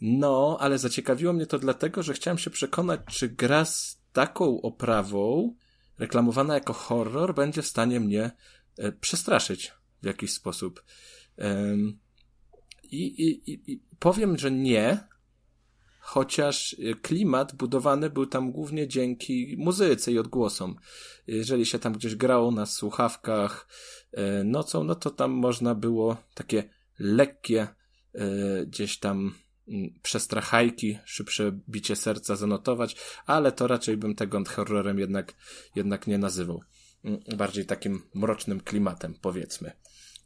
[0.00, 5.54] No, ale zaciekawiło mnie to dlatego, że chciałem się przekonać, czy gra z taką oprawą,
[5.98, 8.30] reklamowana jako horror, będzie w stanie mnie
[9.00, 10.84] przestraszyć w jakiś sposób.
[12.82, 15.08] I, i, i powiem, że nie,
[16.00, 20.76] chociaż klimat budowany był tam głównie dzięki muzyce i odgłosom.
[21.26, 23.68] Jeżeli się tam gdzieś grało na słuchawkach
[24.12, 27.68] e, nocą, no to tam można było takie lekkie
[28.14, 29.34] e, gdzieś tam
[30.02, 35.34] przestrachajki, szybsze bicie serca zanotować, ale to raczej bym tego horrorem jednak,
[35.74, 36.60] jednak nie nazywał.
[37.04, 39.72] Mm, bardziej takim mrocznym klimatem, powiedzmy.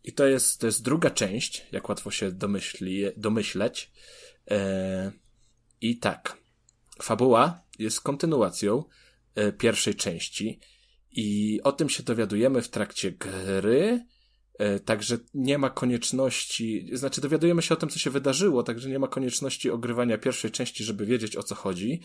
[0.05, 3.93] I to jest, to jest druga część, jak łatwo się domyśli, domyśleć.
[4.51, 5.13] E,
[5.81, 6.39] I tak.
[7.03, 8.85] Fabuła jest kontynuacją
[9.35, 10.61] e, pierwszej części.
[11.11, 14.07] I o tym się dowiadujemy w trakcie gry.
[14.59, 18.99] E, także nie ma konieczności, znaczy dowiadujemy się o tym, co się wydarzyło, także nie
[18.99, 22.03] ma konieczności ogrywania pierwszej części, żeby wiedzieć o co chodzi.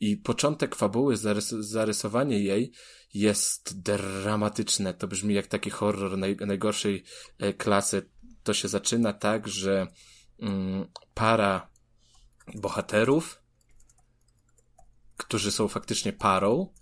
[0.00, 2.72] I początek fabuły, zarys zarysowanie jej
[3.14, 4.94] jest dramatyczne.
[4.94, 7.04] To brzmi jak taki horror naj najgorszej
[7.38, 8.10] e, klasy.
[8.42, 9.86] To się zaczyna tak, że
[10.38, 11.70] mm, para
[12.54, 13.42] bohaterów,
[15.16, 16.72] którzy są faktycznie parą,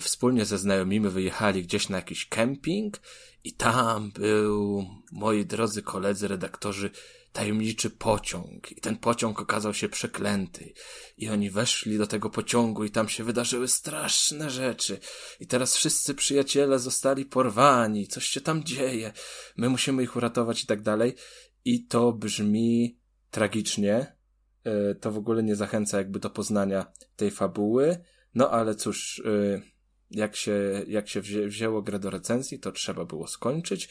[0.00, 3.00] wspólnie ze znajomymi wyjechali gdzieś na jakiś kemping
[3.44, 6.90] i tam był, moi drodzy koledzy redaktorzy,
[7.32, 8.72] tajemniczy pociąg.
[8.72, 10.72] I ten pociąg okazał się przeklęty.
[11.16, 14.98] I oni weszli do tego pociągu i tam się wydarzyły straszne rzeczy.
[15.40, 19.12] I teraz wszyscy przyjaciele zostali porwani, coś się tam dzieje,
[19.56, 21.14] my musimy ich uratować i tak dalej.
[21.64, 22.98] I to brzmi
[23.30, 24.16] tragicznie,
[24.64, 27.98] e, to w ogóle nie zachęca jakby do poznania tej fabuły,
[28.38, 29.60] no ale cóż, e,
[30.10, 33.88] jak się, jak się wzię, wzięło grę do recenzji, to trzeba było skończyć.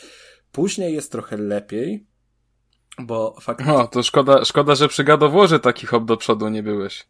[0.52, 2.06] Później jest trochę lepiej,
[3.00, 3.74] bo faktycznie...
[3.74, 7.06] O, to szkoda, szkoda, że przy gadowłoży taki hop do przodu nie byłeś.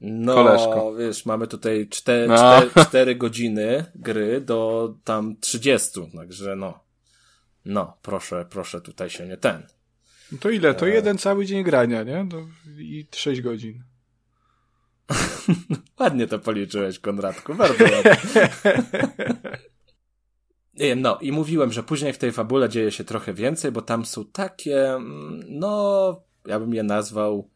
[0.00, 0.94] No, Koleżko.
[0.94, 2.36] wiesz, mamy tutaj cztery, no.
[2.36, 6.80] cztery, cztery godziny gry do tam 30, także no.
[7.64, 9.66] No, proszę, proszę tutaj się nie ten.
[10.32, 10.74] No to ile?
[10.74, 10.90] To e...
[10.90, 12.24] jeden cały dzień grania, nie?
[12.24, 12.46] Do...
[12.78, 13.82] I 6 godzin.
[16.00, 18.16] ładnie to policzyłeś, Konradku, bardzo ładnie.
[20.96, 24.24] No, i mówiłem, że później w tej fabule dzieje się trochę więcej, bo tam są
[24.24, 27.50] takie, mm, no, ja bym je nazwał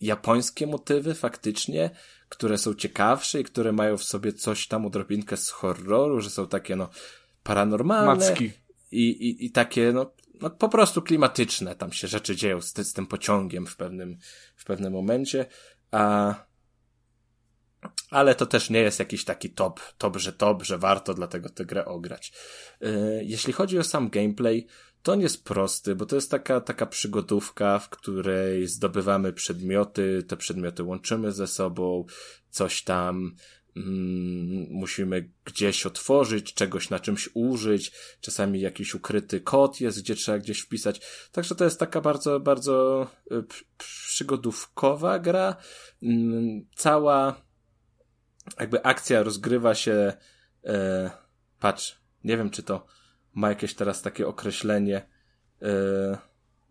[0.00, 1.90] japońskie motywy faktycznie,
[2.28, 6.46] które są ciekawsze i które mają w sobie coś tam odrobinkę z horroru, że są
[6.46, 6.88] takie, no,
[7.42, 8.28] paranormalne.
[8.30, 8.52] Macki.
[8.92, 11.74] I, i, i takie, no, no, po prostu klimatyczne.
[11.74, 14.18] Tam się rzeczy dzieją z, z tym pociągiem w pewnym,
[14.56, 15.46] w pewnym momencie.
[15.90, 16.34] A
[18.10, 21.64] ale to też nie jest jakiś taki top, top, że top, że warto dlatego tę
[21.64, 22.32] grę ograć.
[22.82, 24.66] Y, jeśli chodzi o sam gameplay,
[25.02, 30.36] to on jest prosty, bo to jest taka, taka przygodówka, w której zdobywamy przedmioty, te
[30.36, 32.04] przedmioty łączymy ze sobą,
[32.50, 33.34] coś tam
[33.76, 40.38] mm, musimy gdzieś otworzyć, czegoś na czymś użyć, czasami jakiś ukryty kod jest, gdzie trzeba
[40.38, 41.00] gdzieś wpisać.
[41.32, 43.44] Także to jest taka bardzo, bardzo y,
[43.78, 45.56] przygodówkowa gra.
[46.02, 47.44] Mm, cała
[48.60, 50.12] jakby akcja rozgrywa się,
[50.64, 51.10] e,
[51.60, 52.86] patrz, nie wiem czy to
[53.34, 54.96] ma jakieś teraz takie określenie,
[55.62, 56.18] e,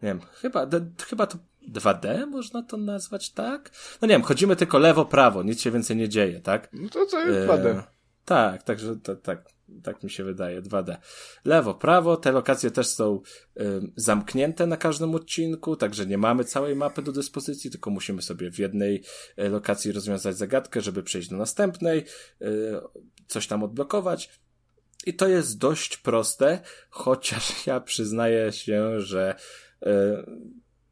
[0.01, 1.37] nie wiem, chyba, de, chyba to
[1.71, 3.71] 2D można to nazwać, tak?
[4.01, 6.69] No nie wiem, chodzimy tylko lewo, prawo, nic się więcej nie dzieje, tak?
[6.73, 7.65] No to co jest 2D.
[7.65, 7.83] E,
[8.25, 9.45] tak, także to, tak,
[9.83, 10.97] tak mi się wydaje, 2D.
[11.45, 13.21] Lewo, prawo, te lokacje też są
[13.59, 13.63] y,
[13.95, 18.59] zamknięte na każdym odcinku, także nie mamy całej mapy do dyspozycji, tylko musimy sobie w
[18.59, 19.03] jednej
[19.39, 22.05] y, lokacji rozwiązać zagadkę, żeby przejść do następnej,
[22.41, 22.45] y,
[23.27, 24.29] coś tam odblokować.
[25.05, 29.35] I to jest dość proste, chociaż ja przyznaję się, że
[29.85, 29.89] y,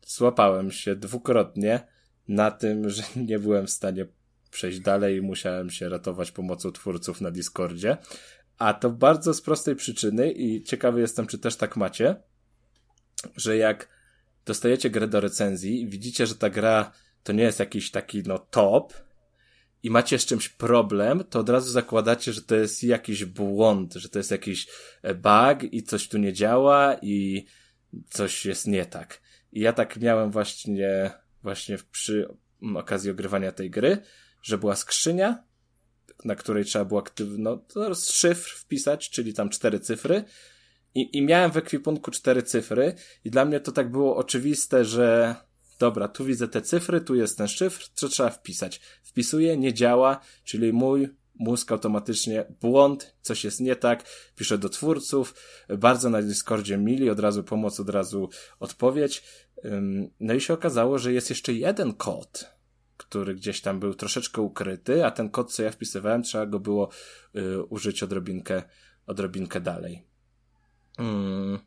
[0.08, 1.88] złapałem się dwukrotnie
[2.28, 4.08] na tym, że nie byłem w stanie
[4.52, 7.98] przejść dalej i musiałem się ratować pomocą twórców na Discordzie.
[8.62, 12.16] A to bardzo z prostej przyczyny i ciekawy jestem, czy też tak macie,
[13.36, 13.90] że jak
[14.46, 16.92] dostajecie grę do recenzji i widzicie, że ta gra
[17.24, 18.94] to nie jest jakiś taki, no, top
[19.84, 24.10] i macie z czymś problem, to od razu zakładacie, że to jest jakiś błąd, że
[24.10, 24.68] to jest jakiś
[25.02, 27.46] e, bug i coś tu nie działa i
[28.10, 29.22] coś jest nie tak.
[29.52, 31.12] I ja tak miałem właśnie,
[31.44, 32.28] właśnie przy
[32.76, 33.98] okazji ogrywania tej gry,
[34.42, 35.44] że była skrzynia,
[36.26, 40.24] na której trzeba było aktywno, no, szyfr wpisać, czyli tam cztery cyfry.
[40.96, 42.94] I, I miałem w ekwipunku cztery cyfry,
[43.26, 45.36] i dla mnie to tak było oczywiste, że
[45.80, 48.82] dobra, tu widzę te cyfry, tu jest ten szyfr, co trzeba wpisać.
[49.04, 54.04] Wpisuję, nie działa, czyli mój mózg automatycznie błąd, coś jest nie tak,
[54.36, 55.36] piszę do twórców,
[55.78, 59.24] bardzo na Discordzie mili, od razu pomoc, od razu odpowiedź.
[60.20, 62.46] No i się okazało, że jest jeszcze jeden kod,
[63.02, 66.90] który gdzieś tam był troszeczkę ukryty, a ten kod, co ja wpisywałem, trzeba go było
[67.36, 68.64] y, użyć odrobinkę,
[69.08, 70.06] odrobinkę dalej.
[70.98, 71.60] Mm.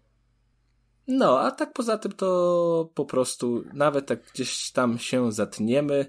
[1.08, 6.06] No, a tak poza tym to po prostu nawet jak gdzieś tam się zatniemy,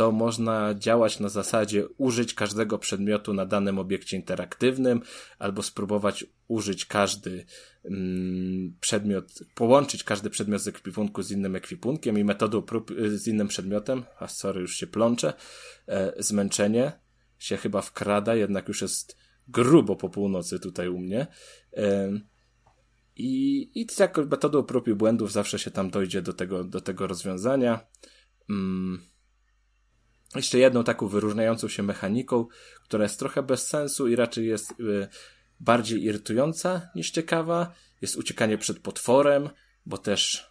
[0.00, 5.00] to można działać na zasadzie użyć każdego przedmiotu na danym obiekcie interaktywnym,
[5.38, 7.44] albo spróbować użyć każdy
[7.84, 13.28] mm, przedmiot, połączyć każdy przedmiot z ekwipunku z innym ekwipunkiem i metodą prób y, z
[13.28, 15.32] innym przedmiotem, a sorry, już się plączę,
[15.88, 16.92] e, zmęczenie
[17.38, 19.16] się chyba wkrada, jednak już jest
[19.48, 21.26] grubo po północy tutaj u mnie.
[23.16, 27.06] I, i jako metodą prób i błędów zawsze się tam dojdzie do tego, do tego
[27.06, 27.80] rozwiązania.
[28.50, 29.09] Mm.
[30.34, 32.46] Jeszcze jedną taką wyróżniającą się mechaniką,
[32.82, 35.08] która jest trochę bez sensu i raczej jest y,
[35.60, 39.50] bardziej irytująca niż ciekawa, jest uciekanie przed potworem,
[39.86, 40.50] bo też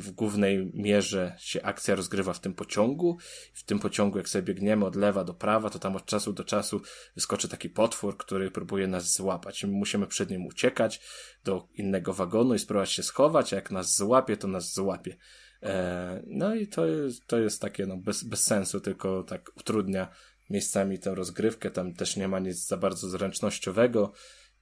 [0.00, 3.18] w głównej mierze się akcja rozgrywa w tym pociągu.
[3.52, 6.44] W tym pociągu, jak sobie biegniemy od lewa do prawa, to tam od czasu do
[6.44, 6.80] czasu
[7.14, 9.64] wyskoczy taki potwór, który próbuje nas złapać.
[9.64, 11.00] My musimy przed nim uciekać
[11.44, 15.16] do innego wagonu i spróbować się schować, a jak nas złapie, to nas złapie.
[15.62, 20.08] E, no i to jest, to jest takie no, bez, bez sensu, tylko tak utrudnia
[20.50, 21.70] miejscami tę rozgrywkę.
[21.70, 24.12] Tam też nie ma nic za bardzo zręcznościowego,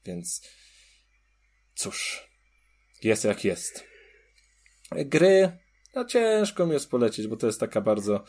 [0.05, 0.43] więc
[1.75, 2.29] cóż,
[3.03, 3.85] jest jak jest.
[4.91, 5.59] Gry,
[5.95, 8.25] no ciężko mi jest polecić, bo to jest taka bardzo,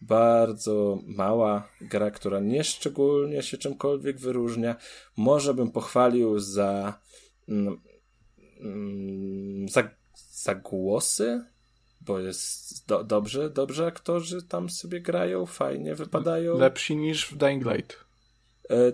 [0.00, 4.76] bardzo mała gra, która nie szczególnie się czymkolwiek wyróżnia.
[5.16, 7.00] Może bym pochwalił za,
[7.48, 7.80] mm,
[8.60, 9.90] mm za,
[10.30, 11.51] za głosy,
[12.06, 16.58] bo jest do, dobrze, dobrze aktorzy tam sobie grają, fajnie wypadają.
[16.58, 18.04] Lepsi niż w Dying Light.
[18.70, 18.92] E,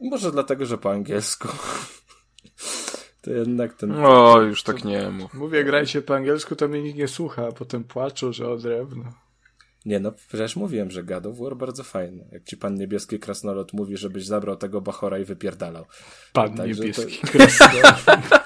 [0.00, 1.48] może dlatego, że po angielsku.
[3.22, 4.04] To jednak ten...
[4.04, 5.34] O, już tak nie mów.
[5.34, 9.12] Mówię, grajcie po angielsku, to mnie nikt nie słucha, a potem płaczą, że o drewno.
[9.84, 12.28] Nie no, przecież mówiłem, że God of War bardzo fajny.
[12.32, 15.86] Jak ci pan niebieski krasnolot mówi, żebyś zabrał tego bachora i wypierdalał.
[16.32, 17.32] Pan Także niebieski to...
[17.32, 18.37] krasnolot.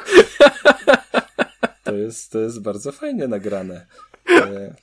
[2.02, 3.86] Jest, to jest bardzo fajnie nagrane.
[4.30, 4.74] E,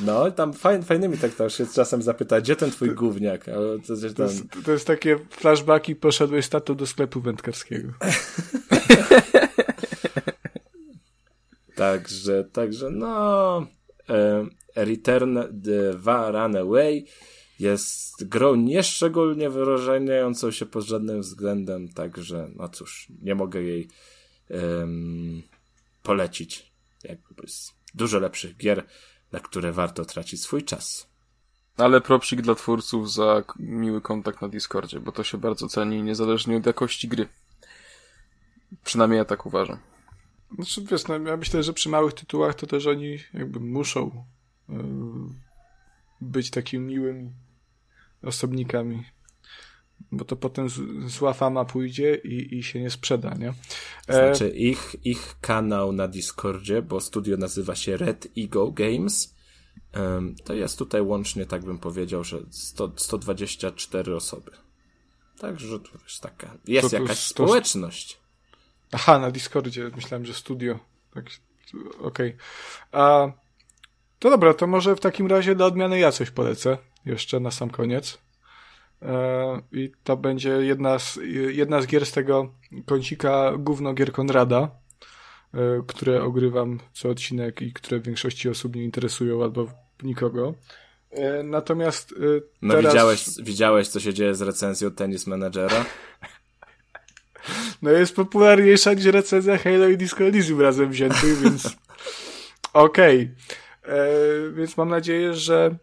[0.00, 3.44] no, tam fajn, fajnymi tak to się czasem zapyta, gdzie ten twój gówniak?
[3.44, 3.52] To,
[3.86, 7.92] to, jest, to jest takie flashbacki, poszedłeś tatą do sklepu wędkarskiego.
[11.76, 13.66] także, także no...
[14.08, 17.04] E, Return 2 Runaway
[17.58, 23.88] jest grą nieszczególnie wyróżniającą się pod żadnym względem, także no cóż, nie mogę jej
[24.50, 25.42] um,
[26.02, 26.72] polecić.
[27.04, 28.86] Jakby z dużo lepszych gier
[29.32, 31.06] na które warto tracić swój czas.
[31.76, 36.56] Ale propsik dla twórców za miły kontakt na Discordzie, bo to się bardzo ceni niezależnie
[36.56, 37.28] od jakości gry.
[38.84, 39.78] Przynajmniej ja tak uważam.
[40.54, 44.24] Znaczy, wiesz, no, ja myślę, że przy małych tytułach to też oni jakby muszą
[44.68, 44.76] yy,
[46.20, 47.32] być takimi miłymi
[48.22, 49.04] osobnikami
[50.12, 50.68] bo to potem
[51.06, 53.48] zła fama pójdzie i, i się nie sprzeda, nie?
[53.48, 53.54] E...
[54.12, 59.34] Znaczy ich, ich kanał na Discordzie, bo studio nazywa się Red Ego Games,
[59.94, 64.50] um, to jest tutaj łącznie, tak bym powiedział, że 100, 124 osoby.
[65.38, 68.20] Także to jest taka, jest to, to, jakaś to, społeczność.
[68.92, 70.78] Aha, na Discordzie, myślałem, że studio.
[71.14, 71.24] Tak,
[72.00, 72.36] okej.
[72.92, 73.32] Okay.
[74.18, 77.70] To dobra, to może w takim razie dla odmiany ja coś polecę jeszcze na sam
[77.70, 78.18] koniec.
[79.02, 82.54] E, I to będzie jedna z, jedna z gier z tego
[82.86, 84.70] kącika gówno gier Konrada,
[85.54, 89.66] e, które ogrywam co odcinek i które w większości osób nie interesują albo
[90.02, 90.54] nikogo.
[91.10, 92.14] E, natomiast
[92.62, 92.92] No teraz...
[92.92, 95.84] widziałeś, widziałeś, co się dzieje z recenzją Tennis Managera?
[97.82, 101.64] No jest popularniejsza niż recenzja Halo i Disco Elysium razem wziętych, więc
[102.72, 103.34] okej.
[103.82, 104.52] Okay.
[104.52, 105.76] Więc mam nadzieję, że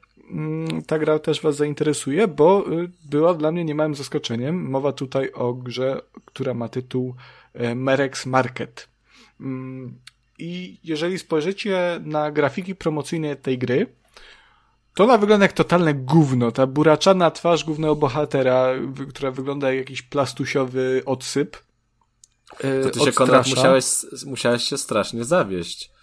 [0.87, 4.69] ta gra też Was zainteresuje, bo y, była dla mnie niemałym zaskoczeniem.
[4.69, 7.15] Mowa tutaj o grze, która ma tytuł
[7.53, 8.87] e, Merex Market.
[9.41, 9.99] Mm,
[10.39, 13.87] I jeżeli spojrzycie na grafiki promocyjne tej gry,
[14.93, 16.51] to ona wygląda jak totalne gówno.
[16.51, 18.67] Ta buraczana twarz głównego bohatera,
[19.09, 21.57] która wygląda jak jakiś plastusiowy odsyp.
[22.59, 23.85] E, to ty się, Konrad, musiałeś,
[24.25, 25.96] musiałeś się strasznie zawieść.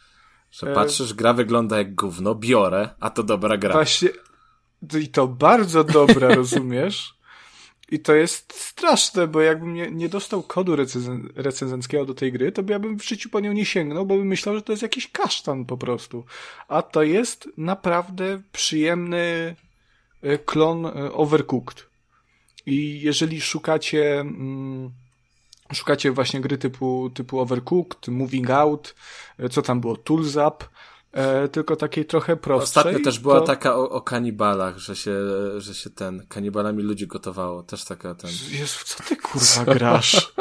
[0.58, 3.72] Że e, patrzysz, gra wygląda jak gówno, biorę, a to dobra gra.
[3.72, 4.08] Właśnie,
[5.00, 7.14] i to bardzo dobra, rozumiesz?
[7.90, 12.52] I to jest straszne, bo jakbym nie, nie dostał kodu recenzen recenzenckiego do tej gry,
[12.52, 14.82] to ja bym w życiu po nią nie sięgnął, bo bym myślał, że to jest
[14.82, 16.24] jakiś kasztan po prostu.
[16.68, 19.56] A to jest naprawdę przyjemny
[20.22, 21.86] e, klon e, Overcooked.
[22.66, 24.90] I jeżeli szukacie, mm,
[25.72, 28.94] szukacie właśnie gry typu, typu Overcooked, Moving Out,
[29.38, 30.64] e, co tam było, Tools Up,
[31.12, 32.80] e, tylko takiej trochę prostszej.
[32.80, 33.46] Ostatnio też była to...
[33.46, 35.16] taka o, o, kanibalach, że się,
[35.58, 37.62] że się ten, kanibalami ludzi gotowało.
[37.62, 38.30] Też taka ten.
[38.50, 40.16] Jezu, co ty kurwa grasz?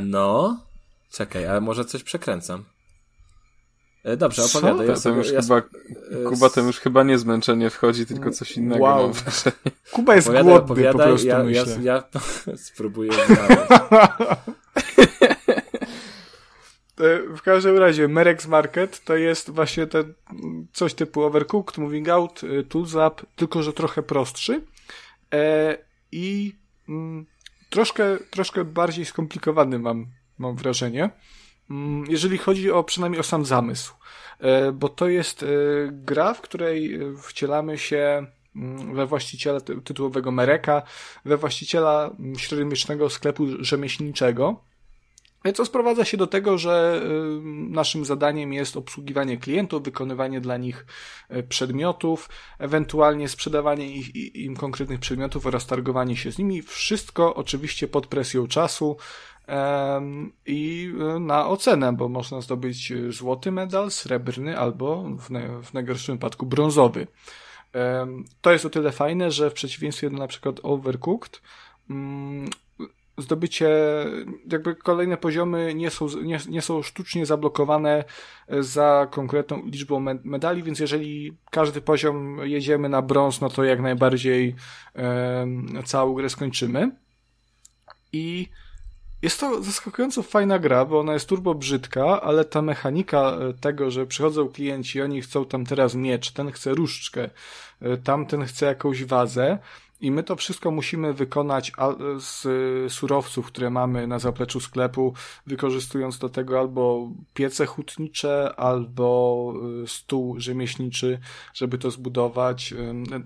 [0.00, 0.60] No.
[1.10, 2.64] Czekaj, ale może coś przekręcam.
[4.04, 4.88] E, dobrze, opowiadaj.
[4.88, 5.62] Ja, sobie, już ja, chyba,
[6.28, 8.84] Kuba to już chyba nie zmęczenie wchodzi, tylko coś innego.
[8.84, 9.12] Wow.
[9.92, 11.76] Kuba jest opowiadaj, głodny opowiadaj, po prostu, ja, myślę.
[11.82, 12.02] Ja,
[12.46, 13.10] ja spróbuję
[17.36, 20.14] W każdym razie, Merex Market to jest właśnie ten
[20.72, 24.62] coś typu Overcooked, Moving Out, y, Tools Up, tylko że trochę prostszy
[25.34, 25.78] e,
[26.12, 26.54] i
[26.88, 27.26] mm,
[27.70, 30.06] troszkę, troszkę bardziej skomplikowany mam,
[30.38, 31.10] mam wrażenie,
[32.08, 33.94] jeżeli chodzi o przynajmniej o sam zamysł,
[34.40, 35.46] e, bo to jest e,
[35.92, 40.82] gra, w której wcielamy się mm, we właściciela tytułowego Mereka,
[41.24, 44.68] we właściciela średniowiecznego sklepu rzemieślniczego,
[45.54, 47.02] co sprowadza się do tego, że
[47.68, 50.86] naszym zadaniem jest obsługiwanie klientów, wykonywanie dla nich
[51.48, 56.62] przedmiotów, ewentualnie sprzedawanie ich, im konkretnych przedmiotów oraz targowanie się z nimi.
[56.62, 58.96] Wszystko oczywiście pod presją czasu
[60.46, 65.28] i y, na ocenę, bo można zdobyć złoty medal, srebrny albo w,
[65.66, 67.06] w najgorszym wypadku brązowy.
[68.40, 71.42] To jest o tyle fajne, że w przeciwieństwie do na przykład Overcooked,
[71.90, 72.50] mm,
[73.18, 73.68] zdobycie,
[74.52, 78.04] jakby kolejne poziomy nie są, nie, nie są sztucznie zablokowane
[78.48, 84.54] za konkretną liczbą medali, więc jeżeli każdy poziom jedziemy na brąz, no to jak najbardziej
[84.96, 85.46] e,
[85.84, 86.90] całą grę skończymy.
[88.12, 88.48] I
[89.22, 93.90] jest to zaskakująco fajna gra, bo ona jest turbo brzydka, ale ta mechanika e, tego,
[93.90, 97.30] że przychodzą klienci, oni chcą tam teraz miecz, ten chce różdżkę,
[97.82, 99.58] e, tamten chce jakąś wazę,
[100.00, 101.72] i my to wszystko musimy wykonać
[102.18, 102.42] z
[102.92, 105.14] surowców, które mamy na zapleczu sklepu,
[105.46, 109.54] wykorzystując do tego albo piece hutnicze, albo
[109.84, 111.18] y, stół rzemieślniczy,
[111.54, 112.74] żeby to zbudować.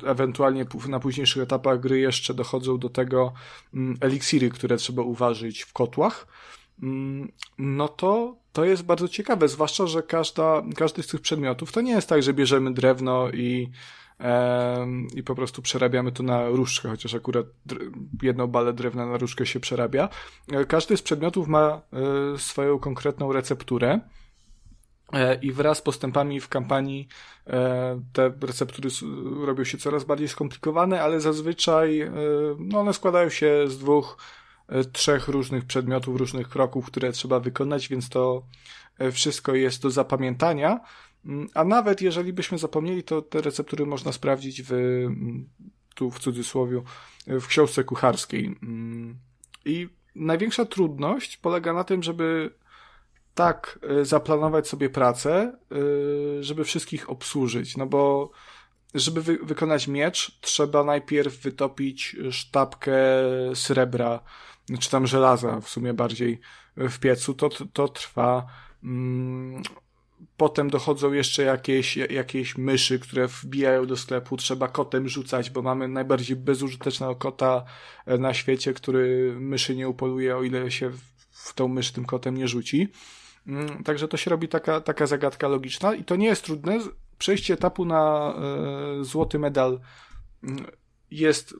[0.06, 3.32] Ewentualnie na późniejszych etapach gry jeszcze dochodzą do tego
[3.74, 6.26] mm, eliksiry, które trzeba uważać w kotłach.
[6.82, 11.80] Mm, no to to jest bardzo ciekawe, zwłaszcza, że każda, każdy z tych przedmiotów to
[11.80, 13.70] nie jest tak, że bierzemy drewno i
[15.14, 17.46] i po prostu przerabiamy to na różdżkę, chociaż akurat
[18.22, 20.08] jedną balę drewna na różdżkę się przerabia.
[20.52, 21.80] E, każdy z przedmiotów ma
[22.34, 24.00] e, swoją konkretną recepturę
[25.12, 27.08] e, i wraz z postępami w kampanii
[28.12, 28.88] te receptury
[29.44, 32.10] robią się coraz bardziej skomplikowane, ale zazwyczaj
[32.58, 34.16] no one składają się z dwóch,
[34.92, 38.42] trzech różnych przedmiotów, różnych kroków, które trzeba wykonać, więc to
[39.12, 40.80] wszystko jest do zapamiętania.
[41.26, 45.48] Mm, a nawet jeżeli byśmy zapomnieli, to te receptury można sprawdzić w, mm,
[45.94, 46.82] tu w cudzysłowie,
[47.26, 48.56] w książce kucharskiej.
[48.62, 49.18] Mm,
[49.64, 52.54] I największa trudność polega na tym, żeby
[53.34, 57.76] tak e, zaplanować sobie pracę, e, żeby wszystkich obsłużyć.
[57.76, 58.30] No bo
[58.94, 62.96] żeby wy wykonać miecz, trzeba najpierw wytopić sztabkę
[63.54, 64.20] srebra,
[64.80, 66.40] czy tam żelaza w sumie bardziej
[66.76, 67.34] w piecu.
[67.34, 68.46] To, to trwa
[70.36, 74.36] Potem dochodzą jeszcze jakieś, jakieś myszy, które wbijają do sklepu.
[74.36, 77.64] Trzeba kotem rzucać, bo mamy najbardziej bezużytecznego kota
[78.06, 80.90] e, na świecie, który myszy nie upoluje, o ile się
[81.30, 82.88] w tą mysz tym kotem nie rzuci.
[83.46, 86.78] Mm, także to się robi taka, taka zagadka logiczna i to nie jest trudne.
[87.18, 88.34] Przejście etapu na
[89.00, 89.80] e, złoty medal
[90.42, 90.66] mm,
[91.12, 91.54] jest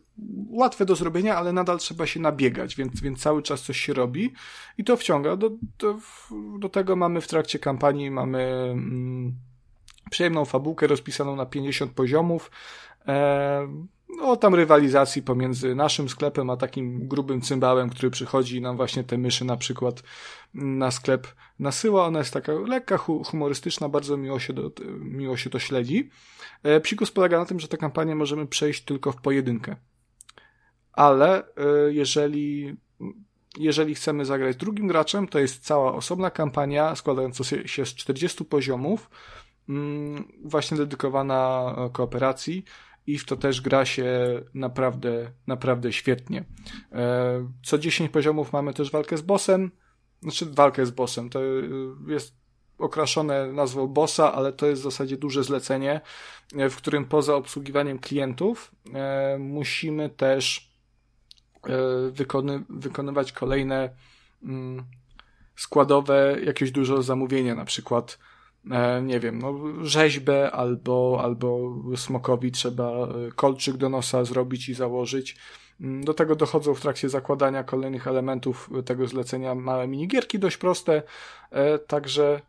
[0.51, 4.33] łatwe do zrobienia, ale nadal trzeba się nabiegać, więc, więc cały czas coś się robi
[4.79, 5.37] i to wciąga.
[5.37, 5.99] Do, do,
[6.59, 9.35] do tego mamy w trakcie kampanii mamy mm,
[10.11, 12.51] przyjemną fabułkę rozpisaną na 50 poziomów.
[13.09, 13.69] E,
[14.09, 19.05] no, tam rywalizacji pomiędzy naszym sklepem a takim grubym cymbałem, który przychodzi i nam właśnie
[19.05, 20.03] te myszy na przykład
[20.55, 21.27] na sklep
[21.59, 22.07] nasyła.
[22.07, 26.11] Ona jest taka lekka, humorystyczna, bardzo miło się, do, miło się to śledzi.
[26.63, 29.77] E, psikus polega na tym, że tę kampanię możemy przejść tylko w pojedynkę.
[30.93, 32.77] Ale e, jeżeli
[33.59, 38.45] jeżeli chcemy zagrać z drugim graczem, to jest cała osobna kampania składająca się z 40
[38.45, 39.11] poziomów,
[39.69, 42.65] mm, właśnie dedykowana kooperacji
[43.07, 44.09] i w to też gra się
[44.55, 46.45] naprawdę, naprawdę świetnie.
[46.93, 49.71] E, co 10 poziomów mamy też walkę z bossem,
[50.23, 51.41] znaczy walkę z bossem, to
[52.09, 52.42] jest
[52.83, 56.01] okraszone nazwą bossa, ale to jest w zasadzie duże zlecenie,
[56.57, 60.73] e, w którym poza obsługiwaniem klientów e, musimy też
[62.11, 63.91] wykony, wykonywać kolejne
[64.43, 64.85] mm,
[65.57, 68.19] składowe, jakieś dużo zamówienia, na przykład
[68.71, 74.75] E, nie wiem, no, rzeźbę albo, albo smokowi trzeba e, kolczyk do nosa zrobić i
[74.75, 75.37] założyć.
[75.81, 81.03] Mm, do tego dochodzą w trakcie zakładania kolejnych elementów tego zlecenia małe minigierki, dość proste,
[81.51, 82.41] e, także,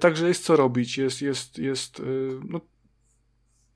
[0.00, 0.98] także jest co robić.
[0.98, 2.02] Jest, jest, jest,
[2.48, 2.60] no,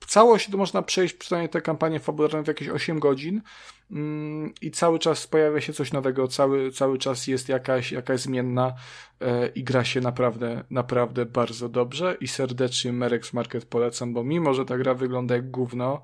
[0.06, 3.42] całość to można przejść, przynajmniej tę kampanię fabularną w jakieś 8 godzin
[3.90, 8.74] mm, i cały czas pojawia się coś nowego, cały, cały czas jest jakaś, jakaś zmienna
[9.20, 14.54] e, i gra się naprawdę, naprawdę bardzo dobrze i serdecznie Merex Market polecam, bo mimo,
[14.54, 16.02] że ta gra wygląda jak gówno,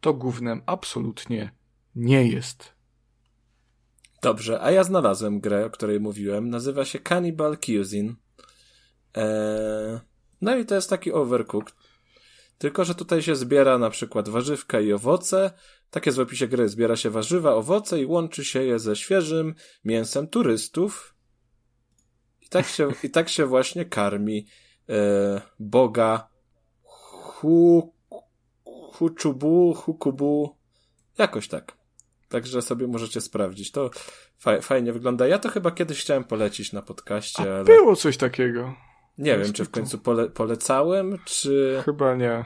[0.00, 1.50] to gównem absolutnie
[1.94, 2.76] nie jest.
[4.22, 6.50] Dobrze, a ja znalazłem grę, o której mówiłem.
[6.50, 8.14] Nazywa się Cannibal Cuisine.
[9.16, 10.00] Eee,
[10.40, 11.74] no i to jest taki overcooked
[12.58, 15.50] tylko, że tutaj się zbiera na przykład warzywka i owoce.
[15.90, 16.68] Takie w opisie gry.
[16.68, 19.54] Zbiera się warzywa, owoce i łączy się je ze świeżym
[19.84, 21.14] mięsem turystów.
[22.40, 24.46] I tak się, i tak się właśnie karmi
[24.88, 26.28] e, Boga
[26.82, 27.94] hu,
[28.92, 30.56] Huczubu, Hukubu.
[31.18, 31.76] Jakoś tak.
[32.28, 33.70] Także sobie możecie sprawdzić.
[33.72, 33.90] To
[34.62, 35.26] fajnie wygląda.
[35.26, 37.64] Ja to chyba kiedyś chciałem polecić na podcaście, A ale...
[37.64, 38.74] Było coś takiego.
[39.18, 41.82] Nie wiem, czy w końcu pole, polecałem, czy...
[41.84, 42.44] Chyba nie.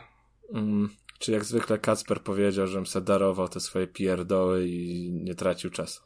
[0.55, 5.71] Mm, czy jak zwykle Kacper powiedział, żebym se darował te swoje pierdoły i nie tracił
[5.71, 6.03] czasu.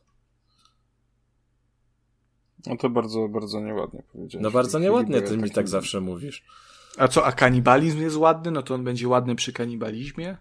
[2.67, 4.43] No to bardzo, bardzo nieładnie powiedziałeś.
[4.43, 6.45] No bardzo nieładnie, ty mi tak zawsze mówisz.
[6.99, 8.51] A co, a kanibalizm jest ładny?
[8.51, 10.37] No to on będzie ładny przy kanibalizmie?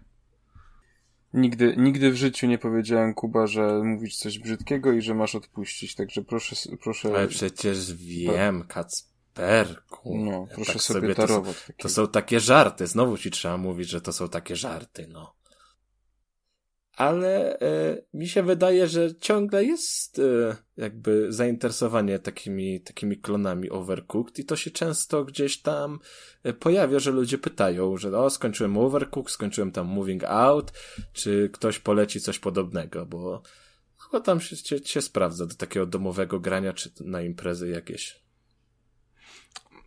[1.32, 5.94] Nigdy, nigdy w życiu nie powiedziałem, Kuba, że mówisz coś brzydkiego i że masz odpuścić,
[5.94, 7.08] także proszę, proszę.
[7.08, 9.13] Ale przecież wiem, Kacper.
[9.34, 10.18] Perku.
[10.18, 11.56] No, proszę tak sobie, sobie darować.
[11.66, 12.86] To, to, są takie żarty.
[12.86, 15.34] Znowu ci trzeba mówić, że to są takie żarty, no.
[16.96, 24.38] Ale e, mi się wydaje, że ciągle jest e, jakby zainteresowanie takimi, takimi klonami Overcooked
[24.38, 25.98] i to się często gdzieś tam
[26.42, 30.72] e, pojawia, że ludzie pytają, że o, skończyłem Overcooked, skończyłem tam Moving Out,
[31.12, 33.42] czy ktoś poleci coś podobnego, bo
[33.98, 38.23] chyba tam się, się, się sprawdza do takiego domowego grania, czy na imprezy jakieś.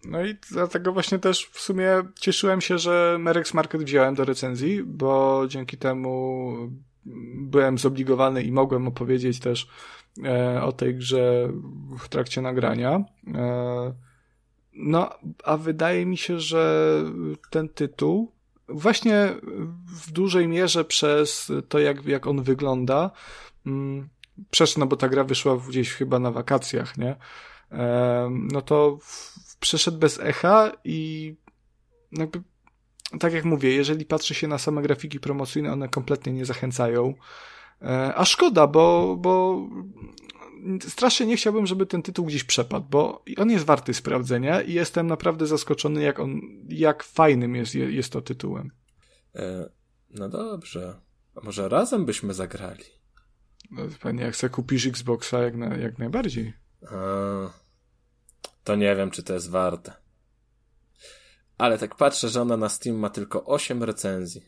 [0.06, 4.84] No i dlatego właśnie też w sumie cieszyłem się, że Merex Market wziąłem do recenzji,
[4.84, 6.54] bo dzięki temu
[7.36, 9.68] byłem zobligowany i mogłem opowiedzieć też
[10.24, 11.50] e, o tej grze
[12.00, 13.04] w trakcie nagrania.
[13.36, 13.94] E,
[14.74, 15.10] no,
[15.44, 17.04] a wydaje mi się, że
[17.50, 18.32] ten tytuł
[18.70, 19.34] właśnie
[20.06, 23.12] w dużej mierze przez to, jak, jak on wygląda,
[23.66, 24.10] mm,
[24.78, 27.16] no bo ta gra wyszła gdzieś chyba na wakacjach, nie?
[27.72, 28.98] E, no to
[29.60, 31.36] przeszedł bez echa i
[32.12, 32.42] jakby,
[33.20, 37.14] tak jak mówię, jeżeli patrzy się na same grafiki promocyjne, one kompletnie nie zachęcają.
[37.82, 39.62] E, a szkoda, bo, bo
[40.88, 45.08] strasznie nie chciałbym, żeby ten tytuł gdzieś przepadł, bo on jest warty sprawdzenia i jestem
[45.08, 48.72] naprawdę zaskoczony, jak on, jak fajnym jest, jest to tytułem.
[49.36, 49.70] E,
[50.10, 51.02] no dobrze.
[51.36, 52.84] A może razem byśmy zagrali?
[53.72, 56.54] No, panie, jak sobie kupisz Xboxa, jak, na, jak najbardziej.
[56.92, 56.96] A
[58.68, 59.94] to nie wiem, czy to jest warte.
[61.58, 64.46] Ale tak patrzę, że ona na Steam ma tylko 8 recenzji.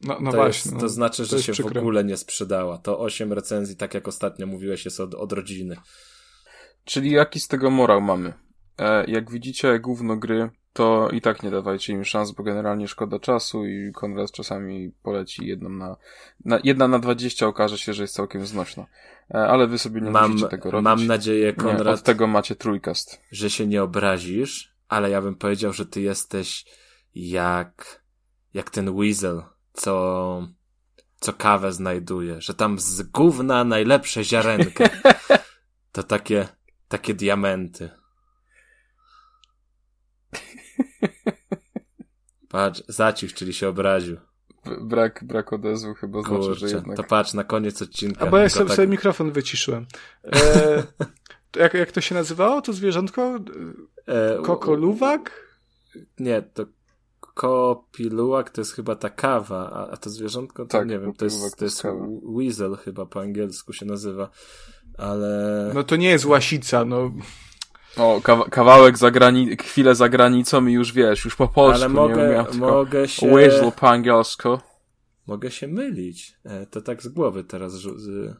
[0.00, 0.70] No, no to właśnie.
[0.70, 1.74] Jest, to no, znaczy, że to się przykre.
[1.74, 2.78] w ogóle nie sprzedała.
[2.78, 5.76] To 8 recenzji, tak jak ostatnio mówiłeś, jest od, od rodziny.
[6.84, 8.32] Czyli jaki z tego morał mamy?
[8.78, 13.18] E, jak widzicie, gówno gry, to i tak nie dawajcie im szans, bo generalnie szkoda
[13.18, 15.96] czasu i Konrad czasami poleci jedną na,
[16.44, 18.86] na jedna na dwadzieścia okaże się, że jest całkiem znośna.
[19.30, 20.84] E, ale wy sobie nie mam, musicie tego robić.
[20.84, 23.20] Mam nadzieję, Konrad, nie, od tego macie trójkast.
[23.30, 26.64] Że się nie obrazisz, ale ja bym powiedział, że ty jesteś
[27.14, 28.02] jak,
[28.54, 29.42] jak ten Weasel,
[29.72, 30.46] co,
[31.20, 34.84] co kawę znajduje, że tam z gówna najlepsze ziarenka.
[35.92, 36.48] To takie,
[36.88, 37.90] takie diamenty.
[42.48, 44.16] Patrz, zacich, czyli się obraził.
[44.80, 46.96] Brak, brak odezwu chyba Kurczę, znaczy, że jednak...
[46.96, 48.26] to patrz, na koniec odcinka.
[48.26, 48.76] A bo ja sobie, tak...
[48.76, 49.86] sobie mikrofon wyciszyłem.
[50.24, 50.82] E,
[51.56, 53.38] jak, jak to się nazywało, to zwierzątko?
[54.06, 55.50] E, Kokoluwak?
[56.18, 56.66] Nie, to
[57.20, 61.24] kopilułak to jest chyba ta kawa, a, a to zwierzątko to tak, nie wiem, to
[61.24, 61.82] jest, to jest
[62.36, 64.30] weasel chyba po angielsku się nazywa.
[64.98, 65.70] ale...
[65.74, 67.12] No to nie jest łasica, no.
[67.96, 68.20] O,
[68.50, 72.58] kawałek za grani chwilę za granicą i już wiesz, już po polsku ale mogę, nie
[72.58, 73.34] mogę się...
[73.34, 74.58] Weasel po angielsku.
[75.26, 76.34] Mogę się mylić.
[76.44, 77.72] E, to tak z głowy teraz.
[77.72, 78.36] Z...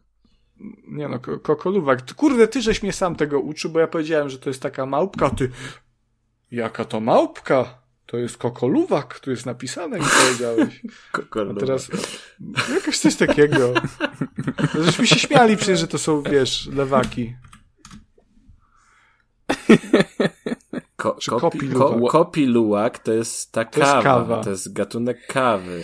[0.88, 2.14] Nie no, kokoluwak.
[2.14, 5.30] Kurde, ty żeś mnie sam tego uczył, bo ja powiedziałem, że to jest taka małpka,
[5.30, 5.50] ty...
[6.50, 7.80] Jaka to małpka?
[8.06, 10.82] To jest kokoluwak, tu jest napisane, jak powiedziałeś.
[11.12, 11.56] Kokoluwak.
[11.56, 11.88] A teraz
[12.74, 13.74] jakoś coś takiego.
[14.84, 17.34] Żeśmy się śmiali przecież, że to są, wiesz, lewaki.
[20.96, 22.30] Ko, kopi, ko,
[23.04, 24.44] to jest ta kawa, to jest, kawa.
[24.44, 25.82] to jest gatunek kawy.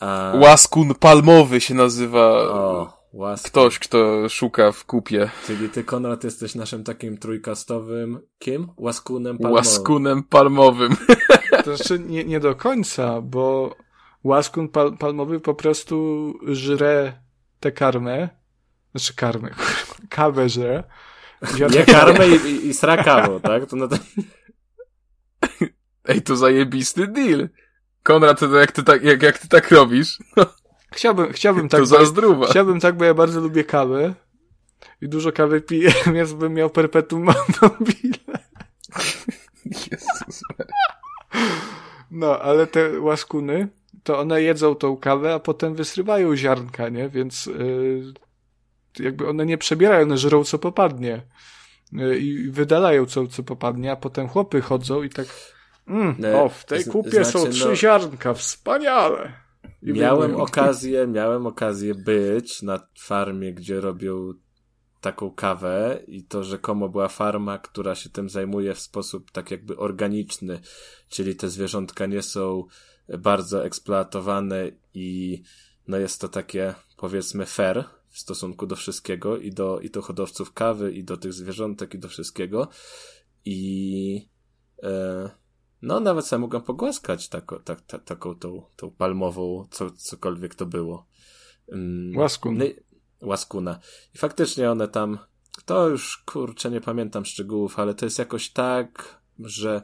[0.00, 0.32] A...
[0.40, 2.20] Łaskun palmowy się nazywa.
[2.28, 3.50] O, łaskun.
[3.50, 5.30] Ktoś, kto szuka w kupie.
[5.46, 8.68] Czyli ty, Konrad, jesteś naszym takim trójkastowym kim?
[8.76, 9.54] Łaskunem palmowym.
[9.54, 10.96] Łaskunem palmowym.
[11.64, 13.74] To znaczy nie, nie do końca, bo
[14.24, 17.12] łaskun pal palmowy po prostu żre
[17.60, 18.28] tę karmę.
[18.94, 19.50] Znaczy karmę,
[20.16, 20.84] kawę żre.
[21.70, 23.66] Nie karmę i, i, srakawo, tak?
[23.66, 23.96] To, no to...
[26.08, 27.48] Ej, to zajebisty deal.
[28.02, 30.18] Konrad, to jak ty tak, jak, jak ty tak robisz?
[30.92, 31.80] Chciałbym, chciałbym tak.
[31.80, 32.46] To zazdruwa.
[32.46, 34.14] Chciałbym tak, bo ja bardzo lubię kawę
[35.00, 37.24] i dużo kawy piję, więc bym miał perpetuum
[37.62, 38.18] mobile.
[39.64, 40.42] Jezus.
[42.10, 43.68] No, ale te łaskuny,
[44.02, 47.08] to one jedzą tą kawę, a potem wysrywają ziarnka, nie?
[47.08, 48.12] Więc yy,
[48.98, 51.22] jakby one nie przebierają, one żrą co popadnie.
[51.92, 55.26] Yy, I wydalają co, co popadnie, a potem chłopy chodzą i tak
[55.86, 59.32] Mm, o, w tej kupie znaczy, są trzy no, ziarnka, wspaniale.
[59.82, 64.32] I miałem okazję, miałem okazję być na farmie, gdzie robią
[65.00, 69.76] taką kawę i to rzekomo była farma, która się tym zajmuje w sposób tak jakby
[69.76, 70.60] organiczny,
[71.08, 72.64] czyli te zwierzątka nie są
[73.18, 75.42] bardzo eksploatowane i
[75.88, 80.52] no jest to takie powiedzmy fair w stosunku do wszystkiego i do, i do hodowców
[80.52, 82.68] kawy i do tych zwierzątek i do wszystkiego
[83.44, 84.28] i
[84.82, 85.30] e,
[85.82, 90.66] no, nawet sam mogłem pogłaskać tako, tak, tak, taką tą, tą palmową, co, cokolwiek to
[90.66, 91.06] było.
[91.66, 92.58] Um, Łaskun.
[92.58, 92.64] No,
[93.20, 93.78] łaskuna.
[94.14, 95.18] I faktycznie one tam,
[95.64, 99.82] to już kurczę, nie pamiętam szczegółów, ale to jest jakoś tak, że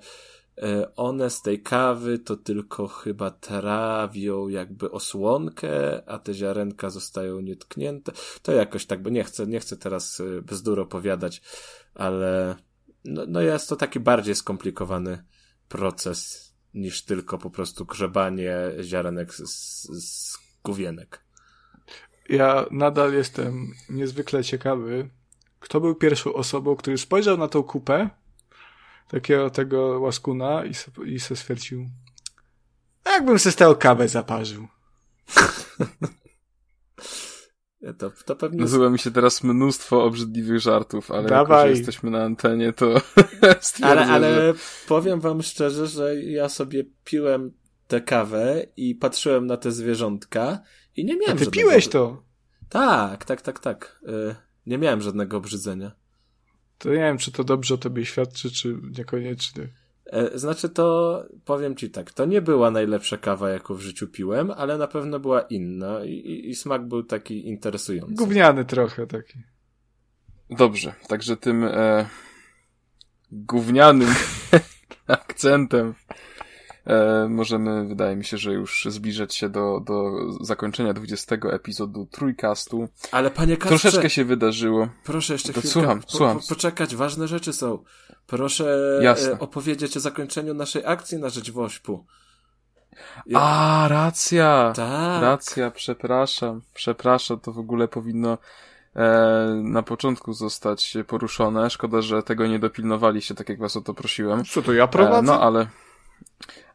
[0.97, 8.13] one z tej kawy to tylko chyba trawią jakby osłonkę, a te ziarenka zostają nietknięte.
[8.43, 11.43] To jakoś tak, bo nie chcę, nie chcę teraz e, bzdur opowiadać,
[11.95, 12.57] ale
[13.05, 15.25] no, no jest to taki bardziej skomplikowany
[15.69, 21.25] proces niż tylko po prostu grzebanie ziarenek z, z główienek.
[22.29, 25.11] Ja nadal jestem niezwykle ciekawy,
[25.61, 28.11] kto był pierwszą osobą, który spojrzał na tą kupę
[29.09, 31.87] takiego tego łaskuna i se, i se stwierdził
[33.19, 34.67] jakbym se z tego kawę zaparzył.
[37.99, 38.61] To, to pewnie...
[38.61, 41.59] Nazywa mi się teraz mnóstwo obrzydliwych żartów, ale Dawaj.
[41.59, 43.01] jako, że jesteśmy na antenie, to
[43.83, 44.55] ale, ale
[44.89, 47.53] powiem wam szczerze, że ja sobie piłem
[47.87, 50.61] tę kawę i patrzyłem na te zwierzątka
[50.97, 51.69] i nie miałem A ty żadnego...
[51.69, 52.23] piłeś to?
[52.69, 54.01] Tak, tak, tak, tak.
[54.09, 54.35] Y,
[54.67, 55.93] nie miałem żadnego obrzydzenia.
[56.79, 59.69] To nie wiem, czy to dobrze o tobie świadczy, czy niekoniecznie.
[60.07, 64.51] E, znaczy to, powiem ci tak, to nie była najlepsza kawa, jaką w życiu piłem,
[64.51, 68.15] ale na pewno była inna i, i, i smak był taki interesujący.
[68.15, 69.39] Gówniany trochę taki.
[70.51, 72.09] Dobrze, także tym e,
[73.33, 74.15] gównianym
[75.07, 75.95] akcentem
[77.29, 82.89] możemy, wydaje mi się, że już zbliżać się do, do zakończenia 20 epizodu Trójkastu.
[83.13, 84.89] Ale panie Kasprze, Troszeczkę się wydarzyło.
[85.05, 85.69] Proszę jeszcze chwilkę.
[85.69, 86.39] Słucham, po, słucham.
[86.39, 87.85] Po, poczekać, ważne rzeczy są.
[88.27, 89.33] Proszę Jasne.
[89.33, 92.05] E, opowiedzieć o zakończeniu naszej akcji na rzecz Wośpu.
[93.27, 93.41] Ja...
[93.41, 94.73] A, racja!
[94.77, 95.23] Tak.
[95.23, 96.61] Racja, przepraszam.
[96.75, 98.39] Przepraszam, to w ogóle powinno
[98.97, 101.71] e, na początku zostać poruszone.
[101.71, 104.45] Szkoda, że tego nie dopilnowaliście, tak jak was o to prosiłem.
[104.45, 105.19] Co to ja prowadzę?
[105.19, 105.67] E, no, ale...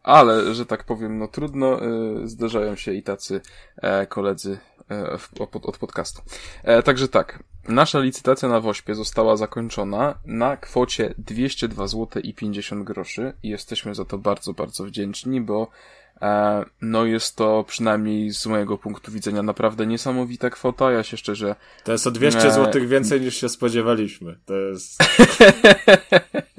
[0.03, 1.87] Ale, że tak powiem, no trudno, e,
[2.27, 3.41] zdarzają się i tacy
[3.77, 4.57] e, koledzy
[4.91, 6.21] e, od, od podcastu.
[6.63, 12.83] E, także tak, nasza licytacja na Wośpie została zakończona na kwocie 202 zł i 50
[12.83, 15.67] groszy i jesteśmy za to bardzo, bardzo wdzięczni, bo
[16.21, 20.91] e, no jest to przynajmniej z mojego punktu widzenia naprawdę niesamowita kwota.
[20.91, 21.55] Ja się szczerze.
[21.83, 24.39] To jest o 200 zł więcej niż się spodziewaliśmy.
[24.45, 24.97] To jest.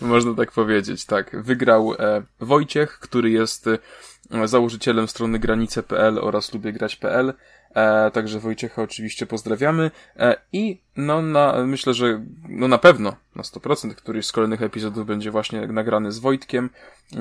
[0.00, 1.42] Można tak powiedzieć, tak.
[1.42, 7.34] Wygrał e, Wojciech, który jest e, założycielem strony granice.pl oraz lubiegrać.pl.
[7.74, 9.90] E, także Wojciecha oczywiście pozdrawiamy.
[10.16, 15.06] E, I no na, myślę, że no na pewno, na 100% któryś z kolejnych epizodów
[15.06, 16.70] będzie właśnie nagrany z Wojtkiem.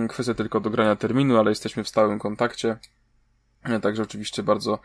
[0.09, 2.77] Kwestia tylko dogrania terminu, ale jesteśmy w stałym kontakcie.
[3.81, 4.79] Także oczywiście bardzo,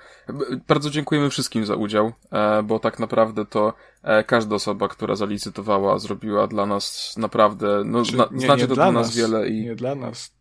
[0.68, 2.12] bardzo dziękujemy wszystkim za udział,
[2.64, 3.72] bo tak naprawdę to
[4.26, 8.74] każda osoba, która zalicytowała, zrobiła dla nas naprawdę, no, Czy, zna, nie, znacie nie to
[8.74, 9.62] dla dla nas nas, wiele i...
[9.64, 10.34] Nie dla nas.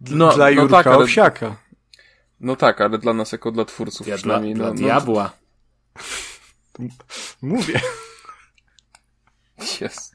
[0.00, 1.56] D- No, dla no Jurka tak, ale- Owsiaka.
[2.40, 5.30] No tak, ale dla nas jako dla twórców Ja dla, przynajmniej, dla no, no, diabła.
[7.42, 7.80] Mówię.
[9.80, 10.14] Jest,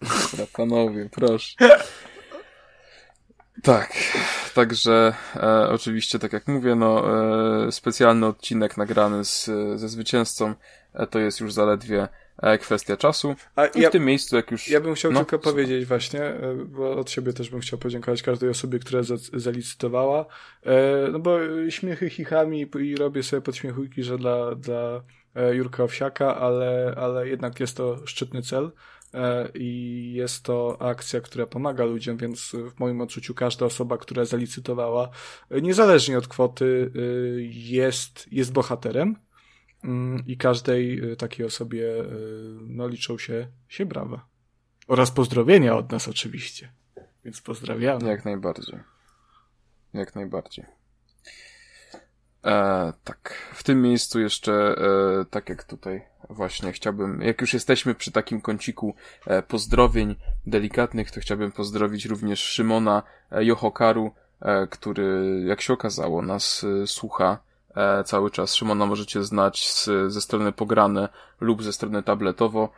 [0.54, 1.56] panowie, proszę.
[3.64, 3.94] Tak,
[4.56, 7.04] także e, oczywiście, tak jak mówię, no
[7.68, 10.54] e, specjalny odcinek nagrany z, ze zwycięzcą
[10.94, 13.36] e, to jest już zaledwie e, kwestia czasu.
[13.56, 14.68] A I ja, w tym miejscu, jak już...
[14.68, 15.54] ja bym chciał no, tylko słucham.
[15.54, 20.26] powiedzieć właśnie, e, bo od siebie też bym chciał podziękować każdej osobie, która za, zalicytowała.
[20.66, 25.02] E, no bo śmiechy chichami i robię sobie podśmiechujki, że dla, dla
[25.54, 28.72] Jurka Owsiaka, ale, ale jednak jest to szczytny cel.
[29.16, 34.26] E, I jest to akcja, która pomaga ludziom, więc w moim odczuciu każda osoba, która
[34.26, 35.10] zalicytowała,
[35.50, 37.00] e, niezależnie od kwoty, e,
[37.52, 39.16] jest, jest bohaterem.
[39.84, 41.88] Mm, I każdej takiej osobie
[42.62, 44.28] no, liczą się, się brawa.
[44.88, 46.72] Oraz pozdrowienia od nas oczywiście.
[47.26, 48.08] Więc pozdrawiamy.
[48.08, 48.80] Jak najbardziej.
[49.94, 50.66] Jak najbardziej.
[52.46, 54.54] E, tak, w tym miejscu jeszcze,
[55.22, 60.16] e, tak jak tutaj właśnie chciałbym, jak już jesteśmy przy takim kąciku e, pozdrowień
[60.48, 66.88] delikatnych, to chciałbym pozdrowić również Szymona e, Johokaru, e, który, jak się okazało, nas e,
[66.88, 67.38] słucha
[68.06, 68.56] cały czas.
[68.56, 71.10] Szymona możecie znać z, ze strony Pograne
[71.42, 72.70] lub ze strony tabletowo.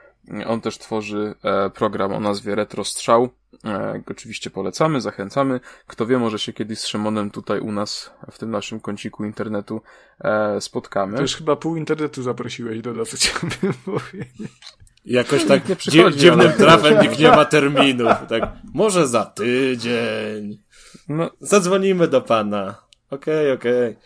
[0.47, 3.29] On też tworzy e, program o nazwie Retro Strzał.
[3.65, 5.59] E, oczywiście polecamy, zachęcamy.
[5.87, 9.81] Kto wie, może się kiedyś z Szymonem tutaj u nas, w tym naszym kąciku internetu
[10.19, 11.15] e, spotkamy.
[11.15, 14.51] To już chyba pół internetu zaprosiłeś do nas, chciałbym powiedzieć.
[15.05, 18.11] Jakoś tak nie dzi dziwnym ale- trafem nikt nie ma terminów.
[18.29, 20.63] Tak, może za tydzień.
[21.09, 22.75] No, Zadzwonimy do pana.
[23.09, 23.95] Okej, okej.
[23.95, 24.03] Tak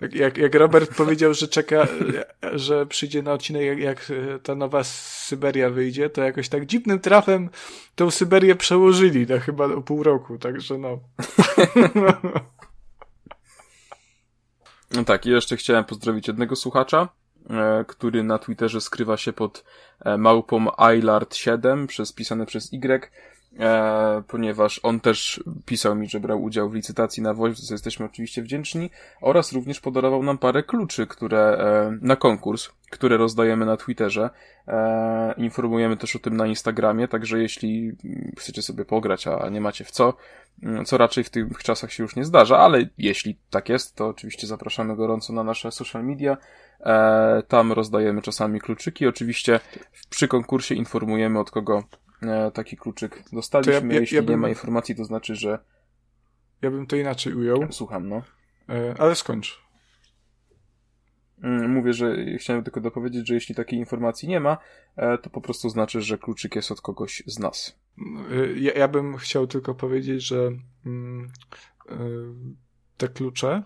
[0.00, 1.86] Jak, jak Robert powiedział, że czeka,
[2.52, 7.00] że przyjdzie na odcinek, jak, jak e, ta nowa Syberia wyjdzie, to jakoś tak dziwnym
[7.00, 7.50] trafem
[7.94, 11.00] tą Syberię przełożyli na chyba o pół roku, także no.
[14.94, 17.08] no tak, i jeszcze chciałem pozdrowić jednego słuchacza,
[17.50, 19.64] e, który na Twitterze skrywa się pod
[20.04, 23.10] e, małpą iLard7, przez, pisane przez Y,
[23.58, 27.74] e, ponieważ on też pisał mi, że brał udział w licytacji na Voice, za co
[27.74, 33.66] jesteśmy oczywiście wdzięczni, oraz również podarował nam parę kluczy, które e, na konkurs, które rozdajemy
[33.66, 34.30] na Twitterze.
[34.68, 39.60] E, informujemy też o tym na Instagramie, także jeśli mm, chcecie sobie pograć, a nie
[39.60, 40.14] macie w co,
[40.62, 44.06] mm, co raczej w tych czasach się już nie zdarza, ale jeśli tak jest, to
[44.06, 46.36] oczywiście zapraszamy gorąco na nasze social media.
[46.80, 49.06] E, tam rozdajemy czasami kluczyki.
[49.06, 49.60] Oczywiście
[50.10, 51.82] przy konkursie informujemy od kogo
[52.54, 53.94] taki kluczyk dostaliśmy.
[53.94, 55.58] Ja- jeśli ja nie bym- ma informacji, to znaczy, że
[56.62, 58.22] Ja bym to inaczej ujął, słucham, no.
[58.68, 59.62] e, ale skończ.
[61.42, 64.58] Mm, Mówię, że chciałem tylko dopowiedzieć, że jeśli takiej informacji nie ma,
[64.96, 67.76] e, to po prostu znaczy, że kluczyk jest od kogoś z nas.
[68.56, 70.50] Ja, ja bym chciał tylko powiedzieć, że
[70.86, 71.28] mm,
[72.96, 73.62] te klucze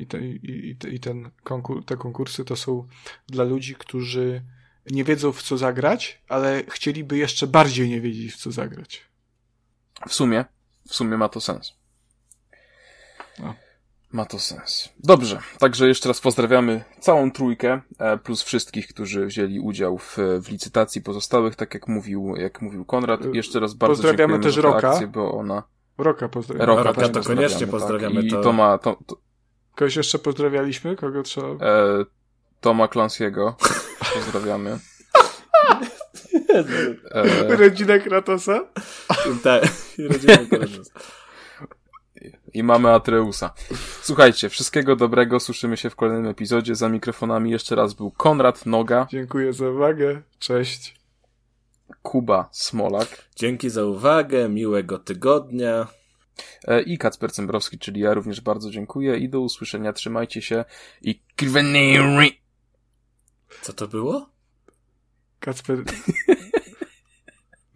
[0.00, 2.86] i, te, i, i i ten konkur, te konkursy to są
[3.26, 4.42] dla ludzi, którzy
[4.90, 9.00] nie wiedzą w co zagrać, ale chcieliby jeszcze bardziej nie wiedzieć w co zagrać.
[10.08, 10.44] W sumie,
[10.88, 11.72] w sumie ma to sens.
[13.38, 13.54] No.
[14.12, 14.88] Ma to sens.
[14.98, 20.48] Dobrze, także jeszcze raz pozdrawiamy całą trójkę, e, plus wszystkich, którzy wzięli udział w, w
[20.50, 23.34] licytacji pozostałych, tak jak mówił, jak mówił Konrad.
[23.34, 24.90] Jeszcze raz bardzo Pozdrawiamy dziękujemy też za Roka.
[24.90, 25.62] akcję, bo ona...
[25.98, 26.66] Roka pozdrawiam.
[26.66, 28.24] Roka, Roka to koniecznie pozdrawiamy, pozdrawiamy, Tak.
[28.24, 29.16] I to- Toma, to, to,
[29.74, 30.96] Kogoś jeszcze pozdrawialiśmy?
[30.96, 31.46] Kogo trzeba...
[31.66, 32.04] e,
[32.62, 33.52] Toma Clancy'ego
[34.14, 34.78] pozdrawiamy.
[37.14, 38.60] E, Rodzina Kratosa?
[39.42, 39.62] Tak,
[39.98, 41.00] rodzina koleżanka.
[42.54, 43.52] I mamy Atreusa.
[44.02, 46.74] Słuchajcie, wszystkiego dobrego, słyszymy się w kolejnym epizodzie.
[46.74, 50.22] Za mikrofonami jeszcze raz był Konrad Noga, Dziękuję za uwagę.
[50.38, 50.94] Cześć.
[52.02, 55.86] Kuba Smolak Dzięki za uwagę, miłego tygodnia.
[56.68, 59.92] e, i Kacper Cembrowski, czyli ja również bardzo dziękuję i do usłyszenia.
[59.92, 60.64] Trzymajcie się
[61.02, 62.41] i Kweneri.
[63.60, 64.28] Co to było?
[65.40, 65.78] Kacper...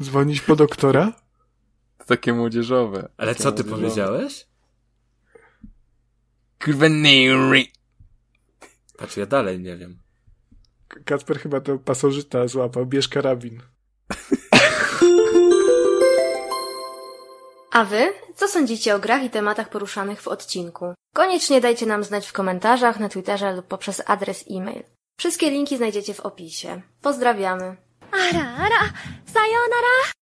[0.03, 1.13] Dzwonić po doktora?
[2.07, 3.09] Takie młodzieżowe.
[3.17, 3.83] Ale Takie co ty młodzieżowe.
[3.83, 4.47] powiedziałeś?
[6.59, 7.73] Kweneri.
[8.99, 9.99] Patrz, ja dalej nie wiem.
[11.05, 12.87] Kacper chyba to pasożyta złapał.
[12.87, 13.63] Bierz karabin.
[17.73, 18.13] A wy?
[18.37, 20.95] Co sądzicie o grach i tematach poruszanych w odcinku?
[21.15, 24.83] Koniecznie dajcie nam znać w komentarzach, na Twitterze lub poprzez adres e-mail.
[25.17, 26.83] Wszystkie linki znajdziecie w opisie.
[27.03, 27.77] Pozdrawiamy.
[28.13, 28.93] Ara, ara,
[29.27, 30.13] sayonara!